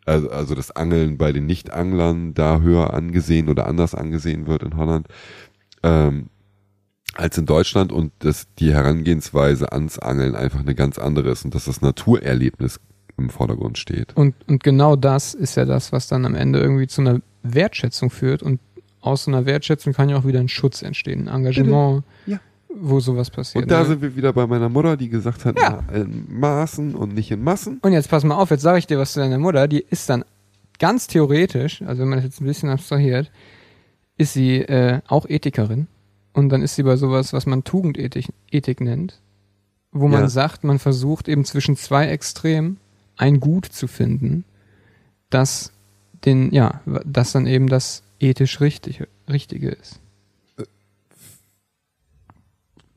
also, 0.04 0.30
also 0.30 0.54
das 0.54 0.70
Angeln 0.70 1.18
bei 1.18 1.32
den 1.32 1.46
Nicht-Anglern 1.46 2.34
da 2.34 2.60
höher 2.60 2.92
angesehen 2.94 3.48
oder 3.48 3.66
anders 3.66 3.94
angesehen 3.94 4.46
wird 4.46 4.62
in 4.62 4.76
Holland. 4.76 5.06
Ähm, 5.82 6.28
als 7.14 7.36
in 7.36 7.46
Deutschland 7.46 7.92
und 7.92 8.12
dass 8.20 8.46
die 8.58 8.72
Herangehensweise 8.72 9.72
ans 9.72 9.98
Angeln 9.98 10.34
einfach 10.34 10.60
eine 10.60 10.74
ganz 10.74 10.98
andere 10.98 11.30
ist 11.30 11.44
und 11.44 11.54
dass 11.54 11.66
das 11.66 11.82
Naturerlebnis 11.82 12.80
im 13.18 13.28
Vordergrund 13.28 13.76
steht. 13.78 14.16
Und, 14.16 14.34
und 14.48 14.64
genau 14.64 14.96
das 14.96 15.34
ist 15.34 15.56
ja 15.56 15.64
das, 15.64 15.92
was 15.92 16.08
dann 16.08 16.24
am 16.24 16.34
Ende 16.34 16.60
irgendwie 16.60 16.86
zu 16.86 17.02
einer 17.02 17.20
Wertschätzung 17.42 18.10
führt. 18.10 18.42
Und 18.42 18.60
aus 19.00 19.24
so 19.24 19.30
einer 19.30 19.44
Wertschätzung 19.44 19.92
kann 19.92 20.08
ja 20.08 20.16
auch 20.16 20.26
wieder 20.26 20.40
ein 20.40 20.48
Schutz 20.48 20.82
entstehen, 20.82 21.28
ein 21.28 21.36
Engagement, 21.36 22.04
Ja. 22.26 22.40
Wo 22.80 23.00
sowas 23.00 23.30
passiert. 23.30 23.64
Und 23.64 23.70
da 23.70 23.80
ne? 23.80 23.86
sind 23.86 24.02
wir 24.02 24.16
wieder 24.16 24.32
bei 24.32 24.46
meiner 24.46 24.68
Mutter, 24.68 24.96
die 24.96 25.08
gesagt 25.08 25.44
hat, 25.44 25.58
Ja. 25.58 25.82
na, 25.90 25.96
in 25.96 26.26
Maßen 26.28 26.94
und 26.94 27.14
nicht 27.14 27.30
in 27.30 27.42
Massen. 27.42 27.78
Und 27.82 27.92
jetzt 27.92 28.08
pass 28.08 28.24
mal 28.24 28.34
auf, 28.36 28.50
jetzt 28.50 28.62
sage 28.62 28.78
ich 28.78 28.86
dir 28.86 28.98
was 28.98 29.12
zu 29.12 29.20
deiner 29.20 29.38
Mutter, 29.38 29.68
die 29.68 29.84
ist 29.90 30.08
dann 30.08 30.24
ganz 30.78 31.06
theoretisch, 31.06 31.82
also 31.82 32.02
wenn 32.02 32.08
man 32.08 32.18
das 32.18 32.24
jetzt 32.24 32.40
ein 32.40 32.46
bisschen 32.46 32.68
abstrahiert, 32.70 33.30
ist 34.16 34.32
sie 34.32 34.56
äh, 34.58 35.00
auch 35.08 35.26
Ethikerin. 35.28 35.86
Und 36.32 36.48
dann 36.48 36.62
ist 36.62 36.74
sie 36.76 36.82
bei 36.82 36.96
sowas, 36.96 37.32
was 37.32 37.46
man 37.46 37.62
Tugendethik 37.64 38.28
Ethik 38.50 38.80
nennt, 38.80 39.20
wo 39.90 40.08
man 40.08 40.22
Ja. 40.22 40.28
sagt, 40.28 40.64
man 40.64 40.78
versucht 40.78 41.28
eben 41.28 41.44
zwischen 41.44 41.76
zwei 41.76 42.06
Extremen 42.06 42.78
ein 43.16 43.38
Gut 43.40 43.66
zu 43.66 43.86
finden, 43.86 44.44
das 45.30 45.72
den, 46.24 46.52
ja, 46.52 46.80
das 47.04 47.32
dann 47.32 47.46
eben 47.46 47.68
das 47.68 48.02
ethisch 48.20 48.60
richtig, 48.60 49.02
Richtige 49.28 49.70
ist. 49.70 49.98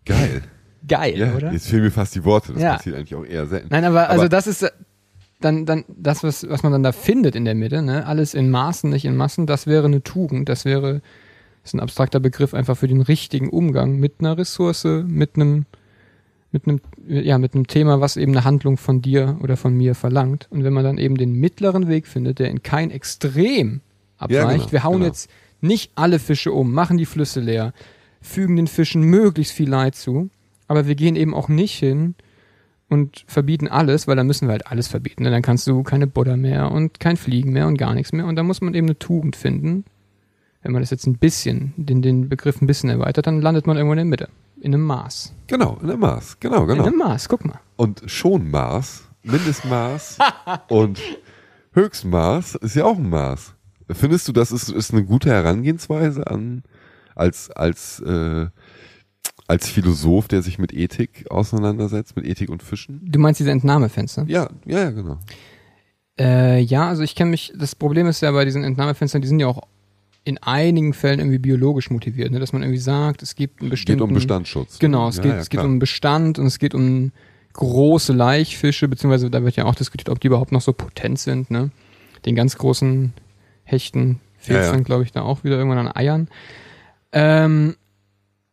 Geil. 0.06 0.42
Geil, 0.88 1.18
Ja, 1.18 1.34
oder? 1.36 1.52
jetzt 1.52 1.68
fehlen 1.68 1.84
mir 1.84 1.92
fast 1.92 2.14
die 2.16 2.24
Worte. 2.24 2.54
Das 2.54 2.62
Ja. 2.62 2.76
passiert 2.76 2.96
eigentlich 2.96 3.16
auch 3.16 3.26
eher 3.26 3.48
selten. 3.48 3.68
Nein, 3.72 3.84
aber, 3.86 4.10
also 4.10 4.22
Aber- 4.24 4.30
das 4.30 4.46
ist 4.48 4.62
äh, 4.64 4.70
dann, 5.42 5.66
dann 5.66 5.84
das, 5.88 6.24
was, 6.24 6.48
was 6.48 6.64
man 6.64 6.72
dann 6.72 6.84
da 6.84 6.92
findet 6.92 7.36
in 7.36 7.46
der 7.46 7.56
Mitte, 7.56 7.82
ne? 7.82 8.06
Alles 8.06 8.34
in 8.34 8.50
Maßen, 8.52 8.90
nicht 8.90 9.06
in 9.06 9.16
Massen, 9.16 9.48
das 9.48 9.66
wäre 9.68 9.86
eine 9.86 10.04
Tugend, 10.04 10.48
das 10.48 10.64
wäre, 10.64 11.02
ist 11.64 11.74
ein 11.74 11.80
abstrakter 11.80 12.20
Begriff 12.20 12.54
einfach 12.54 12.78
für 12.78 12.88
den 12.88 13.02
richtigen 13.02 13.50
Umgang 13.50 13.98
mit 13.98 14.16
einer 14.20 14.38
Ressource, 14.38 14.86
mit 14.86 15.36
einem, 15.36 15.66
mit 16.52 16.68
einem, 16.68 16.80
ja, 17.08 17.38
mit 17.40 17.54
einem 17.56 17.68
Thema, 17.68 18.00
was 18.00 18.16
eben 18.16 18.32
eine 18.34 18.46
Handlung 18.46 18.78
von 18.78 19.02
dir 19.02 19.38
oder 19.42 19.58
von 19.58 19.76
mir 19.76 19.94
verlangt. 19.96 20.48
Und 20.52 20.64
wenn 20.64 20.72
man 20.74 20.84
dann 20.84 20.98
eben 21.00 21.18
den 21.18 21.34
mittleren 21.34 21.88
Weg 21.90 22.08
findet, 22.08 22.40
der 22.40 22.50
in 22.50 22.62
kein 22.64 22.92
Extrem 22.92 23.82
abweicht, 24.18 24.40
Ja, 24.40 24.52
genau, 24.54 24.72
wir 24.72 24.84
hauen 24.84 24.94
genau. 25.00 25.06
jetzt 25.08 25.30
nicht 25.62 25.92
alle 25.96 26.20
Fische 26.20 26.52
um, 26.54 26.72
machen 26.74 26.98
die 26.98 27.06
Flüsse 27.08 27.40
leer, 27.42 27.74
fügen 28.26 28.56
den 28.56 28.68
Fischen 28.68 29.02
möglichst 29.04 29.54
viel 29.54 29.70
Leid 29.70 29.96
zu, 29.96 30.30
aber 30.68 30.88
wir 30.88 30.96
gehen 30.96 31.16
eben 31.16 31.34
auch 31.34 31.48
nicht 31.48 31.76
hin 31.78 32.16
und 32.90 33.24
verbieten 33.28 33.68
alles, 33.68 34.08
weil 34.08 34.16
dann 34.16 34.28
müssen 34.28 34.48
wir 34.48 34.54
halt 34.54 34.68
alles 34.68 34.88
verbieten. 34.88 35.24
ne? 35.24 35.32
Dann 35.32 35.42
kannst 35.42 35.68
du 35.68 35.84
keine 35.84 36.08
Butter 36.08 36.38
mehr 36.38 36.72
und 36.72 37.00
kein 37.00 37.18
Fliegen 37.18 37.52
mehr 37.52 37.68
und 37.68 37.78
gar 37.78 37.94
nichts 37.94 38.12
mehr. 38.14 38.26
Und 38.26 38.36
da 38.36 38.44
muss 38.44 38.62
man 38.62 38.74
eben 38.74 38.88
eine 38.88 39.00
Tugend 39.00 39.36
finden. 39.36 39.86
Wenn 40.62 40.72
man 40.72 40.82
das 40.82 40.90
jetzt 40.90 41.06
ein 41.06 41.18
bisschen, 41.18 41.74
den, 41.78 42.02
den 42.02 42.28
Begriff 42.30 42.62
ein 42.62 42.68
bisschen 42.68 42.90
erweitert, 42.90 43.28
dann 43.28 43.42
landet 43.42 43.68
man 43.68 43.78
irgendwo 43.78 43.94
in 43.94 43.98
der 43.98 44.06
Mitte. 44.06 44.30
in 44.60 44.74
einem 44.74 44.84
Maß. 44.84 45.34
Genau, 45.48 45.78
in 45.82 45.90
einem 45.90 46.00
Maß. 46.00 46.40
Genau, 46.40 46.66
genau. 46.66 46.84
In 46.84 46.90
einem 46.90 46.98
Maß, 46.98 47.30
guck 47.30 47.46
mal. 47.46 47.60
Und 47.76 48.02
schon 48.08 48.50
Maß, 48.50 49.04
Mindestmaß 49.24 50.18
und 50.70 51.00
Höchstmaß 51.74 52.56
ist 52.56 52.76
ja 52.76 52.86
auch 52.86 52.98
ein 52.98 53.10
Maß. 53.10 53.54
Findest 53.92 54.28
du, 54.28 54.32
das 54.32 54.52
ist, 54.52 54.70
ist 54.70 54.94
eine 54.94 55.04
gute 55.04 55.30
Herangehensweise 55.30 56.26
an 56.26 56.64
als 57.16 57.50
als 57.52 58.00
äh, 58.02 58.48
als 59.48 59.70
Philosoph, 59.70 60.28
der 60.28 60.42
sich 60.42 60.58
mit 60.58 60.74
Ethik 60.74 61.30
auseinandersetzt, 61.30 62.16
mit 62.16 62.26
Ethik 62.26 62.50
und 62.50 62.64
Fischen? 62.64 63.02
Du 63.04 63.20
meinst 63.20 63.40
diese 63.40 63.52
Entnahmefenster? 63.52 64.26
Ja, 64.28 64.50
ja, 64.66 64.80
ja, 64.80 64.92
genau. 64.92 65.20
Äh, 66.20 66.62
ja, 66.62 66.88
also 66.88 67.04
ich 67.04 67.16
kenne 67.16 67.32
mich, 67.32 67.54
das 67.56 67.76
Problem 67.76 68.08
ist 68.08 68.22
ja 68.22 68.32
bei 68.32 68.46
diesen 68.46 68.64
Entnahmefenstern, 68.64 69.22
die 69.22 69.28
sind 69.28 69.40
ja 69.40 69.48
auch 69.48 69.64
in 70.24 70.40
einigen 70.40 70.94
Fällen 70.94 71.20
irgendwie 71.20 71.38
biologisch 71.38 71.92
motiviert, 71.92 72.32
ne? 72.32 72.40
dass 72.40 72.54
man 72.54 72.64
irgendwie 72.64 72.80
sagt, 72.80 73.22
es 73.22 73.36
gibt 73.36 73.62
einen 73.62 73.70
bestimmten... 73.70 74.00
Geht 74.00 74.10
um 74.10 74.14
Bestandsschutz. 74.14 74.80
Genau, 74.80 75.08
es, 75.10 75.18
ja, 75.18 75.24
geht, 75.24 75.32
ja, 75.34 75.38
es 75.38 75.50
geht 75.50 75.60
um 75.60 75.78
Bestand 75.78 76.40
und 76.40 76.48
es 76.48 76.58
geht 76.58 76.74
um 76.74 77.12
große 77.54 78.12
Laichfische, 78.12 78.88
beziehungsweise 78.88 79.30
da 79.30 79.44
wird 79.44 79.56
ja 79.56 79.66
auch 79.66 79.76
diskutiert, 79.76 80.10
ob 80.10 80.20
die 80.20 80.28
überhaupt 80.28 80.52
noch 80.52 80.62
so 80.62 80.74
potent 80.74 81.20
sind, 81.20 81.52
ne? 81.52 81.70
Den 82.26 82.36
ganz 82.36 82.58
großen 82.58 83.14
Hechten 83.64 84.20
fehlt 84.38 84.60
Ja, 84.60 84.66
ja. 84.66 84.72
dann, 84.72 84.84
glaube 84.84 85.04
ich, 85.04 85.12
da 85.12 85.22
auch 85.22 85.44
wieder 85.44 85.58
irgendwann 85.58 85.88
an 85.88 85.96
Eiern. 85.96 86.28
Ähm, 87.16 87.76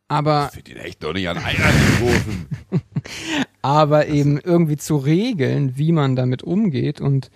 aber 0.08 0.50
Ich 0.52 0.62
finde 0.62 0.70
ihn 0.70 0.86
echt 0.86 1.02
doch 1.02 1.12
nicht 1.12 1.28
an 1.28 1.36
Eiern 1.36 1.74
die 1.74 2.04
großen. 2.04 2.46
aber 3.62 4.06
eben 4.06 4.38
irgendwie 4.38 4.76
zu 4.76 4.96
regeln, 4.96 5.76
wie 5.76 5.92
man 5.92 6.16
damit 6.16 6.42
umgeht 6.42 7.00
und 7.00 7.30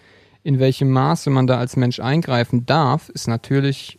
in 0.45 0.61
welchem 0.61 0.91
Maße 0.91 1.29
man 1.31 1.47
da 1.49 1.59
als 1.59 1.77
Mensch 1.77 1.99
eingreifen 2.01 2.65
darf, 2.65 3.09
ist 3.09 3.27
natürlich 3.27 3.99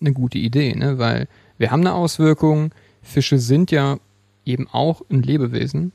eine 0.00 0.12
gute 0.12 0.38
Idee, 0.38 0.74
ne? 0.74 0.98
Weil 0.98 1.28
wir 1.56 1.70
haben 1.70 1.80
eine 1.80 1.94
Auswirkung. 1.94 2.72
Fische 3.02 3.38
sind 3.38 3.70
ja 3.70 3.98
eben 4.44 4.68
auch 4.68 5.02
ein 5.10 5.22
Lebewesen 5.22 5.92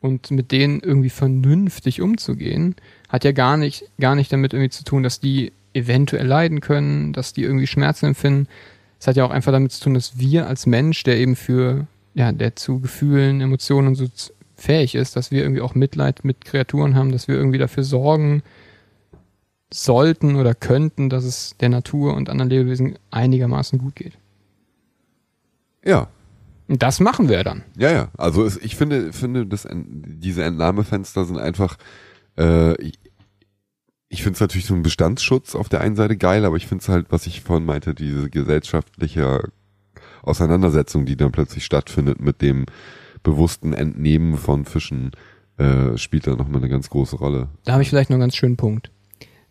und 0.00 0.30
mit 0.30 0.52
denen 0.52 0.80
irgendwie 0.80 1.10
vernünftig 1.10 2.00
umzugehen, 2.00 2.76
hat 3.08 3.24
ja 3.24 3.32
gar 3.32 3.56
nicht, 3.56 3.84
gar 3.98 4.14
nicht 4.14 4.32
damit 4.32 4.52
irgendwie 4.52 4.70
zu 4.70 4.84
tun, 4.84 5.02
dass 5.02 5.18
die 5.18 5.52
eventuell 5.74 6.26
leiden 6.26 6.60
können, 6.60 7.12
dass 7.12 7.32
die 7.32 7.42
irgendwie 7.42 7.66
Schmerzen 7.66 8.06
empfinden. 8.06 8.48
Es 9.00 9.06
hat 9.06 9.16
ja 9.16 9.24
auch 9.24 9.30
einfach 9.30 9.50
damit 9.52 9.72
zu 9.72 9.82
tun, 9.82 9.94
dass 9.94 10.18
wir 10.18 10.46
als 10.46 10.66
Mensch, 10.66 11.02
der 11.04 11.16
eben 11.18 11.34
für, 11.34 11.86
ja, 12.14 12.30
der 12.32 12.54
zu 12.54 12.80
Gefühlen, 12.80 13.40
Emotionen 13.40 13.88
und 13.88 13.94
so 13.96 14.06
fähig 14.56 14.94
ist, 14.94 15.16
dass 15.16 15.30
wir 15.30 15.42
irgendwie 15.42 15.62
auch 15.62 15.74
Mitleid 15.74 16.22
mit 16.24 16.44
Kreaturen 16.44 16.94
haben, 16.94 17.10
dass 17.10 17.26
wir 17.26 17.34
irgendwie 17.34 17.56
dafür 17.58 17.82
sorgen 17.82 18.42
sollten 19.72 20.36
oder 20.36 20.54
könnten, 20.54 21.08
dass 21.08 21.24
es 21.24 21.56
der 21.60 21.68
Natur 21.70 22.14
und 22.14 22.28
anderen 22.28 22.50
Lebewesen 22.50 22.98
einigermaßen 23.10 23.78
gut 23.78 23.96
geht. 23.96 24.18
Ja, 25.84 26.08
Und 26.68 26.82
das 26.82 27.00
machen 27.00 27.28
wir 27.28 27.42
dann. 27.42 27.62
ja, 27.78 27.90
ja. 27.90 28.08
Also 28.18 28.44
es, 28.44 28.56
ich 28.58 28.76
finde, 28.76 29.12
finde, 29.14 29.46
dass 29.46 29.64
en- 29.64 30.04
diese 30.20 30.44
Entnahmefenster 30.44 31.24
sind 31.24 31.38
einfach. 31.38 31.78
Äh, 32.36 32.74
ich 34.12 34.24
finde 34.24 34.34
es 34.34 34.40
natürlich 34.40 34.66
so 34.66 34.74
ein 34.74 34.82
Bestandsschutz 34.82 35.54
auf 35.54 35.68
der 35.68 35.80
einen 35.80 35.94
Seite 35.94 36.16
geil, 36.16 36.44
aber 36.44 36.56
ich 36.56 36.66
finde 36.66 36.82
es 36.82 36.88
halt, 36.88 37.06
was 37.10 37.26
ich 37.26 37.42
vorhin 37.42 37.64
meinte, 37.64 37.94
diese 37.94 38.28
gesellschaftliche 38.28 39.48
Auseinandersetzung, 40.22 41.06
die 41.06 41.16
dann 41.16 41.30
plötzlich 41.30 41.64
stattfindet 41.64 42.20
mit 42.20 42.42
dem 42.42 42.66
bewussten 43.22 43.72
Entnehmen 43.72 44.36
von 44.36 44.64
Fischen, 44.64 45.12
äh, 45.58 45.96
spielt 45.96 46.26
da 46.26 46.34
nochmal 46.34 46.60
eine 46.60 46.68
ganz 46.68 46.90
große 46.90 47.16
Rolle. 47.16 47.48
Da 47.64 47.72
habe 47.72 47.82
ich 47.82 47.88
vielleicht 47.88 48.10
noch 48.10 48.16
einen 48.16 48.22
ganz 48.22 48.34
schönen 48.34 48.56
Punkt. 48.56 48.90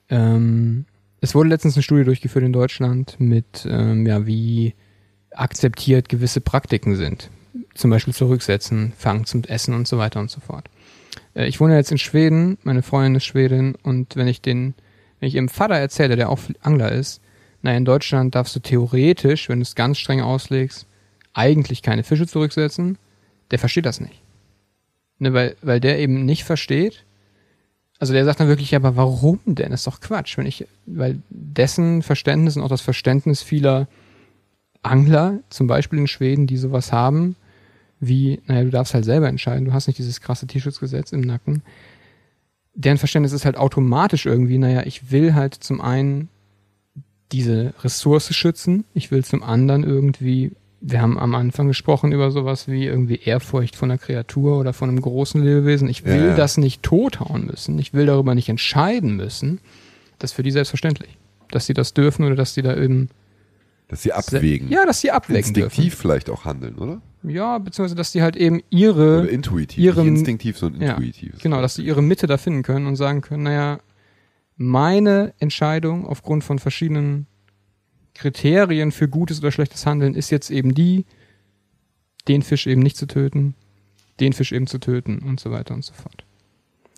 Ähm, 0.10 0.86
es 1.22 1.34
wurde 1.36 1.50
letztens 1.50 1.76
eine 1.76 1.84
Studie 1.84 2.04
durchgeführt 2.04 2.44
in 2.44 2.54
Deutschland 2.54 3.16
mit, 3.18 3.66
ähm, 3.70 4.06
ja, 4.06 4.26
wie 4.26 4.74
akzeptiert 5.32 6.10
gewisse 6.10 6.42
Praktiken 6.42 6.98
sind. 6.98 7.30
Zum 7.76 7.92
Beispiel 7.92 8.14
zurücksetzen, 8.14 8.92
Fangen 8.98 9.26
zum 9.26 9.46
Essen 9.46 9.74
und 9.74 9.88
so 9.88 9.98
weiter 9.98 10.20
und 10.20 10.30
so 10.30 10.42
fort. 10.42 10.70
Äh, 11.40 11.48
ich 11.48 11.60
wohne 11.60 11.76
jetzt 11.76 11.92
in 11.92 11.98
Schweden, 11.98 12.58
meine 12.64 12.84
Freundin 12.84 13.16
ist 13.16 13.26
Schwedin 13.26 13.76
und 13.82 14.16
wenn 14.16 14.28
ich 14.28 14.42
den, 14.42 14.76
wenn 15.20 15.28
ich 15.28 15.36
ihrem 15.36 15.50
Vater 15.50 15.76
erzähle, 15.76 16.16
der 16.16 16.30
auch 16.30 16.40
Angler 16.62 16.92
ist, 16.92 17.22
naja, 17.62 17.78
in 17.78 17.86
Deutschland 17.86 18.36
darfst 18.36 18.56
du 18.56 18.60
theoretisch, 18.60 19.50
wenn 19.50 19.60
du 19.60 19.64
es 19.64 19.76
ganz 19.76 19.98
streng 19.98 20.22
auslegst, 20.22 20.86
eigentlich 21.34 21.82
keine 21.82 22.04
Fische 22.04 22.28
zurücksetzen. 22.28 22.98
Der 23.52 23.60
versteht 23.60 23.86
das 23.86 24.00
nicht. 24.00 24.22
Ne, 25.18 25.34
weil, 25.34 25.56
weil 25.62 25.80
der 25.80 26.00
eben 26.00 26.26
nicht 26.26 26.46
versteht, 26.46 27.04
also 28.00 28.14
der 28.14 28.24
sagt 28.24 28.40
dann 28.40 28.48
wirklich, 28.48 28.74
aber 28.76 28.96
warum 28.96 29.40
denn? 29.46 29.72
Das 29.72 29.82
ist 29.82 29.88
doch 29.88 30.00
Quatsch. 30.00 30.38
Wenn 30.38 30.46
ich, 30.46 30.66
weil 30.86 31.22
dessen 31.30 32.02
Verständnis 32.02 32.56
und 32.56 32.64
auch 32.64 32.70
das 32.70 32.80
Verständnis 32.80 33.44
vieler 33.44 33.90
Angler, 34.82 35.40
zum 35.50 35.68
Beispiel 35.68 36.00
in 36.00 36.08
Schweden, 36.08 36.48
die 36.48 36.56
sowas 36.56 36.94
haben, 36.94 37.36
wie, 38.00 38.42
naja, 38.48 38.64
du 38.64 38.70
darfst 38.70 38.94
halt 38.94 39.06
selber 39.06 39.28
entscheiden, 39.28 39.66
du 39.66 39.74
hast 39.74 39.88
nicht 39.88 40.00
dieses 40.00 40.22
krasse 40.22 40.48
Tierschutzgesetz 40.48 41.12
im 41.12 41.22
Nacken. 41.22 41.64
Deren 42.76 42.98
Verständnis 42.98 43.34
ist 43.34 43.46
halt 43.46 43.58
automatisch 43.58 44.26
irgendwie, 44.26 44.58
naja, 44.58 44.84
ich 44.86 45.12
will 45.12 45.34
halt 45.34 45.54
zum 45.56 45.82
einen 45.82 46.30
diese 47.32 47.74
Ressource 47.84 48.34
schützen, 48.34 48.86
ich 48.94 49.12
will 49.12 49.24
zum 49.24 49.44
anderen 49.44 49.84
irgendwie, 49.84 50.54
wir 50.82 51.02
haben 51.02 51.20
am 51.20 51.36
Anfang 51.36 51.68
gesprochen 51.68 52.12
über 52.14 52.32
sowas 52.32 52.68
wie 52.68 52.86
irgendwie 52.86 53.18
Ehrfurcht 53.24 53.76
von 53.76 53.92
einer 53.92 53.98
Kreatur 54.00 54.58
oder 54.60 54.72
von 54.74 54.90
einem 54.90 55.02
großen 55.02 55.44
Lebewesen. 55.44 55.90
Ich 55.90 56.06
will 56.06 56.28
Ja, 56.30 56.36
das 56.36 56.58
nicht 56.58 56.82
tothauen 56.84 57.46
müssen, 57.48 57.78
ich 57.80 57.94
will 57.94 58.06
darüber 58.06 58.34
nicht 58.34 58.50
entscheiden 58.50 59.16
müssen. 59.16 59.60
Das 60.18 60.32
ist 60.32 60.36
für 60.36 60.44
die 60.44 60.52
selbstverständlich, 60.52 61.18
dass 61.52 61.66
sie 61.66 61.74
das 61.74 61.94
dürfen 61.94 62.26
oder 62.26 62.36
dass 62.36 62.54
sie 62.54 62.62
da 62.62 62.76
eben 62.78 63.10
Dass 63.90 64.02
sie 64.04 64.14
abwägen. 64.14 64.70
ja, 64.70 64.86
dass 64.86 65.02
sie 65.02 65.12
abwägen 65.12 65.40
Instinktiv 65.40 65.96
vielleicht 65.96 66.30
auch 66.30 66.46
handeln, 66.46 66.76
oder? 66.76 67.02
Ja, 67.24 67.58
beziehungsweise 67.58 67.96
dass 67.96 68.12
die 68.12 68.22
halt 68.22 68.36
eben 68.38 68.62
ihre 68.70 69.22
Oder 69.24 69.30
intuitiv. 69.30 69.78
ihrem- 69.84 70.06
nicht 70.08 70.20
instinktiv, 70.20 70.58
sondern 70.58 70.82
Ja, 70.82 70.92
intuitiv. 70.94 71.40
Genau, 71.42 71.62
dass 71.62 71.76
sie 71.76 71.84
ihre 71.84 72.02
Mitte 72.02 72.28
da 72.28 72.38
finden 72.38 72.64
können 72.64 72.88
und 72.88 72.96
sagen 72.96 73.22
können, 73.22 73.44
naja, 73.44 73.80
meine 74.56 75.34
Entscheidung 75.40 76.06
aufgrund 76.06 76.44
von 76.44 76.60
verschiedenen 76.60 77.28
Kriterien 78.14 78.92
für 78.92 79.08
gutes 79.08 79.40
oder 79.40 79.52
schlechtes 79.52 79.86
Handeln 79.86 80.14
ist 80.16 80.30
jetzt 80.30 80.50
eben 80.50 80.74
die, 80.74 81.06
den 82.28 82.42
Fisch 82.42 82.68
eben 82.68 82.82
nicht 82.82 82.98
zu 82.98 83.06
töten, 83.06 83.56
den 84.20 84.34
Fisch 84.34 84.52
eben 84.52 84.68
zu 84.68 84.78
töten 84.80 85.20
und 85.20 85.40
so 85.40 85.52
weiter 85.52 85.74
und 85.74 85.84
so 85.86 85.94
fort. 85.94 86.26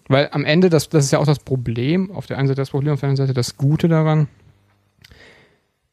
Weil 0.08 0.30
am 0.32 0.44
Ende, 0.46 0.70
das, 0.70 0.90
das 0.90 1.06
ist 1.06 1.12
ja 1.12 1.20
auch 1.20 1.26
das 1.26 1.40
Problem, 1.40 2.12
auf 2.12 2.26
der 2.26 2.38
einen 2.38 2.48
Seite 2.48 2.62
das 2.62 2.72
Problem, 2.72 2.94
auf 2.94 3.00
der 3.00 3.10
anderen 3.10 3.28
Seite 3.28 3.36
das 3.36 3.56
Gute 3.58 3.88
daran, 3.88 4.28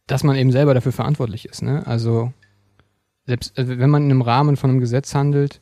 dass 0.06 0.24
man 0.24 0.36
eben 0.36 0.50
selber 0.52 0.74
dafür 0.74 0.92
verantwortlich 0.92 1.44
ist. 1.44 1.62
Ne? 1.62 1.86
Also 1.86 2.32
selbst 3.28 3.58
also 3.58 3.78
wenn 3.78 3.90
man 3.90 4.04
in 4.04 4.10
einem 4.10 4.22
Rahmen 4.22 4.56
von 4.56 4.70
einem 4.70 4.80
Gesetz 4.80 5.14
handelt, 5.14 5.60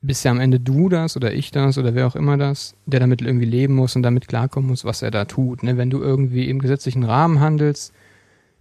bist 0.00 0.24
ja 0.24 0.30
am 0.30 0.38
Ende 0.38 0.60
du 0.60 0.88
das 0.88 1.16
oder 1.16 1.34
ich 1.34 1.50
das 1.50 1.76
oder 1.76 1.94
wer 1.94 2.06
auch 2.06 2.14
immer 2.14 2.36
das, 2.36 2.74
der 2.86 3.00
damit 3.00 3.20
irgendwie 3.20 3.46
leben 3.46 3.74
muss 3.74 3.96
und 3.96 4.04
damit 4.04 4.28
klarkommen 4.28 4.70
muss, 4.70 4.84
was 4.84 5.02
er 5.02 5.10
da 5.10 5.24
tut. 5.24 5.64
Ne? 5.64 5.76
Wenn 5.76 5.90
du 5.90 6.00
irgendwie 6.00 6.48
im 6.48 6.60
gesetzlichen 6.60 7.02
Rahmen 7.02 7.40
handelst, 7.40 7.92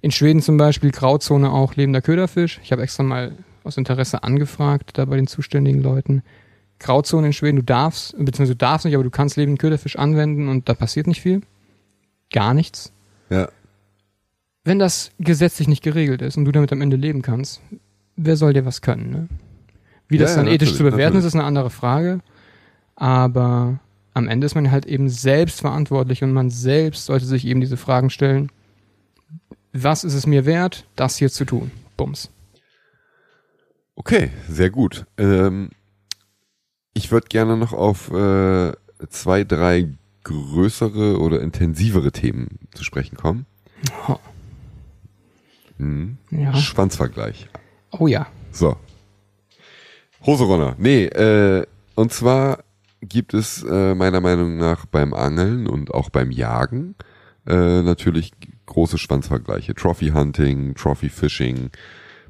in 0.01 0.09
Schweden 0.09 0.41
zum 0.41 0.57
Beispiel 0.57 0.91
Grauzone 0.91 1.51
auch 1.51 1.75
lebender 1.75 2.01
Köderfisch. 2.01 2.59
Ich 2.63 2.71
habe 2.71 2.81
extra 2.81 3.03
mal 3.03 3.33
aus 3.63 3.77
Interesse 3.77 4.23
angefragt, 4.23 4.97
da 4.97 5.05
bei 5.05 5.15
den 5.15 5.27
zuständigen 5.27 5.83
Leuten. 5.83 6.23
Grauzone 6.79 7.27
in 7.27 7.33
Schweden, 7.33 7.57
du 7.57 7.63
darfst, 7.63 8.13
beziehungsweise 8.13 8.53
du 8.53 8.57
darfst 8.57 8.85
nicht, 8.85 8.95
aber 8.95 9.03
du 9.03 9.11
kannst 9.11 9.35
lebenden 9.35 9.59
Köderfisch 9.59 9.95
anwenden 9.95 10.47
und 10.47 10.69
da 10.69 10.73
passiert 10.73 11.05
nicht 11.05 11.21
viel. 11.21 11.41
Gar 12.31 12.55
nichts. 12.55 12.91
Ja. 13.29 13.49
Wenn 14.63 14.79
das 14.79 15.11
gesetzlich 15.19 15.67
nicht 15.67 15.83
geregelt 15.83 16.21
ist 16.23 16.35
und 16.37 16.45
du 16.45 16.51
damit 16.51 16.71
am 16.71 16.81
Ende 16.81 16.97
leben 16.97 17.21
kannst, 17.21 17.61
wer 18.17 18.35
soll 18.35 18.53
dir 18.53 18.65
was 18.65 18.81
können? 18.81 19.09
Ne? 19.09 19.27
Wie 20.09 20.17
das 20.17 20.31
Ja, 20.31 20.37
ja, 20.37 20.43
dann 20.43 20.53
ethisch 20.53 20.73
zu 20.75 20.83
bewerten 20.83 21.17
ist, 21.17 21.23
natürlich. 21.23 21.25
ist 21.27 21.35
eine 21.35 21.43
andere 21.45 21.69
Frage. 21.69 22.19
Aber 22.95 23.79
am 24.13 24.27
Ende 24.27 24.45
ist 24.45 24.55
man 24.55 24.71
halt 24.71 24.85
eben 24.85 25.09
selbst 25.09 25.61
verantwortlich 25.61 26.23
und 26.23 26.33
man 26.33 26.49
selbst 26.49 27.05
sollte 27.05 27.25
sich 27.25 27.45
eben 27.45 27.61
diese 27.61 27.77
Fragen 27.77 28.09
stellen. 28.09 28.51
Was 29.73 30.03
ist 30.03 30.15
es 30.15 30.25
mir 30.25 30.45
wert, 30.45 30.85
das 30.95 31.17
hier 31.17 31.29
zu 31.29 31.45
tun? 31.45 31.71
Bums. 31.97 32.31
Okay, 33.95 34.31
sehr 34.49 34.69
gut. 34.69 35.05
Ähm, 35.17 35.69
ich 36.93 37.11
würde 37.11 37.27
gerne 37.27 37.57
noch 37.57 37.73
auf 37.73 38.11
äh, 38.11 38.71
zwei, 39.09 39.43
drei 39.43 39.89
größere 40.23 41.19
oder 41.19 41.41
intensivere 41.41 42.11
Themen 42.11 42.59
zu 42.73 42.83
sprechen 42.83 43.17
kommen. 43.17 43.45
Oh. 44.07 44.17
Mhm. 45.77 46.17
Ja. 46.31 46.55
Schwanzvergleich. 46.55 47.47
Oh 47.91 48.07
ja. 48.07 48.27
So. 48.51 48.75
Hoserunner. 50.25 50.75
Nee, 50.77 51.05
äh, 51.05 51.65
und 51.95 52.11
zwar 52.11 52.63
gibt 53.01 53.33
es 53.33 53.63
äh, 53.63 53.95
meiner 53.95 54.21
Meinung 54.21 54.57
nach 54.57 54.85
beim 54.85 55.13
Angeln 55.13 55.67
und 55.67 55.93
auch 55.93 56.09
beim 56.09 56.31
Jagen 56.31 56.95
äh, 57.45 57.81
natürlich 57.81 58.31
große 58.65 58.97
Schwanzvergleiche. 58.97 59.73
Trophy 59.75 60.09
Hunting, 60.09 60.75
Trophy 60.75 61.09
Fishing, 61.09 61.69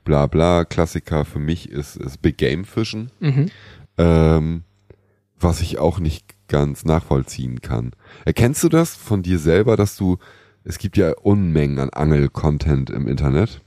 bla 0.03 0.27
bla. 0.27 0.65
Klassiker 0.65 1.25
für 1.25 1.39
mich 1.39 1.69
ist, 1.69 1.95
ist 1.95 2.21
Big 2.21 2.37
Game 2.37 2.65
Fischen, 2.65 3.11
Mhm. 3.19 3.49
ähm, 3.97 4.63
was 5.39 5.61
ich 5.61 5.79
auch 5.79 5.99
nicht 5.99 6.25
ganz 6.47 6.85
nachvollziehen 6.85 7.61
kann. 7.61 7.91
Erkennst 8.25 8.63
du 8.63 8.69
das 8.69 8.95
von 8.95 9.23
dir 9.23 9.39
selber, 9.39 9.75
dass 9.75 9.95
du, 9.97 10.17
es 10.63 10.77
gibt 10.77 10.97
ja 10.97 11.13
Unmengen 11.21 11.79
an 11.79 11.89
Angel-Content 11.89 12.89
im 12.89 13.07
Internet, 13.07 13.61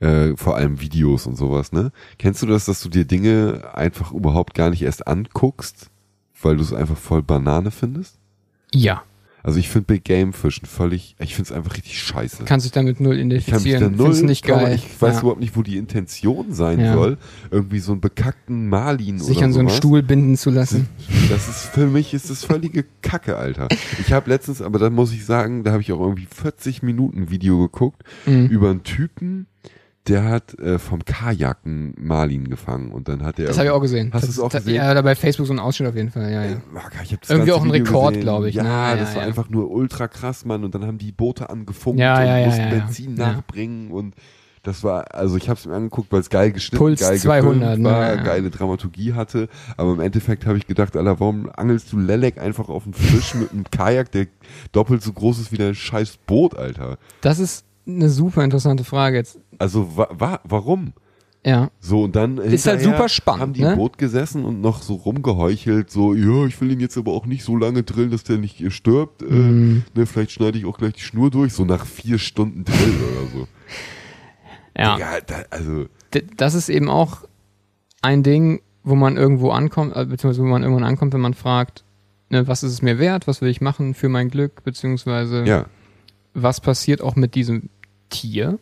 Äh, 0.00 0.36
vor 0.36 0.56
allem 0.56 0.80
Videos 0.80 1.26
und 1.26 1.36
sowas, 1.36 1.72
ne? 1.72 1.90
Kennst 2.18 2.40
du 2.42 2.46
das, 2.46 2.66
dass 2.66 2.80
du 2.80 2.88
dir 2.88 3.04
Dinge 3.04 3.62
einfach 3.74 4.12
überhaupt 4.12 4.54
gar 4.54 4.70
nicht 4.70 4.82
erst 4.82 5.08
anguckst, 5.08 5.90
weil 6.40 6.56
du 6.56 6.62
es 6.62 6.72
einfach 6.72 6.96
voll 6.96 7.22
Banane 7.22 7.72
findest? 7.72 8.16
Ja. 8.72 9.02
Also 9.42 9.58
ich 9.60 9.68
finde 9.68 9.86
Big 9.86 10.04
Game 10.04 10.32
Fischen 10.32 10.66
völlig, 10.66 11.16
ich 11.18 11.34
finde 11.34 11.50
es 11.50 11.56
einfach 11.56 11.74
richtig 11.76 11.98
scheiße. 12.00 12.44
Kannst 12.44 12.66
dich 12.66 12.72
damit 12.72 13.00
null 13.00 13.14
ich 13.14 13.46
kann 13.46 13.62
mich 13.62 13.72
identifizieren. 13.72 13.96
da 13.96 14.04
null, 14.04 14.22
nicht 14.24 14.44
geil. 14.44 14.74
ich 14.74 15.00
weiß 15.00 15.14
ja. 15.14 15.20
überhaupt 15.20 15.40
nicht, 15.40 15.56
wo 15.56 15.62
die 15.62 15.76
Intention 15.78 16.52
sein 16.52 16.80
Ja. 16.80 16.92
soll. 16.94 17.18
Irgendwie 17.50 17.78
so 17.78 17.92
einen 17.92 18.00
bekackten 18.00 18.68
Marlin 18.68 19.18
Sich 19.20 19.38
oder 19.38 19.46
an 19.46 19.52
so 19.52 19.60
einen. 19.60 19.70
Stuhl 19.70 20.02
binden 20.02 20.36
zu 20.36 20.50
lassen. 20.50 20.88
Das 21.30 21.48
ist 21.48 21.66
für 21.66 21.86
mich 21.86 22.14
ist 22.14 22.30
das 22.30 22.44
völlige 22.44 22.84
Kacke, 23.00 23.36
Alter. 23.36 23.68
Ich 24.00 24.12
habe 24.12 24.28
letztens, 24.28 24.60
aber 24.60 24.78
da 24.78 24.90
muss 24.90 25.12
ich 25.12 25.24
sagen, 25.24 25.64
da 25.64 25.70
habe 25.72 25.82
ich 25.82 25.92
auch 25.92 26.00
irgendwie 26.00 26.26
40 26.30 26.82
Minuten 26.82 27.30
Video 27.30 27.58
geguckt 27.58 28.02
Mhm. 28.26 28.46
über 28.46 28.70
einen 28.70 28.82
Typen, 28.82 29.46
der 30.08 30.24
hat 30.24 30.58
äh, 30.58 30.78
vom 30.78 31.04
Kajaken 31.04 31.94
Marlin 31.98 32.48
gefangen 32.48 32.92
und 32.92 33.08
dann 33.08 33.22
hat 33.22 33.38
er 33.38 33.46
Das 33.46 33.58
habe 33.58 33.66
ich 33.68 33.72
auch 33.72 33.80
gesehen. 33.80 34.10
Hast 34.12 34.22
das, 34.22 34.36
du's 34.36 34.44
auch 34.44 34.50
das, 34.50 34.64
gesehen? 34.64 34.76
Ja, 34.76 34.94
da 34.94 35.02
bei 35.02 35.14
Facebook 35.14 35.46
so 35.46 35.52
ein 35.52 35.58
Ausschnitt 35.58 35.88
auf 35.90 35.96
jeden 35.96 36.10
Fall, 36.10 36.32
ja, 36.32 36.44
ja. 36.44 36.52
Äh, 36.52 36.56
Ich 37.04 37.12
hab 37.12 37.20
das 37.20 37.30
Irgendwie 37.30 37.52
auch 37.52 37.62
ein 37.62 37.72
Video 37.72 37.84
Rekord, 37.84 38.08
gesehen. 38.14 38.22
glaub 38.22 38.44
ich, 38.44 38.54
Ja, 38.54 38.62
ne? 38.62 38.68
Ja, 38.68 38.96
das 38.96 39.14
war 39.14 39.22
ja. 39.22 39.28
einfach 39.28 39.48
nur 39.50 39.70
ultra 39.70 40.08
krass, 40.08 40.44
Mann. 40.44 40.64
Und 40.64 40.74
dann 40.74 40.84
haben 40.86 40.98
die 40.98 41.12
Boote 41.12 41.50
angefunkt 41.50 42.00
Ja, 42.00 42.18
und 42.18 42.26
ja, 42.26 42.38
ja, 42.38 42.46
mussten 42.46 42.60
ja, 42.62 42.68
ja. 42.68 42.74
Benzin 42.80 43.16
Ja. 43.16 43.32
nachbringen 43.32 43.90
und 43.90 44.14
das 44.64 44.82
war, 44.82 45.14
also 45.14 45.36
ich 45.36 45.48
habe 45.48 45.58
es 45.58 45.66
mir 45.66 45.74
angeguckt, 45.74 46.10
weil 46.12 46.20
es 46.20 46.30
geil 46.30 46.50
geschnitten, 46.52 46.78
Puls 46.84 47.00
geil 47.00 47.16
200, 47.18 47.60
gefilmt 47.60 47.82
ne? 47.84 47.90
war, 47.90 48.02
Ja, 48.08 48.14
ja. 48.16 48.22
geile 48.22 48.50
Dramaturgie 48.50 49.14
hatte. 49.14 49.48
Aber 49.76 49.92
im 49.92 50.00
Endeffekt 50.00 50.46
habe 50.46 50.58
ich 50.58 50.66
gedacht, 50.66 50.96
Alter, 50.96 51.20
warum 51.20 51.48
angelst 51.56 51.92
du 51.92 51.98
Lelek 51.98 52.38
einfach 52.38 52.68
auf 52.68 52.84
einen 52.84 52.92
Fisch 52.92 53.34
mit 53.34 53.52
einem 53.52 53.64
Kajak, 53.70 54.10
der 54.10 54.26
doppelt 54.72 55.00
so 55.02 55.12
groß 55.12 55.38
ist 55.38 55.52
wie 55.52 55.58
dein 55.58 55.74
scheiß 55.76 56.18
Boot, 56.26 56.56
Alter? 56.56 56.98
Das 57.20 57.38
ist 57.38 57.64
eine 57.88 58.08
super 58.10 58.44
interessante 58.44 58.84
Frage 58.84 59.16
jetzt. 59.16 59.40
Also 59.58 59.96
wa 59.96 60.08
wa 60.12 60.40
warum? 60.44 60.92
Ja. 61.44 61.70
So, 61.80 62.02
und 62.02 62.16
dann 62.16 62.36
Ist 62.38 62.66
halt 62.66 62.82
super 62.82 63.08
spannend, 63.08 63.40
haben 63.40 63.52
die 63.54 63.62
ne? 63.62 63.70
im 63.72 63.76
Boot 63.78 63.96
gesessen 63.96 64.44
und 64.44 64.60
noch 64.60 64.82
so 64.82 64.94
rumgeheuchelt, 64.96 65.88
so, 65.88 66.12
ja, 66.12 66.44
ich 66.46 66.60
will 66.60 66.70
ihn 66.72 66.80
jetzt 66.80 66.98
aber 66.98 67.12
auch 67.12 67.26
nicht 67.26 67.44
so 67.44 67.56
lange 67.56 67.84
drillen, 67.84 68.10
dass 68.10 68.24
der 68.24 68.38
nicht 68.38 68.60
äh, 68.60 68.70
stirbt. 68.70 69.22
Mhm. 69.22 69.84
Äh, 69.94 70.00
ne, 70.00 70.06
vielleicht 70.06 70.32
schneide 70.32 70.58
ich 70.58 70.66
auch 70.66 70.76
gleich 70.76 70.94
die 70.94 71.00
Schnur 71.00 71.30
durch, 71.30 71.52
so 71.54 71.64
nach 71.64 71.86
vier 71.86 72.18
Stunden 72.18 72.64
Drill 72.64 72.76
oder 72.76 73.30
so. 73.32 73.48
Ja. 74.76 74.96
Digga, 74.96 75.20
da, 75.26 75.34
also, 75.50 75.86
D- 76.12 76.24
Das 76.36 76.54
ist 76.54 76.68
eben 76.68 76.90
auch 76.90 77.22
ein 78.02 78.22
Ding, 78.22 78.60
wo 78.82 78.94
man 78.96 79.16
irgendwo 79.16 79.50
ankommt, 79.50 79.94
äh, 79.96 80.04
beziehungsweise 80.04 80.42
wo 80.42 80.48
man 80.50 80.62
irgendwann 80.62 80.84
ankommt, 80.84 81.14
wenn 81.14 81.20
man 81.20 81.34
fragt, 81.34 81.84
ne, 82.30 82.46
was 82.48 82.62
ist 82.62 82.72
es 82.72 82.82
mir 82.82 82.98
wert, 82.98 83.26
was 83.26 83.40
will 83.40 83.48
ich 83.48 83.60
machen 83.60 83.94
für 83.94 84.08
mein 84.08 84.28
Glück, 84.28 84.64
beziehungsweise 84.64 85.44
ja. 85.44 85.66
was 86.34 86.60
passiert 86.60 87.00
auch 87.00 87.16
mit 87.16 87.34
diesem 87.34 87.70
Tier. 88.10 88.58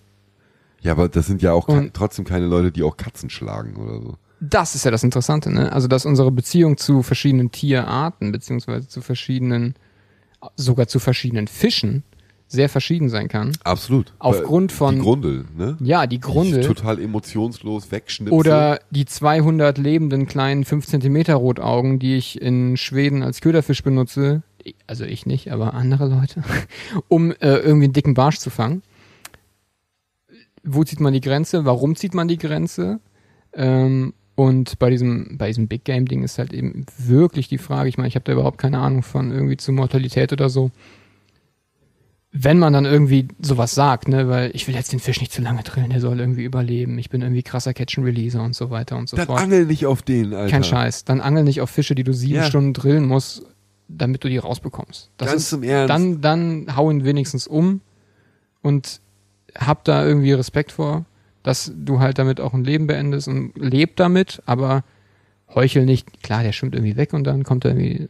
Ja, 0.83 0.93
aber 0.93 1.09
das 1.09 1.27
sind 1.27 1.43
ja 1.43 1.53
auch 1.53 1.67
ke- 1.67 1.91
trotzdem 1.93 2.25
keine 2.25 2.47
Leute, 2.47 2.71
die 2.73 2.83
auch 2.83 2.97
Katzen 2.97 3.31
schlagen 3.31 3.77
oder 3.77 4.01
so. 4.01 4.15
Das 4.41 4.75
ist 4.75 4.85
ja 4.85 4.91
das 4.91 5.03
Interessante, 5.03 5.51
ne? 5.51 5.73
Also, 5.73 5.89
dass 5.89 6.05
unsere 6.07 6.31
Beziehung 6.31 6.77
zu 6.77 7.03
verschiedenen 7.03 7.51
Tierarten, 7.51 8.33
beziehungsweise 8.33 8.87
zu 8.87 9.01
verschiedenen, 9.01 9.75
sogar 10.57 10.87
zu 10.89 10.99
verschiedenen 10.99 11.49
Fischen, 11.49 12.03
sehr 12.49 12.69
verschieden 12.69 13.09
sein 13.09 13.27
kann. 13.27 13.53
Absolut. 13.65 14.13
Aufgrund 14.21 14.71
von- 14.71 14.95
Die 14.97 15.01
Grundel, 15.01 15.47
ne? 15.57 15.77
Ja, 15.81 16.07
die 16.07 16.21
Grunde. 16.21 16.61
Die 16.61 16.67
total 16.67 17.01
emotionslos 17.01 17.91
wegschnipsen. 17.91 18.39
Oder 18.39 18.79
die 18.91 19.07
200 19.07 19.79
lebenden 19.79 20.27
kleinen 20.27 20.65
5 20.65 20.87
Zentimeter 20.87 21.35
Rotaugen, 21.35 21.99
die 21.99 22.15
ich 22.17 22.41
in 22.41 22.77
Schweden 22.77 23.25
als 23.25 23.41
Köderfisch 23.41 23.83
benutze, 23.83 24.43
also 24.87 25.05
ich 25.05 25.27
nicht, 25.27 25.51
aber 25.51 25.75
andere 25.75 26.07
Leute, 26.09 26.43
um 27.09 27.33
äh, 27.33 27.57
irgendwie 27.57 27.85
einen 27.87 27.93
dicken 27.95 28.15
Barsch 28.15 28.39
zu 28.39 28.51
fangen. 28.51 28.83
Wo 30.67 30.85
zieht 30.85 31.01
man 31.01 31.13
die 31.13 31.21
Grenze? 31.21 31.65
Warum 31.65 31.97
zieht 31.97 32.15
man 32.15 32.29
die 32.29 32.39
Grenze? 32.39 33.01
Ähm, 33.55 34.13
und 34.35 34.79
bei 34.79 34.91
diesem, 34.91 35.39
bei 35.39 35.47
diesem 35.49 35.67
Big 35.69 35.85
Game 35.85 36.07
Ding 36.07 36.23
ist 36.23 36.39
halt 36.39 36.53
eben 36.53 36.85
wirklich 36.99 37.49
die 37.49 37.57
Frage, 37.59 37.89
ich 37.89 37.97
meine, 37.97 38.09
ich 38.09 38.17
habe 38.17 38.25
da 38.25 38.33
überhaupt 38.33 38.59
keine 38.59 38.79
Ahnung 38.79 39.03
von 39.03 39.31
irgendwie 39.33 39.57
zur 39.57 39.75
Mortalität 39.75 40.33
oder 40.33 40.51
so. 40.51 40.71
Wenn 42.39 42.59
man 42.59 42.75
dann 42.75 42.85
irgendwie 42.85 43.29
sowas 43.41 43.75
sagt, 43.75 44.09
ne, 44.09 44.29
weil 44.29 44.51
ich 44.53 44.69
will 44.69 44.75
jetzt 44.75 44.93
den 44.93 44.99
Fisch 45.01 45.21
nicht 45.21 45.33
zu 45.33 45.41
lange 45.41 45.63
drillen, 45.63 45.89
der 45.89 46.01
soll 46.01 46.21
irgendwie 46.21 46.45
überleben, 46.45 46.99
ich 46.99 47.09
bin 47.09 47.23
irgendwie 47.23 47.43
krasser 47.43 47.73
Catch-and-Releaser 47.73 48.43
und 48.43 48.55
so 48.55 48.69
weiter 48.69 48.99
und 48.99 49.09
so 49.09 49.17
Dann 49.17 49.27
fort. 49.27 49.41
angel 49.41 49.65
nicht 49.65 49.87
auf 49.87 50.03
den, 50.03 50.35
Alter. 50.35 50.51
Kein 50.51 50.65
Scheiß. 50.65 51.05
Dann 51.05 51.23
angel 51.23 51.45
nicht 51.45 51.63
auf 51.63 51.71
Fische, 51.71 51.95
die 51.95 52.05
du 52.05 52.13
sieben 52.13 52.35
Ja. 52.37 52.45
Stunden 52.45 52.75
drillen 52.75 53.07
musst, 53.07 53.43
damit 53.89 54.23
du 54.23 54.29
die 54.29 54.37
rausbekommst. 54.37 55.13
Das 55.17 55.31
Ganz 55.31 55.45
ist, 55.45 55.53
im 55.55 55.63
Ernst. 55.63 55.89
Dann, 55.89 56.21
dann 56.21 56.77
hau 56.77 56.91
ihn 56.91 57.05
wenigstens 57.05 57.47
um 57.47 57.81
und 58.61 59.01
hab 59.59 59.85
da 59.85 60.05
irgendwie 60.07 60.33
Respekt 60.33 60.73
vor, 60.73 61.05
dass 61.43 61.73
du 61.77 62.01
halt 62.01 62.19
damit 62.19 62.41
auch 62.41 62.55
ein 62.55 62.65
Leben 62.65 62.87
beendest 62.87 63.29
und 63.29 63.53
leb 63.57 63.97
damit, 63.97 64.43
aber 64.47 64.85
heuchel 65.55 65.85
nicht. 65.85 66.23
Klar, 66.23 66.43
der 66.43 66.53
schwimmt 66.53 66.75
irgendwie 66.75 66.97
weg 66.97 67.13
und 67.13 67.25
dann 67.25 67.45
kommt 67.45 67.65
er 67.65 67.71
irgendwie 67.71 68.09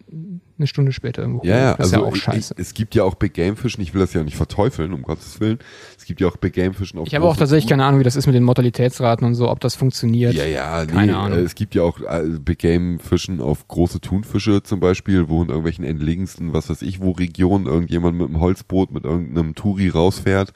eine 0.58 0.66
Stunde 0.66 0.92
später 0.92 1.20
irgendwo 1.20 1.44
Ja, 1.44 1.56
ja, 1.56 1.70
das 1.74 1.80
also 1.80 1.96
ist 1.96 2.00
ja 2.02 2.08
auch 2.08 2.16
ich, 2.16 2.22
scheiße. 2.22 2.54
Ich, 2.56 2.60
es 2.60 2.74
gibt 2.74 2.94
ja 2.94 3.04
auch 3.04 3.14
Big 3.14 3.34
Game 3.34 3.56
Fischen, 3.56 3.82
ich 3.82 3.92
will 3.92 4.00
das 4.00 4.14
ja 4.14 4.22
nicht 4.22 4.36
verteufeln, 4.36 4.92
um 4.94 5.02
Gottes 5.02 5.38
Willen. 5.38 5.58
Es 5.98 6.06
gibt 6.06 6.20
ja 6.20 6.28
auch 6.28 6.38
Big 6.38 6.54
Game 6.54 6.72
Fischen 6.72 6.98
auf 6.98 7.06
Ich 7.06 7.14
habe 7.14 7.26
auch 7.26 7.36
tatsächlich 7.36 7.68
keine 7.68 7.84
Ahnung, 7.84 8.00
wie 8.00 8.04
das 8.04 8.16
ist 8.16 8.26
mit 8.26 8.34
den 8.34 8.42
Mortalitätsraten 8.42 9.26
und 9.26 9.34
so, 9.34 9.50
ob 9.50 9.60
das 9.60 9.74
funktioniert. 9.74 10.32
Ja, 10.32 10.44
ja, 10.44 10.84
nee, 10.84 10.92
Keine 10.92 11.16
Ahnung. 11.18 11.38
äh, 11.38 11.42
es 11.42 11.54
gibt 11.54 11.74
ja 11.74 11.82
auch 11.82 12.00
äh, 12.00 12.22
Big 12.40 12.58
Game 12.58 12.98
Fischen 13.00 13.40
auf 13.40 13.68
große 13.68 14.00
Thunfische 14.00 14.62
zum 14.62 14.80
Beispiel, 14.80 15.28
wo 15.28 15.42
in 15.42 15.48
irgendwelchen 15.48 15.84
entlegensten, 15.84 16.54
was 16.54 16.70
weiß 16.70 16.80
ich, 16.82 17.00
wo 17.00 17.10
Regionen 17.10 17.66
irgendjemand 17.66 18.16
mit 18.16 18.28
einem 18.28 18.40
Holzboot 18.40 18.92
mit 18.92 19.04
irgendeinem 19.04 19.54
Touri 19.54 19.90
rausfährt 19.90 20.54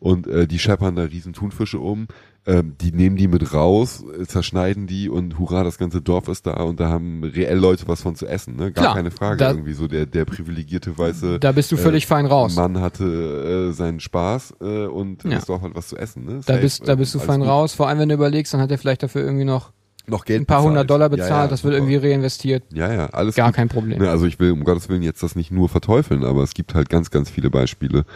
und 0.00 0.26
äh, 0.26 0.46
die 0.48 0.58
scheppern 0.58 0.96
da 0.96 1.02
riesen 1.04 1.32
Thunfische 1.32 1.78
um. 1.78 2.08
Ähm, 2.46 2.74
die 2.80 2.90
nehmen 2.90 3.16
die 3.16 3.28
mit 3.28 3.52
raus, 3.52 4.02
äh, 4.18 4.24
zerschneiden 4.26 4.86
die 4.86 5.10
und 5.10 5.38
hurra, 5.38 5.62
das 5.62 5.76
ganze 5.76 6.00
Dorf 6.00 6.26
ist 6.28 6.46
da 6.46 6.54
und 6.62 6.80
da 6.80 6.88
haben 6.88 7.22
reell 7.22 7.58
Leute 7.58 7.86
was 7.86 8.00
von 8.00 8.14
zu 8.14 8.26
essen, 8.26 8.56
ne? 8.56 8.72
Gar 8.72 8.84
Klar, 8.84 8.94
keine 8.96 9.10
Frage. 9.10 9.36
da- 9.36 9.50
irgendwie 9.50 9.74
so 9.74 9.86
der, 9.86 10.06
der 10.06 10.24
privilegierte 10.24 10.96
weiße 10.96 11.38
Da 11.38 11.52
bist 11.52 11.70
du 11.70 11.76
völlig 11.76 12.06
fein 12.06 12.24
raus. 12.24 12.56
Mann 12.56 12.80
hatte 12.80 13.68
äh, 13.68 13.72
seinen 13.74 14.00
Spaß 14.00 14.54
äh, 14.62 14.86
und 14.86 15.22
Ja. 15.24 15.32
das 15.32 15.44
Dorf 15.44 15.60
hat 15.60 15.74
was 15.74 15.88
zu 15.88 15.98
essen, 15.98 16.24
ne? 16.24 16.32
Da 16.36 16.54
Safe, 16.54 16.60
bist, 16.60 16.88
da 16.88 16.94
äh, 16.94 16.96
bist 16.96 17.14
du 17.14 17.18
alles 17.18 17.26
fein 17.26 17.40
gut. 17.40 17.48
raus. 17.50 17.74
Vor 17.74 17.88
allem, 17.88 17.98
wenn 17.98 18.08
du 18.08 18.14
überlegst, 18.14 18.54
dann 18.54 18.62
hat 18.62 18.70
er 18.70 18.78
vielleicht 18.78 19.02
dafür 19.02 19.20
irgendwie 19.22 19.44
noch 19.44 19.72
Noch 20.06 20.24
Geld 20.24 20.40
ein 20.40 20.46
paar 20.46 20.56
bezahlt. 20.60 20.70
hundert 20.70 20.88
Dollar 20.90 21.04
Ja, 21.10 21.16
bezahlt. 21.16 21.30
ja, 21.30 21.46
das 21.48 21.62
wird 21.62 21.74
super. 21.74 21.86
irgendwie 21.90 22.08
reinvestiert. 22.08 22.64
Ja, 22.72 22.90
ja, 22.90 23.06
alles 23.10 23.34
Gar 23.34 23.48
gut. 23.48 23.56
kein 23.56 23.68
Problem. 23.68 23.98
Ne, 24.00 24.08
also 24.08 24.24
ich 24.24 24.40
will 24.40 24.52
um 24.52 24.64
Gottes 24.64 24.88
Willen 24.88 25.02
jetzt 25.02 25.22
das 25.22 25.36
nicht 25.36 25.50
nur 25.50 25.68
verteufeln, 25.68 26.24
aber 26.24 26.42
es 26.42 26.54
gibt 26.54 26.74
halt 26.74 26.88
ganz, 26.88 27.10
ganz 27.10 27.28
viele 27.28 27.50
Beispiele 27.50 28.06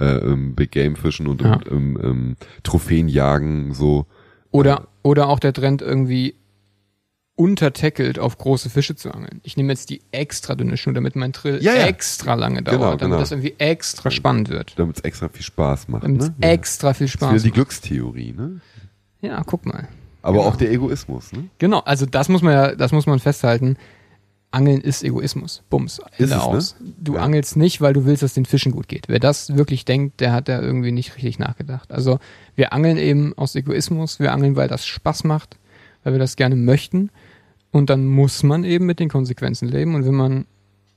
äh, 0.00 0.18
im 0.24 0.54
Big 0.54 0.70
Game 0.72 0.96
Fischen 0.96 1.26
und 1.26 1.42
Ja. 1.42 1.60
im, 1.70 1.96
im, 1.96 2.00
im 2.00 2.36
Trophäenjagen 2.62 3.74
so. 3.74 4.06
Oder, 4.50 4.88
oder 5.02 5.28
auch 5.28 5.38
der 5.38 5.52
Trend 5.52 5.82
irgendwie 5.82 6.34
untertackelt 7.36 8.18
auf 8.18 8.36
große 8.36 8.68
Fische 8.68 8.96
zu 8.96 9.12
angeln. 9.14 9.40
Ich 9.44 9.56
nehme 9.56 9.72
jetzt 9.72 9.88
die 9.88 10.02
extra 10.12 10.54
dünne 10.54 10.76
Schnur, 10.76 10.94
damit 10.94 11.16
mein 11.16 11.32
Trill 11.32 11.62
Ja, 11.62 11.74
ja. 11.74 11.86
extra 11.86 12.34
lange 12.34 12.62
dauert, 12.62 12.76
Genau, 12.78 12.86
damit 12.90 13.00
genau. 13.00 13.18
das 13.18 13.30
irgendwie 13.30 13.54
extra 13.56 14.10
spannend 14.10 14.50
wird. 14.50 14.74
Damit 14.78 14.98
es 14.98 15.04
extra 15.04 15.28
viel 15.30 15.42
Spaß 15.42 15.88
macht. 15.88 16.04
Damit 16.04 16.20
es 16.22 16.28
Ne? 16.28 16.34
Extra 16.40 16.92
viel 16.92 17.06
Das 17.06 17.14
ist 17.14 17.20
Spaß 17.20 17.30
wieder 17.32 17.42
die. 17.44 17.50
Glückstheorie, 17.52 18.32
ne? 18.32 18.60
Ja, 19.22 19.42
guck 19.44 19.64
mal. 19.64 19.88
Aber 20.22 20.38
Genau. 20.38 20.48
auch 20.50 20.56
der 20.56 20.70
Egoismus, 20.70 21.32
ne? 21.32 21.44
Genau, 21.58 21.78
also 21.80 22.04
das 22.04 22.28
muss 22.28 22.42
man 22.42 22.52
ja, 22.52 22.74
das 22.74 22.92
muss 22.92 23.06
man 23.06 23.18
festhalten. 23.20 23.76
Angeln 24.52 24.80
ist 24.80 25.04
Egoismus. 25.04 25.62
Bums. 25.70 26.00
Ende 26.18 26.24
es, 26.24 26.30
ne? 26.30 26.42
aus. 26.42 26.76
Du 26.98 27.14
Ja. 27.14 27.20
angelst 27.22 27.56
nicht, 27.56 27.80
weil 27.80 27.92
du 27.92 28.04
willst, 28.04 28.22
dass 28.22 28.34
den 28.34 28.46
Fischen 28.46 28.72
gut 28.72 28.88
geht. 28.88 29.08
Wer 29.08 29.20
das 29.20 29.56
wirklich 29.56 29.84
denkt, 29.84 30.20
der 30.20 30.32
hat 30.32 30.48
da 30.48 30.60
irgendwie 30.60 30.90
nicht 30.92 31.14
richtig 31.16 31.38
nachgedacht. 31.38 31.92
Also 31.92 32.18
wir 32.56 32.72
angeln 32.72 32.96
eben 32.98 33.32
aus 33.38 33.54
Egoismus, 33.54 34.18
wir 34.18 34.32
angeln, 34.32 34.56
weil 34.56 34.66
das 34.68 34.84
Spaß 34.86 35.22
macht, 35.24 35.56
weil 36.02 36.14
wir 36.14 36.18
das 36.18 36.34
gerne 36.36 36.56
möchten. 36.56 37.10
Und 37.70 37.90
dann 37.90 38.06
muss 38.06 38.42
man 38.42 38.64
eben 38.64 38.86
mit 38.86 38.98
den 38.98 39.08
Konsequenzen 39.08 39.68
leben. 39.68 39.94
Und 39.94 40.04
wenn 40.04 40.14
man 40.14 40.46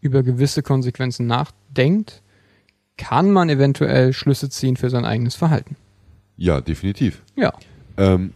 über 0.01 0.23
gewisse 0.23 0.63
Konsequenzen 0.63 1.27
nachdenkt, 1.27 2.23
kann 2.97 3.31
man 3.31 3.49
eventuell 3.49 4.13
Schlüsse 4.13 4.49
ziehen 4.49 4.77
für 4.77 4.89
sein 4.89 5.05
eigenes 5.05 5.35
Verhalten. 5.35 5.75
Ja, 6.37 6.59
definitiv. 6.61 7.21
Ja. 7.35 7.53
Ähm, 7.97 8.33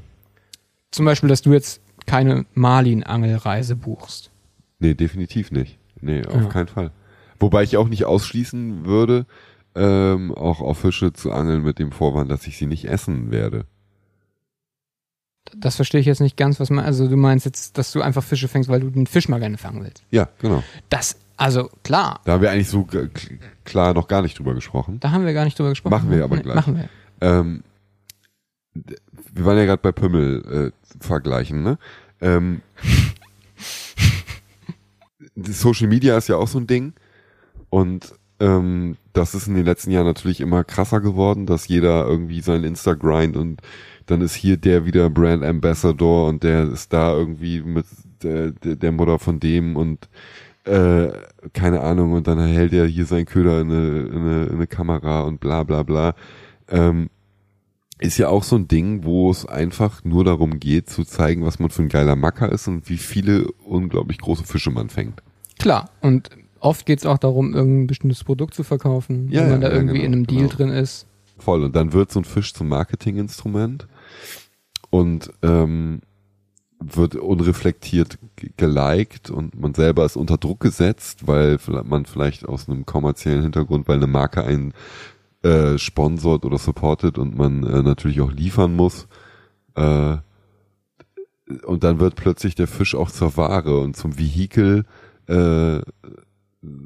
Zum 0.92 1.06
Beispiel, 1.06 1.30
dass 1.30 1.42
du 1.42 1.52
jetzt 1.54 1.82
keine 2.06 2.46
Marlin-Angelreise 2.54 3.76
buchst. 3.76 4.30
Nee, 4.80 4.94
definitiv 4.94 5.52
nicht. 5.52 5.78
Nee, 6.02 6.26
auf 6.26 6.34
Ja. 6.44 6.48
keinen 6.50 6.68
Fall. 6.68 6.92
Wobei 7.40 7.64
ich 7.64 7.78
auch 7.78 7.88
nicht 7.88 8.06
ausschließen 8.06 8.86
würde, 8.86 9.26
ähm, 9.76 10.34
auch 10.34 10.60
auf 10.62 10.80
Fische 10.80 11.14
zu 11.14 11.32
angeln 11.32 11.62
mit 11.64 11.78
dem 11.80 11.92
Vorwand, 11.92 12.32
dass 12.32 12.48
ich 12.48 12.58
sie 12.58 12.66
nicht 12.66 12.86
essen 12.86 13.30
werde. 13.32 13.66
Das 15.56 15.76
verstehe 15.78 16.02
ich 16.02 16.08
jetzt 16.08 16.20
nicht 16.20 16.36
ganz, 16.36 16.60
was 16.60 16.70
man, 16.70 16.84
also 16.84 17.08
du 17.08 17.16
meinst 17.16 17.46
jetzt, 17.46 17.78
dass 17.78 17.92
du 17.94 18.02
einfach 18.02 18.24
Fische 18.24 18.48
fängst, 18.48 18.70
weil 18.70 18.82
du 18.82 18.90
den 18.90 19.08
Fisch 19.08 19.30
mal 19.30 19.40
gerne 19.40 19.58
fangen 19.58 19.82
willst. 19.84 20.04
Ja, 20.12 20.28
genau. 20.40 20.62
Das, 20.90 21.16
also 21.38 21.70
klar, 21.84 22.20
Da 22.26 22.34
haben 22.34 22.42
wir 22.42 22.52
eigentlich 22.52 22.68
so 22.70 22.86
klar 23.64 23.94
noch 23.94 24.08
gar 24.08 24.22
nicht 24.24 24.38
drüber 24.38 24.54
gesprochen. 24.56 25.00
da 25.00 25.12
haben 25.12 25.26
wir 25.26 25.34
gar 25.34 25.46
nicht 25.46 25.58
drüber 25.58 25.70
gesprochen. 25.70 25.92
Machen 25.92 26.12
wir 26.12 26.24
aber 26.24 26.36
Nee, 26.36 26.42
gleich. 26.42 26.56
Machen 26.56 26.76
wir. 26.76 26.90
Ähm, 27.22 27.64
wir 28.74 29.46
waren 29.46 29.58
ja 29.58 29.66
gerade 29.66 29.82
bei 29.82 29.92
Pümmel 29.92 30.72
äh, 30.74 31.04
vergleichen, 31.04 31.64
ne? 31.64 31.78
Ähm, 32.20 32.62
Social 35.46 35.88
Media 35.88 36.18
ist 36.18 36.30
ja 36.30 36.38
auch 36.38 36.48
so 36.48 36.60
ein 36.60 36.68
Ding 36.68 36.94
und 37.70 38.14
Ähm, 38.40 38.98
das 39.14 39.34
ist 39.34 39.48
in 39.48 39.56
den 39.56 39.66
letzten 39.66 39.90
Jahren 39.90 40.06
natürlich 40.06 40.42
immer 40.42 40.64
krasser 40.64 41.02
geworden, 41.02 41.48
dass 41.48 41.68
jeder 41.68 42.06
irgendwie 42.06 42.42
sein 42.42 42.64
Insta 42.64 42.94
grind 42.94 43.36
und 43.36 43.62
dann 44.06 44.22
ist 44.22 44.36
hier 44.36 44.58
der 44.58 44.86
wieder 44.86 45.10
Brand 45.10 45.44
Ambassador 45.44 46.28
und 46.30 46.44
der 46.44 46.70
ist 46.72 46.94
da 46.94 47.14
irgendwie 47.14 47.62
mit 47.64 47.88
der, 48.22 48.52
der 48.52 48.92
Mutter 48.92 49.18
von 49.18 49.40
dem 49.40 49.76
und 49.76 50.08
äh, 50.66 51.10
keine 51.54 51.82
Ahnung 51.82 52.14
und 52.14 52.28
dann 52.28 52.40
hält 52.40 52.74
er 52.74 52.86
hier 52.86 53.08
sein 53.08 53.26
Köder 53.26 53.60
in 53.62 53.72
eine, 53.72 54.00
in 54.02 54.22
eine, 54.22 54.44
in 54.46 54.56
eine 54.56 54.68
Kamera 54.68 55.22
und 55.24 55.40
bla 55.40 55.64
bla 55.64 55.82
bla. 55.82 56.14
Ähm, 56.70 57.10
ist 58.00 58.20
ja 58.20 58.30
auch 58.30 58.44
so 58.44 58.56
ein 58.56 58.68
Ding, 58.68 59.04
wo 59.04 59.32
es 59.32 59.48
einfach 59.48 60.04
nur 60.04 60.24
darum 60.24 60.60
geht, 60.60 60.92
zu 60.92 61.04
zeigen, 61.06 61.44
was 61.44 61.58
man 61.58 61.72
für 61.72 61.82
ein 61.82 61.90
geiler 61.90 62.16
Macker 62.16 62.52
ist 62.52 62.68
und 62.68 62.88
wie 62.88 62.98
viele 63.00 63.48
unglaublich 63.66 64.20
große 64.20 64.44
Fische 64.44 64.70
man 64.70 64.90
fängt. 64.90 65.24
Klar, 65.60 65.90
und 66.02 66.30
oft 66.60 66.86
geht 66.86 67.00
es 67.00 67.06
auch 67.06 67.18
darum, 67.18 67.54
irgendein 67.54 67.88
bestimmtes 67.88 68.24
Produkt 68.24 68.54
zu 68.54 68.64
verkaufen, 68.64 69.30
Ja, 69.32 69.42
wenn 69.42 69.50
man 69.52 69.62
ja, 69.62 69.70
da 69.70 69.76
irgendwie 69.76 69.96
genau, 69.96 70.06
in 70.06 70.14
einem 70.14 70.28
Deal 70.28 70.42
genau. 70.48 70.54
drin 70.54 70.70
ist. 70.70 71.08
Voll. 71.38 71.64
Und 71.64 71.76
dann 71.76 71.94
wird 71.94 72.12
so 72.12 72.20
ein 72.20 72.26
Fisch 72.26 72.54
zum 72.54 72.68
Marketinginstrument 72.68 73.88
und 74.90 75.32
ähm, 75.44 76.02
wird 76.80 77.16
unreflektiert 77.16 78.18
ge- 78.36 78.52
geliked 78.58 79.30
und 79.30 79.60
man 79.60 79.74
selber 79.74 80.06
ist 80.06 80.16
unter 80.16 80.38
Druck 80.38 80.60
gesetzt, 80.60 81.28
weil 81.28 81.60
man 81.84 82.06
vielleicht 82.06 82.48
aus 82.48 82.70
einem 82.70 82.86
kommerziellen 82.86 83.42
Hintergrund, 83.44 83.88
weil 83.88 83.98
eine 83.98 84.08
Marke 84.08 84.44
einen 84.44 84.74
äh, 85.44 85.78
sponsort 85.78 86.46
oder 86.46 86.58
supportet 86.58 87.18
und 87.18 87.38
man 87.38 87.64
äh, 87.64 87.82
natürlich 87.84 88.22
auch 88.22 88.32
liefern 88.32 88.76
muss. 88.76 89.08
Äh, 89.76 90.18
und 91.66 91.84
dann 91.84 92.00
wird 92.00 92.16
plötzlich 92.16 92.56
der 92.56 92.68
Fisch 92.68 92.94
auch 92.96 93.10
zur 93.10 93.38
Ware 93.38 93.80
und 93.80 93.96
zum 93.96 94.18
Vehikel. 94.20 94.86
Äh, 95.28 95.82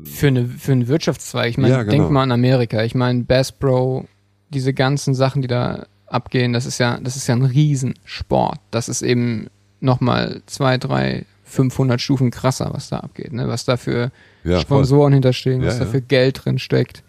Für, 0.04 0.28
eine, 0.28 0.46
für 0.48 0.72
einen 0.72 0.88
Wirtschaftszweig. 0.88 1.50
Ich 1.50 1.58
meine, 1.58 1.74
Ja, 1.74 1.84
genau. 1.84 1.92
denk 1.92 2.12
mal 2.12 2.24
an 2.24 2.32
Amerika. 2.32 2.84
Ich 2.84 2.96
meine, 2.96 3.24
Bass 3.24 3.52
Pro, 3.52 4.06
diese 4.50 4.74
ganzen 4.74 5.14
Sachen, 5.14 5.42
die 5.42 5.48
da 5.48 5.86
abgehen, 6.08 6.54
das 6.54 6.66
ist 6.66 6.78
ja, 6.78 7.00
das 7.02 7.16
ist 7.16 7.28
ja 7.28 7.36
ein 7.36 7.44
Riesensport. 7.46 8.60
Das 8.70 8.90
ist 8.90 9.02
eben 9.02 9.48
nochmal 9.80 10.42
zwei, 10.46 10.78
drei, 10.78 11.26
500 11.46 12.00
Stufen 12.00 12.32
krasser, 12.32 12.70
was 12.74 12.90
da 12.90 13.00
abgeht, 13.00 13.34
ne? 13.34 13.48
Was 13.48 13.66
da 13.66 13.78
für 13.78 14.12
ja, 14.44 14.52
voll. 14.56 14.62
Sponsoren 14.62 15.14
hinterstehen, 15.14 15.62
was 15.64 15.80
Ja, 15.80 15.86
da 15.86 15.92
für 15.92 16.02
Geld 16.02 16.46
drin 16.46 16.60
steckt. 16.60 17.04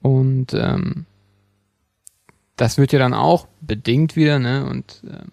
Und 0.00 0.52
ähm, 0.54 1.06
das 2.56 2.76
wird 2.78 2.92
ja 2.92 2.98
dann 2.98 3.14
auch 3.14 3.46
bedingt 3.60 4.16
wieder, 4.16 4.38
ne? 4.38 4.66
Und 4.66 5.02
ähm, 5.04 5.32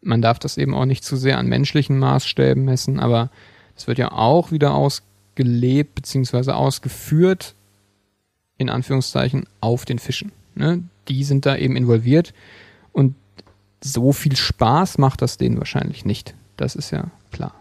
man 0.00 0.22
darf 0.22 0.38
das 0.38 0.56
eben 0.56 0.74
auch 0.74 0.84
nicht 0.84 1.04
zu 1.04 1.16
sehr 1.16 1.38
an 1.38 1.46
menschlichen 1.46 1.98
Maßstäben 1.98 2.64
messen, 2.64 3.00
aber 3.00 3.30
es 3.76 3.86
wird 3.86 3.98
ja 3.98 4.12
auch 4.12 4.50
wieder 4.52 4.74
ausgelebt 4.74 5.94
beziehungsweise 5.94 6.54
ausgeführt, 6.54 7.54
in 8.58 8.68
Anführungszeichen, 8.70 9.44
auf 9.60 9.84
den 9.84 9.98
Fischen. 9.98 10.32
Ne? 10.54 10.82
Die 11.08 11.24
sind 11.24 11.46
da 11.46 11.56
eben 11.56 11.76
involviert 11.76 12.32
und 12.92 13.14
so 13.82 14.12
viel 14.12 14.36
Spaß 14.36 14.98
macht 14.98 15.22
das 15.22 15.38
denen 15.38 15.58
wahrscheinlich 15.58 16.04
nicht. 16.04 16.34
Das 16.56 16.76
ist 16.76 16.90
ja 16.92 17.10
klar. 17.32 17.54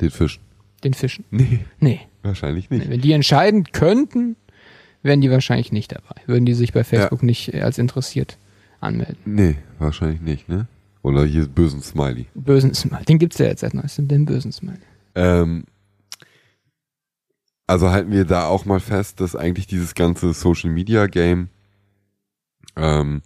Den 0.00 0.10
Fisch. 0.10 0.38
Den 0.84 0.94
Fischen. 0.94 1.24
Nee, 1.30 1.60
Nee. 1.80 2.00
wahrscheinlich 2.22 2.70
nicht. 2.70 2.88
Wenn 2.88 3.00
die 3.00 3.12
entscheiden 3.12 3.64
könnten, 3.72 4.36
wären 5.02 5.20
die 5.20 5.30
wahrscheinlich 5.30 5.72
nicht 5.72 5.90
dabei. 5.92 6.14
Würden 6.26 6.44
die 6.46 6.54
sich 6.54 6.72
bei 6.72 6.84
Facebook 6.84 7.22
nicht 7.24 7.52
äh, 7.54 7.62
als 7.62 7.78
interessiert 7.78 8.38
anmelden. 8.80 9.16
Nee, 9.24 9.56
wahrscheinlich 9.78 10.20
nicht, 10.20 10.48
ne? 10.48 10.66
Oder 11.02 11.24
hier 11.24 11.46
bösen 11.48 11.82
Smiley. 11.82 12.26
Bösen 12.34 12.74
Smiley. 12.74 13.04
Den 13.06 13.18
gibt's 13.18 13.38
ja 13.38 13.46
jetzt 13.46 13.60
seit 13.60 13.74
neuestem, 13.74 14.06
den 14.06 14.24
bösen 14.24 14.52
Smiley. 14.52 14.78
Ähm, 15.14 15.64
also 17.66 17.90
halten 17.90 18.12
wir 18.12 18.24
da 18.24 18.46
auch 18.46 18.64
mal 18.64 18.80
fest, 18.80 19.20
dass 19.20 19.36
eigentlich 19.36 19.66
dieses 19.66 19.94
ganze 19.94 20.32
Social 20.32 20.70
Media 20.70 21.06
Game, 21.06 21.48
ähm, 22.76 23.22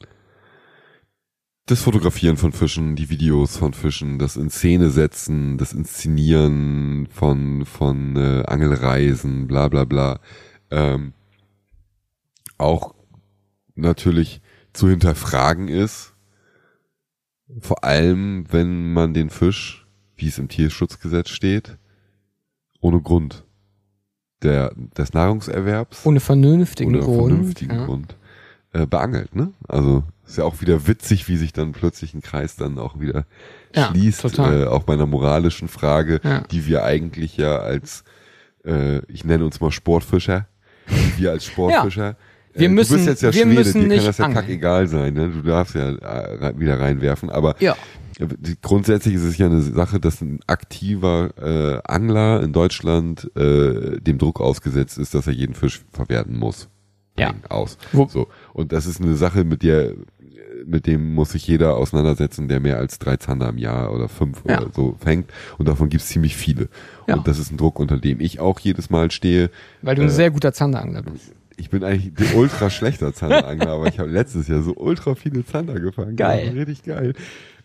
das 1.66 1.82
Fotografieren 1.82 2.36
von 2.36 2.52
Fischen, 2.52 2.94
die 2.94 3.10
Videos 3.10 3.56
von 3.56 3.74
Fischen, 3.74 4.20
das 4.20 4.36
in 4.36 4.50
Szene 4.50 4.90
setzen, 4.90 5.58
das 5.58 5.72
Inszenieren 5.72 7.08
von, 7.10 7.64
von 7.64 8.14
äh, 8.16 8.44
Angelreisen, 8.46 9.48
bla 9.48 9.66
bla 9.68 9.84
bla, 9.84 10.20
ähm, 10.70 11.12
auch 12.56 12.94
natürlich 13.74 14.40
zu 14.72 14.88
hinterfragen 14.88 15.66
ist, 15.66 16.14
vor 17.60 17.82
allem 17.82 18.44
wenn 18.52 18.92
man 18.92 19.12
den 19.12 19.30
Fisch, 19.30 19.85
wie 20.16 20.28
es 20.28 20.38
im 20.38 20.48
Tierschutzgesetz 20.48 21.28
steht, 21.30 21.76
ohne 22.80 23.01
Grund 23.01 23.44
der, 24.43 24.72
des 24.97 25.12
Nahrungserwerbs 25.14 26.05
Ohne 26.05 26.20
vernünftigen 26.20 26.90
ohne 26.94 27.01
Grund. 27.05 27.32
vernünftigen 27.32 27.74
ja. 27.76 27.84
Grund 27.86 28.16
äh, 28.72 28.86
beangelt. 28.86 29.34
Ne? 29.34 29.52
Also 29.68 30.05
ist 30.26 30.38
ja 30.38 30.44
auch 30.44 30.60
wieder 30.60 30.86
witzig, 30.86 31.28
wie 31.28 31.36
sich 31.36 31.52
dann 31.52 31.72
plötzlich 31.72 32.12
ein 32.14 32.20
Kreis 32.20 32.56
dann 32.56 32.78
auch 32.78 32.98
wieder 33.01 33.24
Ja, 33.74 33.88
schließt, 33.90 34.22
total. 34.22 34.62
äh, 34.62 34.66
auch 34.66 34.82
bei 34.82 34.94
einer 34.94 35.06
moralischen 35.06 35.68
Frage, 35.68 36.20
Ja. 36.22 36.40
die 36.51 36.66
wir 36.66 36.84
eigentlich 36.84 37.36
ja 37.36 37.59
als, 37.59 38.05
äh, 38.64 38.98
ich 39.10 39.24
nenne 39.24 39.44
uns 39.44 39.60
mal 39.60 39.70
Sportfischer, 39.70 40.47
die 40.88 41.22
wir 41.22 41.30
als 41.30 41.44
Sportfischer 41.47 42.16
Wir 42.55 42.66
äh, 42.68 42.72
müssen- 42.72 42.93
du 42.93 42.97
bist 42.97 43.09
jetzt 43.09 43.22
ja 43.22 43.32
wir 43.32 43.43
Schwede, 43.44 43.55
müssen 43.55 43.88
dir 43.88 43.97
kann 43.97 44.06
das 44.06 44.18
ja 44.18 44.28
kackegal 44.28 44.88
sein, 44.88 45.14
ne? 45.14 45.30
du 45.30 45.43
darfst 45.43 45.74
ja 45.74 45.90
äh, 45.90 46.59
wieder 46.59 46.78
reinwerfen, 46.78 47.30
aber 47.30 47.55
Ja. 47.60 47.76
Grundsätzlich 48.62 49.14
ist 49.14 49.24
es 49.24 49.36
ja 49.36 49.47
eine 49.47 49.60
Sache, 49.60 50.01
dass 50.01 50.22
ein 50.22 50.40
aktiver 50.47 51.30
äh, 51.36 51.80
Angler 51.84 52.43
in 52.43 52.52
Deutschland 52.52 53.30
äh, 53.36 54.01
dem 54.01 54.18
Druck 54.18 54.40
ausgesetzt 54.40 54.98
ist, 54.98 55.14
dass 55.14 55.26
er 55.26 55.34
jeden 55.34 55.55
Fisch 55.55 55.82
verwerten 55.93 56.38
muss. 56.38 56.68
Ja. 57.18 57.34
Aus. 57.48 57.78
So. 58.09 58.28
Und 58.52 58.72
das 58.72 58.86
ist 58.86 59.01
eine 59.01 59.16
Sache, 59.16 59.44
mit 59.44 59.62
der 59.62 59.93
mit 60.64 60.86
dem 60.86 61.14
muss 61.14 61.32
sich 61.32 61.47
jeder 61.47 61.76
auseinandersetzen, 61.76 62.48
der 62.48 62.60
mehr 62.60 62.78
als 62.78 62.98
drei 62.98 63.16
Zander 63.18 63.51
im 63.51 63.59
Jahr 63.59 63.93
oder 63.93 64.09
fünf 64.09 64.43
Ja. 64.48 64.60
oder 64.62 64.70
so 64.74 64.97
fängt. 64.98 65.30
Und 65.59 65.68
davon 65.68 65.90
gibt 65.90 66.02
es 66.02 66.09
ziemlich 66.09 66.34
viele. 66.34 66.68
Ja. 67.06 67.16
Und 67.16 67.28
das 67.28 67.38
ist 67.38 67.52
ein 67.52 67.56
Druck, 67.59 67.78
unter 67.78 67.98
dem 67.98 68.20
ich 68.20 68.40
auch 68.40 68.59
jedes 68.60 68.88
Mal 68.90 69.10
stehe. 69.10 69.51
Weil 69.82 69.97
du 69.97 70.02
ein 70.02 70.09
sehr 70.10 70.30
guter 70.30 70.52
Zanderangler 70.52 71.02
bist. 71.02 71.32
Ich 71.59 71.70
bin 71.70 71.84
eigentlich 71.84 72.12
ein 72.18 72.36
ultra 72.38 72.68
schlechter 72.70 73.12
Zanderangler, 73.14 73.68
aber 73.68 73.86
ich 73.86 73.98
habe 73.98 74.10
letztes 74.10 74.48
Jahr 74.48 74.62
so 74.62 74.74
ultra 74.76 75.14
viele 75.14 75.44
Zander 75.44 75.78
gefangen. 75.78 76.16
Geil. 76.16 76.48
Richtig 76.55 76.82
geil. 76.84 77.14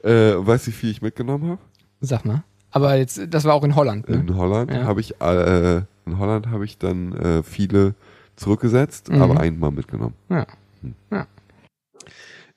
Äh, 0.03 0.33
weißt 0.37 0.67
du, 0.67 0.71
wie 0.71 0.75
viel 0.75 0.89
ich 0.91 1.01
mitgenommen 1.01 1.47
habe? 1.51 1.61
Sag 2.01 2.25
mal. 2.25 2.43
Aber 2.71 2.95
jetzt, 2.95 3.21
das 3.29 3.43
war 3.45 3.53
auch 3.53 3.63
in 3.63 3.75
Holland. 3.75 4.07
Ne? 4.09 4.15
In 4.15 4.35
Holland 4.35 4.71
Ja. 4.71 4.83
habe 4.85 5.01
ich 5.01 5.19
äh, 5.21 5.77
in 6.05 6.17
Holland 6.17 6.47
habe 6.47 6.65
ich 6.65 6.77
dann 6.77 7.13
äh, 7.13 7.43
viele 7.43 7.93
zurückgesetzt, 8.35 9.09
Mhm. 9.09 9.21
aber 9.21 9.39
einen 9.39 9.59
mal 9.59 9.71
mitgenommen. 9.71 10.15
Ja. 10.29 10.47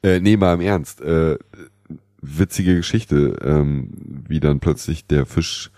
Äh, 0.03 0.21
nee, 0.21 0.37
mal 0.37 0.55
im 0.55 0.61
Ernst. 0.61 1.01
Äh, 1.01 1.39
witzige 2.21 2.77
Geschichte, 2.77 3.37
ähm, 3.43 3.91
wie 4.29 4.41
dann 4.41 4.61
plötzlich 4.61 5.07
der 5.07 5.27
Fisch 5.27 5.71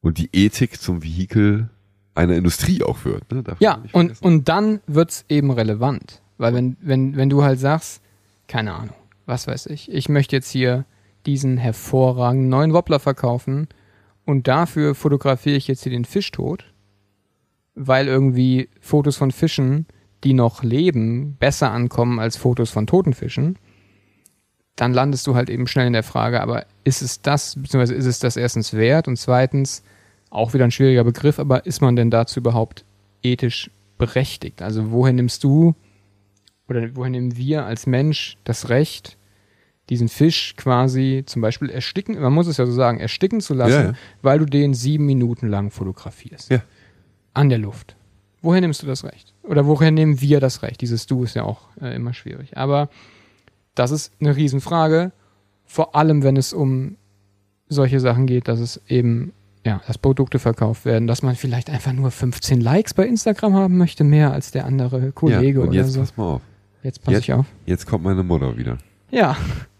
und 0.00 0.18
die 0.18 0.28
Ethik 0.32 0.80
zum 0.80 1.02
Vehikel 1.02 1.68
einer 2.14 2.34
Industrie 2.36 2.82
auch 2.82 3.04
wird. 3.04 3.30
Ne? 3.32 3.42
Ja, 3.60 3.82
und, 3.92 4.20
und 4.22 4.48
dann 4.48 4.80
wird's 4.86 5.24
eben 5.28 5.50
relevant. 5.50 6.20
Weil 6.36 6.54
wenn, 6.54 6.76
wenn, 6.80 7.16
wenn 7.16 7.30
du 7.30 7.42
halt 7.42 7.58
sagst, 7.60 8.00
keine 8.46 8.74
Ahnung, 8.74 8.94
was 9.28 9.46
weiß 9.46 9.66
ich, 9.66 9.92
ich 9.92 10.08
möchte 10.08 10.34
jetzt 10.34 10.50
hier 10.50 10.86
diesen 11.26 11.58
hervorragenden 11.58 12.48
neuen 12.48 12.72
Wobbler 12.72 12.98
verkaufen 12.98 13.68
und 14.24 14.48
dafür 14.48 14.94
fotografiere 14.94 15.56
ich 15.56 15.68
jetzt 15.68 15.82
hier 15.82 15.92
den 15.92 16.06
Fisch 16.06 16.30
tot, 16.30 16.72
weil 17.74 18.08
irgendwie 18.08 18.70
Fotos 18.80 19.16
von 19.16 19.30
Fischen, 19.30 19.86
die 20.24 20.32
noch 20.32 20.62
leben, 20.62 21.36
besser 21.38 21.70
ankommen 21.70 22.18
als 22.18 22.36
Fotos 22.36 22.70
von 22.70 22.86
toten 22.86 23.12
Fischen, 23.12 23.58
dann 24.76 24.94
landest 24.94 25.26
du 25.26 25.34
halt 25.34 25.50
eben 25.50 25.66
schnell 25.66 25.86
in 25.86 25.92
der 25.92 26.02
Frage, 26.02 26.40
aber 26.40 26.64
ist 26.84 27.02
es 27.02 27.20
das, 27.20 27.56
beziehungsweise 27.56 27.94
ist 27.94 28.06
es 28.06 28.20
das 28.20 28.36
erstens 28.36 28.72
wert 28.72 29.08
und 29.08 29.16
zweitens, 29.16 29.82
auch 30.30 30.54
wieder 30.54 30.64
ein 30.64 30.70
schwieriger 30.70 31.04
Begriff, 31.04 31.38
aber 31.38 31.66
ist 31.66 31.82
man 31.82 31.96
denn 31.96 32.10
dazu 32.10 32.40
überhaupt 32.40 32.84
ethisch 33.22 33.70
berechtigt? 33.98 34.62
Also 34.62 34.90
woher 34.90 35.12
nimmst 35.12 35.44
du 35.44 35.74
oder 36.68 36.88
woher 36.94 37.10
nehmen 37.10 37.36
wir 37.36 37.66
als 37.66 37.86
Mensch 37.86 38.38
das 38.44 38.68
Recht, 38.68 39.17
diesen 39.90 40.08
Fisch 40.08 40.54
quasi 40.56 41.22
zum 41.26 41.42
Beispiel 41.42 41.70
ersticken, 41.70 42.20
man 42.20 42.32
muss 42.32 42.46
es 42.46 42.56
ja 42.58 42.66
so 42.66 42.72
sagen, 42.72 43.00
ersticken 43.00 43.40
zu 43.40 43.54
lassen, 43.54 43.72
Ja, 43.72 43.82
ja. 43.84 43.92
weil 44.22 44.38
du 44.38 44.44
den 44.46 44.74
sieben 44.74 45.06
Minuten 45.06 45.48
lang 45.48 45.70
fotografierst. 45.70 46.50
Ja. 46.50 46.62
An 47.34 47.48
der 47.48 47.58
Luft. 47.58 47.96
Woher 48.42 48.60
nimmst 48.60 48.82
du 48.82 48.86
das 48.86 49.04
Recht? 49.04 49.34
Oder 49.42 49.66
woher 49.66 49.90
nehmen 49.90 50.20
wir 50.20 50.40
das 50.40 50.62
Recht? 50.62 50.80
Dieses 50.80 51.06
Du 51.06 51.24
ist 51.24 51.34
ja 51.34 51.42
auch 51.44 51.62
äh, 51.80 51.94
immer 51.96 52.12
schwierig. 52.14 52.56
Aber 52.56 52.88
das 53.74 53.90
ist 53.90 54.12
eine 54.20 54.36
Riesenfrage, 54.36 55.12
vor 55.64 55.94
allem 55.96 56.22
wenn 56.22 56.36
es 56.36 56.52
um 56.52 56.96
solche 57.68 58.00
Sachen 58.00 58.26
geht, 58.26 58.48
dass 58.48 58.60
es 58.60 58.80
eben, 58.88 59.32
ja, 59.64 59.80
dass 59.86 59.98
Produkte 59.98 60.38
verkauft 60.38 60.84
werden, 60.84 61.06
dass 61.06 61.22
man 61.22 61.34
vielleicht 61.36 61.68
einfach 61.70 61.92
nur 61.92 62.10
15 62.10 62.60
Likes 62.60 62.94
bei 62.94 63.06
Instagram 63.06 63.54
haben 63.54 63.76
möchte, 63.76 64.04
mehr 64.04 64.32
als 64.32 64.50
der 64.50 64.64
andere 64.66 65.12
Kollege 65.12 65.58
ja, 65.58 65.62
und 65.64 65.68
oder 65.70 65.76
jetzt 65.78 65.92
so. 65.92 66.00
pass 66.00 66.16
mal 66.16 66.24
auf. 66.34 66.42
Jetzt 66.82 67.02
passe 67.02 67.16
jetzt- 67.16 67.24
ich 67.24 67.32
auf. 67.34 67.46
Jetzt 67.66 67.86
kommt 67.86 68.04
meine 68.04 68.22
Mutter 68.22 68.56
wieder 68.56 68.78
Ja, 69.10 69.36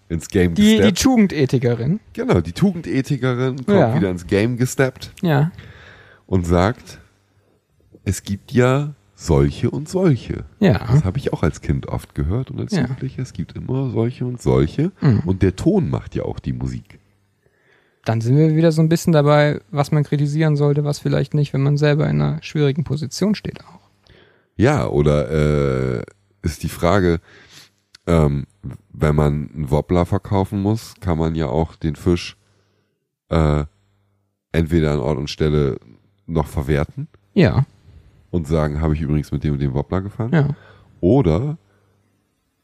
ins 0.09 0.29
Game 0.29 0.55
die, 0.55 0.63
die 0.63 0.77
gesteppt. 0.79 1.03
Tugendethikerin. 1.03 2.01
genau, 2.13 2.41
die 2.41 2.53
Tugendethikerin 2.53 3.57
kommt 3.65 3.69
Ja. 3.69 3.95
wieder 3.95 4.11
ins 4.11 4.27
Game 4.27 4.57
gesteppt 4.57 5.13
Ja, 5.23 5.51
und 6.27 6.47
sagt, 6.47 6.99
es 8.05 8.23
gibt 8.23 8.53
ja 8.53 8.95
solche 9.15 9.71
und 9.71 9.89
solche. 9.89 10.45
Ja. 10.61 10.79
Das 10.79 11.05
habe 11.05 11.19
ich 11.19 11.33
auch 11.33 11.43
als 11.43 11.61
Kind 11.61 11.87
oft 11.87 12.15
gehört 12.15 12.51
und 12.51 12.61
als 12.61 12.73
Ja. 12.73 12.83
Jugendlicher. 12.83 13.21
Es 13.23 13.33
gibt 13.33 13.53
immer 13.57 13.91
solche 13.91 14.25
und 14.25 14.41
solche. 14.41 14.93
Mhm. 15.01 15.21
Und 15.27 15.43
der 15.43 15.57
Ton 15.57 15.91
macht 15.91 16.15
ja 16.15 16.23
auch 16.23 16.39
die 16.39 16.53
Musik. 16.53 17.01
Dann 18.05 18.21
sind 18.21 18.37
wir 18.37 18.55
wieder 18.57 18.71
so 18.73 18.81
ein 18.81 18.89
bisschen 18.89 19.13
dabei, 19.13 19.61
was 19.71 19.91
man 19.91 20.05
kritisieren 20.05 20.57
sollte, 20.57 20.85
was 20.85 20.99
vielleicht 21.01 21.35
nicht, 21.35 21.53
wenn 21.53 21.63
man 21.63 21.77
selber 21.77 22.09
in 22.09 22.23
einer 22.23 22.43
schwierigen 22.43 22.85
Position 22.85 23.35
steht 23.35 23.61
auch. 23.65 23.81
Ja, 24.57 24.87
oder 24.87 25.99
äh, 25.99 26.03
ist 26.43 26.63
die 26.63 26.69
Frage, 26.69 27.19
ähm, 28.07 28.47
wenn 28.93 29.15
man 29.15 29.51
einen 29.55 29.71
Wobbler 29.71 30.05
verkaufen 30.07 30.61
muss, 30.63 30.95
kann 31.01 31.19
man 31.19 31.35
ja 31.35 31.47
auch 31.47 31.75
den 31.77 31.97
Fisch 31.97 32.37
äh, 33.31 33.65
entweder 34.53 34.93
an 34.93 35.01
Ort 35.01 35.19
und 35.19 35.29
Stelle 35.31 35.79
noch 36.27 36.47
verwerten 36.47 37.09
Ja, 37.35 37.65
und 38.31 38.47
sagen, 38.47 38.81
habe 38.81 38.95
ich 38.95 39.01
übrigens 39.01 39.33
mit 39.33 39.45
dem 39.45 39.55
und 39.55 39.61
dem 39.61 39.75
Wobbler 39.75 40.01
gefangen. 40.03 40.33
ja. 40.35 40.49
Oder 41.01 41.59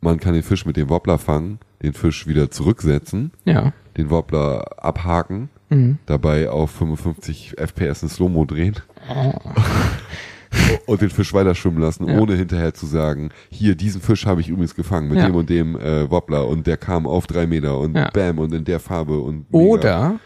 man 0.00 0.18
kann 0.18 0.34
den 0.34 0.42
Fisch 0.42 0.66
mit 0.66 0.76
dem 0.76 0.88
Wobbler 0.90 1.18
fangen, 1.18 1.58
den 1.82 1.92
Fisch 1.92 2.26
wieder 2.26 2.50
zurücksetzen, 2.50 3.30
Ja. 3.44 3.72
den 3.96 4.10
Wobbler 4.10 4.82
abhaken, 4.84 5.48
Mhm. 5.70 5.98
dabei 6.06 6.50
auf 6.50 6.70
55 6.72 7.54
FPS 7.58 8.02
in 8.02 8.08
Slow-Mo 8.08 8.44
drehen 8.44 8.74
Oh. 9.08 9.32
und 10.86 11.00
den 11.00 11.10
Fisch 11.10 11.32
weiter 11.34 11.54
schwimmen 11.54 11.78
lassen, 11.80 12.08
Ja. 12.08 12.18
ohne 12.18 12.34
hinterher 12.34 12.74
zu 12.74 12.86
sagen, 12.86 13.30
hier, 13.50 13.74
diesen 13.74 14.00
Fisch 14.00 14.26
habe 14.26 14.40
ich 14.40 14.48
übrigens 14.48 14.74
gefangen 14.74 15.08
mit 15.08 15.18
Ja. 15.18 15.26
dem 15.26 15.34
und 15.36 15.48
dem 15.50 15.76
äh, 15.78 16.10
Wobbler 16.10 16.46
und 16.48 16.66
der 16.66 16.76
kam 16.76 17.06
auf 17.06 17.26
drei 17.26 17.46
Meter 17.46 17.78
und 17.78 17.94
Ja. 17.96 18.10
bam 18.10 18.38
und 18.38 18.52
in 18.54 18.64
der 18.64 18.80
Farbe 18.80 19.18
und 19.18 19.52
mega. 19.52 19.64
Oder 19.64 20.20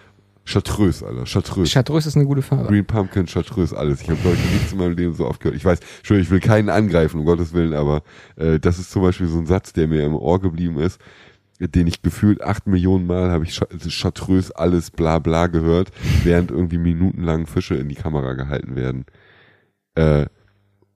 Chartreuse, 0.44 1.06
Alter, 1.06 1.24
Chartreuse. 1.27 1.70
Chartreuse 1.73 2.09
ist 2.09 2.16
eine 2.16 2.24
gute 2.24 2.40
Farbe. 2.40 2.69
Green 2.69 2.85
Pumpkin, 2.86 3.27
Chartreuse, 3.27 3.77
alles. 3.77 4.01
Ich 4.01 4.09
habe, 4.09 4.19
ich, 4.32 4.52
nichts 4.52 4.73
in 4.73 4.78
meinem 4.78 4.97
Leben 4.97 5.12
so 5.12 5.27
oft 5.27 5.40
gehört. 5.40 5.56
Ich 5.56 5.65
weiß, 5.65 5.78
Entschuldigung, 5.98 6.24
ich 6.27 6.31
will 6.31 6.40
keinen 6.40 6.70
angreifen, 6.70 7.20
um 7.20 7.27
Gottes 7.27 7.52
Willen, 7.52 7.74
aber 7.74 8.02
äh, 8.36 8.59
das 8.59 8.78
ist 8.78 8.90
zum 8.90 9.02
Beispiel 9.02 9.27
so 9.27 9.39
ein 9.39 9.44
Satz, 9.47 9.74
der 9.74 9.89
mir 9.89 10.02
im 10.06 10.15
Ohr 10.15 10.40
geblieben 10.40 10.78
ist, 10.78 10.98
den 11.60 11.86
ich 11.86 12.01
gefühlt 12.01 12.43
acht 12.43 12.66
Millionen 12.66 13.06
Mal 13.06 13.31
habe 13.31 13.44
ich 13.44 13.56
Cha- 13.56 13.66
Chartreuse 13.90 14.56
alles 14.56 14.90
bla 14.90 15.19
bla 15.19 15.48
gehört, 15.48 15.90
während 16.24 16.51
irgendwie 16.51 16.78
minutenlang 16.78 17.47
Fische 17.47 17.74
in 17.74 17.89
die 17.90 17.94
Kamera 17.97 18.32
gehalten 18.32 18.74
werden. 18.74 19.05
Äh, 19.99 20.27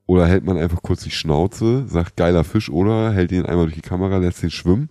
oder 0.05 0.27
hält 0.27 0.43
man 0.43 0.57
einfach 0.57 0.81
kurz 0.81 1.03
die 1.03 1.11
Schnauze, 1.11 1.87
sagt 1.87 2.17
geiler 2.17 2.43
Fisch, 2.43 2.69
oder 2.69 3.11
hält 3.13 3.31
ihn 3.31 3.45
einmal 3.45 3.65
durch 3.65 3.75
die 3.75 3.81
Kamera, 3.81 4.17
lässt 4.17 4.43
ihn 4.43 4.51
schwimmen. 4.51 4.89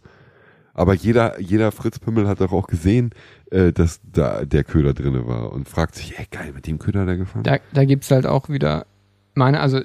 Aber 0.74 0.94
jeder, 0.94 1.38
jeder 1.38 1.70
Fritz 1.70 1.98
Pimmel 1.98 2.26
hat 2.26 2.40
doch 2.40 2.52
auch 2.52 2.66
gesehen, 2.66 3.10
äh, 3.50 3.72
dass 3.72 4.00
da 4.10 4.44
der 4.46 4.64
Köder 4.64 4.94
drinne 4.94 5.26
war 5.26 5.52
und 5.52 5.68
fragt 5.68 5.94
sich, 5.96 6.18
ey 6.18 6.26
geil, 6.30 6.52
mit 6.54 6.66
dem 6.66 6.78
Köder 6.78 7.04
der 7.04 7.16
gefangen. 7.18 7.44
Da, 7.44 7.58
da 7.74 7.84
gibt's 7.84 8.10
halt 8.10 8.26
auch 8.26 8.48
wieder 8.48 8.86
meine, 9.34 9.60
also 9.60 9.80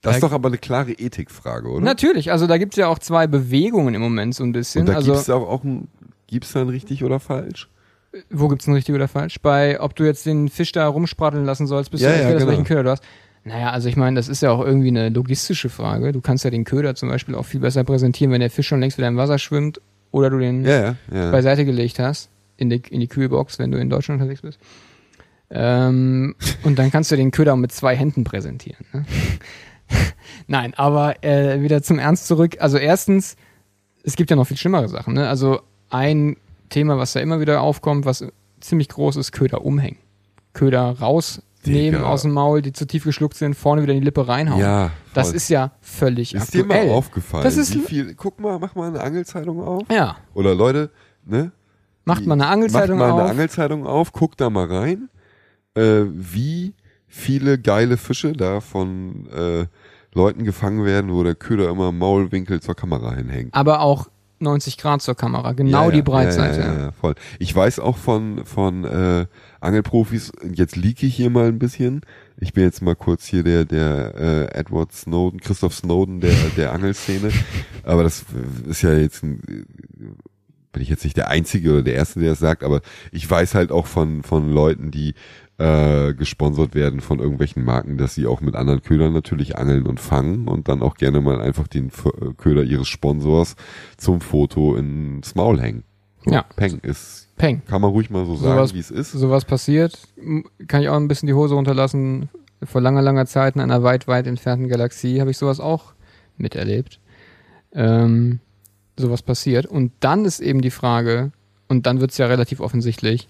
das 0.00 0.14
ist 0.16 0.22
da- 0.22 0.28
doch 0.28 0.34
aber 0.34 0.48
eine 0.48 0.56
klare 0.58 0.92
Ethikfrage, 0.92 1.68
oder? 1.68 1.84
natürlich, 1.84 2.32
also 2.32 2.46
da 2.46 2.56
gibt's 2.56 2.76
ja 2.76 2.88
auch 2.88 2.98
zwei 2.98 3.26
Bewegungen 3.26 3.94
im 3.94 4.00
Moment 4.00 4.34
so 4.34 4.44
ein 4.44 4.52
bisschen. 4.52 4.80
und 4.82 4.88
da 4.88 4.94
also 4.94 5.12
gibt's 5.12 5.28
auch, 5.28 5.46
auch 5.46 5.62
ein, 5.62 5.88
gibt's 6.26 6.52
da 6.52 6.62
ein 6.62 6.70
richtig 6.70 7.04
oder 7.04 7.20
falsch? 7.20 7.68
Wo 8.30 8.48
gibt's 8.48 8.66
ein 8.66 8.74
richtig 8.74 8.94
oder 8.94 9.08
falsch? 9.08 9.40
Bei, 9.40 9.80
ob 9.80 9.94
du 9.94 10.04
jetzt 10.04 10.26
den 10.26 10.48
Fisch 10.48 10.72
da 10.72 10.86
rumspratteln 10.88 11.44
lassen 11.44 11.66
sollst, 11.66 11.90
bis 11.90 12.00
Ja, 12.00 12.12
du 12.12 12.22
ja, 12.22 12.32
genau. 12.32 12.46
welchen 12.48 12.64
Köder 12.64 12.82
du 12.82 12.90
hast. 12.90 13.02
Naja, 13.44 13.70
also 13.70 13.88
ich 13.88 13.96
meine, 13.96 14.16
das 14.16 14.28
ist 14.28 14.42
ja 14.42 14.50
auch 14.50 14.64
irgendwie 14.64 14.88
eine 14.88 15.08
logistische 15.08 15.68
Frage. 15.70 16.12
Du 16.12 16.20
kannst 16.20 16.44
ja 16.44 16.50
den 16.50 16.64
Köder 16.64 16.94
zum 16.94 17.08
Beispiel 17.08 17.34
auch 17.34 17.46
viel 17.46 17.60
besser 17.60 17.84
präsentieren, 17.84 18.32
wenn 18.32 18.40
der 18.40 18.50
Fisch 18.50 18.68
schon 18.68 18.80
längst 18.80 18.98
wieder 18.98 19.08
im 19.08 19.16
Wasser 19.16 19.38
schwimmt 19.38 19.80
oder 20.10 20.28
du 20.28 20.38
den 20.38 20.64
Ja, 20.64 20.96
ja, 21.12 21.30
beiseite 21.30 21.64
gelegt 21.64 21.98
hast 21.98 22.28
in 22.58 22.68
die, 22.68 22.82
in 22.90 23.00
die 23.00 23.08
Kühlbox, 23.08 23.58
wenn 23.58 23.70
du 23.70 23.78
in 23.78 23.88
Deutschland 23.88 24.20
unterwegs 24.20 24.42
bist. 24.42 24.58
Ähm, 25.50 26.34
und 26.64 26.78
dann 26.78 26.90
kannst 26.90 27.10
du 27.10 27.16
den 27.16 27.30
Köder 27.30 27.54
auch 27.54 27.58
mit 27.58 27.72
zwei 27.72 27.96
Händen 27.96 28.24
präsentieren. 28.24 28.84
Ne? 28.92 29.04
Nein, 30.46 30.74
aber 30.74 31.24
äh, 31.24 31.62
wieder 31.62 31.82
zum 31.82 31.98
Ernst 31.98 32.26
zurück. 32.26 32.56
Also 32.60 32.76
erstens, 32.78 33.36
es 34.04 34.16
gibt 34.16 34.30
ja 34.30 34.36
noch 34.36 34.46
viel 34.46 34.56
schlimmere 34.56 34.88
Sachen. 34.88 35.14
Ne? 35.14 35.28
Also 35.28 35.60
ein 35.88 36.36
Thema, 36.70 36.96
was 36.98 37.12
da 37.12 37.20
immer 37.20 37.40
wieder 37.40 37.60
aufkommt, 37.60 38.04
was 38.06 38.24
ziemlich 38.60 38.88
groß 38.88 39.16
ist, 39.16 39.32
Köder 39.32 39.64
umhängen. 39.64 39.98
Köder 40.54 40.98
rausnehmen 40.98 41.44
Digga. 41.64 42.02
aus 42.04 42.22
dem 42.22 42.32
Maul, 42.32 42.62
die 42.62 42.72
zu 42.72 42.86
tief 42.86 43.04
geschluckt 43.04 43.36
sind, 43.36 43.54
vorne 43.54 43.82
wieder 43.82 43.92
in 43.92 44.00
die 44.00 44.04
Lippe 44.04 44.26
reinhauen. 44.26 44.60
ja, 44.60 44.90
das 45.14 45.32
ist 45.32 45.48
ja 45.48 45.72
völlig 45.80 46.34
ist 46.34 46.54
dir 46.54 46.62
aktuell. 46.62 46.86
mal 46.86 46.92
aufgefallen, 46.94 47.44
Das 47.44 47.56
ist- 47.56 47.74
wie 47.74 47.80
viel, 47.80 48.14
guck 48.14 48.40
mal, 48.40 48.58
mach 48.58 48.74
mal 48.74 48.88
eine 48.88 49.00
Angelzeitung 49.00 49.62
auf. 49.62 49.82
ja, 49.90 50.16
Oder 50.34 50.54
Leute, 50.54 50.90
ne? 51.24 51.52
macht 52.04 52.26
mal 52.26 52.34
eine 52.34 52.46
Angelzeitung 52.48 52.98
Macht 52.98 53.08
mal 53.10 53.14
eine 53.14 53.24
auf. 53.24 53.30
Angelzeitung 53.30 53.86
auf, 53.86 54.12
guckt 54.12 54.40
da 54.40 54.50
mal 54.50 54.66
rein, 54.66 55.08
äh, 55.74 56.02
wie 56.06 56.74
viele 57.06 57.58
geile 57.58 57.96
Fische 57.96 58.32
da 58.32 58.60
von 58.60 59.28
äh, 59.30 59.66
Leuten 60.12 60.44
gefangen 60.44 60.84
werden, 60.84 61.12
wo 61.12 61.22
der 61.22 61.36
Köder 61.36 61.70
immer 61.70 61.90
im 61.90 61.98
Maulwinkel 61.98 62.60
zur 62.60 62.74
Kamera 62.74 63.14
hinhängt. 63.14 63.54
aber 63.54 63.80
auch 63.80 64.08
90 64.40 64.78
Grad 64.78 65.02
zur 65.02 65.14
Kamera, 65.14 65.52
genau 65.52 65.86
Ja, 65.86 65.90
die 65.90 66.02
Breitseite. 66.02 66.60
Ja, 66.60 66.78
ja, 66.78 66.92
voll. 66.92 67.14
Ich 67.38 67.54
weiß 67.54 67.78
auch 67.78 67.96
von, 67.96 68.44
von 68.44 68.84
äh, 68.84 69.26
Angelprofis, 69.60 70.32
jetzt 70.52 70.76
leak 70.76 71.02
ich 71.02 71.14
hier 71.14 71.30
mal 71.30 71.48
ein 71.48 71.58
bisschen. 71.58 72.00
Ich 72.38 72.54
bin 72.54 72.64
jetzt 72.64 72.80
mal 72.80 72.96
kurz 72.96 73.26
hier 73.26 73.42
der, 73.42 73.66
der 73.66 74.14
äh, 74.16 74.58
Edward 74.58 74.92
Snowden, 74.92 75.40
Christoph 75.40 75.74
Snowden 75.74 76.20
der, 76.20 76.34
der 76.56 76.72
Angelszene. 76.72 77.30
Aber 77.82 78.02
das 78.02 78.24
ist 78.66 78.82
ja 78.82 78.94
jetzt 78.94 79.22
ein, 79.22 79.40
bin 80.72 80.82
ich 80.82 80.88
jetzt 80.88 81.04
nicht 81.04 81.16
der 81.16 81.28
Einzige 81.28 81.72
oder 81.72 81.82
der 81.82 81.94
Erste, 81.94 82.20
der 82.20 82.30
das 82.30 82.38
sagt, 82.38 82.64
aber 82.64 82.80
ich 83.12 83.28
weiß 83.28 83.54
halt 83.54 83.72
auch 83.72 83.86
von, 83.86 84.22
von 84.22 84.50
Leuten, 84.50 84.90
die 84.90 85.14
äh, 85.60 86.14
gesponsert 86.14 86.74
werden 86.74 87.00
von 87.00 87.18
irgendwelchen 87.18 87.64
Marken, 87.64 87.98
dass 87.98 88.14
sie 88.14 88.26
auch 88.26 88.40
mit 88.40 88.54
anderen 88.54 88.82
Ködern 88.82 89.12
natürlich 89.12 89.58
angeln 89.58 89.86
und 89.86 90.00
fangen 90.00 90.48
und 90.48 90.68
dann 90.68 90.80
auch 90.82 90.94
gerne 90.94 91.20
mal 91.20 91.40
einfach 91.40 91.68
den 91.68 91.88
äh, 91.88 92.32
Köder 92.36 92.62
ihres 92.64 92.88
Sponsors 92.88 93.56
zum 93.98 94.20
Foto 94.20 94.74
ins 94.76 95.34
Maul 95.34 95.60
hängen. 95.60 95.84
So, 96.24 96.32
Ja. 96.32 96.44
Peng 96.56 96.78
ist, 96.82 97.28
Peng. 97.36 97.62
kann 97.66 97.80
man 97.82 97.90
ruhig 97.90 98.08
mal 98.10 98.24
so 98.26 98.36
sagen, 98.36 98.56
Sowas- 98.56 98.74
wie 98.74 98.78
es 98.80 98.90
ist. 98.90 99.12
Sowas 99.12 99.44
passiert, 99.44 99.98
kann 100.66 100.82
ich 100.82 100.88
auch 100.88 100.96
ein 100.96 101.08
bisschen 101.08 101.26
die 101.26 101.34
Hose 101.34 101.54
runterlassen. 101.54 102.28
Vor 102.62 102.80
langer, 102.80 103.02
langer 103.02 103.26
Zeit 103.26 103.54
in 103.54 103.60
einer 103.60 103.82
weit, 103.82 104.06
weit 104.08 104.26
entfernten 104.26 104.68
Galaxie 104.68 105.20
habe 105.20 105.30
ich 105.30 105.38
sowas 105.38 105.60
auch 105.60 105.92
miterlebt. 106.36 107.00
Ähm, 107.72 108.40
sowas 108.98 109.22
passiert. 109.22 109.66
Und 109.66 109.92
dann 110.00 110.24
ist 110.24 110.40
eben 110.40 110.60
die 110.60 110.70
Frage, 110.70 111.32
und 111.68 111.86
dann 111.86 112.00
wird 112.00 112.10
es 112.10 112.18
ja 112.18 112.26
relativ 112.26 112.60
offensichtlich, 112.60 113.28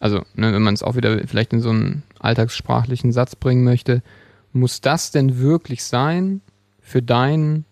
also 0.00 0.18
ne, 0.34 0.52
wenn 0.52 0.62
man 0.62 0.74
es 0.74 0.82
auch 0.82 0.96
wieder 0.96 1.26
vielleicht 1.26 1.52
in 1.52 1.60
so 1.60 1.70
einen 1.70 2.02
alltagssprachlichen 2.18 3.12
Satz 3.12 3.36
bringen 3.36 3.64
möchte, 3.64 4.02
muss 4.52 4.80
das 4.80 5.10
denn 5.10 5.38
wirklich 5.38 5.84
sein 5.84 6.40
für 6.80 7.02
deinen 7.02 7.64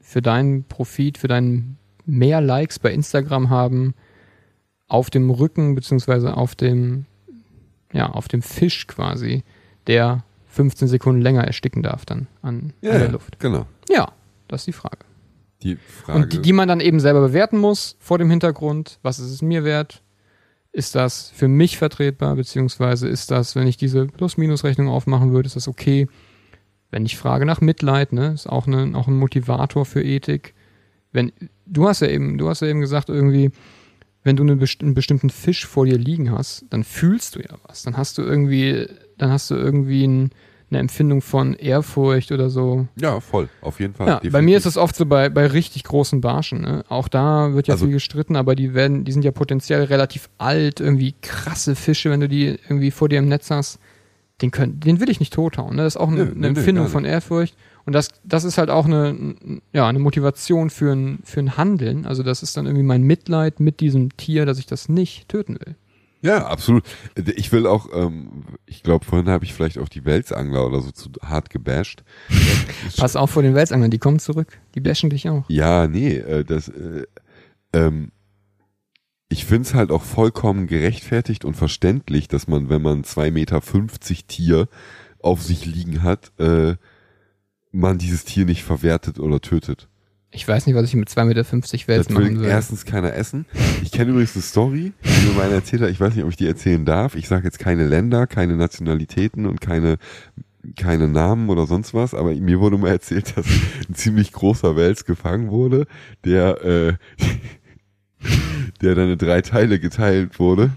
für 0.00 0.22
deinen 0.22 0.64
Profit, 0.64 1.18
für 1.18 1.28
deinen 1.28 1.78
mehr 2.04 2.40
Likes 2.40 2.78
bei 2.78 2.92
Instagram 2.92 3.48
haben, 3.50 3.94
auf 4.88 5.08
dem 5.10 5.30
Rücken 5.30 5.74
beziehungsweise 5.74 6.36
auf 6.36 6.54
dem 6.56 7.06
ja 7.92 8.08
auf 8.10 8.28
dem 8.28 8.42
Fisch 8.42 8.86
quasi, 8.86 9.44
der 9.86 10.24
15 10.46 10.88
Sekunden 10.88 11.22
länger 11.22 11.44
ersticken 11.44 11.82
darf 11.82 12.04
dann 12.04 12.26
an, 12.42 12.72
Ja, 12.80 12.92
an 12.92 12.98
der 12.98 13.10
Luft. 13.10 13.38
genau. 13.38 13.66
Ja, 13.88 14.12
das 14.48 14.62
ist 14.62 14.66
die 14.66 14.72
Frage. 14.72 14.98
Die 15.62 15.76
Frage. 15.76 16.18
Und 16.18 16.32
die, 16.32 16.42
die 16.42 16.52
man 16.52 16.66
dann 16.68 16.80
eben 16.80 16.98
selber 16.98 17.20
bewerten 17.20 17.58
muss 17.58 17.96
vor 18.00 18.18
dem 18.18 18.30
Hintergrund, 18.30 18.98
was 19.02 19.18
ist 19.20 19.30
es 19.30 19.42
mir 19.42 19.62
wert? 19.62 20.02
Ist 20.72 20.94
das 20.94 21.30
für 21.30 21.48
mich 21.48 21.78
vertretbar, 21.78 22.36
beziehungsweise 22.36 23.08
ist 23.08 23.30
das, 23.30 23.56
wenn 23.56 23.66
ich 23.66 23.76
diese 23.76 24.06
Plus-Minus-Rechnung 24.06 24.88
aufmachen 24.88 25.32
würde, 25.32 25.46
ist 25.46 25.56
das 25.56 25.66
okay? 25.66 26.06
Wenn 26.90 27.04
ich 27.06 27.16
frage 27.16 27.44
nach 27.44 27.60
Mitleid, 27.60 28.12
ne, 28.12 28.32
ist 28.34 28.48
auch, 28.48 28.66
ne, 28.66 28.92
auch 28.94 29.08
ein 29.08 29.16
Motivator 29.16 29.84
für 29.84 30.02
Ethik. 30.02 30.54
Wenn, 31.12 31.32
du 31.66 31.88
hast 31.88 32.00
ja 32.00 32.08
eben, 32.08 32.38
du 32.38 32.48
hast 32.48 32.62
ja 32.62 32.68
eben 32.68 32.80
gesagt, 32.80 33.08
irgendwie, 33.08 33.50
wenn 34.22 34.36
du 34.36 34.42
eine 34.42 34.56
best 34.56 34.82
einen 34.82 34.94
bestimmten 34.94 35.30
Fisch 35.30 35.66
vor 35.66 35.86
dir 35.86 35.98
liegen 35.98 36.30
hast, 36.30 36.66
dann 36.70 36.84
fühlst 36.84 37.36
du 37.36 37.40
ja 37.40 37.56
was. 37.66 37.82
Dann 37.82 37.96
hast 37.96 38.18
du 38.18 38.22
irgendwie, 38.22 38.86
dann 39.18 39.30
hast 39.30 39.50
du 39.50 39.56
irgendwie 39.56 40.06
ein, 40.06 40.30
eine 40.70 40.78
Empfindung 40.78 41.20
von 41.20 41.54
Ehrfurcht 41.54 42.30
oder 42.32 42.48
so. 42.50 42.86
ja, 42.96 43.20
voll, 43.20 43.48
auf 43.60 43.80
jeden 43.80 43.94
Fall. 43.94 44.06
Ja, 44.06 44.30
bei 44.30 44.40
mir 44.42 44.56
ist 44.56 44.66
es 44.66 44.76
oft 44.76 44.94
so 44.94 45.04
bei, 45.06 45.28
bei 45.28 45.46
richtig 45.46 45.84
großen 45.84 46.20
Barschen. 46.20 46.60
Ne? 46.62 46.84
Auch 46.88 47.08
da 47.08 47.54
wird 47.54 47.66
ja 47.68 47.74
Also- 47.74 47.86
viel 47.86 47.94
gestritten, 47.94 48.36
aber 48.36 48.54
die 48.54 48.72
werden, 48.74 49.04
die 49.04 49.12
sind 49.12 49.24
ja 49.24 49.32
potenziell 49.32 49.82
relativ 49.84 50.28
alt, 50.38 50.80
irgendwie 50.80 51.14
krasse 51.22 51.74
Fische, 51.74 52.10
wenn 52.10 52.20
du 52.20 52.28
die 52.28 52.56
irgendwie 52.68 52.90
vor 52.90 53.08
dir 53.08 53.18
im 53.18 53.28
Netz 53.28 53.50
hast. 53.50 53.78
Den, 54.42 54.50
können, 54.52 54.80
den 54.80 55.00
will 55.00 55.10
ich 55.10 55.20
nicht 55.20 55.34
tothauen. 55.34 55.76
Ne? 55.76 55.82
Das 55.82 55.96
ist 55.96 56.00
auch 56.00 56.08
eine, 56.08 56.24
Nö, 56.24 56.30
eine 56.30 56.32
nö, 56.32 56.40
nö, 56.40 56.46
Empfindung 56.48 56.84
gar 56.84 56.92
von 56.92 57.04
Ehrfurcht. 57.04 57.54
Und 57.84 57.92
das, 57.92 58.08
das 58.24 58.44
ist 58.44 58.56
halt 58.56 58.70
auch 58.70 58.86
eine, 58.86 59.34
ja, 59.74 59.86
eine 59.86 59.98
Motivation 59.98 60.70
für 60.70 60.92
ein, 60.92 61.18
für 61.24 61.40
ein 61.40 61.56
Handeln. 61.58 62.06
Also 62.06 62.22
das 62.22 62.42
ist 62.42 62.56
dann 62.56 62.64
irgendwie 62.66 62.84
mein 62.84 63.02
Mitleid 63.02 63.60
mit 63.60 63.80
diesem 63.80 64.16
Tier, 64.16 64.46
dass 64.46 64.58
ich 64.58 64.66
das 64.66 64.88
nicht 64.88 65.28
töten 65.28 65.54
will. 65.60 65.74
Ja, 66.22 66.46
absolut. 66.46 66.84
Ich 67.36 67.50
will 67.50 67.66
auch, 67.66 67.88
ähm, 67.94 68.44
ich 68.66 68.82
glaube, 68.82 69.04
vorhin 69.04 69.28
habe 69.28 69.44
ich 69.44 69.54
vielleicht 69.54 69.78
auch 69.78 69.88
die 69.88 70.04
Welsangler 70.04 70.66
oder 70.66 70.82
so 70.82 70.90
zu 70.90 71.10
hart 71.22 71.48
gebasht. 71.50 72.04
Pass 72.96 73.16
auf 73.16 73.30
vor 73.30 73.42
den 73.42 73.54
Welsanglern, 73.54 73.90
die 73.90 73.98
kommen 73.98 74.18
zurück. 74.18 74.58
Die 74.74 74.80
bashen 74.80 75.10
dich 75.10 75.28
auch. 75.28 75.44
Ja, 75.48 75.86
nee, 75.86 76.16
äh, 76.16 76.44
das, 76.44 76.68
äh, 76.68 77.06
ähm, 77.72 78.12
ich 79.30 79.46
find's 79.46 79.74
halt 79.74 79.90
auch 79.90 80.02
vollkommen 80.02 80.66
gerechtfertigt 80.66 81.44
und 81.44 81.56
verständlich, 81.56 82.28
dass 82.28 82.48
man, 82.48 82.68
wenn 82.68 82.82
man 82.82 83.04
2,50 83.04 83.30
Meter 83.30 83.62
Tier 84.26 84.68
auf 85.20 85.42
sich 85.42 85.64
liegen 85.64 86.02
hat, 86.02 86.32
äh, 86.38 86.74
man 87.72 87.98
dieses 87.98 88.24
Tier 88.24 88.44
nicht 88.44 88.64
verwertet 88.64 89.20
oder 89.20 89.40
tötet. 89.40 89.88
Ich 90.32 90.46
weiß 90.46 90.66
nicht, 90.66 90.76
was 90.76 90.84
ich 90.84 90.94
mit 90.94 91.08
2,50 91.08 91.24
Meter 91.24 91.44
Wels 91.88 92.06
Das 92.06 92.08
machen 92.10 92.36
würde. 92.38 92.48
erstens 92.48 92.84
keiner 92.84 93.12
essen. 93.14 93.46
Ich 93.82 93.90
kenne 93.90 94.10
übrigens 94.12 94.34
eine 94.36 94.42
Story, 94.42 94.92
die 95.04 95.26
mir 95.28 95.34
mal 95.34 95.50
erzählt 95.50 95.82
hat. 95.82 95.90
Ich 95.90 95.98
weiß 96.00 96.14
nicht, 96.14 96.22
ob 96.24 96.30
ich 96.30 96.36
die 96.36 96.46
erzählen 96.46 96.84
darf. 96.84 97.16
Ich 97.16 97.26
sage 97.26 97.44
jetzt 97.44 97.58
keine 97.58 97.86
Länder, 97.88 98.26
keine 98.28 98.56
Nationalitäten 98.56 99.46
und 99.46 99.60
keine 99.60 99.96
keine 100.76 101.08
Namen 101.08 101.48
oder 101.48 101.66
sonst 101.66 101.94
was, 101.94 102.12
aber 102.12 102.34
mir 102.34 102.60
wurde 102.60 102.76
mal 102.76 102.90
erzählt, 102.90 103.34
dass 103.34 103.46
ein 103.88 103.94
ziemlich 103.94 104.30
großer 104.30 104.76
Wels 104.76 105.06
gefangen 105.06 105.48
wurde, 105.50 105.86
der 106.26 106.62
äh, 106.62 106.92
der 108.82 108.94
dann 108.94 109.10
in 109.10 109.16
drei 109.18 109.40
Teile 109.40 109.80
geteilt 109.80 110.38
wurde, 110.38 110.70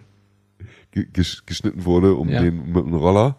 ge- 0.91 1.07
gesch- 1.13 1.41
geschnitten 1.45 1.83
wurde, 1.83 2.15
um 2.15 2.29
Ja. 2.29 2.41
den 2.41 2.71
mit 2.71 2.85
einem 2.85 2.93
Roller, 2.93 3.35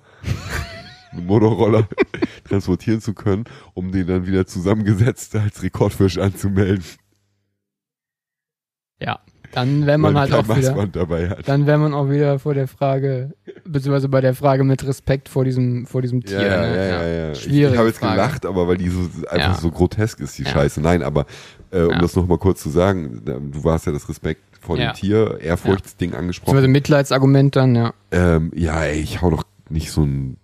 einem 1.17 1.27
Motorroller 1.27 1.89
transportieren 2.49 3.01
zu 3.01 3.15
können, 3.15 3.45
um 3.75 3.93
den 3.93 4.07
dann 4.07 4.27
wieder 4.27 4.47
zusammengesetzt 4.47 5.35
als 5.37 5.63
Rekordfisch 5.63 6.19
anzumelden. 6.19 6.85
Ja, 9.01 9.19
dann 9.53 9.87
wäre 9.87 9.99
man 9.99 10.17
halt 10.19 10.33
auch 10.33 10.49
wieder, 10.57 10.75
dann 11.45 11.67
wäre 11.67 11.79
man 11.79 11.95
auch 11.95 12.09
wieder 12.11 12.39
vor 12.39 12.55
der 12.55 12.67
Frage, 12.69 13.35
beziehungsweise 13.65 14.09
bei 14.09 14.21
der 14.21 14.35
Frage 14.35 14.65
mit 14.65 14.85
Respekt 14.87 15.29
vor 15.29 15.45
diesem, 15.45 15.87
vor 15.87 16.03
diesem 16.03 16.25
Tier. 16.25 16.41
ja, 16.43 16.61
ne? 16.63 16.77
ja, 16.77 16.85
ja, 16.85 17.07
ja. 17.09 17.33
Ich, 17.33 17.43
Schwierige 17.43 17.73
ich 17.73 17.79
habe 17.79 17.89
jetzt 17.89 17.99
Frage. 17.99 18.15
gelacht, 18.15 18.47
aber 18.47 18.67
weil 18.67 18.77
die 18.79 18.89
so 18.89 19.01
einfach 19.29 19.37
Ja. 19.39 19.55
so 19.55 19.71
grotesk 19.71 20.21
ist, 20.21 20.39
die 20.39 20.43
Ja. 20.45 20.51
Scheiße. 20.51 20.81
Nein, 20.81 21.03
aber 21.03 21.27
äh, 21.71 21.83
um 21.83 21.91
Ja. 21.93 21.99
das 21.99 22.17
nochmal 22.17 22.39
kurz 22.39 22.63
zu 22.63 22.71
sagen, 22.71 23.23
du 23.25 23.63
warst 23.65 23.87
ja 23.87 23.93
das 23.93 24.09
Respekt 24.09 24.43
vor 24.61 24.77
dem 24.77 24.93
Tier, 24.95 25.39
Ehrfurchtsding 25.41 26.15
angesprochen. 26.15 26.47
Beziehungsweise 26.53 26.69
Mitleidsargument 26.69 27.55
dann, 27.55 27.75
ja. 27.77 27.93
Ähm, 28.13 28.51
ja, 28.55 28.83
ey, 28.85 29.01
ich 29.01 29.21
hau 29.23 29.31
doch 29.31 29.45
nicht 29.69 29.91
so 29.93 30.03
einen 30.03 30.37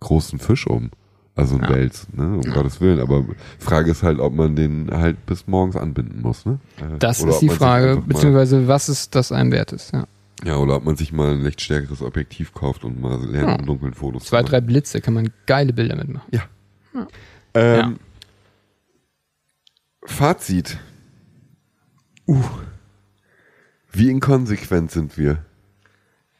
großen 0.00 0.38
Fisch 0.38 0.66
um. 0.66 0.90
Also 1.34 1.56
ein 1.56 1.62
Ja. 1.64 1.68
Wels, 1.68 2.06
ne, 2.12 2.24
um 2.36 2.40
Gottes 2.52 2.80
Willen. 2.80 2.98
Aber 2.98 3.24
Frage 3.58 3.90
ist 3.90 4.02
halt, 4.02 4.20
ob 4.20 4.32
man 4.34 4.56
den 4.56 4.90
halt 4.90 5.26
bis 5.26 5.46
morgens 5.46 5.76
anbinden 5.76 6.22
muss, 6.22 6.46
ne? 6.46 6.58
Äh, 6.78 6.98
Das 6.98 7.20
oder 7.22 7.32
ist 7.32 7.40
die 7.40 7.50
Frage, 7.50 8.02
beziehungsweise 8.06 8.68
was 8.68 8.88
ist 8.88 9.14
das 9.14 9.32
einem 9.32 9.52
wert 9.52 9.72
ist, 9.72 9.92
ja. 9.92 10.06
Ja, 10.44 10.56
oder 10.56 10.76
ob 10.76 10.84
man 10.84 10.96
sich 10.96 11.12
mal 11.12 11.32
ein 11.32 11.42
leicht 11.42 11.60
stärkeres 11.60 12.00
Objektiv 12.02 12.54
kauft 12.54 12.84
und 12.84 13.00
mal 13.00 13.22
lernt, 13.22 13.48
Ja. 13.48 13.54
im 13.56 13.66
Dunkeln 13.66 13.92
Fotos 13.94 14.24
Zwei, 14.24 14.38
zu 14.38 14.42
machen. 14.44 14.50
drei 14.50 14.60
Blitze 14.62 15.00
kann 15.02 15.12
man 15.14 15.30
geile 15.46 15.72
Bilder 15.74 15.96
mitmachen. 15.96 16.26
Ähm, 17.54 17.98
Fazit. 20.04 20.78
Uh. 22.26 22.42
Wie 23.92 24.10
inkonsequent 24.10 24.90
sind 24.90 25.16
wir? 25.18 25.38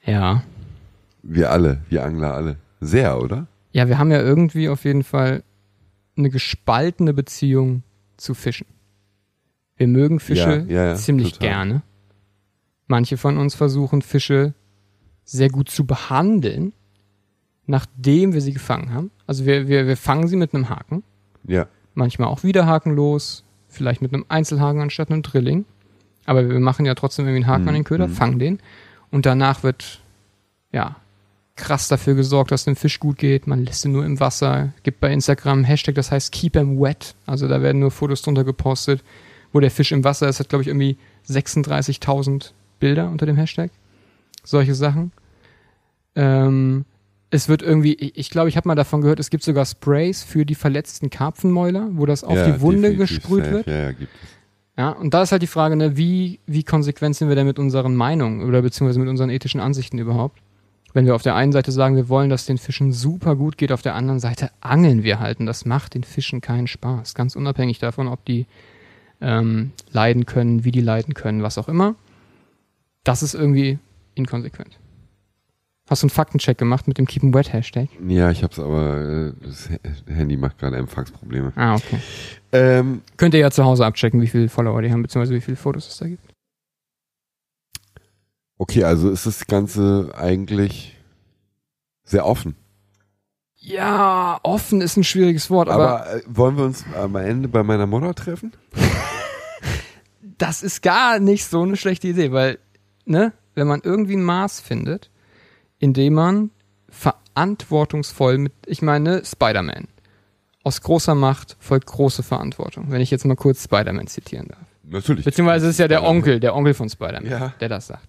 Ja. 0.05 0.43
Wir 1.23 1.51
alle, 1.51 1.79
wir 1.89 2.05
Angler 2.05 2.35
alle. 2.35 2.57
Sehr, 2.87 3.21
oder? 3.21 3.47
Ja, 3.73 3.89
wir 3.89 3.99
haben 3.99 4.11
ja 4.11 4.21
irgendwie 4.21 4.69
auf 4.69 4.85
jeden 4.85 5.03
Fall 5.03 5.43
eine 6.17 6.31
gespaltene 6.31 7.13
Beziehung 7.13 7.83
zu 8.17 8.35
Fischen. 8.35 8.67
Wir 9.77 9.87
mögen 9.89 10.21
Fische 10.21 10.65
Ja, 10.69 10.75
ja, 10.75 10.87
ja, 10.89 10.95
ziemlich 10.95 11.33
total. 11.35 11.49
gerne. 11.49 11.83
Manche 12.87 13.17
von 13.17 13.37
uns 13.37 13.55
versuchen 13.55 14.01
Fische 14.03 14.55
sehr 15.25 15.51
gut 15.51 15.69
zu 15.69 15.85
behandeln, 15.87 16.73
nachdem 17.67 18.33
wir 18.33 18.41
sie 18.41 18.53
gefangen 18.53 18.93
haben. 18.95 19.11
Also 19.27 19.45
wir, 19.45 19.69
wir, 19.69 19.87
wir 19.87 19.97
fangen 19.97 20.29
sie 20.29 20.37
mit 20.37 20.55
einem 20.55 20.69
Haken, 20.69 21.03
Ja. 21.45 21.67
manchmal 21.95 22.29
auch 22.29 22.43
wieder 22.45 22.67
hakenlos, 22.67 23.45
vielleicht 23.69 24.01
mit 24.03 24.15
einem 24.15 24.25
Einzelhaken 24.29 24.81
anstatt 24.81 25.11
einem 25.11 25.23
Drilling. 25.23 25.65
Aber 26.25 26.49
wir 26.49 26.59
machen 26.61 26.87
ja 26.87 26.95
trotzdem 26.95 27.27
irgendwie 27.27 27.45
einen 27.45 27.53
Haken 27.53 27.63
Mhm, 27.65 27.69
an 27.69 27.75
den 27.75 27.85
Köder, 27.85 28.09
mhm. 28.09 28.13
fangen 28.13 28.39
den 28.39 28.59
und 29.11 29.27
danach 29.27 29.63
wird 29.63 30.01
ja 30.73 30.97
krass 31.57 31.89
dafür 31.89 32.15
gesorgt, 32.15 32.51
dass 32.53 32.65
dem 32.65 32.77
Fisch 32.77 33.01
gut 33.01 33.19
geht. 33.19 33.47
Man 33.47 33.65
lässt 33.65 33.85
ihn 33.85 33.93
nur 33.93 34.05
im 34.05 34.21
Wasser. 34.21 34.73
Gibt 34.83 35.01
bei 35.01 35.13
Instagram 35.13 35.59
einen 35.59 35.65
Hashtag, 35.65 35.95
das 35.95 36.11
heißt 36.11 36.31
Keep 36.33 36.57
'em 36.57 36.79
wet. 36.79 37.15
Also 37.25 37.49
da 37.49 37.63
werden 37.63 37.81
nur 37.81 37.91
Fotos 37.91 38.23
drunter 38.23 38.45
gepostet, 38.45 39.03
wo 39.53 39.61
der 39.61 39.71
Fisch 39.71 39.93
im 39.93 40.05
Wasser 40.05 40.29
ist. 40.29 40.39
Hat 40.39 40.49
glaube 40.49 40.63
ich 40.63 40.69
irgendwie 40.69 40.99
36.000 41.29 42.53
Bilder 42.79 43.11
unter 43.11 43.27
dem 43.27 43.37
Hashtag. 43.37 43.71
Solche 44.45 44.75
Sachen. 44.75 45.13
Ähm, 46.15 46.85
es 47.31 47.49
wird 47.49 47.63
irgendwie, 47.63 47.95
ich 47.95 48.31
glaube, 48.31 48.49
ich 48.49 48.57
habe 48.57 48.69
mal 48.69 48.75
davon 48.75 49.01
gehört, 49.01 49.19
es 49.19 49.31
gibt 49.31 49.43
sogar 49.43 49.67
Sprays 49.67 50.23
für 50.23 50.47
die 50.47 50.55
verletzten 50.55 51.11
Karpfenmäuler, 51.11 51.89
wo 51.93 52.07
das 52.07 52.23
auf 52.23 52.37
ja, 52.37 52.51
die 52.51 52.61
Wunde 52.61 52.95
gesprüht 52.95 53.45
safe. 53.45 53.57
wird. 53.57 53.67
Ja, 53.67 53.79
ja, 53.79 53.93
gibt 53.93 54.13
es. 54.15 54.31
Ja, 54.79 54.91
und 54.91 55.15
da 55.15 55.23
ist 55.23 55.33
halt 55.33 55.43
die 55.43 55.47
Frage, 55.47 55.75
ne, 55.75 55.97
wie, 55.97 56.39
wie 56.47 56.63
konsequent 56.63 57.17
sind 57.17 57.29
wir 57.29 57.35
denn 57.35 57.47
mit 57.47 57.59
unseren 57.59 57.97
Meinungen 57.97 58.47
oder 58.47 58.61
beziehungsweise 58.61 59.01
mit 59.01 59.09
unseren 59.09 59.31
ethischen 59.31 59.61
Ansichten 59.61 59.99
überhaupt? 59.99 60.39
Wenn 60.97 61.05
wir 61.05 61.15
auf 61.15 61.23
der 61.23 61.35
einen 61.35 61.53
Seite 61.53 61.73
sagen, 61.73 61.95
wir 61.95 62.09
wollen, 62.09 62.31
dass 62.31 62.47
den 62.47 62.57
Fischen 62.57 62.91
super 62.91 63.37
gut 63.37 63.59
geht, 63.59 63.71
auf 63.71 63.83
der 63.83 63.95
anderen 63.95 64.19
Seite 64.19 64.51
angeln 64.63 65.03
wir 65.03 65.21
halt 65.21 65.41
und 65.41 65.45
das 65.45 65.67
macht 65.67 65.93
den 65.93 66.05
Fischen 66.05 66.41
keinen 66.41 66.69
Spaß. 66.69 67.15
Ganz 67.15 67.37
unabhängig 67.37 67.79
davon, 67.79 68.09
ob 68.09 68.25
die 68.25 68.47
ähm, 69.21 69.73
leiden 69.93 70.25
können, 70.25 70.65
wie 70.65 70.71
die 70.71 70.81
leiden 70.81 71.13
können, 71.13 71.43
was 71.43 71.59
auch 71.59 71.69
immer. 71.69 71.97
Das 73.05 73.23
ist 73.23 73.35
irgendwie 73.35 73.79
inkonsequent. 74.15 74.79
Hast 75.87 76.03
du 76.03 76.07
einen 76.07 76.13
Faktencheck 76.13 76.57
gemacht 76.57 76.89
mit 76.89 76.97
dem 76.97 77.07
Keep 77.07 77.25
Wet 77.35 77.53
Hashtag? 77.53 77.91
Ja, 78.09 78.31
ich 78.31 78.43
hab's 78.43 78.59
aber, 78.59 78.99
äh, 78.99 79.33
das 79.45 79.69
Handy 80.07 80.39
macht 80.39 80.59
gerade 80.59 80.79
Empfangsprobleme. 80.79 81.53
Ah, 81.57 81.75
okay. 81.75 81.99
Ähm, 82.53 83.03
Könnt 83.19 83.35
ihr 83.35 83.41
ja 83.41 83.51
zu 83.51 83.67
Hause 83.67 83.85
abchecken, 83.85 84.23
wie 84.23 84.29
viele 84.29 84.49
Follower 84.49 84.81
die 84.81 84.91
haben, 84.91 85.03
beziehungsweise 85.03 85.35
wie 85.35 85.43
viele 85.43 85.59
Fotos 85.59 85.89
es 85.89 85.99
da 85.99 86.07
gibt. 86.07 86.36
Okay, 88.59 88.85
also 88.85 89.11
ist 89.11 89.27
das 89.27 89.47
Ganze 89.47 90.13
eigentlich 90.17 90.97
sehr 92.05 92.27
offen. 92.27 92.57
Ja, 93.59 94.39
offen 94.45 94.81
ist 94.81 94.97
ein 94.97 95.03
schwieriges 95.05 95.51
Wort, 95.51 95.69
aber 95.69 96.03
Aber, 96.05 96.15
äh, 96.17 96.23
wollen 96.27 96.57
wir 96.57 96.65
uns 96.65 96.85
am 96.97 97.17
Ende 97.17 97.49
bei 97.49 97.63
meiner 97.65 97.87
Mutter 97.87 98.15
treffen? 98.15 98.53
das 100.39 100.63
ist 100.63 100.83
gar 100.83 101.19
nicht 101.19 101.47
so 101.47 101.63
eine 101.63 101.77
schlechte 101.77 102.09
Idee, 102.09 102.33
weil, 102.33 102.59
ne, 103.05 103.33
wenn 103.55 103.67
man 103.67 103.81
irgendwie 103.83 104.15
ein 104.17 104.23
Maß 104.23 104.61
findet, 104.61 105.11
in 105.79 105.93
dem 105.95 106.15
man 106.15 106.51
verantwortungsvoll 106.89 108.39
mit, 108.39 108.53
ich 108.67 108.83
meine, 108.83 109.25
Spider-Man. 109.25 109.89
Aus 110.63 110.81
großer 110.83 111.15
Macht 111.15 111.57
folgt 111.61 111.87
große 111.87 112.23
Verantwortung, 112.23 112.87
wenn 112.91 113.01
ich 113.01 113.11
jetzt 113.11 113.25
mal 113.25 113.37
kurz 113.37 113.65
Spider-Man 113.65 114.07
zitieren 114.09 114.49
darf. 114.49 114.67
Natürlich. 114.83 115.25
Beziehungsweise 115.25 115.67
es 115.67 115.73
ist 115.73 115.79
ja 115.79 115.89
der 115.89 116.05
Onkel, 116.05 116.39
der 116.41 116.55
Onkel 116.55 116.75
von 116.75 116.89
Spider-Man, 116.89 117.31
Ja. 117.31 117.55
der 117.61 117.69
das 117.69 117.89
sagt. 117.89 118.09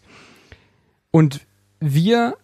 Und 1.17 1.47
wir 1.79 2.35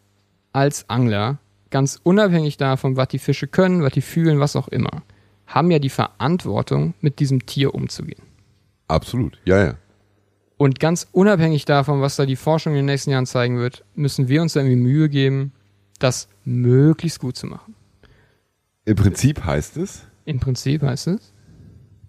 als 0.51 0.89
Angler, 0.89 1.37
ganz 1.69 1.99
unabhängig 2.01 2.57
davon, 2.57 2.95
was 2.97 3.07
die 3.09 3.19
Fische 3.19 3.45
können, 3.47 3.83
was 3.83 3.93
die 3.93 4.01
fühlen, 4.01 4.39
was 4.39 4.55
auch 4.55 4.67
immer, 4.67 5.03
haben 5.45 5.69
ja 5.69 5.77
die 5.77 5.89
Verantwortung, 5.91 6.95
mit 6.99 7.19
diesem 7.19 7.45
Tier 7.45 7.75
umzugehen. 7.75 8.23
Absolut. 8.87 9.37
Ja, 9.45 9.63
ja. 9.63 9.73
Und 10.57 10.79
ganz 10.79 11.07
unabhängig 11.11 11.65
davon, 11.65 12.01
was 12.01 12.15
da 12.15 12.25
die 12.25 12.35
Forschung 12.35 12.73
in 12.73 12.77
den 12.77 12.85
nächsten 12.87 13.11
Jahren 13.11 13.27
zeigen 13.27 13.59
wird, 13.59 13.83
müssen 13.93 14.27
wir 14.27 14.41
uns 14.41 14.55
irgendwie 14.55 14.75
Mühe 14.75 15.07
geben, 15.07 15.51
das 15.99 16.27
möglichst 16.43 17.19
gut 17.19 17.35
zu 17.35 17.45
machen. 17.45 17.75
Im 18.85 18.95
Prinzip 18.95 19.45
heißt 19.45 19.77
es, 19.77 20.01
Im 20.25 20.39
Prinzip 20.39 20.81
heißt 20.81 21.07
es, 21.09 21.31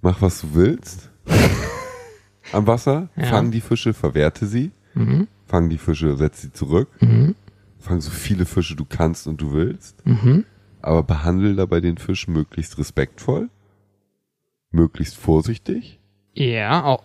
mach 0.01 0.23
was 0.23 0.41
du 0.41 0.55
willst. 0.55 1.11
Am 2.53 2.67
Wasser, 2.67 3.11
Ja. 3.17 3.27
fang 3.27 3.51
die 3.51 3.61
Fische, 3.61 3.93
verwerte 3.93 4.47
sie. 4.47 4.71
mhm, 4.95 5.29
Fang 5.47 5.69
die 5.69 5.79
Fische, 5.79 6.17
setz 6.17 6.43
sie 6.43 6.53
zurück. 6.53 6.89
mhm, 7.01 7.35
Fang 7.79 8.01
so 8.01 8.11
viele 8.11 8.47
Fische 8.47 8.77
du 8.77 8.85
kannst 8.85 9.27
und 9.27 9.41
du 9.41 9.53
willst. 9.53 10.05
mhm, 10.07 10.45
Aber 10.83 11.03
behandle 11.03 11.55
dabei 11.55 11.81
den 11.81 11.99
Fisch 11.99 12.29
möglichst 12.29 12.79
respektvoll. 12.79 13.49
Möglichst 14.71 15.17
vorsichtig. 15.17 16.01
ja, 16.35 16.83
auch, 16.85 17.03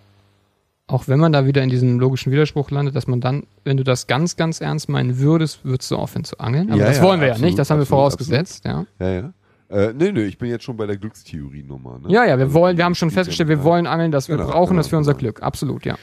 auch 0.87 1.07
wenn 1.07 1.19
man 1.19 1.31
da 1.31 1.45
wieder 1.45 1.61
in 1.61 1.69
diesem 1.69 1.99
logischen 1.99 2.31
Widerspruch 2.31 2.71
landet, 2.71 2.95
dass 2.95 3.05
man 3.05 3.21
dann, 3.21 3.43
wenn 3.63 3.77
du 3.77 3.83
das 3.83 4.07
ganz, 4.07 4.37
ganz 4.37 4.59
ernst 4.59 4.89
meinen 4.89 5.19
würdest, 5.19 5.63
würdest 5.63 5.91
du 5.91 5.97
aufhören 5.97 6.23
zu 6.23 6.39
angeln. 6.39 6.71
Aber 6.71 6.79
Ja, 6.79 6.87
das 6.87 6.97
ja, 6.97 7.03
wollen 7.03 7.19
wir 7.19 7.27
ja 7.27 7.33
absolut, 7.33 7.45
nicht, 7.49 7.59
das 7.59 7.69
haben 7.69 7.77
wir 7.77 7.81
absolut, 7.83 7.99
vorausgesetzt, 7.99 8.65
ja. 8.65 8.85
Ja, 8.99 9.09
ja. 9.11 9.33
Äh, 9.69 9.93
nee, 9.93 10.11
nee, 10.11 10.23
ich 10.23 10.39
bin 10.39 10.49
jetzt 10.49 10.63
schon 10.63 10.77
bei 10.77 10.87
der 10.87 10.97
Glückstheorie-Nummer. 10.97 11.99
Ne? 11.99 12.11
Ja, 12.11 12.25
ja, 12.25 12.37
wir 12.39 12.45
Also, 12.45 12.55
wollen, 12.55 12.77
wir 12.77 12.85
haben 12.85 12.95
schon 12.95 13.11
festgestellt, 13.11 13.49
wir 13.49 13.63
wollen 13.63 13.85
angeln, 13.85 14.11
dass 14.11 14.29
wir 14.29 14.37
Genau, 14.37 14.49
brauchen 14.49 14.77
das 14.77 14.87
genau, 14.87 14.89
für 14.89 14.97
unser 14.97 15.11
genau. 15.13 15.19
Glück. 15.19 15.43
Absolut, 15.43 15.85
ja. 15.85 15.95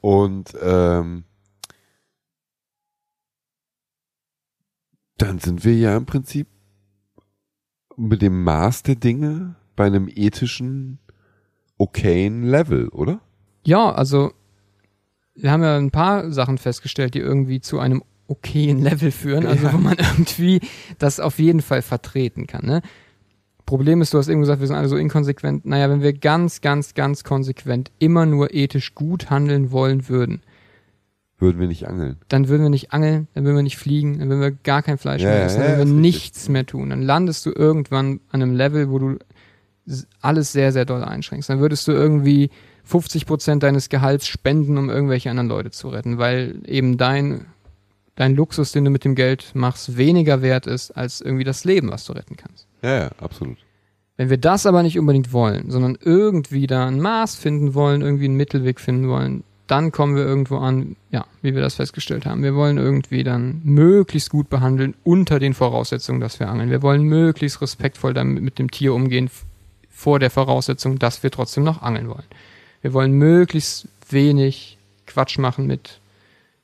Und 0.00 0.54
ähm, 0.62 1.24
dann 5.22 5.38
sind 5.38 5.64
wir 5.64 5.74
ja 5.74 5.96
im 5.96 6.06
Prinzip 6.06 6.46
mit 7.96 8.22
dem 8.22 8.42
Maß 8.44 8.82
der 8.82 8.96
Dinge 8.96 9.54
bei 9.76 9.86
einem 9.86 10.08
ethischen, 10.12 10.98
okayen 11.78 12.42
Level, 12.44 12.88
oder? 12.88 13.20
Ja, 13.64 13.92
also 13.92 14.32
wir 15.34 15.50
haben 15.50 15.62
ja 15.62 15.76
ein 15.76 15.90
paar 15.90 16.30
Sachen 16.30 16.58
festgestellt, 16.58 17.14
die 17.14 17.20
irgendwie 17.20 17.60
zu 17.60 17.78
einem 17.78 18.02
okayen 18.26 18.78
Level 18.78 19.10
führen, 19.10 19.46
also 19.46 19.66
Ja. 19.66 19.72
wo 19.72 19.78
man 19.78 19.96
irgendwie 19.98 20.60
das 20.98 21.20
auf 21.20 21.38
jeden 21.38 21.60
Fall 21.62 21.82
vertreten 21.82 22.46
kann. 22.46 22.66
Ne? 22.66 22.82
Problem 23.66 24.00
ist, 24.02 24.12
du 24.14 24.18
hast 24.18 24.28
eben 24.28 24.40
gesagt, 24.40 24.60
wir 24.60 24.66
sind 24.66 24.76
alle 24.76 24.88
so 24.88 24.96
inkonsequent. 24.96 25.64
Naja, 25.66 25.88
wenn 25.88 26.02
wir 26.02 26.12
ganz, 26.12 26.60
ganz, 26.60 26.94
ganz 26.94 27.24
konsequent 27.24 27.90
immer 27.98 28.26
nur 28.26 28.52
ethisch 28.54 28.94
gut 28.94 29.30
handeln 29.30 29.70
wollen 29.70 30.08
würden, 30.08 30.42
würden 31.42 31.60
wir 31.60 31.66
nicht 31.66 31.86
angeln. 31.86 32.16
Dann 32.28 32.48
würden 32.48 32.62
wir 32.62 32.70
nicht 32.70 32.92
angeln, 32.92 33.28
dann 33.34 33.44
würden 33.44 33.56
wir 33.56 33.62
nicht 33.62 33.76
fliegen, 33.76 34.20
dann 34.20 34.30
würden 34.30 34.40
wir 34.40 34.52
gar 34.52 34.82
kein 34.82 34.96
Fleisch 34.96 35.22
Ja, 35.22 35.28
mehr 35.28 35.44
essen, 35.44 35.60
dann 35.60 35.76
würden 35.76 35.96
wir 35.96 36.00
nichts 36.00 36.48
mehr 36.48 36.64
tun. 36.64 36.88
Dann 36.88 37.02
landest 37.02 37.44
du 37.44 37.50
irgendwann 37.54 38.20
an 38.30 38.42
einem 38.42 38.54
Level, 38.54 38.88
wo 38.88 38.98
du 38.98 39.18
alles 40.20 40.52
sehr, 40.52 40.72
sehr 40.72 40.84
doll 40.84 41.02
einschränkst. 41.02 41.50
Dann 41.50 41.60
würdest 41.60 41.86
du 41.88 41.92
irgendwie 41.92 42.50
50 42.84 43.26
Prozent 43.26 43.62
deines 43.62 43.88
Gehalts 43.88 44.26
spenden, 44.26 44.78
um 44.78 44.88
irgendwelche 44.88 45.30
anderen 45.30 45.48
Leute 45.48 45.72
zu 45.72 45.88
retten, 45.88 46.18
weil 46.18 46.60
eben 46.64 46.96
dein, 46.96 47.46
dein 48.14 48.34
Luxus, 48.34 48.72
den 48.72 48.84
du 48.84 48.90
mit 48.90 49.04
dem 49.04 49.14
Geld 49.14 49.50
machst, 49.54 49.96
weniger 49.96 50.42
wert 50.42 50.66
ist 50.66 50.92
als 50.92 51.20
irgendwie 51.20 51.44
das 51.44 51.64
Leben, 51.64 51.90
was 51.90 52.04
du 52.04 52.12
retten 52.12 52.36
kannst. 52.36 52.68
Ja, 52.82 52.98
ja, 53.00 53.10
absolut. 53.18 53.58
Wenn 54.16 54.30
wir 54.30 54.38
das 54.38 54.66
aber 54.66 54.82
nicht 54.84 54.98
unbedingt 54.98 55.32
wollen, 55.32 55.70
sondern 55.70 55.98
irgendwie 56.00 56.68
da 56.68 56.86
ein 56.86 57.00
Maß 57.00 57.34
finden 57.34 57.74
wollen, 57.74 58.02
irgendwie 58.02 58.26
einen 58.26 58.36
Mittelweg 58.36 58.78
finden 58.78 59.08
wollen, 59.08 59.42
dann 59.72 59.90
kommen 59.90 60.16
wir 60.16 60.24
irgendwo 60.24 60.58
an, 60.58 60.96
ja, 61.10 61.24
wie 61.40 61.54
wir 61.54 61.62
das 61.62 61.76
festgestellt 61.76 62.26
haben. 62.26 62.42
Wir 62.42 62.54
wollen 62.54 62.76
irgendwie 62.76 63.24
dann 63.24 63.62
möglichst 63.64 64.28
gut 64.28 64.50
behandeln 64.50 64.92
unter 65.02 65.38
den 65.38 65.54
Voraussetzungen, 65.54 66.20
dass 66.20 66.38
wir 66.38 66.50
angeln. 66.50 66.68
Wir 66.68 66.82
wollen 66.82 67.04
möglichst 67.04 67.62
respektvoll 67.62 68.12
damit 68.12 68.42
mit 68.42 68.58
dem 68.58 68.70
Tier 68.70 68.92
umgehen 68.92 69.30
vor 69.88 70.18
der 70.18 70.28
Voraussetzung, 70.28 70.98
dass 70.98 71.22
wir 71.22 71.30
trotzdem 71.30 71.64
noch 71.64 71.80
angeln 71.80 72.10
wollen. 72.10 72.26
Wir 72.82 72.92
wollen 72.92 73.12
möglichst 73.12 73.88
wenig 74.10 74.76
Quatsch 75.06 75.38
machen 75.38 75.66
mit, 75.66 76.00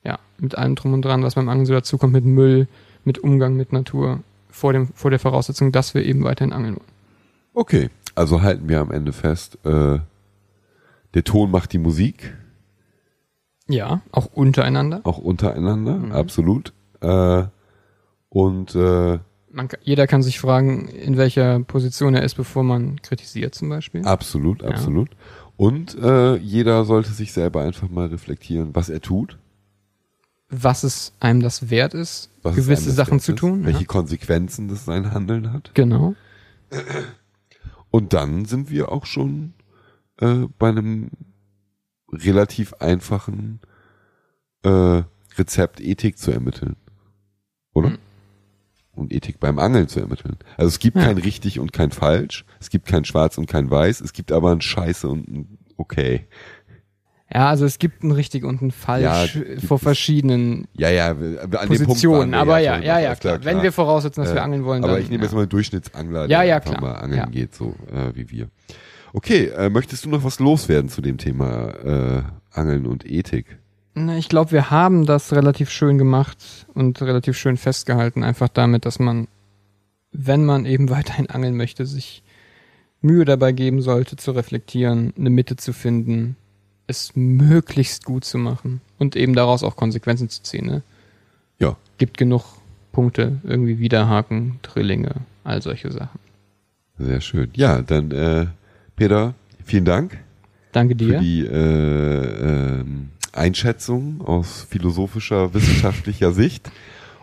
ja, 0.04 0.18
mit 0.36 0.58
allem 0.58 0.74
drum 0.74 0.92
und 0.92 1.02
dran, 1.02 1.22
was 1.22 1.34
beim 1.34 1.48
Angeln 1.48 1.64
so 1.64 1.72
dazukommt, 1.72 2.12
mit 2.12 2.26
Müll, 2.26 2.68
mit 3.04 3.20
Umgang 3.20 3.56
mit 3.56 3.72
Natur, 3.72 4.20
vor 4.50 4.74
dem, 4.74 4.88
vor 4.88 5.10
der 5.10 5.18
Voraussetzung, 5.18 5.72
dass 5.72 5.94
wir 5.94 6.04
eben 6.04 6.24
weiterhin 6.24 6.52
angeln 6.52 6.76
wollen. 6.76 6.90
Okay, 7.54 7.88
also 8.14 8.42
halten 8.42 8.68
wir 8.68 8.80
am 8.80 8.90
Ende 8.90 9.14
fest, 9.14 9.56
äh, 9.64 9.98
der 11.14 11.24
Ton 11.24 11.50
macht 11.50 11.72
die 11.72 11.78
Musik, 11.78 12.34
Ja, 13.68 14.00
auch 14.12 14.26
untereinander. 14.32 15.00
auch 15.04 15.18
untereinander, 15.18 15.94
Mhm. 15.96 16.12
absolut. 16.12 16.72
Äh, 17.00 17.44
und 18.30 18.74
äh, 18.74 19.18
Man, 19.50 19.68
jeder 19.82 20.06
kann 20.06 20.22
sich 20.22 20.40
fragen, 20.40 20.88
in 20.88 21.16
welcher 21.16 21.60
Position 21.60 22.14
er 22.14 22.22
ist, 22.22 22.34
bevor 22.34 22.62
man 22.64 23.00
kritisiert 23.02 23.54
zum 23.54 23.68
Beispiel. 23.68 24.04
absolut, 24.04 24.62
absolut. 24.64 25.10
Und 25.56 25.96
äh, 25.98 26.36
jeder 26.36 26.84
sollte 26.84 27.10
sich 27.10 27.32
selber 27.32 27.62
einfach 27.62 27.88
mal 27.88 28.06
reflektieren, 28.08 28.74
was 28.74 28.88
er 28.90 29.00
tut, 29.00 29.38
Was 30.50 30.82
es 30.82 31.12
einem 31.20 31.40
das 31.40 31.68
wert 31.70 31.94
ist, 31.94 32.30
was 32.42 32.56
gewisse 32.56 32.90
Sachen 32.92 33.20
zu 33.20 33.32
ist, 33.32 33.38
tun. 33.38 33.64
welche 33.66 33.80
Ja. 33.80 33.86
Konsequenzen 33.86 34.68
das 34.68 34.84
sein 34.84 35.12
Handeln 35.12 35.52
hat. 35.52 35.72
Genau. 35.74 36.14
Und 37.90 38.12
dann 38.12 38.44
sind 38.44 38.70
wir 38.70 38.92
auch 38.92 39.06
schon 39.06 39.54
äh, 40.20 40.46
bei 40.58 40.68
einem 40.68 41.10
relativ 42.12 42.74
einfachen 42.74 43.60
äh, 44.64 45.02
Rezept 45.36 45.80
Ethik 45.80 46.18
zu 46.18 46.30
ermitteln. 46.32 46.76
Oder? 47.74 47.90
Mhm. 47.90 47.98
Und 48.92 49.12
Ethik 49.12 49.38
beim 49.38 49.58
Angeln 49.60 49.86
zu 49.86 50.00
ermitteln. 50.00 50.36
Also 50.56 50.68
es 50.68 50.78
gibt 50.80 50.96
Ja. 50.96 51.04
kein 51.04 51.18
richtig 51.18 51.60
und 51.60 51.72
kein 51.72 51.92
falsch, 51.92 52.44
es 52.60 52.68
gibt 52.70 52.86
kein 52.86 53.04
schwarz 53.04 53.38
und 53.38 53.46
kein 53.46 53.70
weiß, 53.70 54.00
es 54.00 54.12
gibt 54.12 54.32
aber 54.32 54.50
ein 54.50 54.60
Scheiße 54.60 55.08
und 55.08 55.28
ein 55.28 55.58
okay. 55.76 56.26
Ja, 57.32 57.50
also 57.50 57.66
es 57.66 57.78
gibt 57.78 58.02
ein 58.02 58.10
richtig 58.10 58.42
und 58.42 58.62
ein 58.62 58.70
falsch 58.70 59.36
Ja, 59.36 59.60
vor 59.66 59.78
verschiedenen 59.78 60.66
Ja, 60.72 60.88
ja, 60.88 61.10
an 61.10 61.68
Positionen. 61.68 62.32
Aber 62.34 62.58
ja, 62.58 62.78
ja, 62.78 62.98
ja, 62.98 63.14
klar. 63.14 63.44
Wenn 63.44 63.62
wir 63.62 63.70
voraussetzen, 63.70 64.22
dass 64.24 64.32
Äh, 64.32 64.36
wir 64.36 64.42
angeln 64.42 64.64
wollen, 64.64 64.82
Aber 64.82 64.94
dann. 64.94 65.02
ich 65.02 65.10
nehme 65.10 65.22
ja. 65.22 65.26
jetzt 65.26 65.34
mal 65.34 65.40
einen 65.42 65.50
Durchschnittsangler, 65.50 66.26
Ja, 66.28 66.42
ja, 66.42 66.56
einfach 66.56 66.70
klar. 66.70 66.80
mal 66.80 66.92
angeln 66.94 67.18
Ja. 67.20 67.26
geht, 67.26 67.54
so 67.54 67.76
äh, 67.92 68.14
wie 68.16 68.30
wir. 68.30 68.48
Okay, 69.12 69.46
äh, 69.46 69.70
möchtest 69.70 70.04
du 70.04 70.10
noch 70.10 70.24
was 70.24 70.38
loswerden 70.38 70.88
zu 70.88 71.00
dem 71.00 71.18
Thema 71.18 71.68
äh, 71.84 72.22
Angeln 72.52 72.86
und 72.86 73.04
Ethik? 73.10 73.58
Na, 73.94 74.16
ich 74.16 74.28
glaube, 74.28 74.52
wir 74.52 74.70
haben 74.70 75.06
das 75.06 75.32
relativ 75.32 75.70
schön 75.70 75.98
gemacht 75.98 76.66
und 76.74 77.00
relativ 77.02 77.36
schön 77.36 77.56
festgehalten, 77.56 78.22
einfach 78.22 78.48
damit, 78.48 78.84
dass 78.84 78.98
man, 78.98 79.28
wenn 80.12 80.44
man 80.44 80.66
eben 80.66 80.90
weiterhin 80.90 81.28
angeln 81.30 81.56
möchte, 81.56 81.86
sich 81.86 82.22
Mühe 83.00 83.24
dabei 83.24 83.52
geben 83.52 83.80
sollte, 83.80 84.16
zu 84.16 84.32
reflektieren, 84.32 85.12
eine 85.16 85.30
Mitte 85.30 85.56
zu 85.56 85.72
finden, 85.72 86.36
es 86.86 87.14
möglichst 87.14 88.04
gut 88.04 88.24
zu 88.24 88.38
machen 88.38 88.80
und 88.98 89.14
eben 89.14 89.34
daraus 89.34 89.62
auch 89.62 89.76
Konsequenzen 89.76 90.28
zu 90.28 90.42
ziehen. 90.42 90.66
Ne? 90.66 90.82
Ja. 91.58 91.76
Gibt 91.98 92.16
genug 92.18 92.44
Punkte, 92.92 93.40
irgendwie 93.44 93.78
Widerhaken, 93.78 94.58
Drillinge, 94.62 95.16
all 95.44 95.62
solche 95.62 95.92
Sachen. 95.92 96.18
Sehr 96.98 97.20
schön. 97.20 97.50
Ja, 97.54 97.82
dann 97.82 98.10
äh, 98.10 98.46
Peter, 98.98 99.34
vielen 99.64 99.84
Dank 99.84 100.18
Danke 100.72 100.94
für 100.94 101.12
dir. 101.12 101.20
die 101.20 101.46
äh, 101.46 102.80
ähm, 102.80 103.10
Einschätzung 103.32 104.22
aus 104.22 104.66
philosophischer, 104.68 105.54
wissenschaftlicher 105.54 106.32
Sicht. 106.32 106.68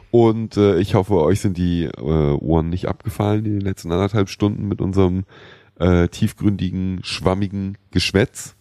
Und 0.10 0.56
äh, 0.56 0.80
ich 0.80 0.96
hoffe, 0.96 1.16
euch 1.16 1.42
sind 1.42 1.58
die 1.58 1.84
äh, 1.84 2.00
Ohren 2.00 2.70
nicht 2.70 2.88
abgefallen 2.88 3.44
in 3.44 3.52
den 3.56 3.62
letzten 3.62 3.92
anderthalb 3.92 4.30
Stunden 4.30 4.70
mit 4.70 4.80
unserem 4.80 5.26
äh, 5.78 6.08
tiefgründigen, 6.08 7.02
schwammigen 7.04 7.78
Geschwätz. 7.92 8.56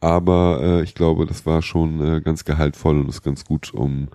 Aber 0.00 0.60
äh, 0.62 0.82
ich 0.84 0.94
glaube, 0.94 1.26
das 1.26 1.44
war 1.44 1.60
schon 1.60 2.00
äh, 2.00 2.22
ganz 2.22 2.46
gehaltvoll 2.46 2.98
und 2.98 3.10
ist 3.10 3.22
ganz 3.22 3.44
gut, 3.44 3.74
um 3.74 4.08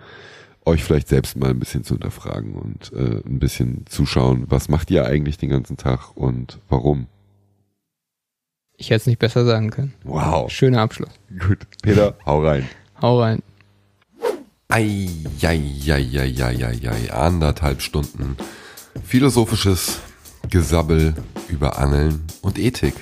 euch 0.65 0.83
vielleicht 0.83 1.07
selbst 1.07 1.37
mal 1.37 1.51
ein 1.51 1.59
bisschen 1.59 1.83
zu 1.83 1.93
hinterfragen 1.93 2.55
und 2.55 2.91
äh, 2.93 3.21
ein 3.27 3.37
bisschen 3.37 3.85
zuschauen, 3.87 4.45
was 4.47 4.69
macht 4.69 4.89
ihr 4.89 5.05
eigentlich 5.05 5.37
den 5.37 5.49
ganzen 5.49 5.77
Tag 5.77 6.17
und 6.17 6.59
warum. 6.67 7.05
Ich 8.77 8.89
hätte 8.89 9.01
es 9.01 9.07
nicht 9.07 9.19
besser 9.19 9.45
sagen 9.45 9.69
können. 9.69 9.93
Wow. 10.03 10.49
Schöner 10.51 10.81
Abschluss. 10.81 11.11
Gut. 11.39 11.59
Peter, 11.81 12.15
hau 12.25 12.43
rein. 12.43 12.67
Hau 13.01 13.21
rein. 13.21 13.41
Eieieiei, 14.67 16.23
anderthalb 17.11 17.81
Stunden 17.81 18.35
philosophisches 19.05 19.99
Gesabbel 20.49 21.15
über 21.47 21.77
Angeln 21.77 22.25
und 22.41 22.59
Ethik. 22.59 22.93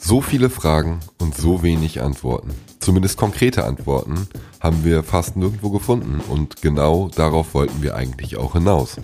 So 0.00 0.20
viele 0.20 0.50
Fragen 0.50 1.00
und 1.18 1.36
so 1.36 1.62
wenig 1.62 2.00
Antworten. 2.00 2.50
Zumindest 2.78 3.16
konkrete 3.18 3.64
Antworten 3.64 4.28
haben 4.60 4.84
wir 4.84 5.02
fast 5.02 5.36
nirgendwo 5.36 5.70
gefunden 5.70 6.20
und 6.28 6.62
genau 6.62 7.08
darauf 7.14 7.54
wollten 7.54 7.82
wir 7.82 7.96
eigentlich 7.96 8.36
auch 8.36 8.54
hinaus. 8.54 8.96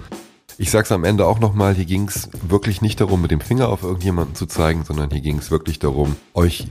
Ich 0.57 0.71
sag's 0.71 0.93
am 0.93 1.05
Ende 1.05 1.27
auch 1.27 1.41
nochmal, 1.41 1.75
hier 1.75 1.85
ging's 1.85 2.29
wirklich 2.49 2.81
nicht 2.81 3.01
darum, 3.01 3.21
mit 3.21 3.33
dem 3.33 3.41
Finger 3.41 3.69
auf 3.69 3.83
irgendjemanden 3.83 4.37
zu 4.37 4.47
zeigen, 4.47 4.85
sondern 4.85 5.11
hier 5.11 5.21
ging's 5.21 5.51
wirklich 5.51 5.81
darum, 5.81 6.15
euch 6.33 6.69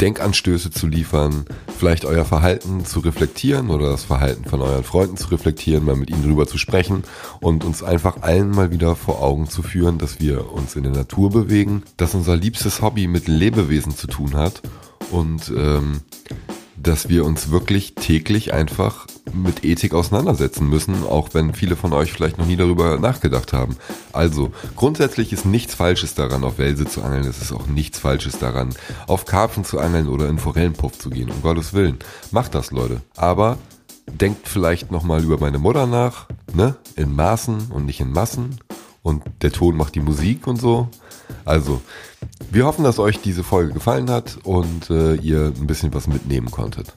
Denkanstöße 0.00 0.72
zu 0.72 0.88
liefern, 0.88 1.44
vielleicht 1.78 2.04
euer 2.04 2.24
Verhalten 2.24 2.84
zu 2.84 3.00
reflektieren 3.00 3.70
oder 3.70 3.90
das 3.90 4.02
Verhalten 4.02 4.44
von 4.44 4.60
euren 4.60 4.82
Freunden 4.82 5.16
zu 5.16 5.28
reflektieren, 5.28 5.84
mal 5.84 5.94
mit 5.94 6.10
ihnen 6.10 6.24
drüber 6.24 6.48
zu 6.48 6.58
sprechen 6.58 7.04
und 7.40 7.64
uns 7.64 7.84
einfach 7.84 8.22
allen 8.22 8.50
mal 8.50 8.72
wieder 8.72 8.96
vor 8.96 9.22
Augen 9.22 9.48
zu 9.48 9.62
führen, 9.62 9.98
dass 9.98 10.18
wir 10.18 10.52
uns 10.52 10.74
in 10.74 10.82
der 10.82 10.92
Natur 10.92 11.30
bewegen, 11.30 11.84
dass 11.96 12.14
unser 12.14 12.36
liebstes 12.36 12.82
Hobby 12.82 13.06
mit 13.06 13.28
Lebewesen 13.28 13.94
zu 13.94 14.08
tun 14.08 14.34
hat 14.34 14.62
und 15.12 15.52
ähm, 15.56 16.00
dass 16.82 17.08
wir 17.08 17.24
uns 17.24 17.50
wirklich 17.50 17.94
täglich 17.94 18.52
einfach 18.52 19.06
mit 19.32 19.64
Ethik 19.64 19.94
auseinandersetzen 19.94 20.68
müssen, 20.68 21.04
auch 21.04 21.30
wenn 21.32 21.54
viele 21.54 21.76
von 21.76 21.92
euch 21.92 22.12
vielleicht 22.12 22.38
noch 22.38 22.46
nie 22.46 22.56
darüber 22.56 22.98
nachgedacht 22.98 23.52
haben. 23.52 23.76
Also, 24.12 24.50
grundsätzlich 24.74 25.32
ist 25.32 25.46
nichts 25.46 25.74
Falsches 25.74 26.14
daran, 26.14 26.42
auf 26.44 26.58
Welse 26.58 26.86
zu 26.86 27.02
angeln. 27.02 27.24
Es 27.24 27.40
ist 27.40 27.52
auch 27.52 27.66
nichts 27.66 27.98
Falsches 27.98 28.38
daran, 28.38 28.74
auf 29.06 29.24
Karpfen 29.24 29.64
zu 29.64 29.78
angeln 29.78 30.08
oder 30.08 30.28
in 30.28 30.38
Forellenpuff 30.38 30.98
zu 30.98 31.10
gehen. 31.10 31.30
Um 31.30 31.42
Gottes 31.42 31.72
Willen. 31.72 31.98
Macht 32.32 32.54
das, 32.54 32.72
Leute. 32.72 33.00
Aber 33.16 33.58
denkt 34.10 34.48
vielleicht 34.48 34.90
nochmal 34.90 35.22
über 35.22 35.38
meine 35.38 35.58
Mutter 35.58 35.86
nach, 35.86 36.26
ne? 36.52 36.76
In 36.96 37.14
Maßen 37.14 37.70
und 37.70 37.86
nicht 37.86 38.00
in 38.00 38.12
Massen. 38.12 38.58
Und 39.02 39.22
der 39.42 39.52
Ton 39.52 39.76
macht 39.76 39.94
die 39.94 40.00
Musik 40.00 40.46
und 40.46 40.60
so. 40.60 40.88
Also, 41.44 41.80
wir 42.50 42.66
hoffen, 42.66 42.84
dass 42.84 42.98
euch 42.98 43.20
diese 43.20 43.44
Folge 43.44 43.72
gefallen 43.72 44.10
hat 44.10 44.38
und 44.44 44.90
äh, 44.90 45.14
ihr 45.14 45.52
ein 45.56 45.66
bisschen 45.66 45.92
was 45.94 46.06
mitnehmen 46.06 46.50
konntet. 46.50 46.94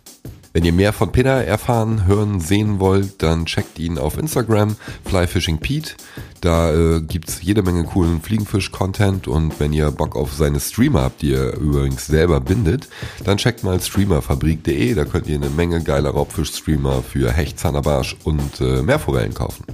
Wenn 0.56 0.64
ihr 0.64 0.72
mehr 0.72 0.94
von 0.94 1.12
Peter 1.12 1.44
erfahren, 1.44 2.06
hören, 2.06 2.40
sehen 2.40 2.80
wollt, 2.80 3.22
dann 3.22 3.46
checkt 3.46 3.78
ihn 3.78 3.98
auf 3.98 4.18
Instagram, 4.18 4.78
FlyFishingPete. 5.04 5.96
Da 6.40 6.72
äh, 6.72 7.02
gibt's 7.02 7.42
jede 7.42 7.62
Menge 7.62 7.84
coolen 7.84 8.22
Fliegenfisch-Content 8.22 9.28
und 9.28 9.60
wenn 9.60 9.74
ihr 9.74 9.92
Bock 9.92 10.16
auf 10.16 10.32
seine 10.32 10.62
Streamer 10.62 11.02
habt, 11.02 11.24
die 11.24 11.34
er 11.34 11.58
übrigens 11.58 12.08
selber 12.08 12.40
bindet, 12.40 12.88
dann 13.26 13.36
checkt 13.36 13.66
mal 13.66 13.82
streamerfabrik.de, 13.82 14.94
da 14.94 15.04
könnt 15.04 15.28
ihr 15.28 15.36
eine 15.36 15.50
Menge 15.50 15.84
geiler 15.84 16.12
Raubfisch-Streamer 16.12 17.04
für 17.04 17.34
Hecht, 17.34 17.60
Zanderbarsch 17.60 18.16
und 18.24 18.62
äh, 18.62 18.82
Meerforellen 18.82 19.34
kaufen. 19.34 19.66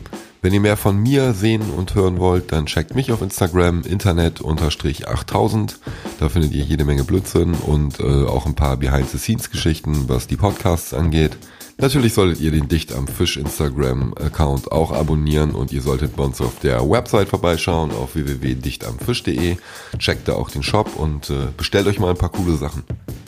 Wenn 0.44 0.54
ihr 0.54 0.60
mehr 0.60 0.78
von 0.78 0.98
mir 0.98 1.34
sehen 1.34 1.62
und 1.62 1.94
hören 1.94 2.18
wollt, 2.18 2.52
dann 2.52 2.66
checkt 2.66 2.96
mich 2.96 3.12
auf 3.12 3.22
Instagram 3.22 3.84
internet-8000. 3.84 5.76
Da 6.20 6.30
findet 6.30 6.54
ihr 6.54 6.64
jede 6.64 6.84
Menge 6.84 7.04
Blödsinn 7.04 7.54
und 7.54 8.00
äh, 8.00 8.26
auch 8.26 8.48
ein 8.48 8.56
paar 8.56 8.78
Behind-the-Scenes-Geschichten, 8.78 10.10
was 10.10 10.26
die 10.26 10.38
Podcasts 10.38 10.96
angeht. 10.96 11.38
Natürlich 11.78 12.16
solltet 12.16 12.42
ihr 12.42 12.50
den 12.50 12.68
Dicht 12.68 12.92
am 12.92 13.08
Fisch 13.08 13.38
Instagram-Account 13.38 14.72
auch 14.72 14.92
abonnieren 14.92 15.52
und 15.52 15.72
ihr 15.72 15.82
solltet 15.84 16.16
bei 16.16 16.24
uns 16.24 16.42
auf 16.42 16.58
der 16.60 16.90
Website 16.90 17.30
vorbeischauen 17.30 17.92
auf 17.92 18.16
www.dichtamfisch.de. 18.16 19.58
Checkt 20.00 20.28
da 20.28 20.34
auch 20.34 20.50
den 20.50 20.64
Shop 20.64 20.96
und 20.96 21.30
äh, 21.30 21.50
bestellt 21.56 21.86
euch 21.86 22.00
mal 22.00 22.10
ein 22.10 22.18
paar 22.18 22.32
coole 22.32 22.56
Sachen. 22.56 22.84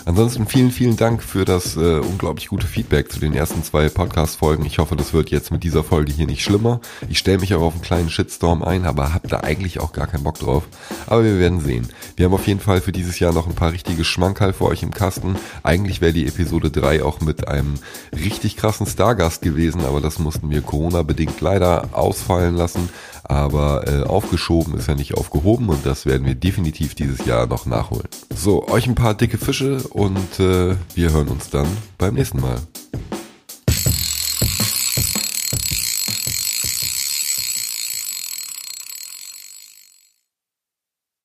Ansonsten 0.06 0.48
vielen, 0.48 0.72
vielen 0.72 0.98
Dank 0.98 1.24
für 1.24 1.46
das 1.46 1.78
äh, 1.78 2.00
unglaublich 2.00 2.50
gute 2.50 2.68
Feedback 2.68 3.10
zu 3.10 3.22
den 3.22 3.34
ersten 3.34 3.64
zwei 3.64 3.88
Podcast-Folgen. 3.88 4.66
Ich 4.66 4.80
hoffe, 4.80 4.98
das 4.98 5.14
wird 5.14 5.30
jetzt 5.30 5.50
mit 5.50 5.64
dieser 5.64 5.82
Folge 5.82 6.12
hier 6.12 6.26
nicht 6.26 6.44
schlimmer. 6.44 6.82
Ich 7.08 7.20
stelle 7.20 7.40
mich 7.40 7.54
auch 7.56 7.62
auf 7.62 7.74
einen 7.74 7.82
kleinen 7.82 8.10
Shitstorm 8.10 8.64
ein, 8.64 8.84
aber 8.84 9.14
habe 9.14 9.30
da 9.30 9.40
eigentlich 9.40 9.80
auch 9.80 9.94
gar 9.94 10.08
keinen 10.08 10.24
Bock 10.24 10.40
drauf. 10.40 10.64
Aber 11.08 11.24
wir 11.24 11.40
werden 11.40 11.62
sehen. 11.62 11.88
Wir 12.18 12.26
haben 12.26 12.34
auf 12.34 12.48
jeden 12.48 12.60
Fall 12.60 12.82
für 12.82 12.92
dieses 12.92 13.20
Jahr 13.20 13.32
noch 13.32 13.48
ein 13.48 13.56
paar 13.56 13.72
richtige 13.72 14.04
Schmankerl 14.04 14.52
für 14.52 14.66
euch 14.66 14.84
im 14.84 14.92
Kasten. 14.92 15.38
Eigentlich 15.64 16.02
wäre 16.02 16.12
die 16.12 16.28
Episode 16.28 16.70
3 16.70 17.02
auch 17.04 17.22
mit 17.22 17.48
einem 17.48 17.76
richtig 18.14 18.58
krassen 18.58 18.88
Stargast 18.88 19.42
gewesen, 19.42 19.86
aber 19.86 20.02
das 20.02 20.20
mussten 20.20 20.50
wir 20.50 20.62
Corona-bedingt 20.62 21.40
leider 21.40 21.90
ausfallen 21.94 22.56
lassen. 22.56 22.90
Aber 23.24 23.88
äh, 23.88 24.04
aufgeschoben 24.04 24.76
ist 24.76 24.88
ja 24.88 24.96
nicht 24.96 25.16
aufgehoben 25.16 25.70
und 25.70 25.86
das 25.86 26.06
werden 26.06 26.26
wir 26.26 26.36
definitiv 26.36 26.94
dieses 26.96 27.26
Jahr 27.26 27.48
noch 27.48 27.66
nachholen. 27.66 28.08
So, 28.36 28.68
euch 28.68 28.88
ein 28.88 28.96
paar 28.96 29.14
dicke 29.14 29.38
Fische 29.38 29.78
und 29.90 30.40
äh, 30.40 30.76
wir 30.96 31.12
hören 31.12 31.30
uns 31.30 31.50
dann 31.50 31.68
beim 31.98 32.16
nächsten 32.16 32.42
Mal. 32.42 32.58